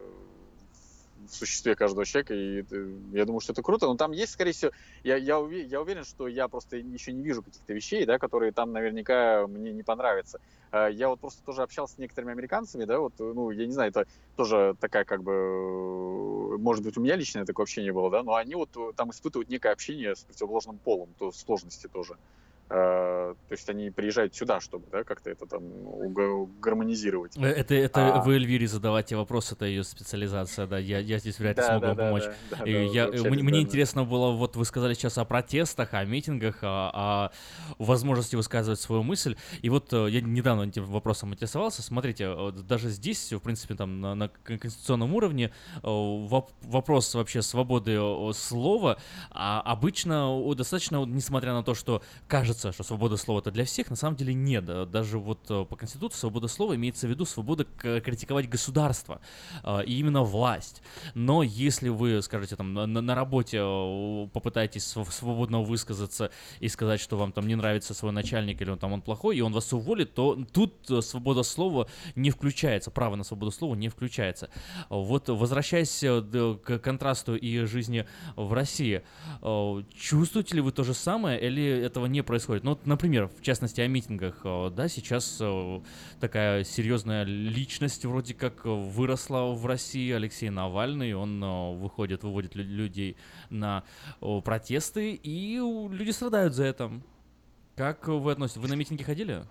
в 1.27 1.29
существе 1.35 1.75
каждого 1.77 2.05
человека, 2.05 2.35
и 2.35 2.65
я 3.13 3.25
думаю, 3.25 3.41
что 3.41 3.53
это 3.53 3.63
круто, 3.63 3.87
но 3.87 3.97
там 3.97 4.13
есть, 4.13 4.33
скорее 4.33 4.53
всего, 4.53 4.71
я, 5.03 5.17
я, 5.17 5.35
уве- 5.37 5.65
я 5.67 5.81
уверен, 5.81 6.05
что 6.05 6.29
я 6.29 6.49
просто 6.49 6.77
еще 6.77 7.13
не 7.13 7.23
вижу 7.25 7.43
каких-то 7.43 7.73
вещей, 7.73 8.05
да, 8.07 8.19
которые 8.19 8.53
там 8.53 8.73
наверняка 8.73 9.47
мне 9.47 9.73
не 9.73 9.83
понравятся. 9.83 10.39
Э, 10.73 10.89
Я 10.93 11.09
вот 11.09 11.21
просто 11.21 11.43
тоже 11.45 11.63
общался 11.63 11.95
с 11.95 11.99
некоторыми 11.99 12.33
американцами, 12.33 12.85
да, 12.85 12.99
вот, 13.01 13.13
ну, 13.19 13.51
я 13.51 13.67
не 13.67 13.73
знаю, 13.73 13.91
это 13.91 14.05
тоже 14.37 14.75
такая 14.81 15.05
как 15.05 15.23
бы, 15.23 16.59
может 16.59 16.85
быть, 16.85 16.97
у 16.97 17.01
меня 17.03 17.17
личное 17.17 17.45
такое 17.45 17.65
общение 17.65 17.93
было, 17.93 18.11
да, 18.11 18.23
но 18.23 18.35
они 18.35 18.55
вот 18.55 18.71
там 18.97 19.11
испытывают 19.11 19.49
некое 19.49 19.73
общение 19.73 20.15
с 20.17 20.25
противоположным 20.25 20.79
полом, 20.81 21.15
то 21.15 21.33
сложности 21.33 21.89
тоже. 21.89 22.17
Э, 22.71 23.35
То 23.49 23.53
есть 23.53 23.69
они 23.69 23.91
приезжают 23.91 24.35
сюда, 24.35 24.61
чтобы, 24.61 24.87
да, 24.93 25.03
как-то 25.03 25.29
это 25.29 25.45
там 25.47 25.63
гармонизировать. 26.61 27.37
Э, 27.37 27.47
Это, 27.47 27.75
это 27.75 28.15
А. 28.17 28.21
вы 28.23 28.35
Эльвире 28.37 28.69
задавайте 28.69 29.17
вопрос, 29.17 29.51
это 29.51 29.65
ее 29.65 29.83
специализация, 29.83 30.67
да, 30.69 30.79
я, 30.79 31.01
я 31.01 31.19
здесь 31.19 31.39
вряд 31.41 31.57
ли 31.57 31.63
Да, 31.63 31.79
смогу 31.79 31.95
да, 31.97 32.05
помочь. 32.05 32.23
да, 32.51 32.57
да, 32.59 32.65
И 32.65 32.73
да, 32.73 32.79
я, 32.81 33.07
вообще 33.07 33.29
мне, 33.31 33.43
мне 33.43 33.53
да, 33.53 33.61
интересно 33.63 34.05
было, 34.05 34.31
вот 34.31 34.55
вы 34.55 34.65
сказали 34.65 34.95
сейчас 34.95 35.19
о 35.19 35.25
протестах, 35.25 35.95
о 35.95 36.05
митингах, 36.05 36.59
о, 36.63 36.91
о 36.95 37.31
возможности 37.79 38.37
высказывать 38.37 38.79
свою 38.81 39.03
мысль, 39.03 39.37
и 39.63 39.69
вот 39.69 39.93
э, 39.93 40.07
я 40.09 40.21
недавно 40.21 40.63
этим 40.63 40.85
вопросом 40.85 41.33
интересовался, 41.35 41.83
смотрите, 41.83 42.33
даже 42.53 42.89
здесь, 42.91 43.33
в 43.33 43.41
принципе, 43.41 43.75
там 43.75 44.01
на, 44.01 44.15
на 44.15 44.29
кон- 44.29 44.59
конституционном 44.61 45.13
уровне 45.15 45.53
воп- 45.83 46.51
вопрос 46.63 47.15
вообще 47.15 47.43
свободы 47.43 47.99
слова, 48.33 48.99
а 49.31 49.61
обычно 49.63 50.39
достаточно, 50.55 51.05
несмотря 51.05 51.53
на 51.53 51.65
то, 51.65 51.75
что 51.75 52.03
кажется, 52.29 52.60
кажется, 52.61 52.73
что 52.73 52.83
свобода 52.83 53.17
слова 53.17 53.41
это 53.41 53.51
для 53.51 53.65
всех, 53.65 53.91
на 53.91 53.97
самом 53.97 54.17
деле 54.17 54.35
нет. 54.35 54.65
Да. 54.65 54.85
Даже 54.85 55.19
вот 55.19 55.51
э, 55.51 55.65
по 55.65 55.77
Конституции 55.77 56.19
свобода 56.19 56.49
слова 56.49 56.77
имеется 56.77 57.07
в 57.07 57.11
виду 57.11 57.25
свобода 57.25 57.65
к- 57.65 58.01
критиковать 58.01 58.49
государство 58.49 59.21
э, 59.63 59.85
и 59.87 59.99
именно 59.99 60.23
власть. 60.23 60.83
Но 61.15 61.43
если 61.43 61.89
вы, 61.89 62.21
скажете, 62.23 62.57
там 62.57 62.75
на, 62.75 62.87
на 62.87 63.15
работе 63.15 63.59
э, 63.61 64.29
попытаетесь 64.33 64.85
св- 64.87 65.13
свободно 65.13 65.63
высказаться 65.63 66.31
и 66.61 66.69
сказать, 66.69 67.01
что 67.01 67.17
вам 67.17 67.33
там 67.33 67.47
не 67.47 67.55
нравится 67.55 67.95
свой 67.95 68.13
начальник 68.13 68.61
или 68.61 68.71
он 68.71 68.79
там 68.79 68.93
он 68.93 69.03
плохой, 69.03 69.39
и 69.39 69.41
он 69.41 69.53
вас 69.53 69.73
уволит, 69.73 70.15
то 70.15 70.39
тут 70.53 70.91
э, 70.91 71.01
свобода 71.01 71.43
слова 71.43 71.87
не 72.15 72.31
включается, 72.31 72.91
право 72.91 73.17
на 73.17 73.25
свободу 73.25 73.51
слова 73.51 73.75
не 73.75 73.89
включается. 73.89 74.51
Вот 74.91 75.29
возвращаясь 75.29 76.03
э, 76.03 76.57
к 76.63 76.79
контрасту 76.79 77.37
и 77.37 77.65
жизни 77.65 78.07
в 78.37 78.53
России, 78.53 79.03
э, 79.43 79.83
чувствуете 79.95 80.57
ли 80.57 80.61
вы 80.61 80.73
то 80.73 80.85
же 80.85 80.95
самое 80.95 81.41
или 81.41 81.63
этого 81.63 82.07
не 82.07 82.23
происходит? 82.23 82.50
Ну, 82.63 82.71
вот, 82.71 82.87
например, 82.87 83.29
в 83.29 83.43
частности, 83.43 83.81
о 83.81 83.87
митингах, 83.87 84.41
э, 84.45 84.71
да, 84.71 84.89
сейчас 84.89 85.39
э, 85.41 85.81
такая 86.19 86.65
серьезная 86.65 87.25
личность 87.25 88.05
вроде 88.05 88.35
как 88.35 88.65
выросла 88.65 89.53
в 89.53 89.65
России, 89.67 90.11
Алексей 90.11 90.51
Навальный, 90.51 91.15
он 91.15 91.43
э, 91.43 91.75
выходит, 91.77 92.25
выводит 92.25 92.57
лю- 92.57 92.65
людей 92.65 93.17
на 93.51 93.85
протесты, 94.45 95.13
и 95.13 95.57
люди 95.57 96.11
страдают 96.11 96.55
за 96.55 96.65
это. 96.65 96.91
Как 97.77 98.09
вы 98.09 98.33
относитесь? 98.33 98.61
Вы 98.61 98.69
на 98.69 98.75
митинги 98.75 99.03
ходили? 99.03 99.45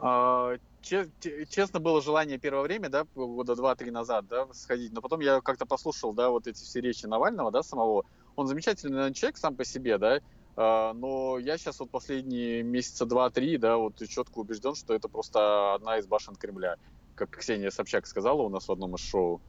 А, 0.00 0.56
Честно, 0.84 1.80
было 1.80 2.02
желание 2.02 2.38
первое 2.38 2.62
время, 2.62 2.90
да, 2.90 3.06
года 3.14 3.56
два-три 3.56 3.90
назад, 3.90 4.26
да, 4.28 4.46
сходить, 4.52 4.92
но 4.92 5.00
потом 5.00 5.20
я 5.20 5.40
как-то 5.40 5.64
послушал, 5.64 6.12
да, 6.12 6.28
вот 6.28 6.46
эти 6.46 6.62
все 6.62 6.82
речи 6.82 7.06
Навального, 7.06 7.50
да, 7.50 7.62
самого. 7.62 8.04
Он 8.36 8.46
замечательный 8.46 9.14
человек 9.14 9.38
сам 9.38 9.56
по 9.56 9.64
себе, 9.64 9.96
да, 9.96 10.20
но 10.56 11.38
я 11.38 11.58
сейчас 11.58 11.80
вот 11.80 11.90
последние 11.90 12.62
месяца 12.62 13.06
два-три, 13.06 13.58
да, 13.58 13.76
вот 13.76 13.96
четко 14.08 14.38
убежден, 14.38 14.74
что 14.74 14.94
это 14.94 15.08
просто 15.08 15.74
одна 15.74 15.98
из 15.98 16.06
башен 16.06 16.36
Кремля, 16.36 16.76
как 17.16 17.30
Ксения 17.30 17.70
Собчак 17.70 18.06
сказала 18.06 18.42
у 18.42 18.48
нас 18.48 18.68
в 18.68 18.72
одном 18.72 18.94
из 18.94 19.00
шоу. 19.00 19.40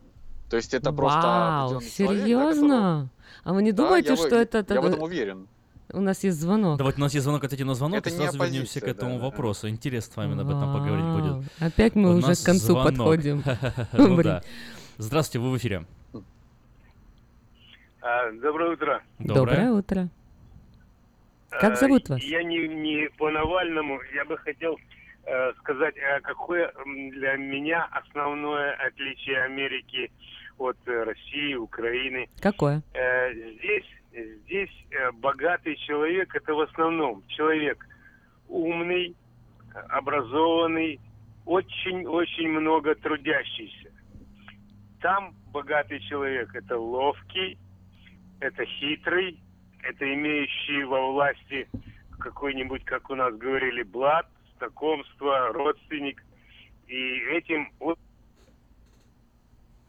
То 0.50 0.58
есть 0.58 0.74
это 0.74 0.92
просто 0.92 1.20
Вау, 1.22 1.76
определенный 1.78 1.92
человек, 1.96 2.20
да, 2.22 2.26
серьезно? 2.54 3.10
А 3.44 3.54
вы 3.54 3.64
не 3.64 3.72
Да, 3.72 3.84
думаете, 3.84 4.10
я 4.10 4.16
в- 4.16 4.20
что 4.20 4.36
это... 4.36 4.58
я 4.60 4.64
так- 4.64 4.82
в 4.82 4.86
этом 4.86 5.02
уверен. 5.02 5.48
У 5.94 6.02
нас 6.02 6.24
есть 6.24 6.40
звонок. 6.40 6.78
Давайте, 6.80 7.00
у 7.00 7.04
нас 7.04 7.14
есть 7.14 7.24
звонок, 7.24 7.44
ответим 7.44 7.68
на 7.68 7.76
звонок, 7.76 8.00
Это 8.00 8.10
и 8.10 8.14
сразу 8.14 8.38
вернемся 8.40 8.80
к 8.80 8.84
оппозиция, 8.84 8.92
этому 8.92 9.18
да. 9.20 9.26
вопросу. 9.26 9.70
Интересно 9.70 10.14
с 10.14 10.18
вами 10.18 10.34
об 10.42 10.48
этом 10.50 10.74
поговорить 10.74 11.06
Вау. 11.06 11.20
будет. 11.40 11.52
Опять 11.60 11.96
мы 11.96 12.16
У 12.16 12.18
уже 12.18 12.34
к 12.36 12.44
концу 12.44 12.66
звонок. 12.74 12.86
подходим. 12.88 13.44
Ну 13.94 14.16
да. 14.24 14.42
Здравствуйте, 14.98 15.40
вы 15.46 15.52
в 15.52 15.58
эфире. 15.58 15.86
А, 18.02 18.32
Доброе 18.32 18.74
утро. 18.74 19.04
Доброе 19.20 19.72
утро. 19.72 20.10
Как 21.60 21.74
А, 21.74 21.76
зовут 21.76 22.10
вас? 22.10 22.22
Я 22.24 22.44
не, 22.44 22.68
не 22.68 23.10
по 23.18 23.30
Навальному. 23.30 24.00
Я 24.14 24.26
бы 24.26 24.38
хотел 24.38 24.78
э, 25.26 25.54
сказать, 25.60 25.96
а 25.98 26.22
какое 26.22 26.72
для 26.86 27.36
меня 27.38 27.88
основное 27.92 28.74
отличие 28.76 29.42
Америки 29.44 30.12
от 30.58 30.78
э, 30.86 31.04
России, 31.04 31.56
Украины. 31.56 32.28
Какое? 32.42 32.82
Э, 32.94 33.34
здесь 33.34 33.86
здесь 34.46 34.70
э, 34.92 35.12
богатый 35.12 35.76
человек 35.76 36.34
это 36.36 36.54
в 36.54 36.62
основном 36.62 37.24
человек 37.28 37.86
умный, 38.48 39.16
э, 39.74 39.80
образованный, 39.90 41.00
очень-очень 41.46 42.50
много 42.50 42.96
трудящийся. 42.96 43.92
Там 45.02 45.36
богатый 45.52 46.00
человек 46.00 46.54
это 46.56 46.80
ловкий, 46.80 47.58
это 48.40 48.66
хитрый, 48.66 49.40
это 49.88 50.14
имеющий 50.14 50.84
во 50.84 51.12
власти 51.12 51.68
какой-нибудь, 52.20 52.84
как 52.86 53.10
у 53.10 53.16
нас 53.16 53.36
говорили, 53.36 53.84
блат, 53.84 54.28
знакомство, 54.58 55.54
родственник. 55.54 56.24
И 56.88 57.18
этим 57.32 57.72
вот 57.80 58.00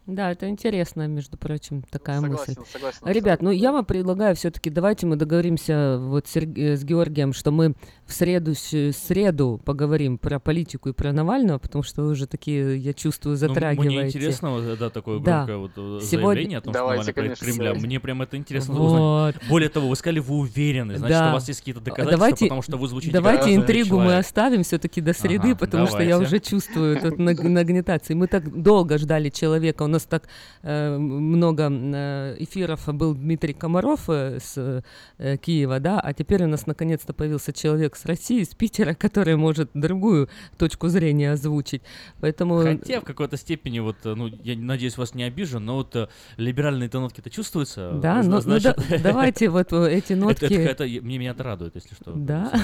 Да, 0.06 0.30
это 0.30 0.48
интересно, 0.48 1.08
между 1.08 1.36
прочим, 1.36 1.82
такая 1.90 2.20
Согласен, 2.20 2.54
мысль. 2.58 2.70
согласен 2.72 2.98
Ребят, 3.06 3.42
ну 3.42 3.50
я 3.50 3.72
вам 3.72 3.84
предлагаю 3.84 4.36
все-таки, 4.36 4.70
давайте 4.70 5.04
мы 5.04 5.16
договоримся 5.16 5.98
вот 6.00 6.28
с, 6.28 6.36
э, 6.36 6.76
с 6.76 6.84
Георгием, 6.84 7.32
что 7.32 7.50
мы 7.50 7.74
в 8.04 8.12
среду, 8.12 8.54
с- 8.54 8.92
среду 8.92 9.60
поговорим 9.64 10.16
про 10.18 10.38
политику 10.38 10.90
и 10.90 10.92
про 10.92 11.12
Навального, 11.12 11.58
потому 11.58 11.82
что 11.82 12.02
вы 12.02 12.10
уже 12.10 12.28
такие, 12.28 12.78
я 12.78 12.92
чувствую, 12.92 13.32
Ну, 13.32 13.36
затрагиваете. 13.48 13.96
мне 13.98 14.06
интересно, 14.06 14.50
вот, 14.52 14.78
да, 14.78 14.90
такое 14.90 15.18
Да. 15.18 15.44
громкое 15.44 15.56
вот 15.56 15.70
э, 15.76 16.00
Сегодня- 16.04 16.06
заявление 16.06 16.58
о 16.58 16.60
том, 16.60 16.72
Давайте, 16.72 17.02
что 17.02 17.10
Навальный 17.10 17.14
проект 17.14 17.40
конечно, 17.40 17.44
Кремля. 17.46 17.70
давайте. 17.70 17.86
Мне 17.88 18.00
прям 18.00 18.22
это 18.22 18.36
интересно 18.36 18.74
Вот. 18.74 18.86
узнать. 19.32 19.48
Более 19.48 19.68
того, 19.70 19.88
вы 19.88 19.96
сказали, 19.96 20.20
вы 20.20 20.36
уверены, 20.36 20.98
значит, 20.98 21.18
Да. 21.18 21.30
у 21.30 21.32
вас 21.32 21.48
есть 21.48 21.58
какие-то 21.60 21.80
А, 21.80 21.82
доказательства, 21.82 22.16
давайте, 22.18 22.44
потому 22.44 22.62
что 22.62 22.76
вы 22.76 22.86
звучите 22.86 23.12
как 23.12 23.22
Давайте 23.24 23.54
интригу 23.56 23.96
мы 23.96 24.02
человек. 24.04 24.20
оставим 24.24 24.62
все-таки 24.62 25.00
до 25.00 25.12
среды, 25.14 25.48
Ага, 25.48 25.56
потому 25.56 25.86
что 25.88 26.00
я 26.00 26.10
давайте. 26.10 26.36
уже 26.36 26.38
чувствую 26.40 27.00
тут 27.00 27.18
наг- 27.18 27.42
нагнетации. 27.42 28.14
Мы 28.14 28.28
так 28.28 28.62
долго 28.62 28.98
ждали 28.98 29.30
человека, 29.30 29.82
у 29.82 29.88
нас 29.96 30.04
так 30.04 30.28
э, 30.62 30.96
много 30.98 31.68
э, 31.70 32.36
эфиров 32.38 32.86
был 32.94 33.14
Дмитрий 33.14 33.54
Комаров 33.54 34.08
э, 34.08 34.38
с 34.40 34.82
э, 35.18 35.36
Киева, 35.38 35.80
да, 35.80 36.00
а 36.00 36.12
теперь 36.12 36.44
у 36.44 36.46
нас 36.46 36.66
наконец-то 36.66 37.12
появился 37.12 37.52
человек 37.52 37.96
с 37.96 38.04
России, 38.04 38.42
с 38.44 38.54
Питера, 38.54 38.94
который 39.06 39.36
может 39.36 39.70
другую 39.74 40.28
точку 40.58 40.88
зрения 40.88 41.32
озвучить. 41.32 41.82
Поэтому... 42.20 42.62
Хотя 42.62 43.00
в 43.00 43.04
какой-то 43.04 43.36
степени, 43.36 43.78
вот, 43.80 43.96
э, 44.04 44.14
ну, 44.14 44.28
я 44.28 44.56
надеюсь, 44.56 44.96
вас 44.98 45.14
не 45.14 45.24
обижу, 45.24 45.58
но 45.60 45.76
вот 45.76 45.96
э, 45.96 46.08
либеральные-то 46.36 47.00
нотки-то 47.00 47.30
чувствуются. 47.30 47.92
Да, 47.94 48.22
Зна- 48.22 48.36
ну, 48.36 48.36
ну 48.36 48.40
значит- 48.58 48.76
да- 48.90 48.98
давайте 49.02 49.48
вот 49.48 49.72
эти 49.72 50.12
Это- 50.12 50.16
нотки... 50.16 50.44
это- 50.44 50.84
это 50.84 50.84
мне 51.02 51.18
меня 51.18 51.30
это 51.30 51.42
радует, 51.42 51.74
если 51.74 51.94
что. 51.94 52.12
Да. 52.12 52.52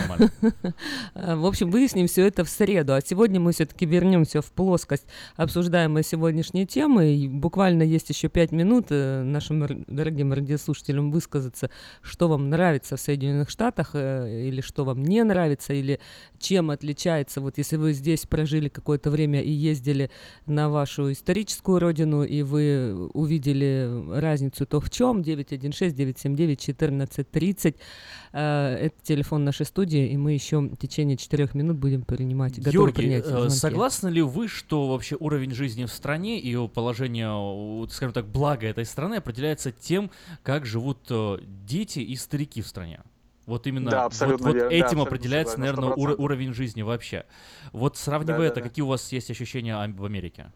А, 1.15 1.37
В 1.37 1.47
общем, 1.47 1.71
выясним 1.71 2.07
все 2.07 2.27
это 2.27 2.45
в 2.45 2.49
среду. 2.49 2.95
А 2.95 3.01
сегодня 3.01 3.41
мы 3.41 3.53
все-таки 3.53 3.87
вернемся 3.87 4.43
в 4.43 4.51
плоскость 4.53 5.07
обсуждаемой 5.37 6.03
сегодняшней 6.05 6.67
темы. 6.67 7.22
И 7.23 7.29
буквально 7.29 7.85
есть 7.85 8.09
еще 8.09 8.29
пять 8.29 8.51
минут 8.51 8.87
э, 8.91 9.23
нашим 9.23 9.85
дорогим 9.87 10.33
радиослушателям 10.33 11.13
высказаться, 11.13 11.71
что 12.03 12.27
вам 12.29 12.51
нравится 12.51 12.97
в 12.97 13.01
Соединенных 13.01 13.49
Штатах, 13.49 13.91
э, 13.95 14.49
или 14.49 14.61
что 14.61 14.85
вам 14.85 15.05
не 15.05 15.23
нравится, 15.23 15.73
или 15.73 16.01
чем 16.41 16.71
отличается. 16.71 17.41
Вот 17.41 17.59
если 17.59 17.77
вы 17.77 17.93
здесь 17.93 18.27
прожили 18.27 18.69
какое-то 18.69 19.11
время 19.11 19.41
и 19.41 19.51
ездили 19.51 20.11
на 20.47 20.69
вашу 20.69 21.13
историческую 21.13 21.79
родину, 21.79 22.25
и 22.25 22.43
вы 22.43 23.09
увидели 23.15 23.89
разницу, 24.19 24.67
то 24.67 24.81
в 24.81 24.91
чем? 24.91 25.21
916-979-1430. 25.21 27.77
Э, 28.33 28.87
Это 28.87 28.97
телефон 29.03 29.45
нашей 29.45 29.67
студии, 29.67 30.09
и 30.09 30.17
мы 30.17 30.33
еще 30.33 30.59
в 30.59 30.77
течение 30.77 31.17
четырех 31.17 31.55
минут 31.55 31.77
будем 31.77 32.03
принимать, 32.03 32.57
готовы 32.59 32.73
Георгий, 32.73 32.95
принять 32.95 33.27
звонки. 33.27 33.55
согласны 33.55 34.09
ли 34.09 34.23
вы, 34.23 34.49
что 34.49 34.89
вообще 34.89 35.17
уровень 35.21 35.53
жизни 35.53 35.85
в 35.85 35.93
стране 35.93 36.41
и 36.41 36.51
его 36.51 36.67
положение, 36.69 37.12
э, 37.21 37.87
скажем 37.91 38.13
так, 38.13 38.27
блага 38.27 38.67
этой 38.67 38.85
страны 38.85 39.17
определяется 39.17 39.73
тем, 39.73 40.11
как 40.43 40.65
живут 40.67 40.99
э, 41.11 41.39
дети 41.67 41.99
и 42.01 42.17
старики 42.17 42.63
в 42.63 42.67
стране? 42.67 43.01
Вот 43.47 43.67
именно 43.67 43.91
Да, 43.91 43.99
вот- 44.05 44.07
абсолютно 44.07 44.47
вот, 44.49 44.55
верно, 44.55 44.71
да, 44.71 44.75
этим 44.77 44.85
абсолютно 44.85 45.03
определяется, 45.09 45.59
наверное, 45.61 45.89
100%. 45.91 46.15
уровень 46.19 46.55
жизни 46.55 46.83
вообще. 46.83 47.27
Вот 47.73 47.97
сравнивая 47.97 48.37
Да, 48.37 48.43
да, 48.43 48.47
это, 48.47 48.55
да. 48.57 48.63
какие 48.63 48.83
у 48.85 48.87
вас 48.89 49.11
есть 49.13 49.31
ощущения 49.31 49.75
об 49.75 50.03
Америке? 50.05 50.53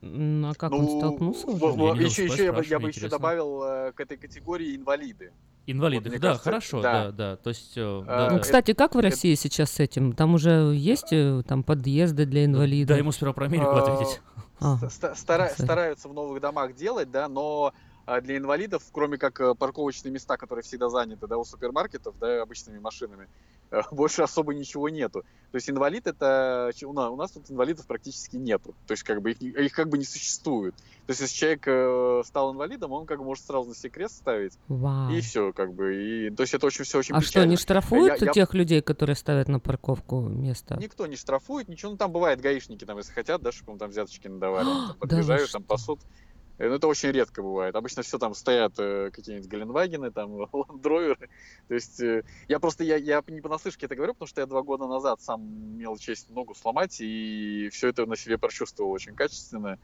Ну, 0.00 0.48
а 0.50 0.54
как 0.54 0.72
он 0.72 0.86
столкнулся 0.88 1.46
уже? 1.46 1.64
во- 1.64 1.94
Я 1.94 2.02
еще, 2.02 2.24
еще 2.24 2.44
я, 2.46 2.52
бы- 2.52 2.64
я 2.64 2.78
бы 2.78 2.88
еще 2.88 3.08
добавил 3.08 3.62
э, 3.62 3.92
к 3.92 4.00
этой 4.00 4.16
категории 4.16 4.76
инвалиды. 4.76 5.32
Инвалиды, 5.66 6.08
Вот, 6.08 6.20
да, 6.20 6.28
кажется, 6.28 6.44
хорошо, 6.44 6.80
да. 6.82 7.04
да, 7.06 7.12
да, 7.12 7.36
то 7.36 7.50
есть... 7.50 7.76
э, 7.76 7.82
А, 7.82 8.04
да, 8.06 8.28
Ну, 8.30 8.36
да. 8.36 8.42
кстати, 8.42 8.72
как 8.72 8.94
в 8.94 9.00
России 9.00 9.34
сейчас 9.34 9.70
с 9.72 9.80
этим? 9.80 10.14
Там 10.14 10.32
уже 10.34 10.72
есть 10.74 11.12
э, 11.12 11.42
там 11.46 11.62
подъезды 11.62 12.24
для 12.24 12.46
инвалидов? 12.46 12.88
Дай 12.88 12.98
ему 13.00 13.12
сперва 13.12 13.34
про 13.34 13.46
Америку 13.46 13.70
ответить. 13.72 14.20
А, 14.60 14.76
ста- 14.88 15.14
стара- 15.14 15.54
стараются 15.56 16.08
в 16.08 16.14
новых 16.14 16.40
домах 16.40 16.74
делать, 16.74 17.10
да, 17.10 17.28
но 17.28 17.72
а, 18.06 18.20
для 18.20 18.36
инвалидов, 18.36 18.82
кроме 18.92 19.18
как 19.18 19.40
э, 19.40 19.54
парковочные 19.54 20.10
места, 20.12 20.36
которые 20.36 20.62
всегда 20.64 20.88
заняты, 20.88 21.26
да, 21.28 21.38
у 21.38 21.44
супермаркетов, 21.44 22.18
да, 22.18 22.42
обычными 22.42 22.78
машинами, 22.80 23.28
больше 23.90 24.22
особо 24.22 24.54
ничего 24.54 24.88
нету. 24.88 25.24
То 25.50 25.56
есть 25.56 25.70
инвалид 25.70 26.06
это 26.06 26.70
у 26.84 26.92
нас, 26.92 27.10
у 27.10 27.16
нас 27.16 27.30
тут 27.30 27.50
инвалидов 27.50 27.86
практически 27.86 28.36
нету. 28.36 28.74
То 28.86 28.92
есть 28.92 29.02
как 29.02 29.22
бы 29.22 29.32
их, 29.32 29.40
их 29.40 29.72
как 29.72 29.88
бы 29.88 29.98
не 29.98 30.04
существует. 30.04 30.74
То 31.06 31.12
есть 31.12 31.20
если 31.22 31.34
человек 31.34 31.62
э, 31.66 32.22
стал 32.26 32.52
инвалидом, 32.52 32.92
он 32.92 33.06
как 33.06 33.18
бы 33.18 33.24
может 33.24 33.44
сразу 33.44 33.70
на 33.70 33.74
себе 33.74 33.90
крест 33.90 34.16
ставить 34.16 34.58
Вау. 34.68 35.10
и 35.10 35.20
все 35.20 35.52
как 35.52 35.72
бы. 35.72 35.96
И 36.26 36.30
то 36.30 36.42
есть 36.42 36.52
это 36.54 36.66
очень 36.66 36.84
все 36.84 36.98
очень 36.98 37.14
А 37.14 37.20
что, 37.20 37.30
печально. 37.30 37.50
не 37.50 37.56
штрафуют 37.56 38.20
Я- 38.20 38.26
я- 38.26 38.32
тех 38.32 38.52
людей, 38.54 38.82
которые 38.82 39.16
ставят 39.16 39.48
на 39.48 39.58
парковку 39.58 40.20
место? 40.20 40.76
Никто 40.78 41.06
не 41.06 41.16
штрафует, 41.16 41.68
ничего. 41.68 41.92
Ну, 41.92 41.96
там 41.96 42.12
бывает 42.12 42.40
гаишники, 42.40 42.84
там, 42.84 42.98
если 42.98 43.12
хотят, 43.12 43.40
да, 43.40 43.52
чтобы 43.52 43.72
им 43.72 43.78
там 43.78 43.90
взяточки 43.90 44.28
надавали, 44.28 44.64
там 44.66 44.88
Да 44.88 44.94
подъезжают, 44.98 45.46
вы 45.48 45.52
там 45.52 45.62
пасут. 45.62 46.00
Э, 46.00 46.27
Ну, 46.58 46.74
это 46.74 46.88
очень 46.88 47.10
редко 47.10 47.42
бывает. 47.42 47.74
Обычно 47.76 48.02
все 48.02 48.18
там 48.18 48.34
стоят 48.34 48.74
э, 48.78 49.10
какие-нибудь 49.12 49.48
Геленвагены, 49.48 50.10
там, 50.10 50.32
ландроверы. 50.52 51.28
То 51.68 51.74
есть 51.74 52.00
э, 52.00 52.24
я 52.48 52.58
просто, 52.58 52.82
я, 52.84 52.96
я 52.96 53.22
не 53.28 53.40
понаслышке 53.40 53.86
это 53.86 53.94
говорю, 53.94 54.14
потому 54.14 54.28
что 54.28 54.40
я 54.40 54.46
два 54.46 54.62
года 54.62 54.86
назад 54.86 55.20
сам 55.20 55.40
имел 55.76 55.96
честь 55.98 56.30
ногу 56.30 56.54
сломать, 56.54 57.00
и 57.00 57.68
все 57.72 57.88
это 57.88 58.06
на 58.06 58.16
себе 58.16 58.38
прочувствовал 58.38 58.90
очень 58.90 59.14
качественно. 59.14 59.78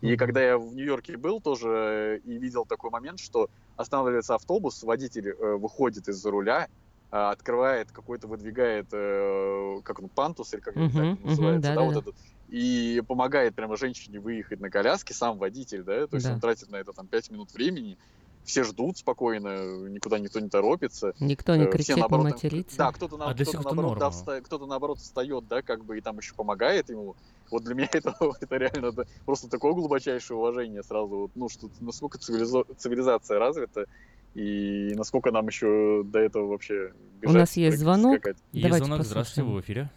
И 0.00 0.16
когда 0.16 0.40
я 0.40 0.56
в 0.56 0.74
Нью-Йорке 0.74 1.16
был 1.16 1.40
тоже 1.40 1.68
э, 1.68 2.18
и 2.24 2.38
видел 2.38 2.64
такой 2.64 2.90
момент, 2.90 3.18
что 3.18 3.48
останавливается 3.76 4.36
автобус, 4.36 4.82
водитель 4.82 5.30
э, 5.30 5.56
выходит 5.56 6.08
из-за 6.08 6.30
руля 6.30 6.68
а, 7.12 7.32
открывает 7.32 7.90
какой-то, 7.90 8.28
выдвигает, 8.28 8.86
э, 8.92 9.80
как 9.84 9.98
он, 9.98 10.08
пантус 10.08 10.54
или 10.54 10.60
как 10.60 10.76
он 10.76 10.84
Мгм, 10.84 11.16
так 11.16 11.24
называется, 11.24 11.74
да, 11.74 11.82
вот 11.82 11.94
да-да-да. 11.94 12.10
этот, 12.10 12.16
и 12.50 13.02
помогает 13.06 13.54
прямо 13.54 13.76
женщине 13.76 14.18
выехать 14.20 14.60
на 14.60 14.70
коляске, 14.70 15.14
сам 15.14 15.38
водитель, 15.38 15.82
да, 15.82 16.06
то 16.06 16.16
есть 16.16 16.26
Да. 16.26 16.34
он 16.34 16.40
тратит 16.40 16.70
на 16.70 16.76
это 16.76 16.92
там 16.92 17.06
5 17.06 17.30
минут 17.30 17.52
времени, 17.54 17.96
все 18.44 18.64
ждут 18.64 18.98
спокойно, 18.98 19.86
никуда 19.88 20.18
никто 20.18 20.40
не 20.40 20.48
торопится. 20.48 21.12
Никто 21.20 21.54
не 21.56 21.64
Э, 21.64 21.66
все 21.68 21.72
кричит, 21.72 21.96
не 21.96 22.00
наоборот, 22.00 22.24
матерится. 22.32 22.76
Да, 22.76 22.90
кто-то, 22.92 23.16
на- 23.16 23.26
А 23.30 23.34
кто-то 23.34 23.62
наоборот, 23.62 23.98
да, 23.98 24.08
вста- 24.08 24.40
кто-то 24.40 24.66
наоборот 24.66 24.98
встает, 24.98 25.46
да, 25.46 25.62
как 25.62 25.84
бы 25.84 25.98
и 25.98 26.00
там 26.00 26.18
еще 26.18 26.34
помогает 26.34 26.88
ему. 26.90 27.14
Вот 27.50 27.62
для 27.64 27.74
меня 27.74 27.88
это, 27.92 28.14
это 28.40 28.56
реально 28.56 28.92
да, 28.92 29.04
просто 29.26 29.48
такое 29.48 29.72
глубочайшее 29.74 30.36
уважение 30.36 30.82
сразу. 30.82 31.08
Вот, 31.16 31.30
ну, 31.36 31.48
что 31.48 31.68
насколько 31.80 32.18
цивилизо- 32.18 32.66
цивилизация 32.76 33.38
развита 33.38 33.84
и 34.34 34.92
насколько 34.96 35.30
нам 35.30 35.46
еще 35.46 36.02
до 36.04 36.18
этого 36.18 36.46
вообще 36.48 36.92
У 37.18 37.20
бежать, 37.22 37.36
нас 37.36 37.56
есть 37.56 37.78
звонок. 37.78 38.24
Есть 38.26 38.38
Давайте 38.52 38.86
звонок, 38.86 39.06
здравствуйте, 39.06 39.42
вы 39.42 39.56
послушаем. 39.56 39.56
в 39.56 39.60
эфире. 39.60 39.90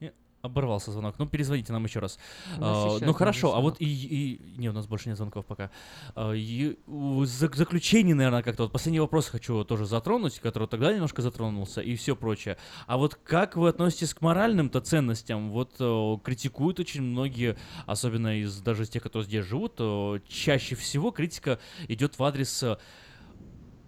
Не, 0.00 0.12
Оборвался 0.44 0.92
звонок. 0.92 1.14
Ну, 1.18 1.26
перезвоните 1.26 1.72
нам 1.72 1.84
еще 1.84 2.00
раз. 2.00 2.18
А, 2.58 2.98
ну 3.00 3.14
хорошо, 3.14 3.56
а 3.56 3.60
вот 3.60 3.80
и, 3.80 3.86
и- 3.86 4.58
Не, 4.58 4.68
у 4.68 4.72
нас 4.74 4.86
больше 4.86 5.08
нет 5.08 5.16
звонков 5.16 5.46
пока. 5.46 5.70
А, 6.14 6.32
и 6.32 6.76
заключение, 7.22 8.14
наверное, 8.14 8.42
как-то. 8.42 8.64
Вот 8.64 8.72
последний 8.72 9.00
вопрос 9.00 9.28
хочу 9.28 9.64
тоже 9.64 9.86
затронуть, 9.86 10.40
который 10.40 10.68
тогда 10.68 10.92
немножко 10.92 11.22
затронулся, 11.22 11.80
и 11.80 11.96
все 11.96 12.14
прочее. 12.14 12.58
А 12.86 12.98
вот 12.98 13.14
как 13.14 13.56
вы 13.56 13.70
относитесь 13.70 14.12
к 14.12 14.20
моральным-то 14.20 14.82
ценностям? 14.82 15.50
Вот 15.50 15.76
э, 15.80 16.16
критикуют 16.22 16.78
очень 16.78 17.00
многие, 17.00 17.56
особенно 17.86 18.38
из 18.38 18.60
даже 18.60 18.82
из 18.82 18.90
тех, 18.90 19.02
которые 19.02 19.24
здесь 19.24 19.46
живут, 19.46 19.76
э, 19.78 20.20
чаще 20.28 20.74
всего 20.74 21.10
критика 21.10 21.58
идет 21.88 22.18
в 22.18 22.22
адрес 22.22 22.62
э, 22.62 22.76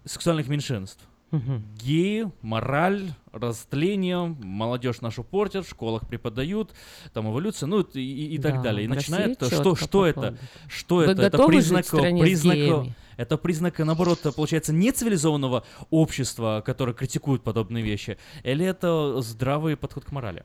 сексуальных 0.05 0.47
меньшинств. 0.47 1.07
Мгм. 1.31 1.63
Геи, 1.77 2.31
мораль, 2.41 3.11
растление, 3.33 4.35
молодежь 4.41 5.01
нашу 5.01 5.23
портят, 5.23 5.65
в 5.65 5.69
школах 5.69 6.07
преподают, 6.07 6.73
там 7.13 7.29
эволюция, 7.29 7.67
ну 7.67 7.81
и, 7.81 7.99
и- 7.99 8.35
и 8.35 8.37
так 8.37 8.55
Да, 8.55 8.63
далее. 8.63 8.85
И 8.85 8.87
начинает, 8.87 9.37
что, 9.43 9.75
что 9.75 10.05
это? 10.05 10.37
Что 10.67 10.95
Вы 10.95 11.03
это? 11.03 11.21
Это 11.23 11.37
признак, 11.45 11.85
признак, 11.89 12.87
это 13.17 13.37
признак, 13.37 13.79
наоборот, 13.79 14.19
получается, 14.35 14.71
нецивилизованного 14.73 15.65
общества, 15.89 16.63
которое 16.65 16.93
критикует 16.93 17.43
подобные 17.43 17.83
вещи, 17.83 18.17
или 18.43 18.65
это 18.65 19.21
здравый 19.21 19.75
подход 19.75 20.05
к 20.05 20.11
морали? 20.11 20.43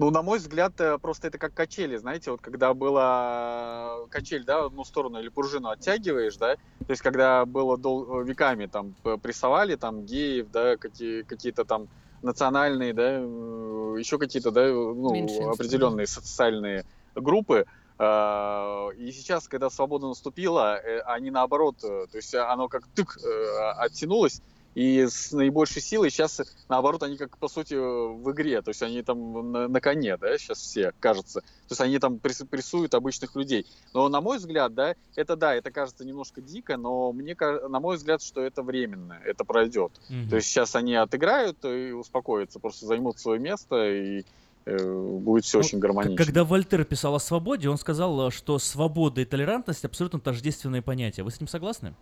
Ну, 0.00 0.10
на 0.10 0.22
мой 0.22 0.38
взгляд, 0.38 0.80
э, 0.80 0.96
просто 0.98 1.28
это 1.28 1.36
как 1.36 1.52
качели, 1.52 1.96
знаете, 1.98 2.30
вот 2.30 2.40
когда 2.40 2.72
была 2.72 4.06
качель, 4.08 4.44
да, 4.44 4.62
в 4.62 4.66
одну 4.68 4.82
сторону 4.84 5.20
или 5.20 5.28
пружину 5.28 5.68
оттягиваешь, 5.68 6.38
да, 6.38 6.54
то 6.54 6.90
есть 6.92 7.02
когда 7.02 7.44
было 7.44 7.76
дол- 7.76 8.22
веками 8.22 8.64
там 8.64 8.94
прессовали 9.22 9.76
там 9.76 10.06
геев, 10.06 10.48
да, 10.50 10.78
какие- 10.78 11.22
какие-то 11.24 11.66
там 11.66 11.88
национальные, 12.22 12.94
да, 12.94 13.18
э, 13.20 13.96
еще 13.98 14.18
какие-то, 14.18 14.50
да, 14.52 14.66
ну, 14.68 15.50
определенные 15.50 16.06
социальные 16.06 16.84
группы, 17.14 17.66
и 18.02 19.12
сейчас, 19.12 19.46
когда 19.48 19.68
свобода 19.68 20.06
наступила, 20.06 20.78
э, 20.78 21.00
они 21.00 21.30
наоборот, 21.30 21.74
э, 21.84 22.06
то 22.10 22.16
есть 22.16 22.34
оно 22.34 22.68
как 22.68 22.88
тык 22.94 23.18
э, 23.22 23.72
оттянулось, 23.76 24.40
и 24.74 25.06
с 25.06 25.32
наибольшей 25.32 25.82
силой 25.82 26.10
сейчас, 26.10 26.40
наоборот, 26.68 27.02
они 27.02 27.16
как, 27.16 27.36
по 27.38 27.48
сути, 27.48 27.74
в 27.74 28.30
игре. 28.30 28.62
То 28.62 28.70
есть 28.70 28.82
они 28.82 29.02
там 29.02 29.52
на, 29.52 29.68
на 29.68 29.80
коне, 29.80 30.16
да, 30.16 30.38
сейчас 30.38 30.58
все, 30.58 30.92
кажется. 31.00 31.40
То 31.40 31.72
есть 31.72 31.80
они 31.80 31.98
там 31.98 32.14
пресс- 32.22 32.46
прессуют 32.46 32.94
обычных 32.94 33.34
людей. 33.34 33.66
Но, 33.92 34.08
на 34.08 34.20
мой 34.20 34.38
взгляд, 34.38 34.74
да, 34.74 34.94
это 35.16 35.36
да, 35.36 35.54
это 35.54 35.70
кажется 35.70 36.04
немножко 36.04 36.40
дико, 36.40 36.76
но 36.76 37.12
мне, 37.12 37.36
на 37.40 37.80
мой 37.80 37.96
взгляд, 37.96 38.22
что 38.22 38.40
это 38.40 38.62
временно, 38.62 39.20
это 39.24 39.44
пройдет. 39.44 39.92
Мгм. 40.08 40.28
То 40.28 40.36
есть 40.36 40.48
сейчас 40.48 40.76
они 40.76 40.94
отыграют 40.94 41.64
и 41.64 41.92
успокоятся, 41.92 42.60
просто 42.60 42.86
займут 42.86 43.18
свое 43.18 43.40
место, 43.40 43.90
и 43.90 44.24
э, 44.66 44.92
будет 44.92 45.44
все 45.44 45.58
очень 45.58 45.78
К- 45.78 45.82
гармонично. 45.82 46.16
Когда 46.16 46.44
Вольтер 46.44 46.84
писал 46.84 47.16
о 47.16 47.20
свободе, 47.20 47.68
он 47.68 47.78
сказал, 47.78 48.28
э, 48.28 48.30
что 48.30 48.58
свобода 48.60 49.20
и 49.20 49.24
толерантность 49.24 49.84
абсолютно 49.84 50.20
тождественные 50.20 50.82
понятия. 50.82 51.24
Вы 51.24 51.32
с 51.32 51.40
ним 51.40 51.48
согласны? 51.48 51.94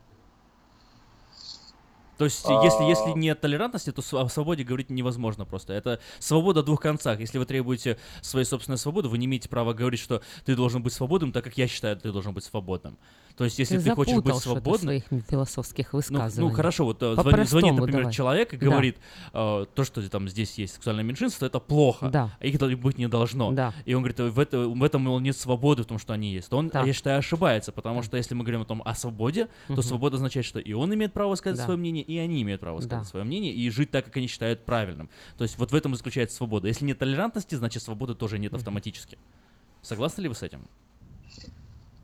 То 2.19 2.25
есть, 2.25 2.45
если, 2.45 2.85
если 2.85 3.13
А. 3.13 3.15
нет 3.15 3.41
толерантности, 3.41 3.93
то 3.93 4.03
о 4.21 4.29
свободе 4.29 4.65
говорить 4.65 4.91
невозможно 4.91 5.45
просто. 5.45 5.73
Это 5.73 6.01
свобода 6.19 6.61
о 6.61 6.63
двух 6.65 6.81
концах. 6.81 7.21
Если 7.21 7.39
вы 7.39 7.47
требуете 7.47 7.97
своей 8.21 8.45
собственной 8.45 8.77
свободы, 8.77 9.09
вы 9.09 9.19
не 9.19 9.27
имеете 9.27 9.49
права 9.49 9.73
говорить, 9.73 10.01
что 10.01 10.21
ты 10.45 10.57
должен 10.57 10.83
быть 10.83 10.93
свободным, 10.93 11.33
так 11.33 11.45
как 11.45 11.57
я 11.57 11.69
считаю, 11.69 11.97
ты 11.97 12.11
должен 12.11 12.35
быть 12.35 12.45
свободным. 12.45 12.99
То 13.39 13.45
есть, 13.45 13.59
если 13.61 13.79
ты, 13.79 13.95
хочешь 13.95 14.19
быть 14.21 14.35
свободным... 14.37 14.79
своих 14.81 15.05
философских 15.29 15.93
Ну, 15.93 15.99
высказываниях. 15.99 16.51
ну, 16.51 16.57
хорошо, 16.57 16.85
вот 16.85 17.01
э, 17.03 17.15
звонит, 17.15 17.25
По-простому 17.25 17.47
звонит, 17.61 17.79
например, 17.79 18.01
давай. 18.03 18.13
человек 18.13 18.53
и 18.53 18.57
Да. 18.57 18.67
говорит, 18.67 18.99
э, 19.33 19.67
то, 19.75 19.85
что 19.85 20.11
там 20.11 20.29
здесь 20.29 20.59
есть 20.59 20.75
сексуальное 20.75 21.05
меньшинство, 21.05 21.47
это 21.47 21.61
плохо. 21.61 22.09
Да. 22.09 22.37
Их 22.41 22.59
быть 22.81 22.99
не 22.99 23.07
должно. 23.07 23.53
Да. 23.53 23.73
И 23.85 23.95
он 23.95 24.03
говорит, 24.03 24.19
в, 24.19 24.39
это, 24.41 24.69
в 24.69 24.83
этом 24.83 25.03
мол, 25.03 25.21
нет 25.21 25.37
свободы 25.37 25.85
в 25.85 25.87
том, 25.87 25.99
что 26.01 26.13
они 26.15 26.33
есть. 26.33 26.49
То 26.49 26.57
он, 26.59 26.69
Да. 26.69 26.83
я 26.83 26.93
считаю, 26.93 27.21
ошибается, 27.21 27.71
потому 27.71 28.03
что 28.03 28.17
если 28.17 28.35
мы 28.35 28.43
говорим 28.43 28.63
о 28.63 28.65
том 28.65 28.83
о 28.85 28.95
свободе, 28.97 29.47
то 29.69 29.75
Мгм. 29.75 29.83
свобода 29.83 30.17
означает, 30.17 30.45
что 30.45 30.59
и 30.59 30.73
он 30.73 30.93
имеет 30.95 31.13
право 31.13 31.37
сказать 31.37 31.59
Да. 31.59 31.65
свое 31.65 31.79
мнение, 31.79 32.03
и 32.03 32.19
они 32.19 32.43
имеют 32.43 32.61
право 32.61 32.81
сказать 32.81 33.05
Да. 33.05 33.09
свое 33.09 33.25
мнение, 33.25 33.53
и 33.53 33.71
жить 33.71 33.93
так, 33.93 34.05
как 34.05 34.17
они 34.17 34.27
считают 34.27 34.65
правильным. 34.65 35.09
То 35.37 35.45
есть 35.45 35.57
вот 35.59 35.71
в 35.71 35.75
этом 35.77 35.95
и 35.95 35.97
заключается 35.97 36.37
свобода. 36.37 36.67
Если 36.67 36.85
нет 36.85 36.99
толерантности, 36.99 37.55
значит 37.55 37.85
свободы 37.85 38.17
тоже 38.17 38.41
нет 38.41 38.53
автоматически. 38.53 39.17
Согласны 39.81 40.23
ли 40.23 40.29
вы 40.29 40.35
с 40.35 40.43
этим? 40.43 40.63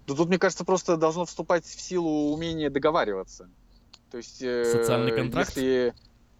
Ну, 0.06 0.14
тут, 0.14 0.28
мне 0.28 0.38
кажется, 0.38 0.64
просто 0.64 0.96
должно 0.96 1.24
вступать 1.24 1.64
в 1.64 1.80
силу 1.80 2.32
умение 2.32 2.70
договариваться. 2.70 3.48
То 4.10 4.18
есть... 4.18 4.42
э, 4.42 4.64
Социальный 4.64 5.12
контракт? 5.12 5.56
Если... 5.56 5.94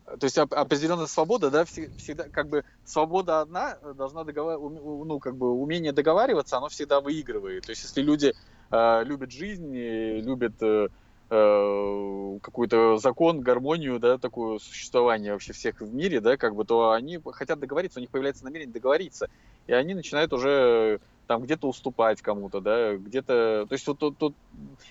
То 0.04 0.24
есть 0.24 0.36
оп- 0.36 0.52
определенная 0.52 1.06
свобода, 1.06 1.50
да, 1.50 1.64
все- 1.64 1.90
всегда, 1.96 2.24
как 2.24 2.48
бы, 2.48 2.62
свобода 2.84 3.40
одна 3.40 3.78
должна 3.96 4.24
договариваться, 4.24 4.80
ну, 4.84 5.18
как 5.18 5.34
бы, 5.36 5.50
умение 5.50 5.92
договариваться, 5.92 6.58
оно 6.58 6.68
всегда 6.68 7.00
выигрывает. 7.00 7.64
То 7.64 7.70
есть, 7.70 7.84
если 7.84 8.02
люди 8.02 8.34
э, 8.70 9.04
любят 9.04 9.30
жизнь, 9.30 9.74
любят 9.74 10.60
э, 10.60 10.88
э, 11.30 12.38
какой-то 12.42 12.98
закон, 12.98 13.40
гармонию, 13.40 13.98
да, 13.98 14.18
такое 14.18 14.58
существование 14.58 15.32
вообще 15.32 15.54
всех 15.54 15.80
в 15.80 15.94
мире, 15.94 16.20
да, 16.20 16.36
как 16.36 16.54
бы, 16.54 16.66
то 16.66 16.90
они 16.90 17.18
хотят 17.32 17.58
договориться, 17.58 17.98
у 17.98 18.02
них 18.02 18.10
появляется 18.10 18.44
намерение 18.44 18.74
договориться, 18.74 19.28
и 19.66 19.72
они 19.72 19.94
начинают 19.94 20.34
уже 20.34 21.00
там 21.26 21.42
где-то 21.42 21.68
уступать 21.68 22.22
кому-то, 22.22 22.60
да, 22.60 22.96
где-то, 22.96 23.66
то 23.68 23.72
есть 23.72 23.86
вот 23.86 23.98
тут, 23.98 24.18
тут, 24.18 24.34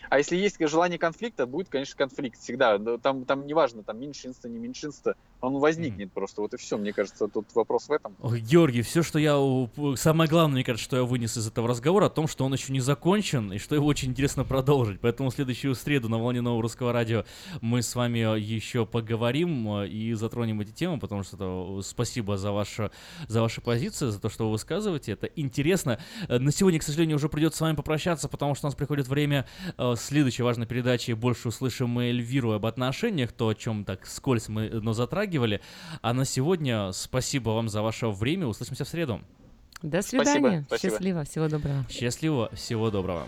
а 0.10 0.18
если 0.18 0.36
есть 0.36 0.58
желание 0.60 1.00
конфликта, 1.00 1.46
будет, 1.46 1.70
конечно, 1.70 1.96
конфликт 1.98 2.40
всегда, 2.40 2.78
Да, 2.78 2.98
там, 2.98 3.26
там 3.26 3.46
неважно, 3.46 3.84
там 3.84 4.00
меньшинство, 4.00 4.50
не 4.50 4.60
меньшинство, 4.60 5.14
он 5.42 5.58
возникнет 5.60 6.12
просто, 6.14 6.42
вот 6.42 6.54
и 6.54 6.58
все, 6.58 6.78
мне 6.78 6.94
кажется, 6.94 7.28
тут 7.28 7.54
вопрос 7.54 7.90
в 7.90 7.92
этом. 7.92 8.16
Ой, 8.22 8.40
Георгий, 8.40 8.82
все, 8.82 9.04
что 9.04 9.20
я... 9.20 9.34
Самое 9.96 10.30
главное, 10.30 10.56
мне 10.56 10.64
кажется, 10.64 10.86
что 10.86 10.98
я 10.98 11.04
вынес 11.04 11.38
из 11.38 11.48
этого 11.48 11.68
разговора, 11.68 12.06
о 12.06 12.10
том, 12.10 12.28
что 12.28 12.46
он 12.46 12.54
еще 12.54 12.72
не 12.72 12.80
закончен, 12.80 13.52
и 13.52 13.58
что 13.58 13.76
его 13.76 13.86
очень 13.86 14.10
интересно 14.10 14.46
продолжить. 14.46 15.02
Поэтому 15.02 15.30
в 15.30 15.34
следующую 15.34 15.76
среду 15.76 16.08
на 16.08 16.18
волне 16.18 16.42
нового 16.42 16.62
русского 16.62 16.94
радио 16.94 17.26
мы 17.60 17.82
с 17.82 17.94
вами 17.94 18.40
еще 18.40 18.86
поговорим 18.86 19.82
э, 19.82 19.88
и 19.90 20.14
затронем 20.14 20.62
эти 20.62 20.72
темы, 20.72 21.00
потому 21.00 21.24
что 21.24 21.36
это, 21.36 21.80
э, 21.80 21.82
спасибо 21.84 22.38
за 22.38 22.52
вашу, 22.52 22.92
за 23.28 23.42
ваши 23.42 23.60
позиции, 23.60 24.10
за 24.10 24.22
то, 24.22 24.30
что 24.30 24.46
вы 24.46 24.52
высказываете. 24.52 25.12
Это 25.12 25.28
интересно. 25.28 26.00
Э, 26.28 26.40
На 26.40 26.52
сегодня, 26.52 26.80
к 26.80 26.84
сожалению, 26.84 27.18
уже 27.18 27.30
придется 27.30 27.60
с 27.60 27.62
вами 27.62 27.76
попрощаться, 27.76 28.28
потому 28.28 28.56
что 28.56 28.68
у 28.68 28.70
нас 28.70 28.76
приходит 28.76 29.08
время 29.08 29.46
э, 29.78 29.96
следующей 29.98 30.44
важной 30.44 30.66
передачи. 30.66 31.12
Больше 31.12 31.50
услышим 31.50 31.90
мы 31.90 32.06
Эльвиру 32.06 32.52
об 32.52 32.66
отношениях, 32.66 33.32
то, 33.32 33.50
о 33.50 33.56
чем 33.56 33.86
так 33.86 34.06
скользь 34.06 34.50
мы, 34.50 34.66
э, 34.66 34.80
но 34.80 34.94
затрагивали. 34.94 35.62
А 36.02 36.14
на 36.14 36.26
сегодня 36.26 36.92
спасибо 36.92 37.52
вам 37.52 37.70
за 37.70 37.82
ваше 37.82 38.08
время. 38.08 38.48
Услышимся 38.48 38.86
в 38.86 38.88
среду. 38.88 39.22
До 39.82 40.02
Спасибо, 40.02 40.24
свидания. 40.24 40.64
спасибо. 40.68 40.92
Счастливо. 40.94 41.24
Всего 41.26 41.48
доброго. 41.50 41.86
Счастливо, 41.90 42.50
всего 42.54 42.90
доброго. 42.90 43.28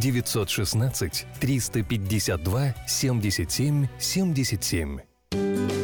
916 0.00 1.26
352 1.40 2.74
77 2.86 3.88
77. 3.98 5.83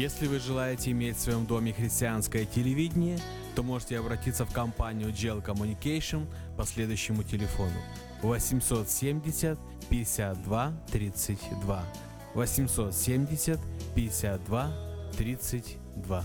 Если 0.00 0.28
вы 0.28 0.38
желаете 0.38 0.92
иметь 0.92 1.18
в 1.18 1.20
своем 1.20 1.44
доме 1.44 1.74
христианское 1.74 2.46
телевидение, 2.46 3.18
то 3.54 3.62
можете 3.62 3.98
обратиться 3.98 4.46
в 4.46 4.50
компанию 4.50 5.10
Gel 5.10 5.44
Communication 5.44 6.26
по 6.56 6.64
следующему 6.64 7.22
телефону 7.22 7.76
870 8.22 9.58
52 9.90 10.72
32 10.90 11.84
870 12.32 13.60
52 13.94 14.72
32 15.18 16.24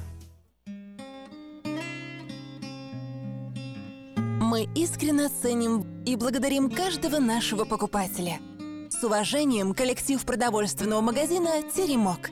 Мы 4.39 4.69
искренне 4.73 5.27
ценим 5.27 5.85
и 6.05 6.15
благодарим 6.15 6.69
каждого 6.69 7.19
нашего 7.19 7.65
покупателя. 7.65 8.39
С 8.89 9.03
уважением, 9.03 9.73
коллектив 9.73 10.23
продовольственного 10.23 11.01
магазина 11.01 11.61
«Теремок». 11.75 12.31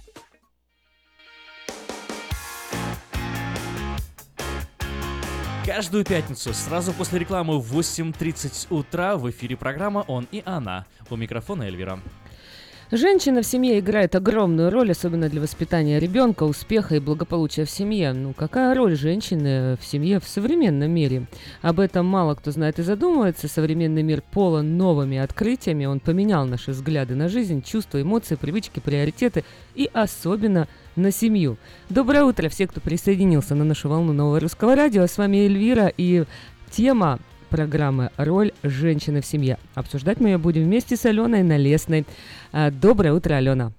Каждую 5.65 6.03
пятницу 6.03 6.55
сразу 6.55 6.91
после 6.91 7.19
рекламы 7.19 7.59
в 7.59 7.77
8.30 7.77 8.67
утра 8.71 9.15
в 9.15 9.29
эфире 9.29 9.55
программа 9.55 9.99
«Он 10.07 10.27
и 10.31 10.41
она». 10.43 10.87
У 11.11 11.15
микрофона 11.15 11.63
Эльвира. 11.63 11.99
Женщина 12.93 13.41
в 13.41 13.45
семье 13.45 13.79
играет 13.79 14.15
огромную 14.15 14.69
роль, 14.69 14.91
особенно 14.91 15.29
для 15.29 15.39
воспитания 15.39 15.97
ребенка, 15.97 16.43
успеха 16.43 16.95
и 16.95 16.99
благополучия 16.99 17.63
в 17.63 17.69
семье. 17.69 18.11
Ну, 18.11 18.33
какая 18.33 18.75
роль 18.75 18.97
женщины 18.97 19.77
в 19.79 19.85
семье 19.85 20.19
в 20.19 20.27
современном 20.27 20.91
мире? 20.91 21.27
Об 21.61 21.79
этом 21.79 22.05
мало 22.05 22.35
кто 22.35 22.51
знает 22.51 22.79
и 22.79 22.83
задумывается. 22.83 23.47
Современный 23.47 24.03
мир 24.03 24.21
полон 24.33 24.77
новыми 24.77 25.19
открытиями. 25.19 25.85
Он 25.85 26.01
поменял 26.01 26.45
наши 26.45 26.71
взгляды 26.71 27.15
на 27.15 27.29
жизнь, 27.29 27.63
чувства, 27.63 28.01
эмоции, 28.01 28.35
привычки, 28.35 28.81
приоритеты 28.81 29.45
и 29.73 29.89
особенно 29.93 30.67
на 30.97 31.11
семью. 31.11 31.55
Доброе 31.87 32.25
утро 32.25 32.49
все, 32.49 32.67
кто 32.67 32.81
присоединился 32.81 33.55
на 33.55 33.63
нашу 33.63 33.87
волну 33.87 34.11
Нового 34.11 34.41
Русского 34.41 34.75
Радио. 34.75 35.07
С 35.07 35.17
вами 35.17 35.37
Эльвира 35.37 35.93
и 35.95 36.25
тема 36.69 37.19
программы 37.51 38.09
«Роль 38.17 38.53
женщины 38.63 39.21
в 39.21 39.25
семье». 39.25 39.59
Обсуждать 39.75 40.19
мы 40.19 40.29
ее 40.29 40.37
будем 40.39 40.63
вместе 40.63 40.95
с 40.95 41.05
Аленой 41.05 41.43
Налесной. 41.43 42.05
А, 42.51 42.71
Доброе 42.71 43.13
утро, 43.13 43.35
Алена. 43.35 43.73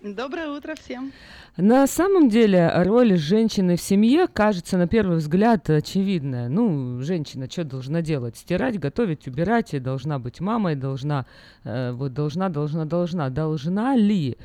Доброе 0.00 0.48
утро 0.48 0.76
всем. 0.80 1.10
На 1.56 1.88
самом 1.88 2.28
деле 2.28 2.70
роль 2.72 3.16
женщины 3.16 3.76
в 3.76 3.80
семье 3.80 4.28
кажется 4.28 4.78
на 4.78 4.86
первый 4.86 5.16
взгляд 5.16 5.68
очевидная. 5.68 6.48
Ну, 6.48 7.00
женщина 7.00 7.50
что 7.50 7.64
должна 7.64 8.00
делать? 8.00 8.36
Стирать, 8.36 8.78
готовить, 8.78 9.26
убирать, 9.26 9.74
и 9.74 9.80
должна 9.80 10.20
быть 10.20 10.38
мамой, 10.38 10.76
должна, 10.76 11.26
э, 11.64 11.90
вот 11.90 12.12
должна, 12.14 12.48
должна, 12.48 12.84
должна. 12.84 13.28
Должна 13.28 13.96
ли? 13.96 14.38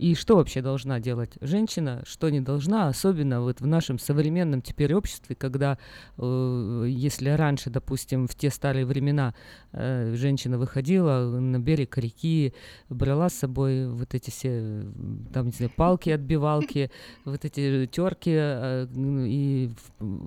И 0.00 0.14
что 0.14 0.36
вообще 0.36 0.62
должна 0.62 0.98
делать 0.98 1.32
женщина, 1.42 2.02
что 2.06 2.30
не 2.30 2.40
должна, 2.40 2.88
особенно 2.88 3.42
вот 3.42 3.60
в 3.60 3.66
нашем 3.66 3.98
современном 3.98 4.62
теперь 4.62 4.94
обществе, 4.94 5.36
когда, 5.36 5.76
э, 6.16 6.86
если 6.88 7.28
раньше, 7.28 7.68
допустим, 7.68 8.26
в 8.26 8.34
те 8.34 8.48
старые 8.48 8.86
времена 8.86 9.34
э, 9.72 10.14
женщина 10.16 10.56
выходила 10.56 11.38
на 11.38 11.58
берег 11.58 11.98
реки, 11.98 12.54
брала 12.88 13.28
с 13.28 13.34
собой 13.34 13.88
вот 13.90 14.14
эти 14.14 14.30
все, 14.30 14.86
там, 15.34 15.46
не 15.46 15.52
знаю, 15.52 15.70
палки, 15.76 16.08
отбивалки, 16.08 16.90
вот 17.26 17.44
эти 17.44 17.86
терки 17.86 18.32
э, 18.34 18.86
и 18.96 19.70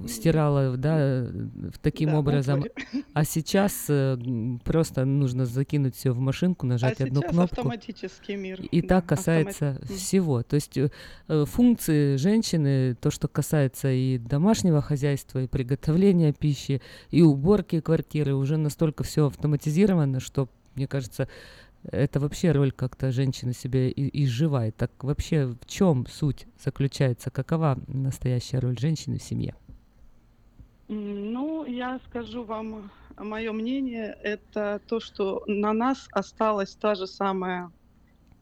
стирала, 0.07 0.77
да, 0.77 1.27
таким 1.81 2.11
Да, 2.11 2.19
образом. 2.19 2.63
А 3.13 3.25
сейчас 3.25 3.85
э, 3.89 4.19
просто 4.63 5.03
нужно 5.05 5.47
закинуть 5.47 5.95
все 5.95 6.11
в 6.11 6.19
машинку, 6.19 6.67
нажать 6.67 7.01
а 7.01 7.05
одну 7.05 7.21
кнопку. 7.23 7.61
автоматический 7.61 8.35
мир. 8.35 8.61
И 8.61 8.81
да, 8.83 8.87
так 8.87 9.07
касается 9.07 9.62
Мгм. 9.71 9.87
всего. 9.87 10.43
То 10.43 10.55
есть 10.55 10.77
э, 10.77 10.89
э, 11.27 11.45
функции 11.45 12.15
женщины, 12.17 12.95
то, 12.95 13.11
что 13.11 13.27
касается 13.27 13.91
и 13.91 14.17
домашнего 14.17 14.81
хозяйства, 14.81 15.41
и 15.43 15.47
приготовления 15.47 16.33
пищи, 16.33 16.81
и 17.09 17.21
уборки 17.21 17.79
квартиры, 17.79 18.35
уже 18.35 18.57
настолько 18.57 19.03
все 19.03 19.27
автоматизировано, 19.27 20.19
что, 20.19 20.49
мне 20.75 20.87
кажется, 20.87 21.27
это 21.83 22.19
вообще 22.19 22.51
роль 22.51 22.71
как-то 22.71 23.11
женщины 23.11 23.53
себе 23.53 23.89
и- 23.89 24.23
изживает. 24.23 24.75
Так 24.77 24.91
вообще 25.03 25.47
в 25.47 25.65
чем 25.65 26.05
суть 26.07 26.47
заключается? 26.63 27.29
Какова 27.29 27.77
настоящая 27.87 28.59
роль 28.59 28.77
женщины 28.79 29.17
в 29.19 29.23
семье? 29.23 29.55
Ну, 30.87 31.65
я 31.65 31.99
скажу 32.09 32.43
вам 32.43 32.91
мое 33.17 33.51
мнение. 33.51 34.17
Это 34.21 34.81
то, 34.87 34.99
что 34.99 35.43
на 35.47 35.73
нас 35.73 36.07
осталась 36.11 36.75
та 36.75 36.95
же 36.95 37.07
самая 37.07 37.71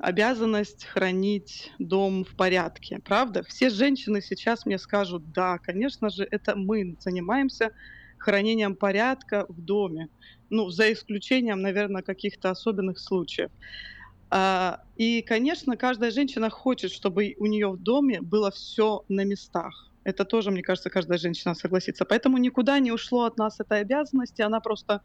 обязанность 0.01 0.85
хранить 0.85 1.71
дом 1.79 2.23
в 2.25 2.35
порядке. 2.35 2.99
Правда? 3.05 3.43
Все 3.43 3.69
женщины 3.69 4.21
сейчас 4.21 4.65
мне 4.65 4.79
скажут, 4.79 5.31
да, 5.31 5.59
конечно 5.59 6.09
же, 6.09 6.27
это 6.29 6.55
мы 6.55 6.97
занимаемся 6.99 7.71
хранением 8.17 8.75
порядка 8.75 9.45
в 9.47 9.61
доме. 9.61 10.09
Ну, 10.49 10.69
за 10.69 10.91
исключением, 10.91 11.61
наверное, 11.61 12.01
каких-то 12.01 12.49
особенных 12.49 12.99
случаев. 12.99 13.51
А, 14.31 14.79
И, 14.95 15.21
конечно, 15.21 15.77
каждая 15.77 16.11
женщина 16.11 16.49
хочет, 16.49 16.91
чтобы 16.91 17.35
у 17.37 17.45
нее 17.45 17.69
в 17.69 17.77
доме 17.77 18.21
было 18.21 18.51
все 18.51 19.03
на 19.09 19.23
местах. 19.25 19.91
Это 20.03 20.25
тоже, 20.25 20.51
мне 20.51 20.63
кажется, 20.63 20.89
каждая 20.89 21.19
женщина 21.19 21.53
согласится. 21.53 22.05
Поэтому 22.05 22.37
никуда 22.37 22.79
не 22.79 22.91
ушло 22.91 23.25
от 23.25 23.37
нас 23.37 23.59
этой 23.59 23.81
обязанности. 23.81 24.41
Она 24.41 24.59
просто 24.61 25.01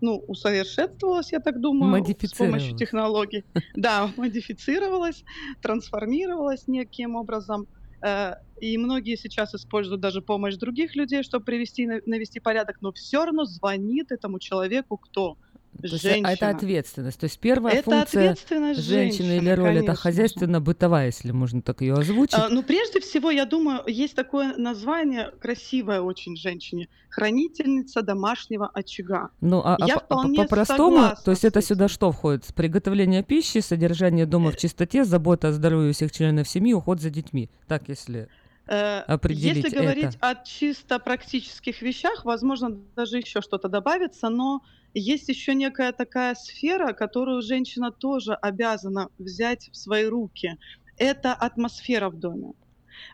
ну, 0.00 0.22
усовершенствовалась, 0.26 1.32
я 1.32 1.40
так 1.40 1.60
думаю, 1.60 2.04
с 2.24 2.34
помощью 2.34 2.74
технологий. 2.76 3.44
Да, 3.74 4.12
модифицировалась, 4.16 5.24
трансформировалась 5.62 6.66
неким 6.66 7.16
образом. 7.16 7.66
э, 8.04 8.34
и 8.60 8.76
многие 8.78 9.16
сейчас 9.16 9.54
используют 9.54 10.00
даже 10.02 10.20
помощь 10.22 10.56
других 10.56 10.94
людей, 10.94 11.22
чтобы 11.22 11.44
привести, 11.44 11.86
навести 12.06 12.40
порядок, 12.40 12.76
но 12.80 12.92
все 12.92 13.24
равно 13.24 13.44
звонит 13.44 14.12
этому 14.12 14.38
человеку 14.38 14.98
кто? 14.98 15.36
Есть, 15.82 16.04
а 16.24 16.32
это 16.32 16.48
ответственность. 16.50 17.18
То 17.20 17.24
есть 17.24 17.38
первая 17.38 17.74
это 17.74 17.90
функция 17.90 18.36
женщины, 18.36 18.74
женщины 18.74 19.36
или 19.36 19.50
роль 19.50 19.66
конечно. 19.68 19.84
это 19.84 19.94
хозяйственно-бытовая, 19.94 21.06
если 21.06 21.32
можно 21.32 21.62
так 21.62 21.80
ее 21.80 21.94
озвучить. 21.94 22.34
А, 22.34 22.48
ну, 22.48 22.62
прежде 22.62 23.00
всего, 23.00 23.30
я 23.30 23.46
думаю, 23.46 23.82
есть 23.86 24.14
такое 24.14 24.56
название 24.56 25.32
красивое 25.40 26.00
очень 26.00 26.36
женщине 26.36 26.88
хранительница 27.10 28.02
домашнего 28.02 28.68
очага. 28.72 29.30
Ну, 29.40 29.60
а, 29.64 29.76
я 29.86 29.96
а 29.96 30.28
по-простому, 30.28 31.14
то 31.24 31.32
есть 31.32 31.44
это 31.44 31.60
сюда 31.60 31.88
что 31.88 32.12
входит? 32.12 32.46
Приготовление 32.54 33.22
пищи, 33.22 33.58
содержание 33.58 34.26
дома 34.26 34.52
в 34.52 34.56
чистоте, 34.56 35.04
забота 35.04 35.48
о 35.48 35.52
здоровье 35.52 35.92
всех 35.92 36.12
членов 36.12 36.48
семьи, 36.48 36.72
уход 36.72 37.00
за 37.00 37.10
детьми. 37.10 37.50
Так, 37.66 37.88
если 37.88 38.28
определить 38.70 39.64
Если 39.64 39.76
говорить 39.76 40.14
это. 40.16 40.30
о 40.30 40.34
чисто 40.44 40.98
практических 40.98 41.82
вещах, 41.82 42.24
возможно, 42.24 42.78
даже 42.94 43.18
еще 43.18 43.40
что-то 43.40 43.68
добавится, 43.68 44.28
но 44.28 44.62
есть 44.94 45.28
еще 45.28 45.54
некая 45.54 45.92
такая 45.92 46.34
сфера, 46.34 46.92
которую 46.92 47.42
женщина 47.42 47.90
тоже 47.90 48.34
обязана 48.34 49.08
взять 49.18 49.68
в 49.72 49.76
свои 49.76 50.04
руки. 50.04 50.56
Это 50.96 51.32
атмосфера 51.32 52.10
в 52.10 52.18
доме. 52.18 52.52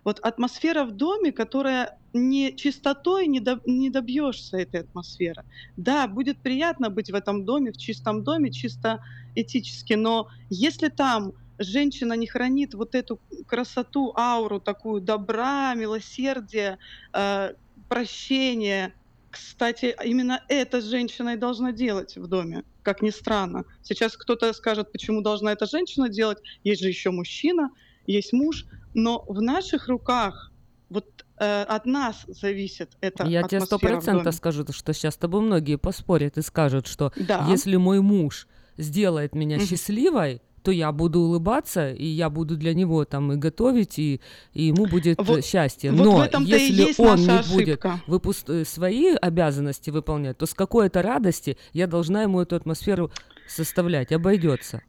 Вот 0.05 0.19
атмосфера 0.21 0.85
в 0.85 0.93
доме, 0.93 1.33
которая 1.33 1.99
не 2.13 2.55
чистотой 2.57 3.27
не, 3.27 3.41
до, 3.41 3.61
не 3.67 3.91
добьешься 3.91 4.59
этой 4.59 4.81
атмосферы. 4.81 5.45
Да, 5.77 6.07
будет 6.09 6.39
приятно 6.39 6.91
быть 6.91 7.11
в 7.11 7.15
этом 7.15 7.45
доме, 7.45 7.73
в 7.73 7.77
чистом 7.77 8.25
доме, 8.25 8.51
чисто 8.51 9.01
этически, 9.35 9.95
но 9.95 10.29
если 10.51 10.89
там 10.89 11.33
женщина 11.59 12.15
не 12.15 12.27
хранит 12.27 12.75
вот 12.75 12.95
эту 12.95 13.21
красоту, 13.47 14.13
ауру 14.17 14.61
такую 14.61 15.01
добра, 15.01 15.75
милосердия, 15.75 16.79
э, 17.15 17.53
прощения, 17.89 18.95
кстати, 19.31 19.95
именно 20.05 20.43
это 20.49 20.81
женщина 20.81 21.35
и 21.35 21.37
должна 21.37 21.73
делать 21.73 22.17
в 22.17 22.27
доме, 22.27 22.65
как 22.83 23.03
ни 23.03 23.11
странно. 23.11 23.65
Сейчас 23.83 24.17
кто-то 24.17 24.53
скажет, 24.53 24.93
почему 24.93 25.21
должна 25.23 25.53
эта 25.53 25.67
женщина 25.67 26.09
делать, 26.09 26.39
есть 26.65 26.81
же 26.83 26.89
еще 26.89 27.11
мужчина, 27.11 27.69
есть 28.07 28.33
муж, 28.33 28.65
но 28.95 29.25
в 29.29 29.43
наших 29.43 29.89
руках 29.89 30.53
вот 30.89 31.07
э, 31.41 31.63
от 31.63 31.85
нас 31.87 32.23
зависит 32.29 32.93
это 33.01 33.33
Я 33.33 33.45
тебе 33.45 33.61
сто 33.61 33.79
процентов 33.79 34.35
скажу, 34.35 34.65
что 34.73 34.93
сейчас 34.93 35.15
с 35.15 35.19
тобой 35.19 35.41
многие 35.41 35.77
поспорят 35.79 36.37
и 36.37 36.43
скажут, 36.43 36.87
что 36.87 37.13
Да. 37.17 37.39
если 37.39 37.77
мой 37.77 38.01
муж 38.01 38.47
сделает 38.77 39.35
меня 39.35 39.59
Мгм. 39.59 39.59
счастливой, 39.59 40.43
то 40.67 40.73
я 40.73 40.91
буду 40.91 41.21
улыбаться, 41.21 41.93
и 41.93 42.05
я 42.07 42.29
буду 42.29 42.57
для 42.57 42.75
него 42.75 43.05
там 43.05 43.33
и 43.33 43.37
готовить, 43.37 44.01
и, 44.01 44.21
и 44.53 44.65
ему 44.65 44.87
будет 44.87 45.21
э, 45.21 45.23
Вот- 45.23 45.45
счастье. 45.45 45.93
вот 45.93 46.05
Но 46.05 46.41
если 46.43 47.01
он 47.01 47.21
не 47.21 47.55
будет 47.55 47.85
ошибка. 47.85 48.01
выпус- 48.09 48.45
э, 48.53 48.65
свои 48.65 49.15
обязанности 49.15 49.91
выполнять, 49.91 50.39
то 50.39 50.47
с 50.47 50.55
какой-то 50.55 51.03
радости 51.03 51.57
я 51.73 51.87
должна 51.87 52.23
ему 52.25 52.41
эту 52.41 52.57
атмосферу 52.57 53.13
составлять, 53.47 54.11
обойдется. 54.11 54.83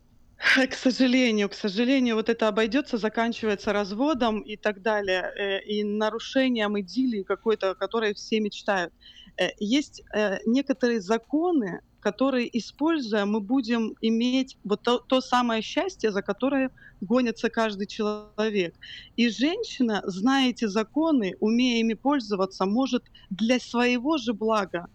К 0.70 0.74
сожалению, 0.74 1.48
к 1.50 1.54
сожалению, 1.54 2.16
вот 2.16 2.30
это 2.30 2.48
обойдется, 2.48 2.98
заканчивается 2.98 3.72
разводом 3.72 4.40
и 4.40 4.56
так 4.58 4.82
далее, 4.82 5.32
э, 5.38 5.62
и 5.64 5.84
нарушением 5.84 6.80
идиллии 6.80 7.22
какой-то, 7.22 7.72
о 7.72 7.76
которой 7.76 8.16
все 8.16 8.40
мечтают. 8.40 8.92
Э, 9.40 9.50
Есть 9.60 10.02
э, 10.16 10.38
некоторые 10.48 11.02
законы, 11.02 11.82
которые, 12.12 12.48
используя, 12.58 13.26
мы 13.26 13.42
будем 13.42 13.94
иметь 14.00 14.58
вот 14.64 14.82
то, 14.82 15.00
то 15.00 15.20
самое 15.20 15.62
счастье, 15.62 16.10
за 16.12 16.22
которое 16.22 16.70
гонится 17.02 17.50
каждый 17.50 17.86
человек. 17.86 18.74
И 19.18 19.30
женщина, 19.30 20.02
зная 20.06 20.52
эти 20.52 20.68
законы, 20.68 21.36
умея 21.42 21.82
ими 21.82 21.96
пользоваться, 21.96 22.66
может 22.66 23.04
для 23.30 23.60
своего 23.60 24.18
же 24.18 24.34
блага 24.34 24.88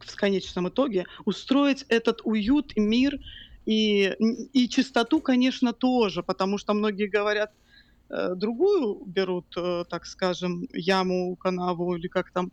в 0.00 0.16
конечном 0.16 0.68
итоге 0.68 1.04
устроить 1.24 1.84
этот 1.88 2.22
уют 2.24 2.72
и 2.76 2.80
мир 2.80 3.20
и, 3.66 4.16
и 4.52 4.68
чистоту, 4.68 5.20
конечно, 5.20 5.72
тоже, 5.72 6.22
потому 6.22 6.58
что 6.58 6.74
многие 6.74 7.06
говорят, 7.06 7.52
э, 8.10 8.34
другую 8.34 9.04
берут, 9.06 9.46
э, 9.56 9.84
так 9.88 10.06
скажем, 10.06 10.66
яму, 10.72 11.36
канаву 11.36 11.94
или 11.94 12.08
как 12.08 12.32
там 12.32 12.50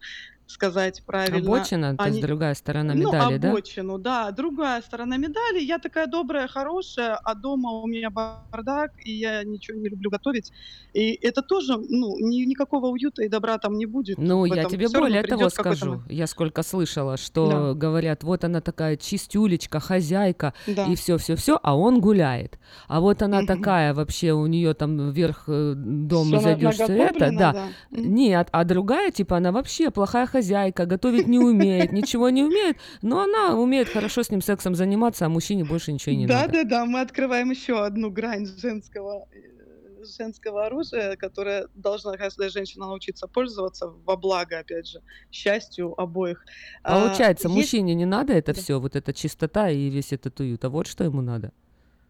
сказать 0.47 1.03
правильно. 1.05 1.37
Обочина, 1.39 1.97
то 1.97 2.05
есть 2.05 2.17
Они- 2.17 2.21
другая 2.27 2.53
сторона 2.53 2.93
ну, 2.93 3.07
медали, 3.07 3.37
да? 3.37 3.49
обочину, 3.51 3.97
да? 3.97 4.31
другая 4.31 4.81
сторона 4.81 5.17
медали. 5.17 5.59
Я 5.59 5.79
такая 5.79 6.07
добрая, 6.07 6.47
хорошая, 6.47 7.15
а 7.15 7.33
дома 7.35 7.71
у 7.71 7.87
меня 7.87 8.09
бардак, 8.09 8.91
и 9.03 9.11
я 9.11 9.43
ничего 9.43 9.77
не 9.77 9.89
люблю 9.89 10.09
готовить. 10.09 10.51
И 10.93 11.17
это 11.21 11.41
тоже, 11.41 11.77
ну, 11.77 12.17
ни- 12.19 12.45
никакого 12.45 12.87
уюта 12.87 13.23
и 13.23 13.27
добра 13.27 13.57
там 13.57 13.77
не 13.77 13.85
будет. 13.85 14.17
Ну, 14.17 14.45
я 14.45 14.65
тебе 14.65 14.87
более 14.89 15.23
того 15.23 15.49
скажу. 15.49 16.03
Я 16.09 16.27
сколько 16.27 16.63
слышала, 16.63 17.17
что 17.17 17.49
Да. 17.49 17.73
говорят, 17.73 18.23
вот 18.23 18.43
она 18.43 18.61
такая 18.61 18.97
чистюлечка, 18.97 19.79
хозяйка, 19.79 20.53
Да. 20.67 20.85
и 20.85 20.95
все, 20.95 21.17
все, 21.17 21.35
все, 21.35 21.59
а 21.63 21.75
он 21.75 21.99
гуляет. 21.99 22.59
А 22.87 22.99
вот 23.01 23.21
она 23.21 23.45
такая 23.45 23.93
вообще, 23.93 24.31
у 24.33 24.45
нее 24.45 24.73
там 24.73 25.11
вверх 25.11 25.45
э, 25.47 25.73
дом 25.75 26.29
зайдешь, 26.39 26.75
это, 26.79 26.91
наготовлено, 26.93 27.39
да. 27.39 27.51
да. 27.53 27.67
Нет, 27.91 28.47
а 28.51 28.63
другая, 28.63 29.11
типа, 29.11 29.37
она 29.37 29.51
вообще 29.51 29.89
плохая 29.91 30.25
хозяйка, 30.35 30.85
готовить 30.85 31.27
не 31.27 31.39
умеет, 31.39 31.91
ничего 31.93 32.29
не 32.29 32.43
умеет, 32.43 32.77
но 33.01 33.21
она 33.21 33.57
умеет 33.57 33.89
хорошо 33.89 34.21
с 34.21 34.29
ним 34.31 34.41
сексом 34.41 34.75
заниматься, 34.75 35.25
а 35.25 35.29
мужчине 35.29 35.63
больше 35.63 35.93
ничего 35.93 36.15
не 36.15 36.27
да, 36.27 36.41
надо. 36.41 36.53
да, 36.53 36.63
да, 36.63 36.85
мы 36.85 36.99
открываем 37.01 37.51
еще 37.51 37.73
одну 37.85 38.11
грань 38.11 38.45
женского 38.45 39.27
э, 39.31 40.03
женского 40.17 40.65
оружия, 40.65 41.15
которое 41.15 41.67
должна 41.73 42.17
каждая 42.17 42.49
женщина 42.49 42.85
научиться 42.85 43.27
пользоваться 43.27 43.87
во 44.05 44.15
благо, 44.17 44.59
опять 44.59 44.87
же, 44.87 45.01
счастью 45.31 45.99
обоих. 45.99 46.43
А, 46.83 46.99
Получается, 46.99 47.47
есть- 47.47 47.57
мужчине 47.57 47.95
не 47.95 48.05
надо 48.05 48.33
это 48.33 48.53
все, 48.53 48.79
вот 48.79 48.95
эта 48.95 49.13
чистота 49.13 49.69
и 49.69 49.89
весь 49.89 50.13
этот 50.13 50.39
уют, 50.39 50.63
а 50.65 50.69
вот 50.69 50.87
что 50.87 51.03
ему 51.03 51.21
надо. 51.21 51.51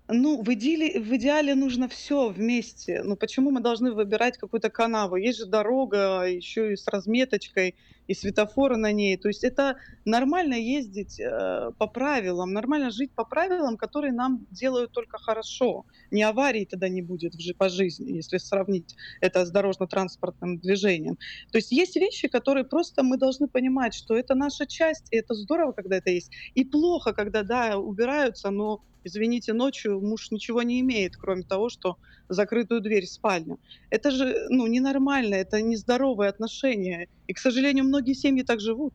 Ну, 0.07 0.43
в 0.43 0.53
идеале, 0.53 0.99
в 0.99 1.15
идеале 1.15 1.55
нужно 1.55 1.87
все 1.87 2.29
вместе. 2.29 3.01
Ну, 3.03 3.15
почему 3.15 3.49
мы 3.49 3.59
должны 3.59 3.91
выбирать 3.91 4.37
какую-то 4.37 4.69
канаву? 4.69 5.15
Есть 5.15 5.39
же 5.39 5.45
дорога, 5.47 6.25
еще 6.27 6.73
и 6.73 6.75
с 6.75 6.87
разметочкой, 6.87 7.73
и 8.07 8.13
светофоры 8.13 8.77
на 8.77 8.91
ней. 8.91 9.17
То 9.17 9.29
есть 9.29 9.43
это 9.43 9.77
нормально 10.05 10.53
ездить 10.53 11.19
э, 11.19 11.71
по 11.79 11.87
правилам, 11.87 12.53
нормально 12.53 12.91
жить 12.91 13.11
по 13.15 13.25
правилам, 13.25 13.77
которые 13.77 14.13
нам 14.13 14.45
делают 14.51 14.91
только 14.91 15.17
хорошо. 15.17 15.85
Ни 16.11 16.21
аварий 16.21 16.65
тогда 16.65 16.87
не 16.87 17.01
будет 17.01 17.33
в 17.33 17.53
по 17.55 17.69
жизни, 17.69 18.11
если 18.11 18.37
сравнить 18.37 18.95
это 19.21 19.43
с 19.43 19.49
дорожно-транспортным 19.49 20.59
движением. 20.59 21.17
То 21.51 21.57
есть 21.57 21.71
есть 21.71 21.95
вещи, 21.95 22.27
которые 22.27 22.63
просто 22.63 23.01
мы 23.01 23.17
должны 23.17 23.47
понимать, 23.47 23.95
что 23.95 24.15
это 24.15 24.35
наша 24.35 24.67
часть, 24.67 25.07
и 25.09 25.17
это 25.17 25.33
здорово, 25.33 25.71
когда 25.71 25.95
это 25.95 26.11
есть. 26.11 26.31
И 26.53 26.63
плохо, 26.63 27.11
когда, 27.13 27.41
да, 27.41 27.79
убираются, 27.79 28.51
но 28.51 28.83
извините, 29.05 29.53
ночью 29.53 30.01
муж 30.01 30.31
ничего 30.31 30.63
не 30.63 30.81
имеет, 30.81 31.15
кроме 31.17 31.43
того, 31.43 31.69
что 31.69 31.97
закрытую 32.29 32.81
дверь 32.81 33.05
в 33.05 33.11
спальню. 33.11 33.59
Это 33.89 34.11
же, 34.11 34.35
ну, 34.49 34.67
ненормально, 34.67 35.35
это 35.35 35.61
нездоровые 35.61 36.29
отношения. 36.29 37.07
И, 37.27 37.33
к 37.33 37.39
сожалению, 37.39 37.85
многие 37.85 38.13
семьи 38.13 38.43
так 38.43 38.59
живут. 38.59 38.93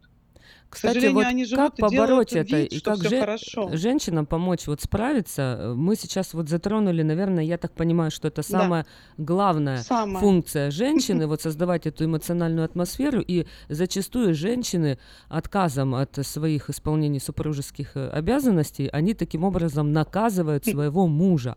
Кстати, 0.71 1.07
вот 1.09 1.25
они 1.27 1.45
живут 1.45 1.73
как 1.73 1.77
побороть 1.77 2.33
это 2.33 2.57
вид, 2.57 2.73
и 2.73 2.81
как 2.81 3.03
же- 3.03 3.21
хорошо. 3.21 3.71
женщинам 3.77 4.25
помочь 4.25 4.67
вот 4.69 4.81
справиться? 4.81 5.73
Мы 5.77 5.97
сейчас 5.97 6.33
вот 6.33 6.49
затронули, 6.49 7.03
наверное, 7.03 7.43
я 7.45 7.59
так 7.59 7.73
понимаю, 7.75 8.11
что 8.11 8.29
это 8.29 8.43
Да. 8.43 8.59
самая 8.61 8.87
главная 9.19 9.79
Самое. 9.79 10.19
функция 10.21 10.71
женщины, 10.71 11.27
вот 11.27 11.43
создавать 11.43 11.87
эту 11.87 12.05
эмоциональную 12.05 12.65
атмосферу, 12.65 13.21
и 13.21 13.47
зачастую 13.69 14.35
женщины 14.35 14.99
отказом 15.29 15.95
от 15.95 16.19
своих 16.25 16.71
исполнений 16.71 17.21
супружеских 17.21 17.97
э, 17.97 18.09
обязанностей, 18.09 18.89
они 18.93 19.15
таким 19.15 19.45
образом 19.45 19.93
наказывают 19.93 20.65
своего 20.65 21.07
мужа. 21.09 21.57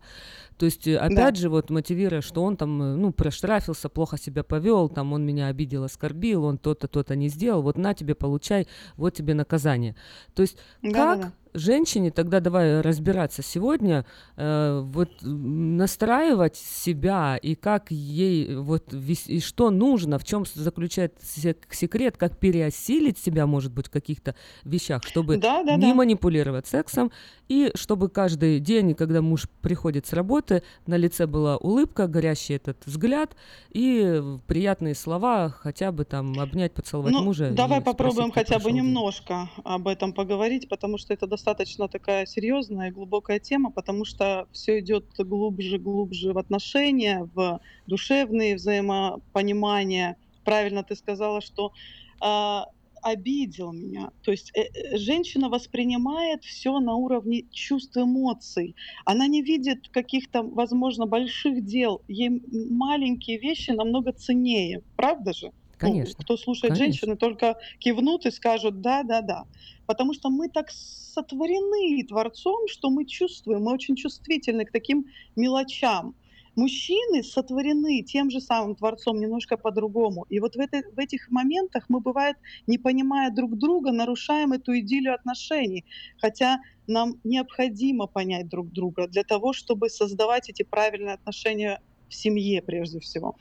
То 0.58 0.66
есть, 0.66 0.88
э, 0.88 0.98
опять 0.98 1.36
же, 1.38 1.50
вот 1.50 1.70
мотивируя, 1.70 2.22
что 2.22 2.44
он 2.44 2.58
там, 2.58 2.82
э, 2.82 2.96
ну, 2.96 3.12
проштрафился, 3.12 3.90
плохо 3.90 4.18
себя 4.18 4.44
повел, 4.44 4.88
там, 4.90 5.14
он 5.14 5.26
меня 5.26 5.48
обидел, 5.48 5.84
оскорбил, 5.84 6.46
он 6.46 6.58
то-то, 6.58 6.88
то-то 6.88 7.16
не 7.16 7.28
сделал, 7.30 7.62
вот 7.64 7.78
на 7.78 7.94
тебе, 7.94 8.14
получай, 8.16 8.68
вот 9.04 9.14
тебе 9.14 9.34
наказание. 9.34 9.96
То 10.34 10.42
есть, 10.42 10.58
как 10.82 10.94
Да-да-да. 10.94 11.32
Женщине 11.54 12.12
тогда 12.12 12.40
давай 12.40 12.82
разбираться 12.82 13.42
сегодня, 13.44 14.06
э, 14.38 14.82
вот 14.84 15.10
настраивать 15.22 16.56
себя 16.56 17.38
и 17.38 17.56
как 17.56 17.92
ей 17.92 18.56
вот 18.56 18.94
и 18.94 19.40
что 19.40 19.70
нужно, 19.70 20.18
в 20.20 20.24
чем 20.26 20.46
заключается 20.54 21.26
сек- 21.26 21.72
секрет, 21.72 22.18
как 22.18 22.38
переосилить 22.38 23.18
себя, 23.18 23.46
может 23.46 23.72
быть, 23.72 23.88
в 23.88 23.92
каких-то 23.92 24.36
вещах, 24.64 25.04
чтобы 25.04 25.38
Да-да-да. 25.38 25.76
не 25.78 25.94
манипулировать 25.94 26.68
сексом 26.68 27.12
и 27.48 27.72
чтобы 27.76 28.10
каждый 28.10 28.60
день, 28.60 28.96
когда 28.96 29.22
муж 29.22 29.48
приходит 29.62 30.06
с 30.08 30.14
работы, 30.14 30.64
на 30.88 30.98
лице 30.98 31.28
была 31.28 31.58
улыбка, 31.58 32.08
горящий 32.08 32.56
этот 32.56 32.78
взгляд 32.86 33.36
и 33.72 34.22
приятные 34.48 34.96
слова, 34.96 35.50
хотя 35.50 35.92
бы 35.92 36.04
там 36.06 36.40
обнять, 36.40 36.74
поцеловать 36.74 37.14
Ну, 37.14 37.24
мужа. 37.24 37.52
давай 37.52 37.82
попробуем 37.82 38.30
спросить, 38.32 38.50
хотя 38.50 38.64
бы 38.64 38.72
немножко 38.72 39.50
об 39.64 39.88
этом 39.88 40.14
поговорить, 40.14 40.68
потому 40.70 40.98
что 40.98 41.14
это 41.14 41.28
достаточно 41.28 41.43
достаточно 41.44 41.90
такая 41.90 42.26
серьезная 42.26 42.88
и 42.88 42.92
глубокая 42.92 43.38
тема, 43.38 43.70
потому 43.70 44.06
что 44.06 44.48
все 44.54 44.80
идет 44.80 45.06
глубже, 45.18 45.78
глубже 45.78 46.32
в 46.32 46.38
отношения, 46.38 47.30
в 47.36 47.60
душевные 47.86 48.56
взаимопонимания. 48.56 50.16
Правильно 50.46 50.84
ты 50.84 50.96
сказала, 50.96 51.42
что 51.42 51.74
а, 52.22 52.68
обидел 53.02 53.74
меня. 53.74 54.12
То 54.22 54.32
есть 54.32 54.52
э, 54.56 54.62
э, 54.62 54.98
женщина 54.98 55.50
воспринимает 55.50 56.46
все 56.46 56.80
на 56.80 56.96
уровне 56.96 57.44
чувств, 57.52 57.98
эмоций. 57.98 58.76
Она 59.04 59.28
не 59.28 59.42
видит 59.42 59.90
каких-то, 59.90 60.44
возможно, 60.44 61.06
больших 61.08 61.66
дел. 61.66 62.02
Ей 62.08 62.42
маленькие 62.70 63.38
вещи 63.38 63.72
намного 63.72 64.14
ценнее. 64.14 64.82
Правда 64.96 65.34
же? 65.34 65.52
Ну, 65.84 65.90
Конечно. 65.90 66.24
кто 66.24 66.38
слушает 66.38 66.74
Конечно. 66.74 66.86
женщины, 66.86 67.18
только 67.18 67.58
кивнут 67.80 68.26
и 68.26 68.32
скажут 68.32 68.82
«да, 68.82 69.04
да, 69.04 69.22
да». 69.22 69.46
Потому 69.86 70.14
что 70.14 70.30
мы 70.30 70.50
так 70.50 70.70
сотворены 70.72 72.04
Творцом, 72.08 72.68
что 72.68 72.90
мы 72.90 73.06
чувствуем, 73.06 73.64
мы 73.64 73.74
очень 73.74 73.96
чувствительны 73.96 74.66
к 74.66 74.72
таким 74.72 75.06
мелочам. 75.36 76.16
Мужчины 76.56 77.24
сотворены 77.24 78.04
тем 78.04 78.30
же 78.30 78.40
самым 78.40 78.76
Творцом 78.76 79.20
немножко 79.20 79.58
по-другому. 79.58 80.26
И 80.30 80.40
вот 80.40 80.56
в, 80.56 80.60
этой, 80.60 80.84
в 80.84 81.00
этих 81.00 81.30
моментах 81.32 81.86
мы, 81.90 82.00
бывает, 82.00 82.38
не 82.68 82.78
понимая 82.78 83.32
друг 83.32 83.58
друга, 83.58 83.92
нарушаем 83.92 84.54
эту 84.54 84.78
идиллию 84.78 85.16
отношений. 85.16 85.84
Хотя 86.18 86.60
нам 86.88 87.20
необходимо 87.24 88.06
понять 88.08 88.48
друг 88.50 88.72
друга 88.72 89.08
для 89.08 89.24
того, 89.24 89.52
чтобы 89.54 89.90
создавать 89.90 90.50
эти 90.50 90.64
правильные 90.64 91.16
отношения 91.16 91.82
в 92.08 92.14
семье 92.14 92.62
прежде 92.62 93.00
всего. 93.00 93.36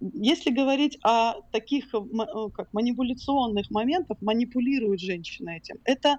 Если 0.00 0.50
говорить 0.50 0.98
о 1.04 1.34
таких 1.52 1.92
м- 1.94 2.20
э, 2.20 2.50
как 2.54 2.68
манипуляционных 2.72 3.70
моментах, 3.70 4.18
манипулируют 4.20 5.00
женщины 5.00 5.58
этим, 5.58 5.76
это 5.84 6.18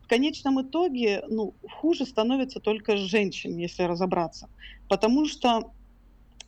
в 0.00 0.06
конечном 0.08 0.62
итоге 0.62 1.22
ну, 1.28 1.56
хуже 1.80 2.06
становится 2.06 2.60
только 2.60 2.96
женщин, 2.96 3.56
если 3.58 3.82
разобраться. 3.84 4.48
Потому 4.88 5.26
что 5.26 5.72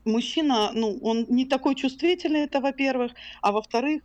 мужчина, 0.04 0.72
ну, 0.74 0.98
он 1.02 1.26
не 1.28 1.44
такой 1.46 1.74
чувствительный, 1.74 2.40
это 2.40 2.60
во-первых, 2.60 3.12
а 3.42 3.52
во-вторых, 3.52 4.02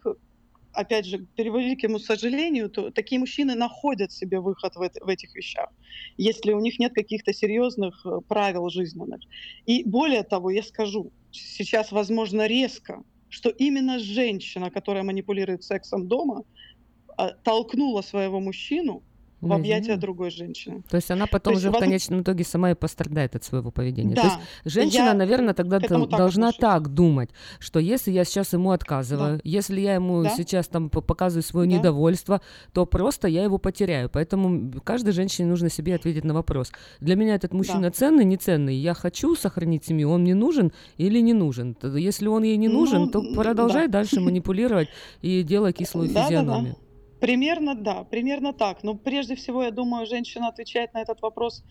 опять 0.74 1.06
же, 1.06 1.20
к 1.20 1.34
превеликому 1.36 2.00
сожалению, 2.00 2.70
то 2.70 2.92
такие 2.92 3.20
мужчины 3.20 3.56
находят 3.56 4.12
себе 4.12 4.40
выход 4.40 4.76
в, 4.76 4.82
эт- 4.82 5.00
в 5.02 5.08
этих 5.10 5.36
вещах, 5.36 5.70
если 6.18 6.54
у 6.54 6.60
них 6.60 6.80
нет 6.80 6.94
каких-то 6.94 7.34
серьезных 7.34 8.06
э, 8.06 8.10
правил 8.28 8.70
жизненных. 8.70 9.22
И 9.66 9.84
более 9.90 10.24
того, 10.24 10.50
я 10.52 10.64
скажу, 10.64 11.12
сейчас, 11.36 11.92
возможно, 11.92 12.48
резко, 12.48 13.04
что 13.30 13.50
именно 13.50 14.00
женщина, 14.00 14.72
которая 14.72 15.04
манипулирует 15.04 15.64
сексом 15.64 16.08
дома, 16.08 16.44
а, 17.18 17.32
толкнула 17.32 18.02
своего 18.02 18.40
мужчину 18.40 19.04
в 19.42 19.54
объятия 19.54 19.96
другой 19.98 20.32
женщины. 20.32 20.82
То 20.90 20.96
есть 20.96 21.12
она 21.12 21.28
потом 21.28 21.54
есть 21.54 21.64
уже 21.66 21.72
в 21.72 21.78
конечном 21.80 22.22
итоге 22.22 22.44
сама 22.44 22.72
и 22.72 22.74
пострадает 22.74 23.36
от 23.36 23.44
своего 23.44 23.70
поведения. 23.72 24.16
То 24.16 24.22
Да, 24.22 24.28
есть 24.28 24.38
женщина, 24.66 25.04
я 25.06 25.14
наверное, 25.14 25.54
тогда 25.54 25.80
дол- 25.80 26.08
так 26.08 26.18
должна 26.18 26.50
отношусь. 26.50 26.60
так 26.62 26.88
думать, 26.94 27.30
что 27.60 27.80
если 27.80 28.12
я 28.12 28.24
сейчас 28.26 28.54
ему 28.54 28.72
отказываю, 28.72 29.40
если 29.44 29.80
я 29.82 29.96
ему 29.96 30.24
Да. 30.24 30.30
сейчас 30.30 30.68
там 30.68 30.90
показываю 30.90 31.44
свое 31.44 31.70
Да. 31.70 31.78
недовольство, 31.78 32.42
то 32.74 32.86
просто 32.86 33.28
я 33.28 33.44
его 33.44 33.58
потеряю. 33.58 34.10
Поэтому 34.10 34.72
каждой 34.84 35.12
женщине 35.14 35.48
нужно 35.48 35.70
себе 35.70 35.96
ответить 35.96 36.24
на 36.24 36.34
вопрос. 36.34 36.72
Для 37.00 37.16
меня 37.16 37.36
этот 37.36 37.54
мужчина 37.54 37.92
ценный, 37.92 38.26
не 38.26 38.38
ценный. 38.38 38.76
Я 38.76 38.94
хочу 38.94 39.36
сохранить 39.36 39.86
семью, 39.86 40.10
он 40.10 40.22
мне 40.22 40.34
нужен 40.36 40.72
или 40.98 41.20
не 41.20 41.34
нужен. 41.34 41.76
Если 41.84 42.28
он 42.28 42.44
ей 42.44 42.58
не 42.58 42.68
нужен, 42.68 43.02
Ну, 43.04 43.08
то 43.10 43.22
продолжай 43.36 43.88
да. 43.88 44.00
дальше 44.00 44.20
манипулировать 44.22 44.88
и 45.22 45.44
делай 45.44 45.74
кислую 45.74 46.10
физиономию. 46.10 46.76
Примерно, 47.26 47.74
да, 47.74 48.04
примерно 48.04 48.54
так. 48.54 48.84
Но 48.84 48.94
прежде 48.96 49.36
всего, 49.36 49.64
я 49.64 49.72
думаю, 49.72 50.06
женщина 50.06 50.48
отвечает 50.48 50.94
на 50.94 51.02
этот 51.02 51.24
вопрос, 51.24 51.64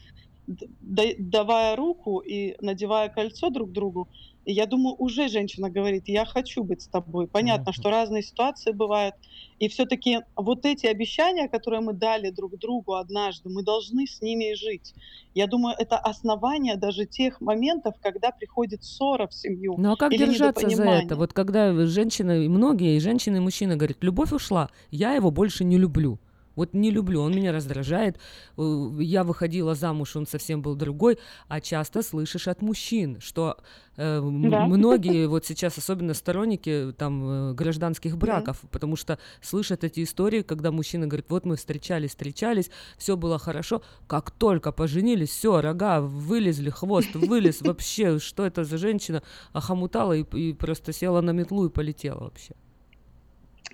давая 0.46 1.76
руку 1.76 2.18
и 2.18 2.56
надевая 2.60 3.08
кольцо 3.08 3.50
друг 3.50 3.72
другу. 3.72 4.08
И 4.44 4.52
я 4.52 4.66
думаю, 4.66 4.94
уже 4.98 5.28
женщина 5.28 5.70
говорит, 5.70 6.04
я 6.06 6.26
хочу 6.26 6.64
быть 6.64 6.82
с 6.82 6.86
тобой. 6.86 7.26
Понятно, 7.26 7.72
что 7.72 7.90
разные 7.90 8.22
ситуации 8.22 8.72
бывают. 8.72 9.14
И 9.58 9.68
все-таки 9.68 10.18
вот 10.36 10.66
эти 10.66 10.86
обещания, 10.86 11.48
которые 11.48 11.80
мы 11.80 11.94
дали 11.94 12.30
друг 12.30 12.58
другу 12.58 12.94
однажды, 12.94 13.48
мы 13.48 13.62
должны 13.62 14.06
с 14.06 14.20
ними 14.20 14.52
и 14.52 14.54
жить. 14.54 14.94
Я 15.34 15.46
думаю, 15.46 15.74
это 15.78 15.96
основание 15.96 16.76
даже 16.76 17.06
тех 17.06 17.40
моментов, 17.40 17.94
когда 18.02 18.30
приходит 18.32 18.84
ссора 18.84 19.26
в 19.26 19.32
семью. 19.32 19.76
Ну 19.78 19.92
а 19.92 19.96
как 19.96 20.12
держаться 20.12 20.68
за 20.68 20.84
это? 20.84 21.16
Вот 21.16 21.32
когда 21.32 21.86
женщина, 21.86 22.44
и 22.44 22.48
многие, 22.48 22.96
и 22.96 23.00
женщины, 23.00 23.38
и 23.38 23.40
мужчины 23.40 23.76
говорят, 23.76 23.98
любовь 24.02 24.32
ушла, 24.32 24.68
я 24.90 25.14
его 25.14 25.30
больше 25.30 25.64
не 25.64 25.78
люблю. 25.78 26.18
Вот 26.56 26.74
не 26.74 26.90
люблю, 26.90 27.20
он 27.22 27.32
меня 27.34 27.52
раздражает. 27.52 28.18
э, 28.56 28.90
Я 29.00 29.24
выходила 29.24 29.74
замуж, 29.74 30.16
он 30.16 30.26
совсем 30.26 30.62
был 30.62 30.74
другой. 30.76 31.18
А 31.48 31.60
часто 31.60 32.02
слышишь 32.02 32.48
от 32.48 32.62
мужчин, 32.62 33.18
что 33.20 33.56
э, 33.96 34.20
Да. 34.20 34.66
многие 34.66 35.26
вот 35.28 35.44
сейчас, 35.46 35.78
особенно 35.78 36.14
сторонники 36.14 36.92
там 36.96 37.50
э, 37.50 37.54
гражданских 37.54 38.16
браков, 38.16 38.60
потому 38.70 38.96
что 38.96 39.18
слышат 39.42 39.84
эти 39.84 40.02
истории, 40.02 40.42
когда 40.42 40.70
мужчина 40.70 41.06
говорит, 41.06 41.26
вот 41.28 41.44
мы 41.46 41.56
встречались, 41.56 42.10
встречались, 42.10 42.70
все 42.98 43.16
было 43.16 43.38
хорошо, 43.38 43.82
как 44.06 44.30
только 44.30 44.72
поженились, 44.72 45.30
все, 45.30 45.60
рога 45.60 46.00
вылезли, 46.00 46.70
хвост 46.70 47.14
вылез, 47.14 47.60
вообще, 47.62 48.18
что 48.18 48.44
это 48.46 48.64
за 48.64 48.78
женщина, 48.78 49.22
охомутала 49.52 50.12
и, 50.12 50.22
и 50.38 50.52
просто 50.52 50.92
села 50.92 51.20
на 51.20 51.30
метлу 51.32 51.66
и 51.66 51.70
полетела 51.70 52.20
вообще. 52.24 52.54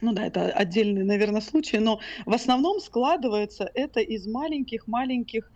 Ну 0.01 0.13
да, 0.13 0.27
это 0.27 0.51
отдельный, 0.53 1.05
наверное, 1.05 1.41
случай, 1.41 1.79
но 1.79 2.01
в 2.25 2.33
основном 2.33 2.81
складывается 2.81 3.71
это 3.75 4.01
из 4.01 4.27
маленьких-маленьких 4.27 5.51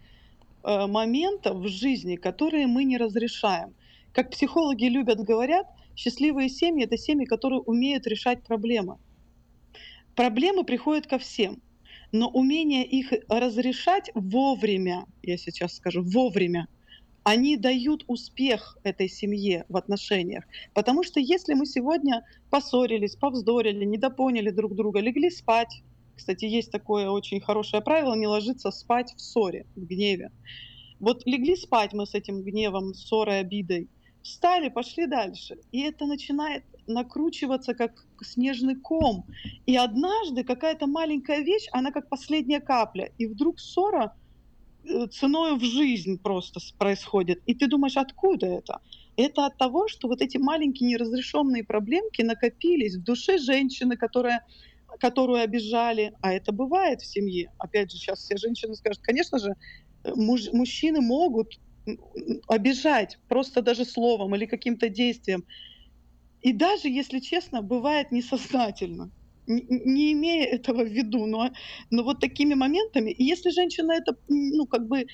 э, 0.65 0.87
моментов 0.87 1.57
в 1.57 1.69
жизни, 1.69 2.17
которые 2.17 2.67
мы 2.67 2.85
не 2.85 2.99
разрешаем. 2.99 3.75
Как 4.13 4.31
психологи 4.31 4.85
любят 4.85 5.21
говорят, 5.21 5.67
счастливые 5.97 6.49
семьи 6.49 6.85
это 6.85 6.97
семьи, 6.99 7.25
которые 7.25 7.61
умеют 7.61 8.07
решать 8.07 8.43
проблемы. 8.43 8.99
Проблемы 10.15 10.65
приходят 10.65 11.07
ко 11.07 11.19
всем, 11.19 11.63
но 12.13 12.29
умение 12.29 12.85
их 12.85 13.13
разрешать 13.29 14.11
вовремя, 14.15 15.07
я 15.23 15.37
сейчас 15.37 15.75
скажу, 15.75 16.03
вовремя, 16.03 16.69
они 17.25 17.57
дают 17.57 18.05
успех 18.07 18.79
этой 18.85 19.09
семье 19.09 19.65
в 19.69 19.77
отношениях. 19.77 20.45
Потому 20.75 21.03
что 21.03 21.21
если 21.21 21.55
мы 21.55 21.67
сегодня 21.67 22.25
поссорились, 22.51 23.17
повздорили, 23.17 23.85
недопоняли 23.85 24.51
друг 24.51 24.75
друга, 24.75 25.01
легли 25.01 25.31
спать, 25.31 25.83
кстати, 26.15 26.45
есть 26.45 26.71
такое 26.71 27.11
очень 27.11 27.41
хорошее 27.41 27.83
правило, 27.83 28.15
не 28.15 28.27
ложиться 28.27 28.71
спать 28.71 29.13
в 29.17 29.21
ссоре, 29.21 29.67
в 29.75 29.85
гневе. 29.85 30.31
Вот 31.01 31.27
легли 31.27 31.57
спать 31.57 31.93
мы 31.93 32.07
с 32.07 32.15
этим 32.15 32.43
гневом, 32.43 32.95
ссорой, 32.95 33.41
обидой, 33.41 33.89
встали, 34.23 34.69
пошли 34.69 35.07
дальше. 35.07 35.59
И 35.73 35.81
это 35.83 36.07
начинает 36.07 36.65
накручиваться 36.87 37.75
как 37.75 38.07
снежный 38.23 38.77
ком. 38.77 39.27
И 39.67 39.77
однажды 39.77 40.45
какая-то 40.45 40.87
маленькая 40.87 41.41
вещь, 41.41 41.67
она 41.73 41.91
как 41.91 42.09
последняя 42.09 42.61
капля. 42.61 43.11
И 43.19 43.27
вдруг 43.27 43.59
ссора 43.59 44.15
ценой 45.13 45.57
в 45.59 45.65
жизнь 45.65 46.19
просто 46.23 46.61
происходит. 46.79 47.41
И 47.47 47.55
ты 47.55 47.67
думаешь, 47.67 47.97
откуда 47.97 48.47
это? 48.47 48.79
Это 49.17 49.47
от 49.47 49.57
того, 49.59 49.89
что 49.89 50.09
вот 50.09 50.23
эти 50.23 50.39
маленькие 50.39 50.89
неразрешенные 50.91 51.65
проблемки 51.65 52.23
накопились 52.23 52.97
в 52.97 53.05
душе 53.05 53.39
женщины, 53.39 53.97
которая 53.97 54.41
которую 55.01 55.43
обижали, 55.43 56.13
а 56.21 56.33
это 56.33 56.53
бывает 56.53 57.01
в 57.01 57.07
семье. 57.07 57.51
Опять 57.59 57.91
же, 57.91 57.99
сейчас 57.99 58.21
все 58.21 58.37
женщины 58.37 58.75
скажут, 58.77 59.01
конечно 59.03 59.39
же, 59.41 59.51
э, 60.05 60.13
муж- 60.15 60.53
мужчины 60.53 61.01
могут 61.01 61.49
обижать 62.49 63.19
просто 63.29 63.63
даже 63.63 63.85
словом 63.85 64.35
или 64.35 64.47
каким-то 64.47 64.89
действием. 64.89 65.45
И 66.43 66.53
даже, 66.53 66.89
если 66.89 67.21
честно, 67.21 67.63
бывает 67.63 68.13
несознательно, 68.13 69.11
не 69.47 70.13
имея 70.13 70.47
этого 70.47 70.85
в 70.85 70.89
виду, 70.89 71.27
но, 71.27 71.51
но 71.91 72.03
вот 72.03 72.21
такими 72.21 72.55
моментами. 72.55 73.11
И 73.11 73.25
если 73.25 73.51
женщина 73.51 73.93
это, 73.93 74.17
ну, 74.29 74.67
как 74.67 74.87
бы 74.89 75.07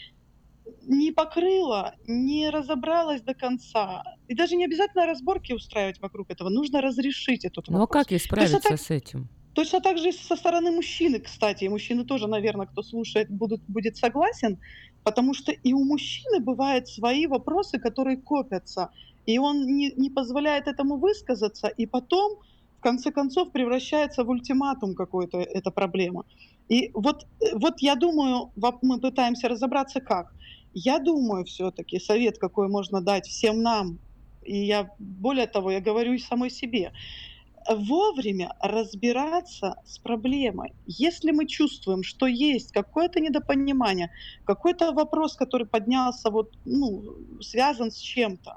не 0.87 1.13
покрыла, 1.13 1.95
не 2.07 2.51
разобралась 2.51 3.23
до 3.23 3.35
конца, 3.35 4.03
и 4.29 4.35
даже 4.35 4.57
не 4.57 4.65
обязательно 4.65 5.07
разборки 5.07 5.53
устраивать 5.53 6.01
вокруг 6.01 6.31
этого, 6.31 6.49
нужно 6.49 6.81
разрешить 6.81 7.45
этот 7.45 7.69
Ну 7.69 7.77
а 7.77 7.81
вопрос. 7.81 8.03
как 8.05 8.13
ей 8.13 8.19
Точно 8.19 8.27
справиться 8.29 8.69
так- 8.69 8.81
с 8.81 8.91
этим? 8.91 9.29
Точно 9.53 9.81
так 9.81 9.99
же 9.99 10.09
и 10.11 10.13
со 10.13 10.37
стороны 10.37 10.71
мужчины, 10.71 11.19
кстати. 11.19 11.65
И 11.65 11.69
мужчины 11.69 12.05
тоже, 12.05 12.29
наверное, 12.29 12.67
кто 12.67 12.83
слушает, 12.83 13.29
будут, 13.31 13.61
будет 13.67 13.97
согласен, 13.97 14.59
потому 15.03 15.35
что 15.35 15.51
и 15.53 15.73
у 15.73 15.85
мужчины 15.85 16.39
бывают 16.39 16.89
свои 16.89 17.27
вопросы, 17.27 17.81
которые 17.81 18.17
копятся, 18.17 18.91
и 19.27 19.39
он 19.39 19.67
не, 19.67 19.93
не 19.97 20.09
позволяет 20.09 20.69
этому 20.69 20.99
высказаться, 20.99 21.67
и 21.67 21.87
потом, 21.87 22.39
в 22.81 22.83
конце 22.83 23.11
концов, 23.13 23.53
превращается 23.53 24.25
в 24.25 24.31
ультиматум 24.31 24.95
какой-то 24.95 25.39
эта 25.39 25.71
проблема. 25.71 26.25
И 26.71 26.91
вот, 26.95 27.27
вот 27.53 27.75
я 27.81 27.95
думаю, 27.95 28.53
мы 28.83 28.99
пытаемся 28.99 29.49
разобраться 29.49 30.01
как. 30.01 30.33
Я 30.73 30.99
думаю 30.99 31.45
все-таки, 31.45 32.01
совет, 32.01 32.39
какой 32.39 32.69
можно 32.69 33.03
дать 33.03 33.27
всем 33.27 33.63
нам, 33.63 33.99
и 34.43 34.65
я, 34.65 34.89
более 34.99 35.47
того, 35.47 35.71
я 35.71 35.81
говорю 35.81 36.15
и 36.15 36.19
самой 36.19 36.51
себе, 36.51 36.93
вовремя 37.69 38.55
разбираться 38.61 39.75
с 39.85 39.99
проблемой. 39.99 40.73
Если 40.87 41.33
мы 41.33 41.47
чувствуем, 41.47 42.03
что 42.03 42.27
есть 42.27 42.73
какое-то 42.73 43.21
недопонимание, 43.21 44.09
какой-то 44.45 44.93
вопрос, 44.93 45.37
который 45.37 45.67
поднялся, 45.67 46.31
вот, 46.31 46.57
ну, 46.65 47.03
связан 47.43 47.91
с 47.91 47.99
чем-то, 47.99 48.57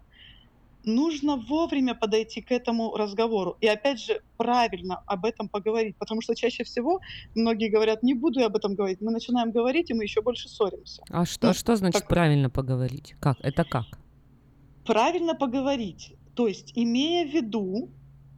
нужно 0.85 1.38
вовремя 1.38 1.95
подойти 1.95 2.41
к 2.41 2.51
этому 2.51 2.95
разговору. 2.95 3.57
И 3.61 3.68
опять 3.68 3.99
же, 3.99 4.22
правильно 4.38 5.01
об 5.05 5.26
этом 5.26 5.49
поговорить. 5.49 5.95
Потому 5.97 6.22
что 6.22 6.35
чаще 6.35 6.64
всего 6.64 6.99
многие 7.35 7.69
говорят, 7.69 8.03
не 8.03 8.14
буду 8.14 8.39
я 8.39 8.47
об 8.47 8.55
этом 8.55 8.76
говорить. 8.76 9.01
Мы 9.01 9.11
начинаем 9.11 9.51
говорить, 9.51 9.89
и 9.89 9.93
мы 9.93 10.03
еще 10.03 10.22
больше 10.22 10.49
ссоримся. 10.49 11.03
А 11.10 11.26
что, 11.26 11.49
а 11.49 11.53
что 11.53 11.76
значит 11.76 12.01
так- 12.01 12.10
правильно 12.10 12.49
поговорить? 12.49 13.15
Как? 13.19 13.38
Это 13.41 13.64
как? 13.64 13.85
Правильно 14.85 15.35
поговорить. 15.35 16.14
То 16.35 16.47
есть, 16.47 16.73
имея 16.76 17.26
в 17.26 17.34
виду, 17.34 17.89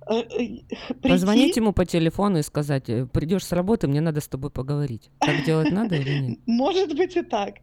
прийти- 0.06 0.66
Позвонить 1.02 1.56
ему 1.58 1.74
по 1.74 1.86
телефону 1.86 2.40
и 2.40 2.42
сказать, 2.44 2.90
«Э, 2.90 3.06
придешь 3.06 3.44
с 3.46 3.52
работы, 3.52 3.88
мне 3.88 4.02
надо 4.02 4.22
с 4.22 4.28
тобой 4.28 4.52
поговорить. 4.52 5.10
Так 5.20 5.44
делать 5.46 5.72
надо 5.72 5.96
или 5.96 6.20
нет? 6.20 6.40
Может 6.46 6.96
быть 6.96 7.16
и 7.16 7.22
так. 7.22 7.56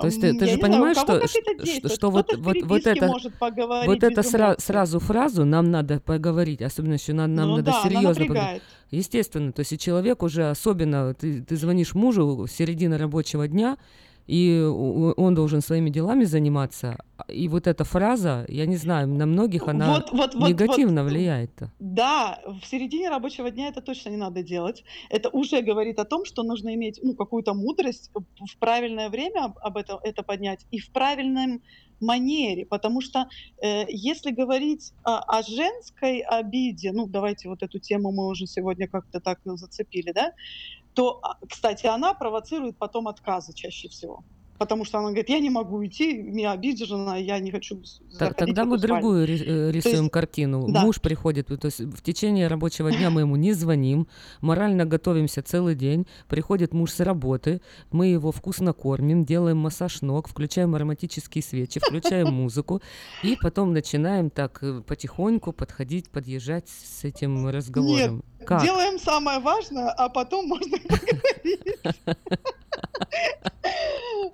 То 0.00 0.06
есть 0.06 0.20
ты, 0.20 0.32
ты 0.34 0.46
же 0.46 0.56
знаю, 0.56 0.60
понимаешь, 0.60 0.96
кого 0.98 1.26
что, 1.26 1.28
что, 1.64 1.88
что- 1.88 2.10
вот, 2.10 2.36
вот, 2.36 2.56
вот 2.62 2.86
это, 2.86 3.08
вот 3.86 4.02
это 4.02 4.20
сра- 4.20 4.60
сразу 4.60 5.00
фразу 5.00 5.44
нам 5.44 5.70
надо 5.70 6.00
поговорить, 6.00 6.62
особенно 6.62 6.94
еще 6.94 7.12
нам, 7.12 7.34
нам 7.34 7.48
Ну 7.48 7.56
надо 7.56 7.72
да, 7.72 7.82
серьезно 7.82 8.26
поговорить. 8.26 8.62
Естественно, 8.90 9.52
то 9.52 9.60
есть 9.60 9.72
и 9.72 9.78
человек 9.78 10.22
уже 10.22 10.48
особенно, 10.50 11.12
ты, 11.14 11.42
ты 11.42 11.56
звонишь 11.56 11.94
мужу 11.94 12.46
середина 12.50 12.96
рабочего 12.98 13.46
дня, 13.46 13.76
и 14.28 14.60
он 15.16 15.34
должен 15.34 15.60
своими 15.62 15.90
делами 15.90 16.24
заниматься, 16.24 16.98
и 17.28 17.48
вот 17.48 17.66
эта 17.66 17.84
фраза, 17.84 18.44
я 18.48 18.66
не 18.66 18.76
знаю, 18.76 19.08
на 19.08 19.26
многих 19.26 19.68
она 19.68 19.94
Вот, 19.94 20.12
вот, 20.12 20.34
вот, 20.34 20.48
негативно 20.48 21.02
вот. 21.02 21.10
влияет-то. 21.10 21.72
Да, 21.78 22.38
в 22.62 22.66
середине 22.66 23.08
рабочего 23.08 23.50
дня 23.50 23.68
это 23.68 23.80
точно 23.80 24.10
не 24.10 24.16
надо 24.16 24.42
делать. 24.42 24.84
Это 25.10 25.30
уже 25.30 25.62
говорит 25.62 25.98
о 25.98 26.04
том, 26.04 26.24
что 26.24 26.42
нужно 26.42 26.74
иметь 26.74 27.00
ну, 27.02 27.14
какую-то 27.14 27.54
мудрость 27.54 28.10
в 28.14 28.58
правильное 28.58 29.08
время 29.08 29.44
об, 29.44 29.58
об 29.58 29.76
этом 29.78 29.98
это 30.02 30.22
поднять 30.22 30.66
и 30.70 30.78
в 30.78 30.90
правильном 30.90 31.62
манере, 32.00 32.64
потому 32.66 33.00
что 33.00 33.26
э, 33.62 33.86
если 33.88 34.30
говорить 34.30 34.92
о, 35.02 35.18
о 35.18 35.42
женской 35.42 36.20
обиде, 36.20 36.92
ну 36.92 37.06
давайте 37.06 37.48
вот 37.48 37.62
эту 37.62 37.78
тему 37.78 38.12
мы 38.12 38.28
уже 38.28 38.46
сегодня 38.46 38.86
как-то 38.86 39.20
так 39.20 39.40
зацепили, 39.44 40.12
да, 40.12 40.32
то, 40.98 41.20
а, 41.22 41.36
кстати, 41.48 41.86
она 41.86 42.12
провоцирует 42.14 42.76
потом 42.76 43.06
отказы 43.06 43.52
чаще 43.54 43.88
всего. 43.88 44.24
Потому 44.58 44.84
что 44.84 44.98
она 44.98 45.08
говорит, 45.08 45.28
я 45.28 45.38
не 45.38 45.50
могу 45.50 45.84
идти, 45.86 46.14
меня 46.20 46.52
обижена, 46.52 47.16
я 47.16 47.38
не 47.38 47.50
хочу 47.52 47.82
с- 47.84 47.98
Т- 47.98 48.04
заходить 48.10 48.36
Тогда 48.38 48.64
мы 48.64 48.76
эту 48.76 48.86
спальню». 48.86 49.00
другую 49.02 49.26
ри- 49.26 49.44
э, 49.46 49.70
рисуем 49.70 49.96
есть- 50.02 50.10
картину. 50.12 50.66
да. 50.68 50.80
Муж 50.80 51.00
приходит, 51.00 51.46
то 51.46 51.58
есть 51.62 51.80
в 51.80 52.02
течение 52.02 52.48
рабочего 52.48 52.90
дня 52.90 53.10
мы 53.10 53.20
ему 53.20 53.36
не 53.36 53.52
звоним, 53.52 54.08
морально 54.40 54.84
готовимся 54.84 55.42
целый 55.42 55.74
день. 55.76 56.06
Приходит 56.28 56.74
муж 56.74 56.90
с 56.90 57.00
работы, 57.00 57.60
мы 57.92 58.08
его 58.08 58.32
вкусно 58.32 58.72
кормим, 58.72 59.24
делаем 59.24 59.58
массаж 59.58 60.02
ног, 60.02 60.28
включаем 60.28 60.74
ароматические 60.74 61.42
свечи, 61.42 61.78
включаем 61.78 62.34
музыку, 62.34 62.82
и 63.22 63.36
потом 63.40 63.72
начинаем 63.72 64.28
так 64.28 64.58
э, 64.62 64.82
потихоньку 64.84 65.52
подходить, 65.52 66.10
подъезжать 66.10 66.68
с 66.68 67.04
этим 67.04 67.48
разговором. 67.48 68.24
Нет, 68.38 68.46
Как? 68.48 68.62
делаем 68.62 68.98
самое 68.98 69.38
важное, 69.38 69.90
а 69.90 70.08
потом 70.08 70.46
можно 70.48 70.76
поговорить. 70.78 71.78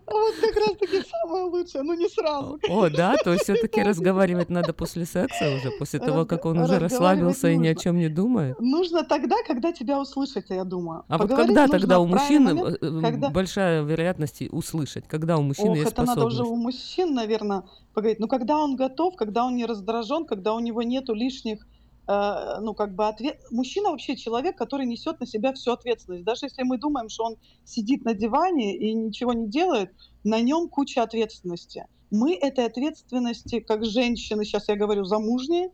Вот 0.07 0.35
как 0.41 0.57
раз 0.57 0.77
таки 0.79 1.03
самое 1.03 1.45
лучшее, 1.45 1.83
ну 1.83 1.95
не 1.95 2.09
сразу. 2.09 2.59
О, 2.69 2.89
да, 2.89 3.17
то 3.23 3.33
есть 3.33 3.45
все-таки 3.45 3.83
разговаривать 3.83 4.51
надо 4.51 4.73
после 4.73 5.05
секса 5.05 5.55
уже, 5.57 5.71
после 5.79 6.01
того, 6.01 6.27
как 6.27 6.45
он 6.45 6.59
уже 6.59 6.79
расслабился 6.79 7.49
и 7.49 7.57
ни 7.57 7.69
о 7.69 7.75
чем 7.75 7.99
не 7.99 8.09
думает. 8.09 8.59
Нужно 8.61 9.05
тогда, 9.05 9.37
когда 9.47 9.73
тебя 9.73 10.01
услышат, 10.01 10.47
я 10.51 10.65
думаю. 10.65 11.05
А 11.09 11.19
вот 11.19 11.29
когда 11.29 11.69
тогда 11.69 11.99
у 11.99 12.07
в 12.07 12.09
мужчин 12.09 12.45
правильный 12.45 12.63
момент, 12.63 13.23
э, 13.23 13.27
э, 13.27 13.31
большая 13.31 13.83
вероятность 13.83 14.43
услышать, 14.51 15.07
когда 15.07 15.37
у 15.37 15.43
мужчины 15.43 15.77
есть 15.77 15.93
это 15.93 16.03
надо 16.03 16.25
уже 16.25 16.37
способность? 16.37 16.53
у 16.53 16.63
мужчин, 16.63 17.15
наверное, 17.15 17.65
поговорить. 17.93 18.21
Ну, 18.21 18.29
когда 18.29 18.59
он 18.59 18.77
готов, 18.77 19.17
когда 19.17 19.45
он 19.45 19.57
не 19.57 19.67
раздражен, 19.67 20.25
когда 20.25 20.55
у 20.55 20.61
него 20.61 20.83
нету 20.83 21.15
лишних, 21.15 21.67
ну, 22.07 22.75
как 22.75 22.95
бы 22.95 23.07
ответ. 23.09 23.41
Мужчина 23.51 23.91
вообще 23.91 24.17
человек, 24.17 24.57
который 24.59 24.87
несет 24.87 25.21
на 25.21 25.27
себя 25.27 25.53
всю 25.53 25.73
ответственность. 25.73 26.25
Даже 26.25 26.47
если 26.47 26.63
мы 26.63 26.79
думаем, 26.79 27.09
что 27.09 27.25
он 27.25 27.37
сидит 27.65 28.05
на 28.05 28.15
диване 28.15 28.77
и 28.77 28.93
ничего 28.93 29.33
не 29.33 29.49
делает, 29.49 29.91
на 30.23 30.41
нем 30.41 30.69
куча 30.69 31.03
ответственности. 31.03 31.87
Мы 32.11 32.35
этой 32.35 32.67
ответственности, 32.67 33.61
как 33.61 33.85
женщины, 33.85 34.45
сейчас 34.45 34.69
я 34.69 34.77
говорю 34.77 35.05
замужние, 35.05 35.71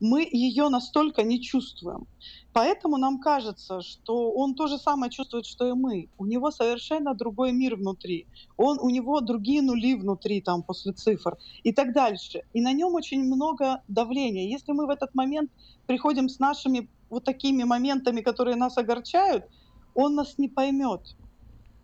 мы 0.00 0.28
ее 0.30 0.68
настолько 0.68 1.22
не 1.22 1.40
чувствуем. 1.40 2.06
Поэтому 2.52 2.96
нам 2.96 3.20
кажется, 3.20 3.82
что 3.82 4.30
он 4.32 4.54
то 4.54 4.66
же 4.66 4.78
самое 4.78 5.10
чувствует, 5.10 5.46
что 5.46 5.68
и 5.68 5.72
мы. 5.72 6.08
У 6.18 6.26
него 6.26 6.50
совершенно 6.50 7.14
другой 7.14 7.52
мир 7.52 7.76
внутри. 7.76 8.26
Он, 8.56 8.78
у 8.80 8.90
него 8.90 9.20
другие 9.20 9.62
нули 9.62 9.94
внутри, 9.94 10.40
там, 10.40 10.62
после 10.62 10.92
цифр 10.92 11.36
и 11.62 11.72
так 11.72 11.92
дальше. 11.92 12.42
И 12.54 12.60
на 12.60 12.72
нем 12.72 12.94
очень 12.94 13.22
много 13.22 13.82
давления. 13.88 14.48
Если 14.48 14.72
мы 14.72 14.86
в 14.86 14.90
этот 14.90 15.14
момент 15.14 15.50
приходим 15.86 16.28
с 16.28 16.38
нашими 16.38 16.88
вот 17.10 17.24
такими 17.24 17.64
моментами, 17.64 18.20
которые 18.20 18.56
нас 18.56 18.76
огорчают, 18.78 19.44
он 19.94 20.14
нас 20.14 20.38
не 20.38 20.48
поймет. 20.48 21.16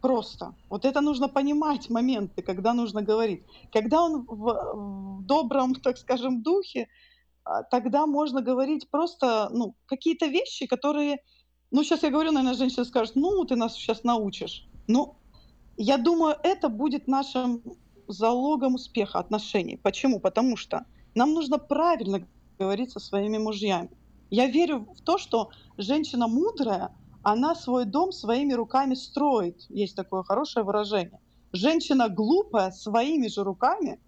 Просто. 0.00 0.54
Вот 0.68 0.84
это 0.84 1.00
нужно 1.00 1.28
понимать 1.28 1.88
моменты, 1.88 2.42
когда 2.42 2.74
нужно 2.74 3.00
говорить. 3.00 3.42
Когда 3.72 4.02
он 4.02 4.26
в, 4.26 5.18
в 5.18 5.22
добром, 5.24 5.74
так 5.74 5.96
скажем, 5.96 6.42
духе, 6.42 6.88
тогда 7.70 8.06
можно 8.06 8.40
говорить 8.42 8.90
просто, 8.90 9.48
ну, 9.52 9.74
какие-то 9.86 10.26
вещи, 10.26 10.66
которые, 10.66 11.18
ну, 11.70 11.84
сейчас 11.84 12.02
я 12.02 12.10
говорю, 12.10 12.32
наверное, 12.32 12.56
женщина 12.56 12.84
скажет, 12.84 13.16
ну, 13.16 13.44
ты 13.44 13.56
нас 13.56 13.74
сейчас 13.74 14.04
научишь. 14.04 14.66
Ну, 14.86 15.16
я 15.76 15.98
думаю, 15.98 16.36
это 16.42 16.68
будет 16.68 17.08
нашим 17.08 17.62
залогом 18.08 18.74
успеха 18.74 19.18
отношений. 19.18 19.76
Почему? 19.76 20.20
Потому 20.20 20.56
что 20.56 20.84
нам 21.14 21.32
нужно 21.32 21.58
правильно 21.58 22.26
говорить 22.58 22.90
со 22.92 23.00
своими 23.00 23.38
мужьями. 23.38 23.90
Я 24.30 24.46
верю 24.46 24.86
в 24.96 25.00
то, 25.02 25.18
что 25.18 25.50
женщина 25.76 26.28
мудрая, 26.28 26.90
она 27.22 27.54
свой 27.54 27.84
дом 27.84 28.12
своими 28.12 28.52
руками 28.52 28.94
строит. 28.94 29.64
Есть 29.68 29.96
такое 29.96 30.22
хорошее 30.22 30.64
выражение. 30.64 31.20
Женщина 31.52 32.08
глупая 32.08 32.70
своими 32.70 33.28
же 33.28 33.44
руками 33.44 34.00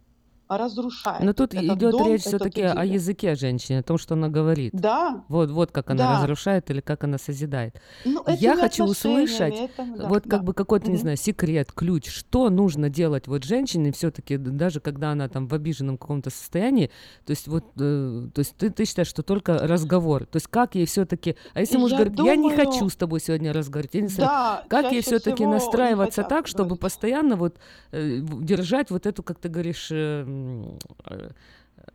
разрушает. 0.48 1.22
Но 1.24 1.32
тут 1.32 1.54
этот 1.54 1.76
идет 1.76 1.90
дом, 1.92 2.06
речь 2.08 2.22
все-таки 2.22 2.62
о 2.62 2.84
языке 2.84 3.34
женщины, 3.34 3.78
о 3.78 3.82
том, 3.82 3.98
что 3.98 4.14
она 4.14 4.28
говорит. 4.28 4.72
Да. 4.74 5.24
Вот, 5.28 5.50
вот 5.50 5.72
как 5.72 5.90
она 5.90 6.04
Да. 6.14 6.20
разрушает 6.20 6.70
или 6.70 6.80
как 6.80 7.04
она 7.04 7.18
созидает. 7.18 7.80
Ну, 8.04 8.22
Я 8.38 8.56
хочу 8.56 8.84
услышать, 8.84 9.54
это- 9.54 9.84
да, 9.96 10.08
вот 10.08 10.24
да. 10.24 10.30
как 10.30 10.44
бы 10.44 10.54
какой-то, 10.54 10.90
не 10.90 10.96
знаю, 10.96 11.16
секрет, 11.16 11.72
ключ, 11.72 12.08
что 12.10 12.48
нужно 12.50 12.88
делать 12.90 13.26
вот 13.26 13.44
женщине 13.44 13.92
все-таки, 13.92 14.36
даже 14.36 14.80
когда 14.80 15.10
она 15.12 15.28
там 15.28 15.46
в 15.48 15.54
обиженном 15.54 15.98
каком-то 15.98 16.30
состоянии, 16.30 16.90
то 17.24 17.30
есть 17.30 17.48
вот, 17.48 17.64
э, 17.80 18.28
то 18.32 18.38
есть 18.38 18.54
ты, 18.56 18.70
ты 18.70 18.84
считаешь, 18.84 19.08
что 19.08 19.22
только 19.22 19.58
разговор, 19.66 20.26
то 20.26 20.36
есть 20.36 20.46
как 20.48 20.74
ей 20.74 20.86
все-таки, 20.86 21.36
а 21.54 21.60
если 21.60 21.76
муж 21.78 21.90
Я 21.92 21.98
говорит, 21.98 22.18
я 22.20 22.36
не 22.36 22.50
думаю- 22.50 22.56
хочу 22.70 22.88
с 22.88 22.96
тобой 22.96 23.20
сегодня 23.20 23.52
разговаривать, 23.52 23.94
я 23.94 24.00
не 24.02 24.08
знаю, 24.08 24.30
Да, 24.30 24.64
как 24.68 24.92
ей 24.92 25.02
все-таки 25.02 25.44
настраиваться 25.46 26.22
так, 26.22 26.46
чтобы 26.46 26.76
постоянно 26.76 27.36
вот 27.36 27.56
э, 27.92 28.20
держать 28.20 28.90
вот 28.90 29.06
эту, 29.06 29.22
как 29.22 29.38
ты 29.38 29.48
говоришь, 29.48 29.88
э, 29.90 30.24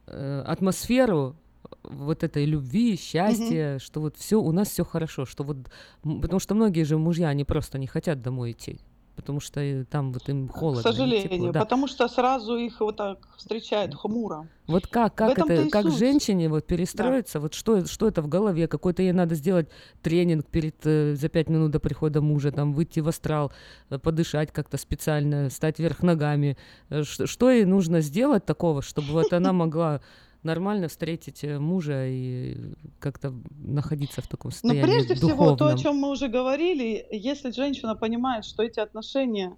атмосферу 0.07 1.35
вот 1.83 2.23
этой 2.23 2.45
любви, 2.45 2.97
счастья, 2.97 3.79
что 3.79 4.01
вот 4.01 4.17
все 4.17 4.41
у 4.41 4.51
нас 4.51 4.69
все 4.69 4.83
хорошо, 4.83 5.25
что 5.25 5.43
вот 5.43 5.57
потому 6.03 6.39
что 6.39 6.55
многие 6.55 6.83
же 6.83 6.97
мужья 6.97 7.29
они 7.29 7.43
просто 7.43 7.77
не 7.77 7.87
хотят 7.87 8.21
домой 8.21 8.51
идти, 8.51 8.79
потому 9.21 9.39
что 9.39 9.61
э, 9.61 9.85
там 9.85 10.11
вот 10.11 10.27
им 10.27 10.47
К 10.49 10.51
холодно, 10.53 10.79
не 10.79 10.83
сожалению, 10.83 11.29
тепло, 11.29 11.51
да. 11.51 11.59
потому 11.61 11.87
что 11.87 12.07
сразу 12.09 12.57
их 12.57 12.79
вот 12.81 12.97
так 12.97 13.17
встречают 13.37 13.95
хмуро. 13.95 14.47
Вот 14.67 14.87
как, 14.87 15.15
как 15.15 15.37
это, 15.39 15.69
как 15.69 15.83
суть. 15.85 15.97
женщине 15.97 16.49
вот 16.49 16.65
перестроиться, 16.67 17.39
вот 17.39 17.53
что, 17.53 17.85
что 17.85 18.07
это 18.07 18.21
в 18.21 18.27
голове, 18.27 18.67
какой-то 18.67 19.01
ей 19.01 19.11
надо 19.13 19.35
сделать 19.35 19.69
тренинг 20.01 20.45
перед, 20.47 20.75
э, 20.85 21.15
за 21.15 21.29
пять 21.29 21.49
минут 21.49 21.71
до 21.71 21.79
прихода 21.79 22.21
мужа, 22.21 22.51
там, 22.51 22.73
выйти 22.73 22.99
в 22.99 23.07
астрал, 23.07 23.51
э, 23.89 23.97
подышать 23.99 24.51
как-то 24.51 24.77
специально, 24.77 25.49
стать 25.49 25.79
вверх 25.79 26.03
ногами. 26.03 26.57
Ш- 26.89 27.25
Что 27.27 27.49
ей 27.51 27.65
нужно 27.65 28.01
сделать 28.01 28.45
такого, 28.45 28.81
чтобы 28.81 29.07
вот 29.13 29.31
она 29.33 29.53
могла 29.53 30.01
нормально 30.43 30.87
встретить 30.87 31.43
э, 31.43 31.59
мужа 31.59 32.07
и 32.07 32.57
как-то 32.99 33.33
находиться 33.51 34.21
в 34.21 34.27
таком 34.27 34.49
Но 34.49 34.51
состоянии 34.51 34.81
Ну, 34.81 34.87
прежде 34.87 35.15
всего, 35.15 35.29
то, 35.29 35.51
духовном? 35.51 35.75
о 35.75 35.77
чем 35.77 35.95
мы 35.97 36.09
уже 36.09 36.27
говорили, 36.27 37.05
если 37.11 37.51
женщина 37.51 37.95
понимает, 37.95 38.45
что 38.45 38.63
эти 38.63 38.79
отношения, 38.79 39.55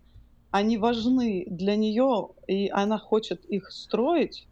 они 0.52 0.78
важны 0.78 1.46
для 1.48 1.76
нее, 1.76 2.30
и 2.48 2.70
она 2.70 3.00
хочет 3.00 3.44
их 3.46 3.72
строить, 3.72 4.48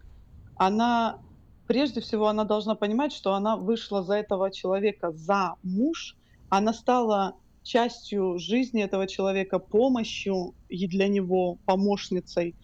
она, 0.56 1.20
прежде 1.68 2.02
всего, 2.02 2.28
она 2.28 2.44
должна 2.44 2.76
понимать, 2.76 3.14
что 3.14 3.34
она 3.34 3.56
вышла 3.58 4.04
за 4.04 4.16
этого 4.16 4.52
человека 4.52 5.12
за 5.12 5.56
муж, 5.64 6.16
она 6.50 6.74
стала 6.74 7.36
частью 7.64 8.38
жизни 8.40 8.84
этого 8.84 9.08
человека, 9.08 9.60
помощью 9.60 10.56
и 10.70 10.88
для 10.88 11.08
него, 11.08 11.58
помощницей. 11.66 12.56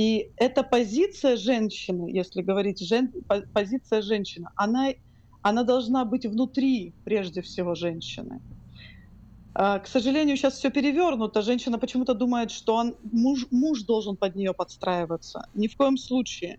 И 0.00 0.32
эта 0.36 0.62
позиция 0.62 1.36
женщины, 1.36 2.08
если 2.10 2.40
говорить 2.40 2.80
жен, 2.80 3.12
по- 3.28 3.44
позиция 3.52 4.00
женщины, 4.02 4.48
она 4.56 4.94
она 5.42 5.62
должна 5.62 6.04
быть 6.06 6.24
внутри, 6.26 6.94
прежде 7.04 7.42
всего, 7.42 7.74
женщины. 7.74 8.40
А, 9.54 9.78
К 9.78 9.86
сожалению, 9.86 10.36
сейчас 10.36 10.54
все 10.54 10.70
перевернуто. 10.70 11.42
Женщина 11.42 11.78
почему-то 11.78 12.14
думает, 12.14 12.50
что 12.50 12.76
он, 12.76 12.96
муж, 13.12 13.46
муж 13.50 13.82
должен 13.84 14.16
под 14.16 14.36
нее 14.36 14.54
подстраиваться. 14.54 15.48
Ни 15.54 15.68
в 15.68 15.76
коем 15.76 15.98
случае. 15.98 16.58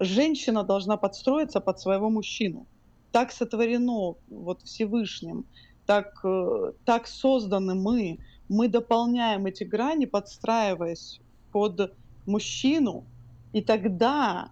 Женщина 0.00 0.62
должна 0.64 0.96
подстроиться 0.98 1.60
под 1.60 1.80
своего 1.80 2.10
мужчину. 2.10 2.66
Так 3.10 3.32
сотворено 3.32 4.16
вот 4.28 4.62
Всевышним, 4.62 5.44
так, 5.86 6.06
э, 6.24 6.72
так 6.84 7.06
созданы 7.06 7.74
мы. 7.74 8.18
Мы 8.48 8.68
дополняем 8.68 9.46
эти 9.46 9.64
грани, 9.64 10.06
подстраиваясь 10.06 11.20
под 11.52 11.94
мужчину, 12.26 13.04
и 13.52 13.62
тогда 13.62 14.50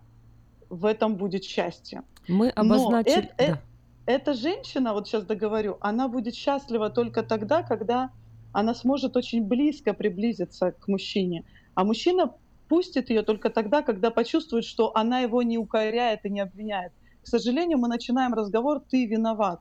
в 0.69 0.85
этом 0.85 1.17
будет 1.17 1.45
счастье. 1.45 2.03
Мы 2.29 2.53
Но 2.57 2.63
обозначили... 2.63 3.31
э- 3.39 3.45
э- 3.45 3.49
да. 3.49 3.61
эта 4.07 4.35
женщина, 4.35 4.93
вот 4.93 5.09
сейчас 5.09 5.25
договорю, 5.25 5.79
она 5.81 6.09
будет 6.09 6.35
счастлива 6.35 6.91
только 6.91 7.23
тогда, 7.23 7.63
когда 7.63 8.11
она 8.53 8.75
сможет 8.75 9.17
очень 9.17 9.45
близко 9.45 9.95
приблизиться 9.95 10.73
к 10.73 10.89
мужчине. 10.89 11.45
А 11.75 11.85
мужчина 11.85 12.35
пустит 12.69 13.11
ее 13.11 13.23
только 13.23 13.51
тогда, 13.51 13.83
когда 13.83 14.11
почувствует, 14.11 14.65
что 14.65 14.97
она 14.97 15.21
его 15.21 15.43
не 15.43 15.59
укоряет 15.59 16.25
и 16.25 16.31
не 16.31 16.41
обвиняет. 16.41 16.93
К 17.23 17.27
сожалению, 17.27 17.79
мы 17.79 17.89
начинаем 17.89 18.33
разговор 18.35 18.81
«ты 18.81 19.07
виноват», 19.07 19.61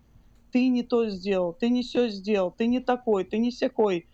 «ты 0.52 0.68
не 0.70 0.84
то 0.84 1.10
сделал», 1.10 1.54
«ты 1.54 1.70
не 1.70 1.82
все 1.82 2.10
сделал», 2.10 2.52
«ты 2.52 2.68
не 2.68 2.80
такой», 2.80 3.24
«ты 3.26 3.38
не 3.38 3.52
сякой». 3.52 4.08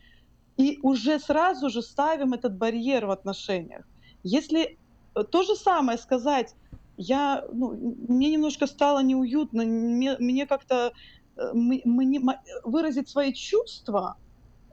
И 0.58 0.80
уже 0.84 1.20
сразу 1.20 1.70
же 1.70 1.82
ставим 1.82 2.34
этот 2.34 2.58
барьер 2.58 3.06
в 3.06 3.12
отношениях. 3.12 3.86
Если 4.24 4.78
э, 5.16 5.24
то 5.24 5.44
же 5.44 5.56
самое 5.56 5.98
сказать, 5.98 6.56
я, 6.98 7.44
ну, 7.52 7.72
мне 8.08 8.32
немножко 8.32 8.68
стало 8.68 9.04
неуютно, 9.04 9.66
мне, 9.66 10.16
мне 10.18 10.46
как-то 10.46 10.94
э, 11.36 11.42
мне 11.54 12.22
выразить 12.64 13.10
свои 13.10 13.34
чувства, 13.34 14.16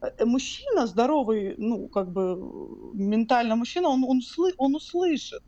э, 0.01 0.25
мужчина 0.25 0.87
здоровый, 0.87 1.55
ну, 1.59 1.89
как 1.89 2.13
бы 2.13 2.37
ментально 2.95 3.57
мужчина, 3.57 3.89
он, 3.89 4.05
он, 4.05 4.21
слы- 4.21 4.55
он 4.59 4.77
услышит. 4.77 5.43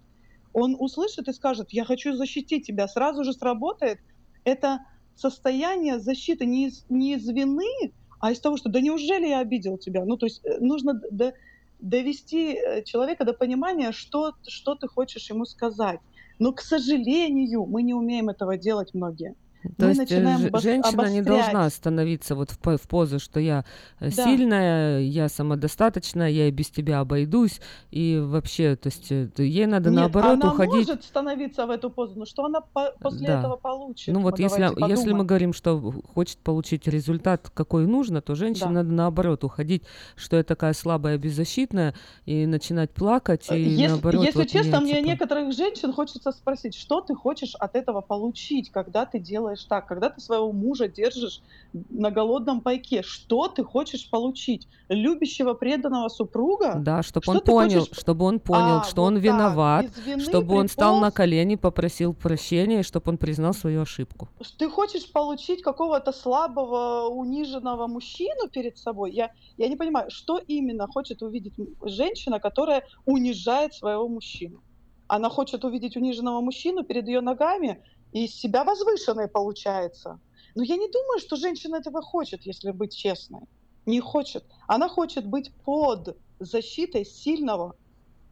Он 0.53 0.77
услышит 0.79 1.29
и 1.29 1.33
скажет, 1.33 1.73
я 1.73 1.85
хочу 1.85 2.13
защитить 2.15 2.67
тебя. 2.67 2.87
Сразу 2.89 3.25
же 3.25 3.33
сработает 3.33 3.99
это 4.45 4.81
состояние 5.17 6.01
защиты 6.01 6.45
не 6.47 6.67
из, 6.67 6.85
не 6.89 7.15
из 7.15 7.29
вины, 7.29 7.93
а 8.25 8.33
из 8.33 8.41
того, 8.41 8.57
что 8.57 8.71
да 8.71 8.81
неужели 8.81 9.27
я 9.29 9.41
обидел 9.41 9.77
тебя? 9.79 10.05
Ну, 10.07 10.17
то 10.17 10.27
есть 10.27 10.41
э, 10.47 10.59
нужно 10.61 10.95
д- 10.95 11.09
д- 11.11 11.35
довести 11.79 12.55
э, 12.55 12.83
человека 12.85 13.25
до 13.27 13.35
понимания, 13.35 13.93
что, 13.93 14.33
что 14.49 14.77
ты 14.77 14.89
хочешь 14.89 15.29
ему 15.31 15.45
сказать. 15.45 16.01
Но, 16.39 16.53
к 16.53 16.63
сожалению, 16.63 17.67
мы 17.67 17.83
не 17.83 17.93
умеем 17.95 18.31
этого 18.31 18.57
делать 18.57 18.95
многие. 18.95 19.35
То 19.79 19.87
мы 19.87 19.89
есть 19.89 19.99
э, 20.01 20.03
начинаем 20.03 20.41
женщина 20.61 21.09
не 21.11 21.23
должна 21.23 21.51
обострять. 21.63 21.73
становиться 21.73 22.35
вот 22.35 22.51
в, 22.51 22.77
в 22.77 22.89
позу, 22.89 23.19
что 23.19 23.41
я 23.41 23.65
э, 23.99 24.11
Да. 24.11 24.25
сильная, 24.25 25.01
я 25.01 25.29
самодостаточная, 25.29 26.29
я 26.29 26.49
и 26.49 26.51
без 26.51 26.69
тебя 26.71 27.01
обойдусь, 27.01 27.61
и 27.91 28.21
вообще, 28.23 28.77
то 28.77 28.89
есть 28.89 29.11
э, 29.11 29.31
ей 29.39 29.67
надо 29.67 29.91
Нет, 29.91 30.01
наоборот 30.01 30.33
она 30.33 30.53
уходить. 30.53 30.89
может 30.89 31.05
становиться 31.05 31.67
в 31.67 31.71
эту 31.71 31.89
позу, 31.91 32.19
но 32.19 32.27
что 32.27 32.45
она 32.45 32.61
по- 32.61 32.93
после 33.01 33.27
Да. 33.27 33.39
этого 33.39 33.57
получит? 33.57 34.15
Ну 34.15 34.21
вот 34.21 34.39
Мы 34.39 34.45
если, 34.45 34.89
если 34.91 35.13
мы 35.13 35.25
говорим, 35.25 35.53
что 35.53 35.81
хочет 36.15 36.39
получить 36.39 36.87
результат, 36.87 37.51
какой 37.55 37.87
нужно, 37.87 38.21
то 38.21 38.35
женщине 38.35 38.67
Да. 38.67 38.83
надо 38.83 38.91
наоборот 38.93 39.45
уходить, 39.45 39.85
что 40.17 40.37
я 40.37 40.45
такая 40.45 40.75
слабая, 40.75 41.17
беззащитная, 41.19 41.95
и 42.27 42.47
начинать 42.47 42.91
плакать, 42.91 43.51
и 43.51 43.59
Если, 43.61 43.87
наоборот... 43.87 44.25
если 44.25 44.39
вот 44.41 44.49
честно, 44.49 44.81
мне, 44.81 44.93
мне 44.93 45.01
типа, 45.03 45.07
некоторых 45.13 45.53
женщин 45.55 45.93
хочется 45.93 46.33
спросить, 46.33 46.75
что 46.75 47.01
ты 47.01 47.15
хочешь 47.15 47.55
от 47.55 47.77
этого 47.77 48.01
получить, 48.01 48.71
когда 48.71 49.07
ты 49.07 49.19
делаешь 49.19 49.54
так, 49.63 49.87
когда 49.87 50.11
ты 50.11 50.21
своего 50.21 50.51
мужа 50.53 50.89
держишь 50.89 51.43
на 51.91 52.11
голодном 52.11 52.61
пайке, 52.61 53.03
что 53.03 53.47
ты 53.49 53.63
хочешь 53.63 54.09
получить? 54.11 54.67
Любящего, 54.89 55.55
преданного 55.55 56.09
супруга? 56.09 56.75
Да, 56.77 57.03
чтобы 57.03 57.25
Что 57.25 57.33
он 57.33 57.41
понял, 57.41 57.81
хочешь? 57.81 57.99
чтобы 57.99 58.25
он 58.25 58.41
понял, 58.41 58.79
А, 58.79 58.85
что 58.85 59.03
вот 59.03 59.09
он 59.09 59.15
так, 59.15 59.25
виноват, 59.25 59.87
чтобы 60.19 60.55
он 60.55 60.69
стал 60.69 61.01
на 61.01 61.11
колени, 61.11 61.57
попросил 61.57 62.15
прощения, 62.15 62.83
чтобы 62.83 63.11
он 63.11 63.19
признал 63.19 63.55
свою 63.55 63.83
ошибку. 63.83 64.29
Ты 64.59 64.69
хочешь 64.69 65.11
получить 65.13 65.63
какого-то 65.63 66.13
слабого, 66.13 67.09
униженного 67.09 67.87
мужчину 67.87 68.49
перед 68.49 68.79
собой? 68.79 69.13
Я, 69.13 69.31
я 69.57 69.69
не 69.69 69.77
понимаю, 69.77 70.11
что 70.11 70.39
именно 70.39 70.87
хочет 70.87 71.23
увидеть 71.23 71.55
женщина, 71.85 72.41
которая 72.41 72.85
унижает 73.05 73.75
своего 73.75 74.09
мужчину? 74.09 74.63
Она 75.07 75.29
хочет 75.29 75.65
увидеть 75.65 75.97
униженного 75.97 76.41
мужчину 76.41 76.83
перед 76.83 77.07
ее 77.07 77.21
ногами 77.21 77.83
и 78.15 78.25
из 78.25 78.35
себя 78.35 78.65
возвышенной 78.65 79.29
получается. 79.29 80.19
Но 80.55 80.63
я 80.63 80.77
не 80.77 80.89
думаю, 80.89 81.19
что 81.19 81.37
женщина 81.37 81.77
этого 81.77 82.01
хочет, 82.01 82.43
если 82.47 82.71
быть 82.71 82.97
честной. 82.97 83.43
Не 83.87 84.01
хочет. 84.01 84.45
Она 84.69 84.89
хочет 84.89 85.27
быть 85.27 85.53
под 85.65 86.17
защитой 86.39 87.05
сильного 87.05 87.75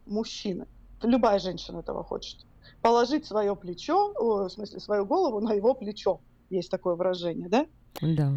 мужчины. 0.06 0.66
Любая 1.02 1.40
женщина 1.40 1.80
этого 1.80 2.04
хочет. 2.04 2.46
Положить 2.80 3.26
свое 3.26 3.56
плечо, 3.56 4.14
в 4.14 4.48
смысле 4.48 4.78
свою 4.78 5.04
голову 5.04 5.40
на 5.40 5.52
его 5.52 5.74
плечо. 5.74 6.20
Есть 6.48 6.70
такое 6.70 6.94
выражение, 6.94 7.48
да? 7.48 7.66
Да. 8.00 8.32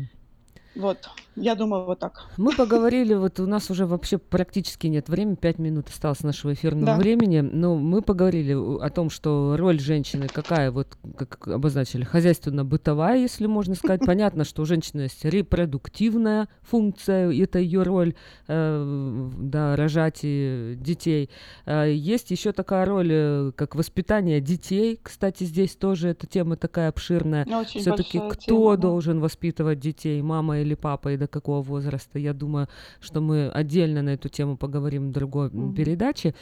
Вот, 0.75 0.97
я 1.37 1.55
думаю, 1.55 1.85
вот 1.85 1.99
так. 1.99 2.25
Мы 2.37 2.53
поговорили, 2.53 3.13
вот 3.13 3.39
у 3.39 3.45
нас 3.47 3.69
уже 3.69 3.85
вообще 3.85 4.17
практически 4.17 4.87
нет 4.87 5.07
времени, 5.09 5.35
пять 5.35 5.57
минут 5.57 5.87
осталось 5.87 6.21
нашего 6.23 6.53
эфирного 6.53 6.85
Да. 6.87 6.97
времени, 6.97 7.39
но 7.39 7.75
мы 7.75 8.01
поговорили 8.01 8.53
о 8.53 8.89
том, 8.89 9.09
что 9.09 9.55
роль 9.57 9.79
женщины 9.79 10.27
какая, 10.27 10.71
вот 10.71 10.97
как 11.17 11.47
обозначили, 11.47 12.03
хозяйственно-бытовая, 12.03 13.17
если 13.19 13.45
можно 13.47 13.75
сказать. 13.75 14.01
Понятно, 14.05 14.43
что 14.43 14.61
у 14.63 14.65
женщины 14.65 15.01
есть 15.01 15.23
репродуктивная 15.23 16.47
функция, 16.61 17.31
это 17.31 17.59
ее 17.59 17.83
роль, 17.83 18.15
э, 18.47 19.29
да, 19.39 19.75
рожать 19.75 20.19
и 20.23 20.75
детей. 20.77 21.29
А 21.65 21.85
Есть 21.85 22.31
еще 22.31 22.51
такая 22.51 22.85
роль, 22.85 23.09
э, 23.11 23.51
как 23.55 23.75
воспитание 23.75 24.41
детей. 24.41 24.99
Кстати, 25.01 25.43
здесь 25.45 25.75
тоже 25.75 26.09
эта 26.09 26.27
тема 26.27 26.55
такая 26.57 26.89
обширная. 26.89 27.45
Все-таки 27.65 28.19
кто 28.19 28.35
тема, 28.35 28.77
должен 28.77 29.19
воспитывать 29.19 29.79
детей, 29.79 30.21
мама 30.21 30.59
или 30.59 30.64
папа, 30.73 31.13
и 31.13 31.17
до 31.17 31.27
какого 31.27 31.61
возраста? 31.61 32.17
Я 32.19 32.33
думаю, 32.33 32.67
что 32.99 33.21
мы 33.21 33.49
отдельно 33.49 34.01
на 34.01 34.09
эту 34.15 34.29
тему 34.29 34.57
поговорим 34.57 35.09
в 35.09 35.11
другой 35.11 35.49
Мгм. 35.49 35.75
передаче. 35.75 36.33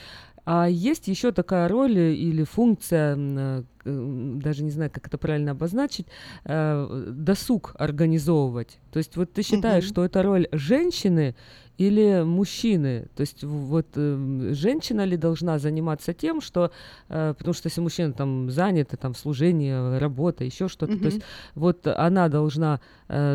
А 0.46 0.68
есть 0.68 1.08
еще 1.08 1.32
такая 1.32 1.70
роль 1.70 1.98
э, 1.98 2.14
или 2.14 2.44
функция, 2.44 3.16
э, 3.18 3.64
даже 3.86 4.64
не 4.64 4.72
знаю, 4.72 4.92
как 4.92 5.08
это 5.08 5.18
правильно 5.18 5.52
обозначить, 5.52 6.08
э, 6.44 7.06
досуг 7.12 7.76
организовывать. 7.80 8.80
То 8.92 8.98
есть 8.98 9.16
вот 9.16 9.32
ты 9.32 9.42
считаешь, 9.42 9.86
Мгм. 9.86 9.90
что 9.90 10.04
это 10.06 10.22
роль 10.22 10.48
женщины 10.52 11.36
или 11.78 12.24
мужчины? 12.24 13.08
То 13.16 13.22
есть 13.22 13.44
вот 13.44 13.88
женщина 13.96 15.06
ли 15.06 15.18
должна 15.18 15.60
заниматься 15.60 16.14
тем, 16.14 16.40
что, 16.42 16.72
потому 17.08 17.54
что 17.54 17.68
если 17.68 17.82
мужчина 17.82 18.14
там 18.14 18.52
занят, 18.52 18.92
там 19.00 19.16
служение, 19.16 19.98
работа, 19.98 20.44
еще 20.44 20.68
что-то, 20.68 20.98
то 21.00 21.06
есть 21.06 21.22
вот 21.56 21.88
она 21.88 22.28
должна, 22.30 22.80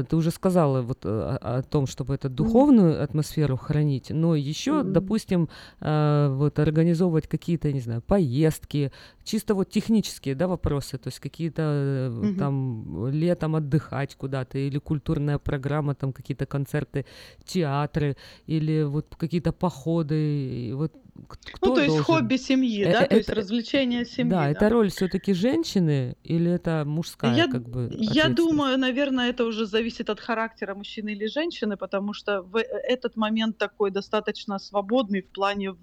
ты 0.09 0.17
уже 0.17 0.31
сказала 0.31 0.83
вот 0.83 1.05
э, 1.05 1.09
о, 1.09 1.59
о 1.59 1.63
том, 1.63 1.87
чтобы 1.87 2.15
эту 2.15 2.29
духовную 2.29 3.03
атмосферу 3.03 3.57
хранить, 3.57 4.11
но 4.11 4.35
еще, 4.35 4.83
Мгм. 4.83 4.93
допустим, 4.93 5.49
э, 5.81 6.29
вот 6.33 6.59
организовывать 6.59 7.27
какие-то, 7.29 7.73
не 7.73 7.81
знаю, 7.81 8.03
поездки, 8.03 8.91
чисто 9.25 9.55
вот 9.55 9.71
технические, 9.71 10.35
да, 10.35 10.47
вопросы, 10.47 10.99
то 10.99 11.09
есть 11.09 11.21
какие-то 11.21 11.63
э, 11.63 12.11
Мгм. 12.11 12.39
там 12.39 13.09
летом 13.09 13.55
отдыхать 13.57 14.15
куда-то 14.17 14.59
или 14.59 14.79
культурная 14.79 15.39
программа, 15.39 15.95
там 15.95 16.13
какие-то 16.13 16.47
концерты, 16.47 17.05
театры 17.45 18.17
или 18.47 18.83
вот 18.85 19.15
какие-то 19.17 19.53
походы, 19.53 20.73
вот 20.75 20.93
кто 21.27 21.69
Ну, 21.71 21.75
то 21.75 21.81
есть 21.81 21.97
должен? 21.97 22.05
хобби 22.05 22.37
семьи, 22.37 22.83
Э, 22.85 22.93
да, 22.93 23.03
э, 23.05 23.09
то 23.09 23.17
есть 23.17 23.29
это- 23.29 23.41
развлечение 23.41 24.05
семьи. 24.05 24.31
Да, 24.31 24.51
это 24.51 24.69
роль 24.69 24.89
все-таки 24.91 25.33
женщины 25.35 26.17
или 26.23 26.51
это 26.51 26.85
мужская, 26.87 27.35
Я, 27.35 27.47
как 27.49 27.69
бы, 27.69 27.89
я 27.91 28.29
думаю, 28.29 28.79
наверное, 28.79 29.31
это 29.31 29.45
уже 29.45 29.67
зависит 29.67 30.11
от 30.11 30.21
характера 30.21 30.75
мужчины 30.75 31.11
или 31.11 31.27
женщины, 31.27 31.77
потому 31.77 32.13
что 32.15 32.43
в 32.43 32.57
э- 32.57 32.65
этот 32.89 33.17
момент 33.17 33.59
такой 33.59 33.91
достаточно 33.91 34.59
свободный 34.59 35.23
в 35.23 35.31
плане, 35.33 35.75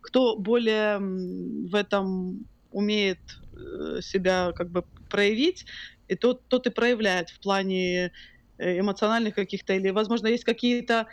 кто 0.00 0.36
более 0.36 0.98
в 0.98 1.74
этом 1.74 2.46
умеет 2.70 3.20
э, 3.54 4.00
себя 4.02 4.52
как 4.56 4.70
бы 4.70 4.84
проявить, 5.08 5.66
и 6.08 6.14
тот, 6.16 6.48
тот 6.48 6.66
и 6.66 6.70
проявляет 6.70 7.28
в 7.30 7.38
плане 7.40 8.10
э, 8.58 8.78
эмоциональных 8.80 9.34
каких-то, 9.34 9.72
или, 9.74 9.90
возможно, 9.90 10.28
есть 10.28 10.44
какие-то 10.44 10.94
э, 10.94 11.04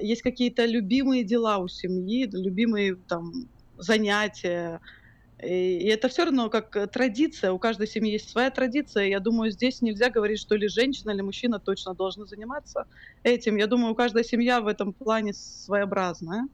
есть 0.00 0.22
какие-то 0.22 0.64
любимые 0.64 1.24
дела 1.24 1.58
у 1.58 1.68
семьи, 1.68 2.28
любимые 2.32 2.96
там 2.96 3.48
занятия, 3.78 4.80
и 5.42 5.88
это 5.88 6.08
все 6.08 6.24
равно 6.24 6.48
как 6.50 6.76
э, 6.76 6.86
традиция, 6.86 7.50
у 7.50 7.58
каждой 7.58 7.88
семьи 7.88 8.12
есть 8.12 8.30
своя 8.30 8.50
традиция. 8.50 9.06
Я 9.08 9.18
думаю, 9.18 9.50
здесь 9.50 9.82
нельзя 9.82 10.08
говорить, 10.08 10.38
что 10.38 10.54
или 10.54 10.68
женщина, 10.68 11.10
или 11.10 11.20
мужчина 11.20 11.58
точно 11.58 11.94
должны 11.94 12.26
заниматься 12.26 12.86
этим. 13.24 13.56
Я 13.56 13.66
думаю, 13.66 13.92
у 13.92 13.96
каждой 13.96 14.24
семья 14.24 14.60
в 14.60 14.68
этом 14.68 14.92
плане 14.92 15.32
своеобразная. 15.34 16.46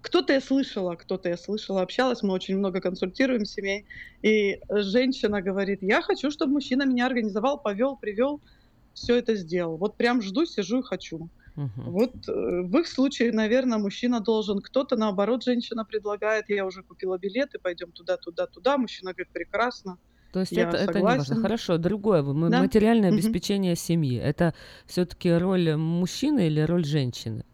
кто-то 0.00 0.32
я 0.32 0.40
слышала, 0.40 0.94
кто-то 0.96 1.28
я 1.28 1.36
слышала, 1.36 1.82
общалась, 1.82 2.22
мы 2.22 2.32
очень 2.32 2.56
много 2.56 2.80
консультируем 2.80 3.44
семей, 3.44 3.84
и 4.22 4.58
женщина 4.70 5.42
говорит, 5.42 5.82
я 5.82 6.00
хочу, 6.00 6.30
чтобы 6.30 6.52
мужчина 6.52 6.84
меня 6.86 7.06
организовал, 7.06 7.58
повел, 7.58 7.96
привел, 7.96 8.40
все 8.94 9.16
это 9.16 9.34
сделал. 9.34 9.76
Вот 9.76 9.96
прям 9.96 10.22
жду, 10.22 10.46
сижу 10.46 10.80
и 10.80 10.82
хочу. 10.82 11.28
Угу. 11.56 11.70
Вот 11.76 12.28
э, 12.28 12.62
в 12.62 12.76
их 12.78 12.88
случае, 12.88 13.32
наверное, 13.32 13.78
мужчина 13.78 14.20
должен, 14.20 14.60
кто-то 14.60 14.96
наоборот, 14.96 15.44
женщина 15.44 15.84
предлагает, 15.84 16.48
я 16.48 16.66
уже 16.66 16.82
купила 16.82 17.16
билеты, 17.16 17.58
пойдем 17.58 17.92
туда, 17.92 18.16
туда, 18.16 18.46
туда. 18.46 18.76
Мужчина 18.76 19.12
говорит, 19.12 19.32
прекрасно. 19.32 19.98
То 20.32 20.40
есть 20.40 20.50
я 20.50 20.68
это, 20.68 20.78
это 20.78 20.98
не 20.98 21.04
важно. 21.04 21.36
Хорошо, 21.36 21.78
другое. 21.78 22.22
Да? 22.22 22.60
Материальное 22.60 23.10
угу. 23.10 23.18
обеспечение 23.18 23.76
семьи. 23.76 24.18
Это 24.18 24.52
все-таки 24.86 25.32
роль 25.32 25.76
мужчины 25.76 26.48
или 26.48 26.60
роль 26.60 26.84
женщины? 26.84 27.44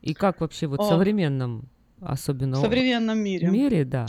И 0.00 0.14
как 0.14 0.40
вообще 0.40 0.66
вот 0.66 0.80
в 0.80 0.88
современном, 0.88 1.68
особенно 2.00 2.56
в 2.56 2.60
современном 2.60 3.18
мире? 3.18 3.48
Мире, 3.48 3.84
да. 3.84 4.06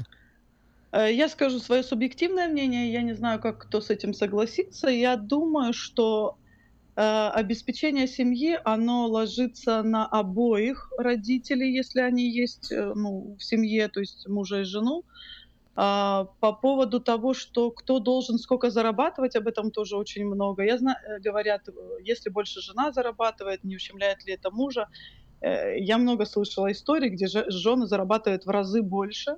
Э, 0.94 1.14
я 1.14 1.28
скажу 1.28 1.60
свое 1.60 1.84
субъективное 1.84 2.48
мнение, 2.48 2.94
я 2.94 3.02
не 3.02 3.14
знаю, 3.14 3.42
как 3.42 3.58
кто 3.58 3.82
с 3.82 3.90
этим 3.90 4.14
согласится. 4.14 4.88
Я 4.88 5.18
думаю, 5.18 5.74
что 5.74 6.38
обеспечение 6.96 8.08
семьи, 8.08 8.60
оно 8.66 9.08
ложится 9.08 9.82
на 9.82 10.06
обоих 10.06 10.92
родителей, 10.98 11.74
если 11.74 12.02
они 12.02 12.30
есть 12.30 12.72
э, 12.72 12.94
ну, 12.94 13.38
в 13.40 13.44
семье, 13.44 13.88
то 13.88 14.02
есть 14.02 14.28
мужа 14.28 14.62
и 14.62 14.64
жену. 14.64 15.04
А, 15.74 16.26
по 16.42 16.52
поводу 16.52 17.00
того, 17.00 17.34
что 17.34 17.72
кто 17.72 18.00
должен 18.00 18.38
сколько 18.38 18.70
зарабатывать, 18.70 19.38
об 19.38 19.48
этом 19.48 19.72
тоже 19.72 19.96
очень 19.96 20.26
много. 20.26 20.64
Я 20.64 20.78
знаю, 20.78 20.98
э, 21.08 21.20
говорят, 21.20 21.62
если 22.04 22.30
больше 22.30 22.62
жена 22.62 22.92
зарабатывает, 22.92 23.64
не 23.64 23.78
ущемляет 23.78 24.26
ли 24.26 24.34
это 24.34 24.52
мужа. 24.52 24.88
Я 25.42 25.98
много 25.98 26.26
слышала 26.26 26.72
историй, 26.72 27.10
где 27.10 27.26
жены 27.28 27.88
зарабатывают 27.88 28.46
в 28.46 28.50
разы 28.52 28.84
больше, 28.84 29.38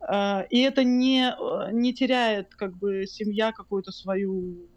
и 0.00 0.60
это 0.60 0.84
не, 0.84 1.34
не 1.72 1.92
теряет 1.92 2.54
как 2.54 2.76
бы 2.76 3.04
семья 3.04 3.50
какую-то 3.50 3.90
свою 3.90 4.68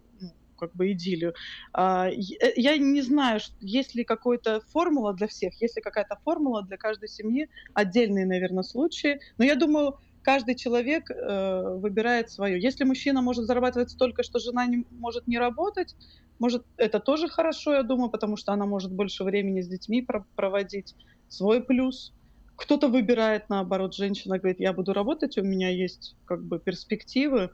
как 0.62 0.76
бы 0.76 0.92
идиллию. 0.92 1.34
А, 1.74 2.08
э, 2.10 2.54
я 2.56 2.78
не 2.78 3.02
знаю, 3.02 3.40
есть 3.60 3.96
ли 3.96 4.04
какая-то 4.06 4.62
формула 4.72 5.14
для 5.14 5.28
всех, 5.28 5.60
есть 5.62 5.76
ли 5.76 5.82
какая-то 5.82 6.18
формула 6.24 6.64
для 6.64 6.78
каждой 6.78 7.10
семьи, 7.10 7.48
отдельные, 7.74 8.26
наверное, 8.28 8.64
случаи. 8.64 9.20
Но 9.38 9.46
я 9.46 9.56
думаю, 9.56 9.96
каждый 10.22 10.56
человек 10.56 11.10
э, 11.10 11.62
выбирает 11.78 12.30
свое. 12.30 12.62
Если 12.62 12.84
мужчина 12.84 13.22
может 13.22 13.46
зарабатывать 13.46 13.90
столько, 13.90 14.24
что 14.24 14.40
жена 14.40 14.66
не, 14.68 14.86
может 14.92 15.28
не 15.28 15.40
работать, 15.40 15.96
может, 16.40 16.64
это 16.78 17.00
тоже 17.00 17.28
хорошо, 17.28 17.74
я 17.74 17.84
думаю, 17.84 18.10
потому 18.10 18.38
что 18.38 18.54
она 18.54 18.66
может 18.66 18.92
больше 18.92 19.24
времени 19.24 19.62
с 19.62 19.68
детьми 19.68 20.02
про- 20.02 20.26
проводить. 20.36 20.96
Свой 21.28 21.64
плюс. 21.64 22.14
Кто-то 22.56 22.88
выбирает, 22.90 23.50
наоборот, 23.50 23.96
женщина 23.96 24.38
говорит, 24.38 24.60
я 24.60 24.74
буду 24.74 24.94
работать, 24.94 25.38
у 25.38 25.44
меня 25.44 25.70
есть 25.70 26.16
как 26.26 26.44
бы 26.44 26.60
перспективы, 26.60 27.50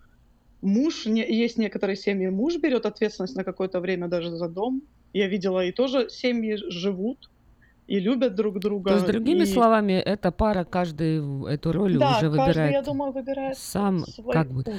муж, 0.61 1.05
не, 1.05 1.21
есть 1.21 1.57
некоторые 1.57 1.95
семьи, 1.95 2.27
муж 2.27 2.57
берет 2.57 2.85
ответственность 2.85 3.35
на 3.35 3.43
какое-то 3.43 3.79
время 3.79 4.07
даже 4.07 4.29
за 4.29 4.47
дом. 4.47 4.81
Я 5.13 5.27
видела, 5.27 5.65
и 5.65 5.71
тоже 5.71 6.09
семьи 6.09 6.55
живут 6.55 7.29
и 7.87 7.99
любят 7.99 8.35
друг 8.35 8.59
друга. 8.59 8.89
То 8.89 8.95
есть, 8.95 9.07
другими 9.07 9.43
и... 9.43 9.45
словами, 9.45 9.93
эта 9.93 10.31
пара 10.31 10.65
каждый 10.65 11.17
эту 11.49 11.71
роль 11.71 11.97
да, 11.97 12.17
уже 12.17 12.29
выбирает. 12.29 12.55
Каждый, 12.55 12.71
я 12.73 12.81
думаю, 12.81 13.11
выбирает 13.11 13.57
сам 13.57 14.05
свой 14.05 14.33
как 14.33 14.51
бы. 14.51 14.63
путь. 14.63 14.75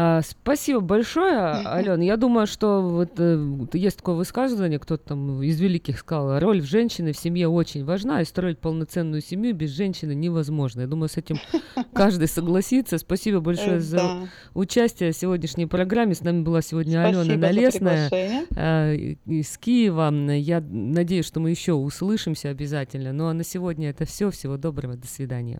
А, 0.00 0.22
спасибо 0.22 0.78
большое, 0.78 1.36
Ален. 1.66 2.00
Я 2.00 2.16
думаю, 2.16 2.46
что 2.46 2.82
вот 2.82 3.18
э, 3.18 3.66
есть 3.72 3.96
такое 3.96 4.14
высказывание, 4.14 4.78
кто-то 4.78 5.08
там 5.08 5.42
из 5.42 5.60
великих 5.60 5.98
сказал, 5.98 6.38
роль 6.38 6.60
в 6.60 6.66
женщины 6.66 7.12
в 7.12 7.18
семье 7.18 7.48
очень 7.48 7.84
важна, 7.84 8.22
и 8.22 8.24
строить 8.24 8.60
полноценную 8.60 9.20
семью 9.20 9.56
без 9.56 9.70
женщины 9.70 10.14
невозможно. 10.14 10.82
Я 10.82 10.86
думаю, 10.86 11.08
с 11.08 11.16
этим 11.16 11.38
каждый 11.94 12.28
согласится. 12.28 12.98
Спасибо 12.98 13.40
большое 13.40 13.80
за 13.80 14.28
участие 14.54 15.10
в 15.10 15.16
сегодняшней 15.16 15.66
программе. 15.66 16.14
С 16.14 16.20
нами 16.20 16.42
была 16.42 16.62
сегодня 16.62 17.04
Алена 17.04 17.34
Налесная 17.34 18.08
э, 18.54 19.16
из 19.26 19.58
Киева. 19.58 20.12
Я 20.30 20.60
надеюсь, 20.60 21.26
что 21.26 21.40
мы 21.40 21.50
еще 21.50 21.72
услышимся 21.72 22.50
обязательно. 22.50 23.12
Ну 23.12 23.26
а 23.26 23.32
на 23.32 23.42
сегодня 23.42 23.90
это 23.90 24.04
все. 24.04 24.30
Всего 24.30 24.58
доброго. 24.58 24.94
До 24.94 25.08
свидания. 25.08 25.58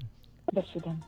До 0.52 0.62
свидания. 0.70 1.02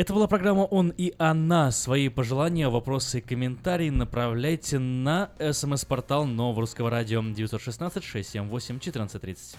Это 0.00 0.14
была 0.14 0.26
программа 0.26 0.62
«Он 0.62 0.94
и 0.96 1.12
она». 1.18 1.70
Свои 1.70 2.08
пожелания, 2.08 2.70
вопросы 2.70 3.18
и 3.18 3.20
комментарии 3.20 3.90
направляйте 3.90 4.78
на 4.78 5.28
смс-портал 5.38 6.24
Нового 6.24 6.62
Русского 6.62 6.88
Радио 6.88 7.20
916 7.22 8.02
678 8.02 8.76
1430. 8.76 9.58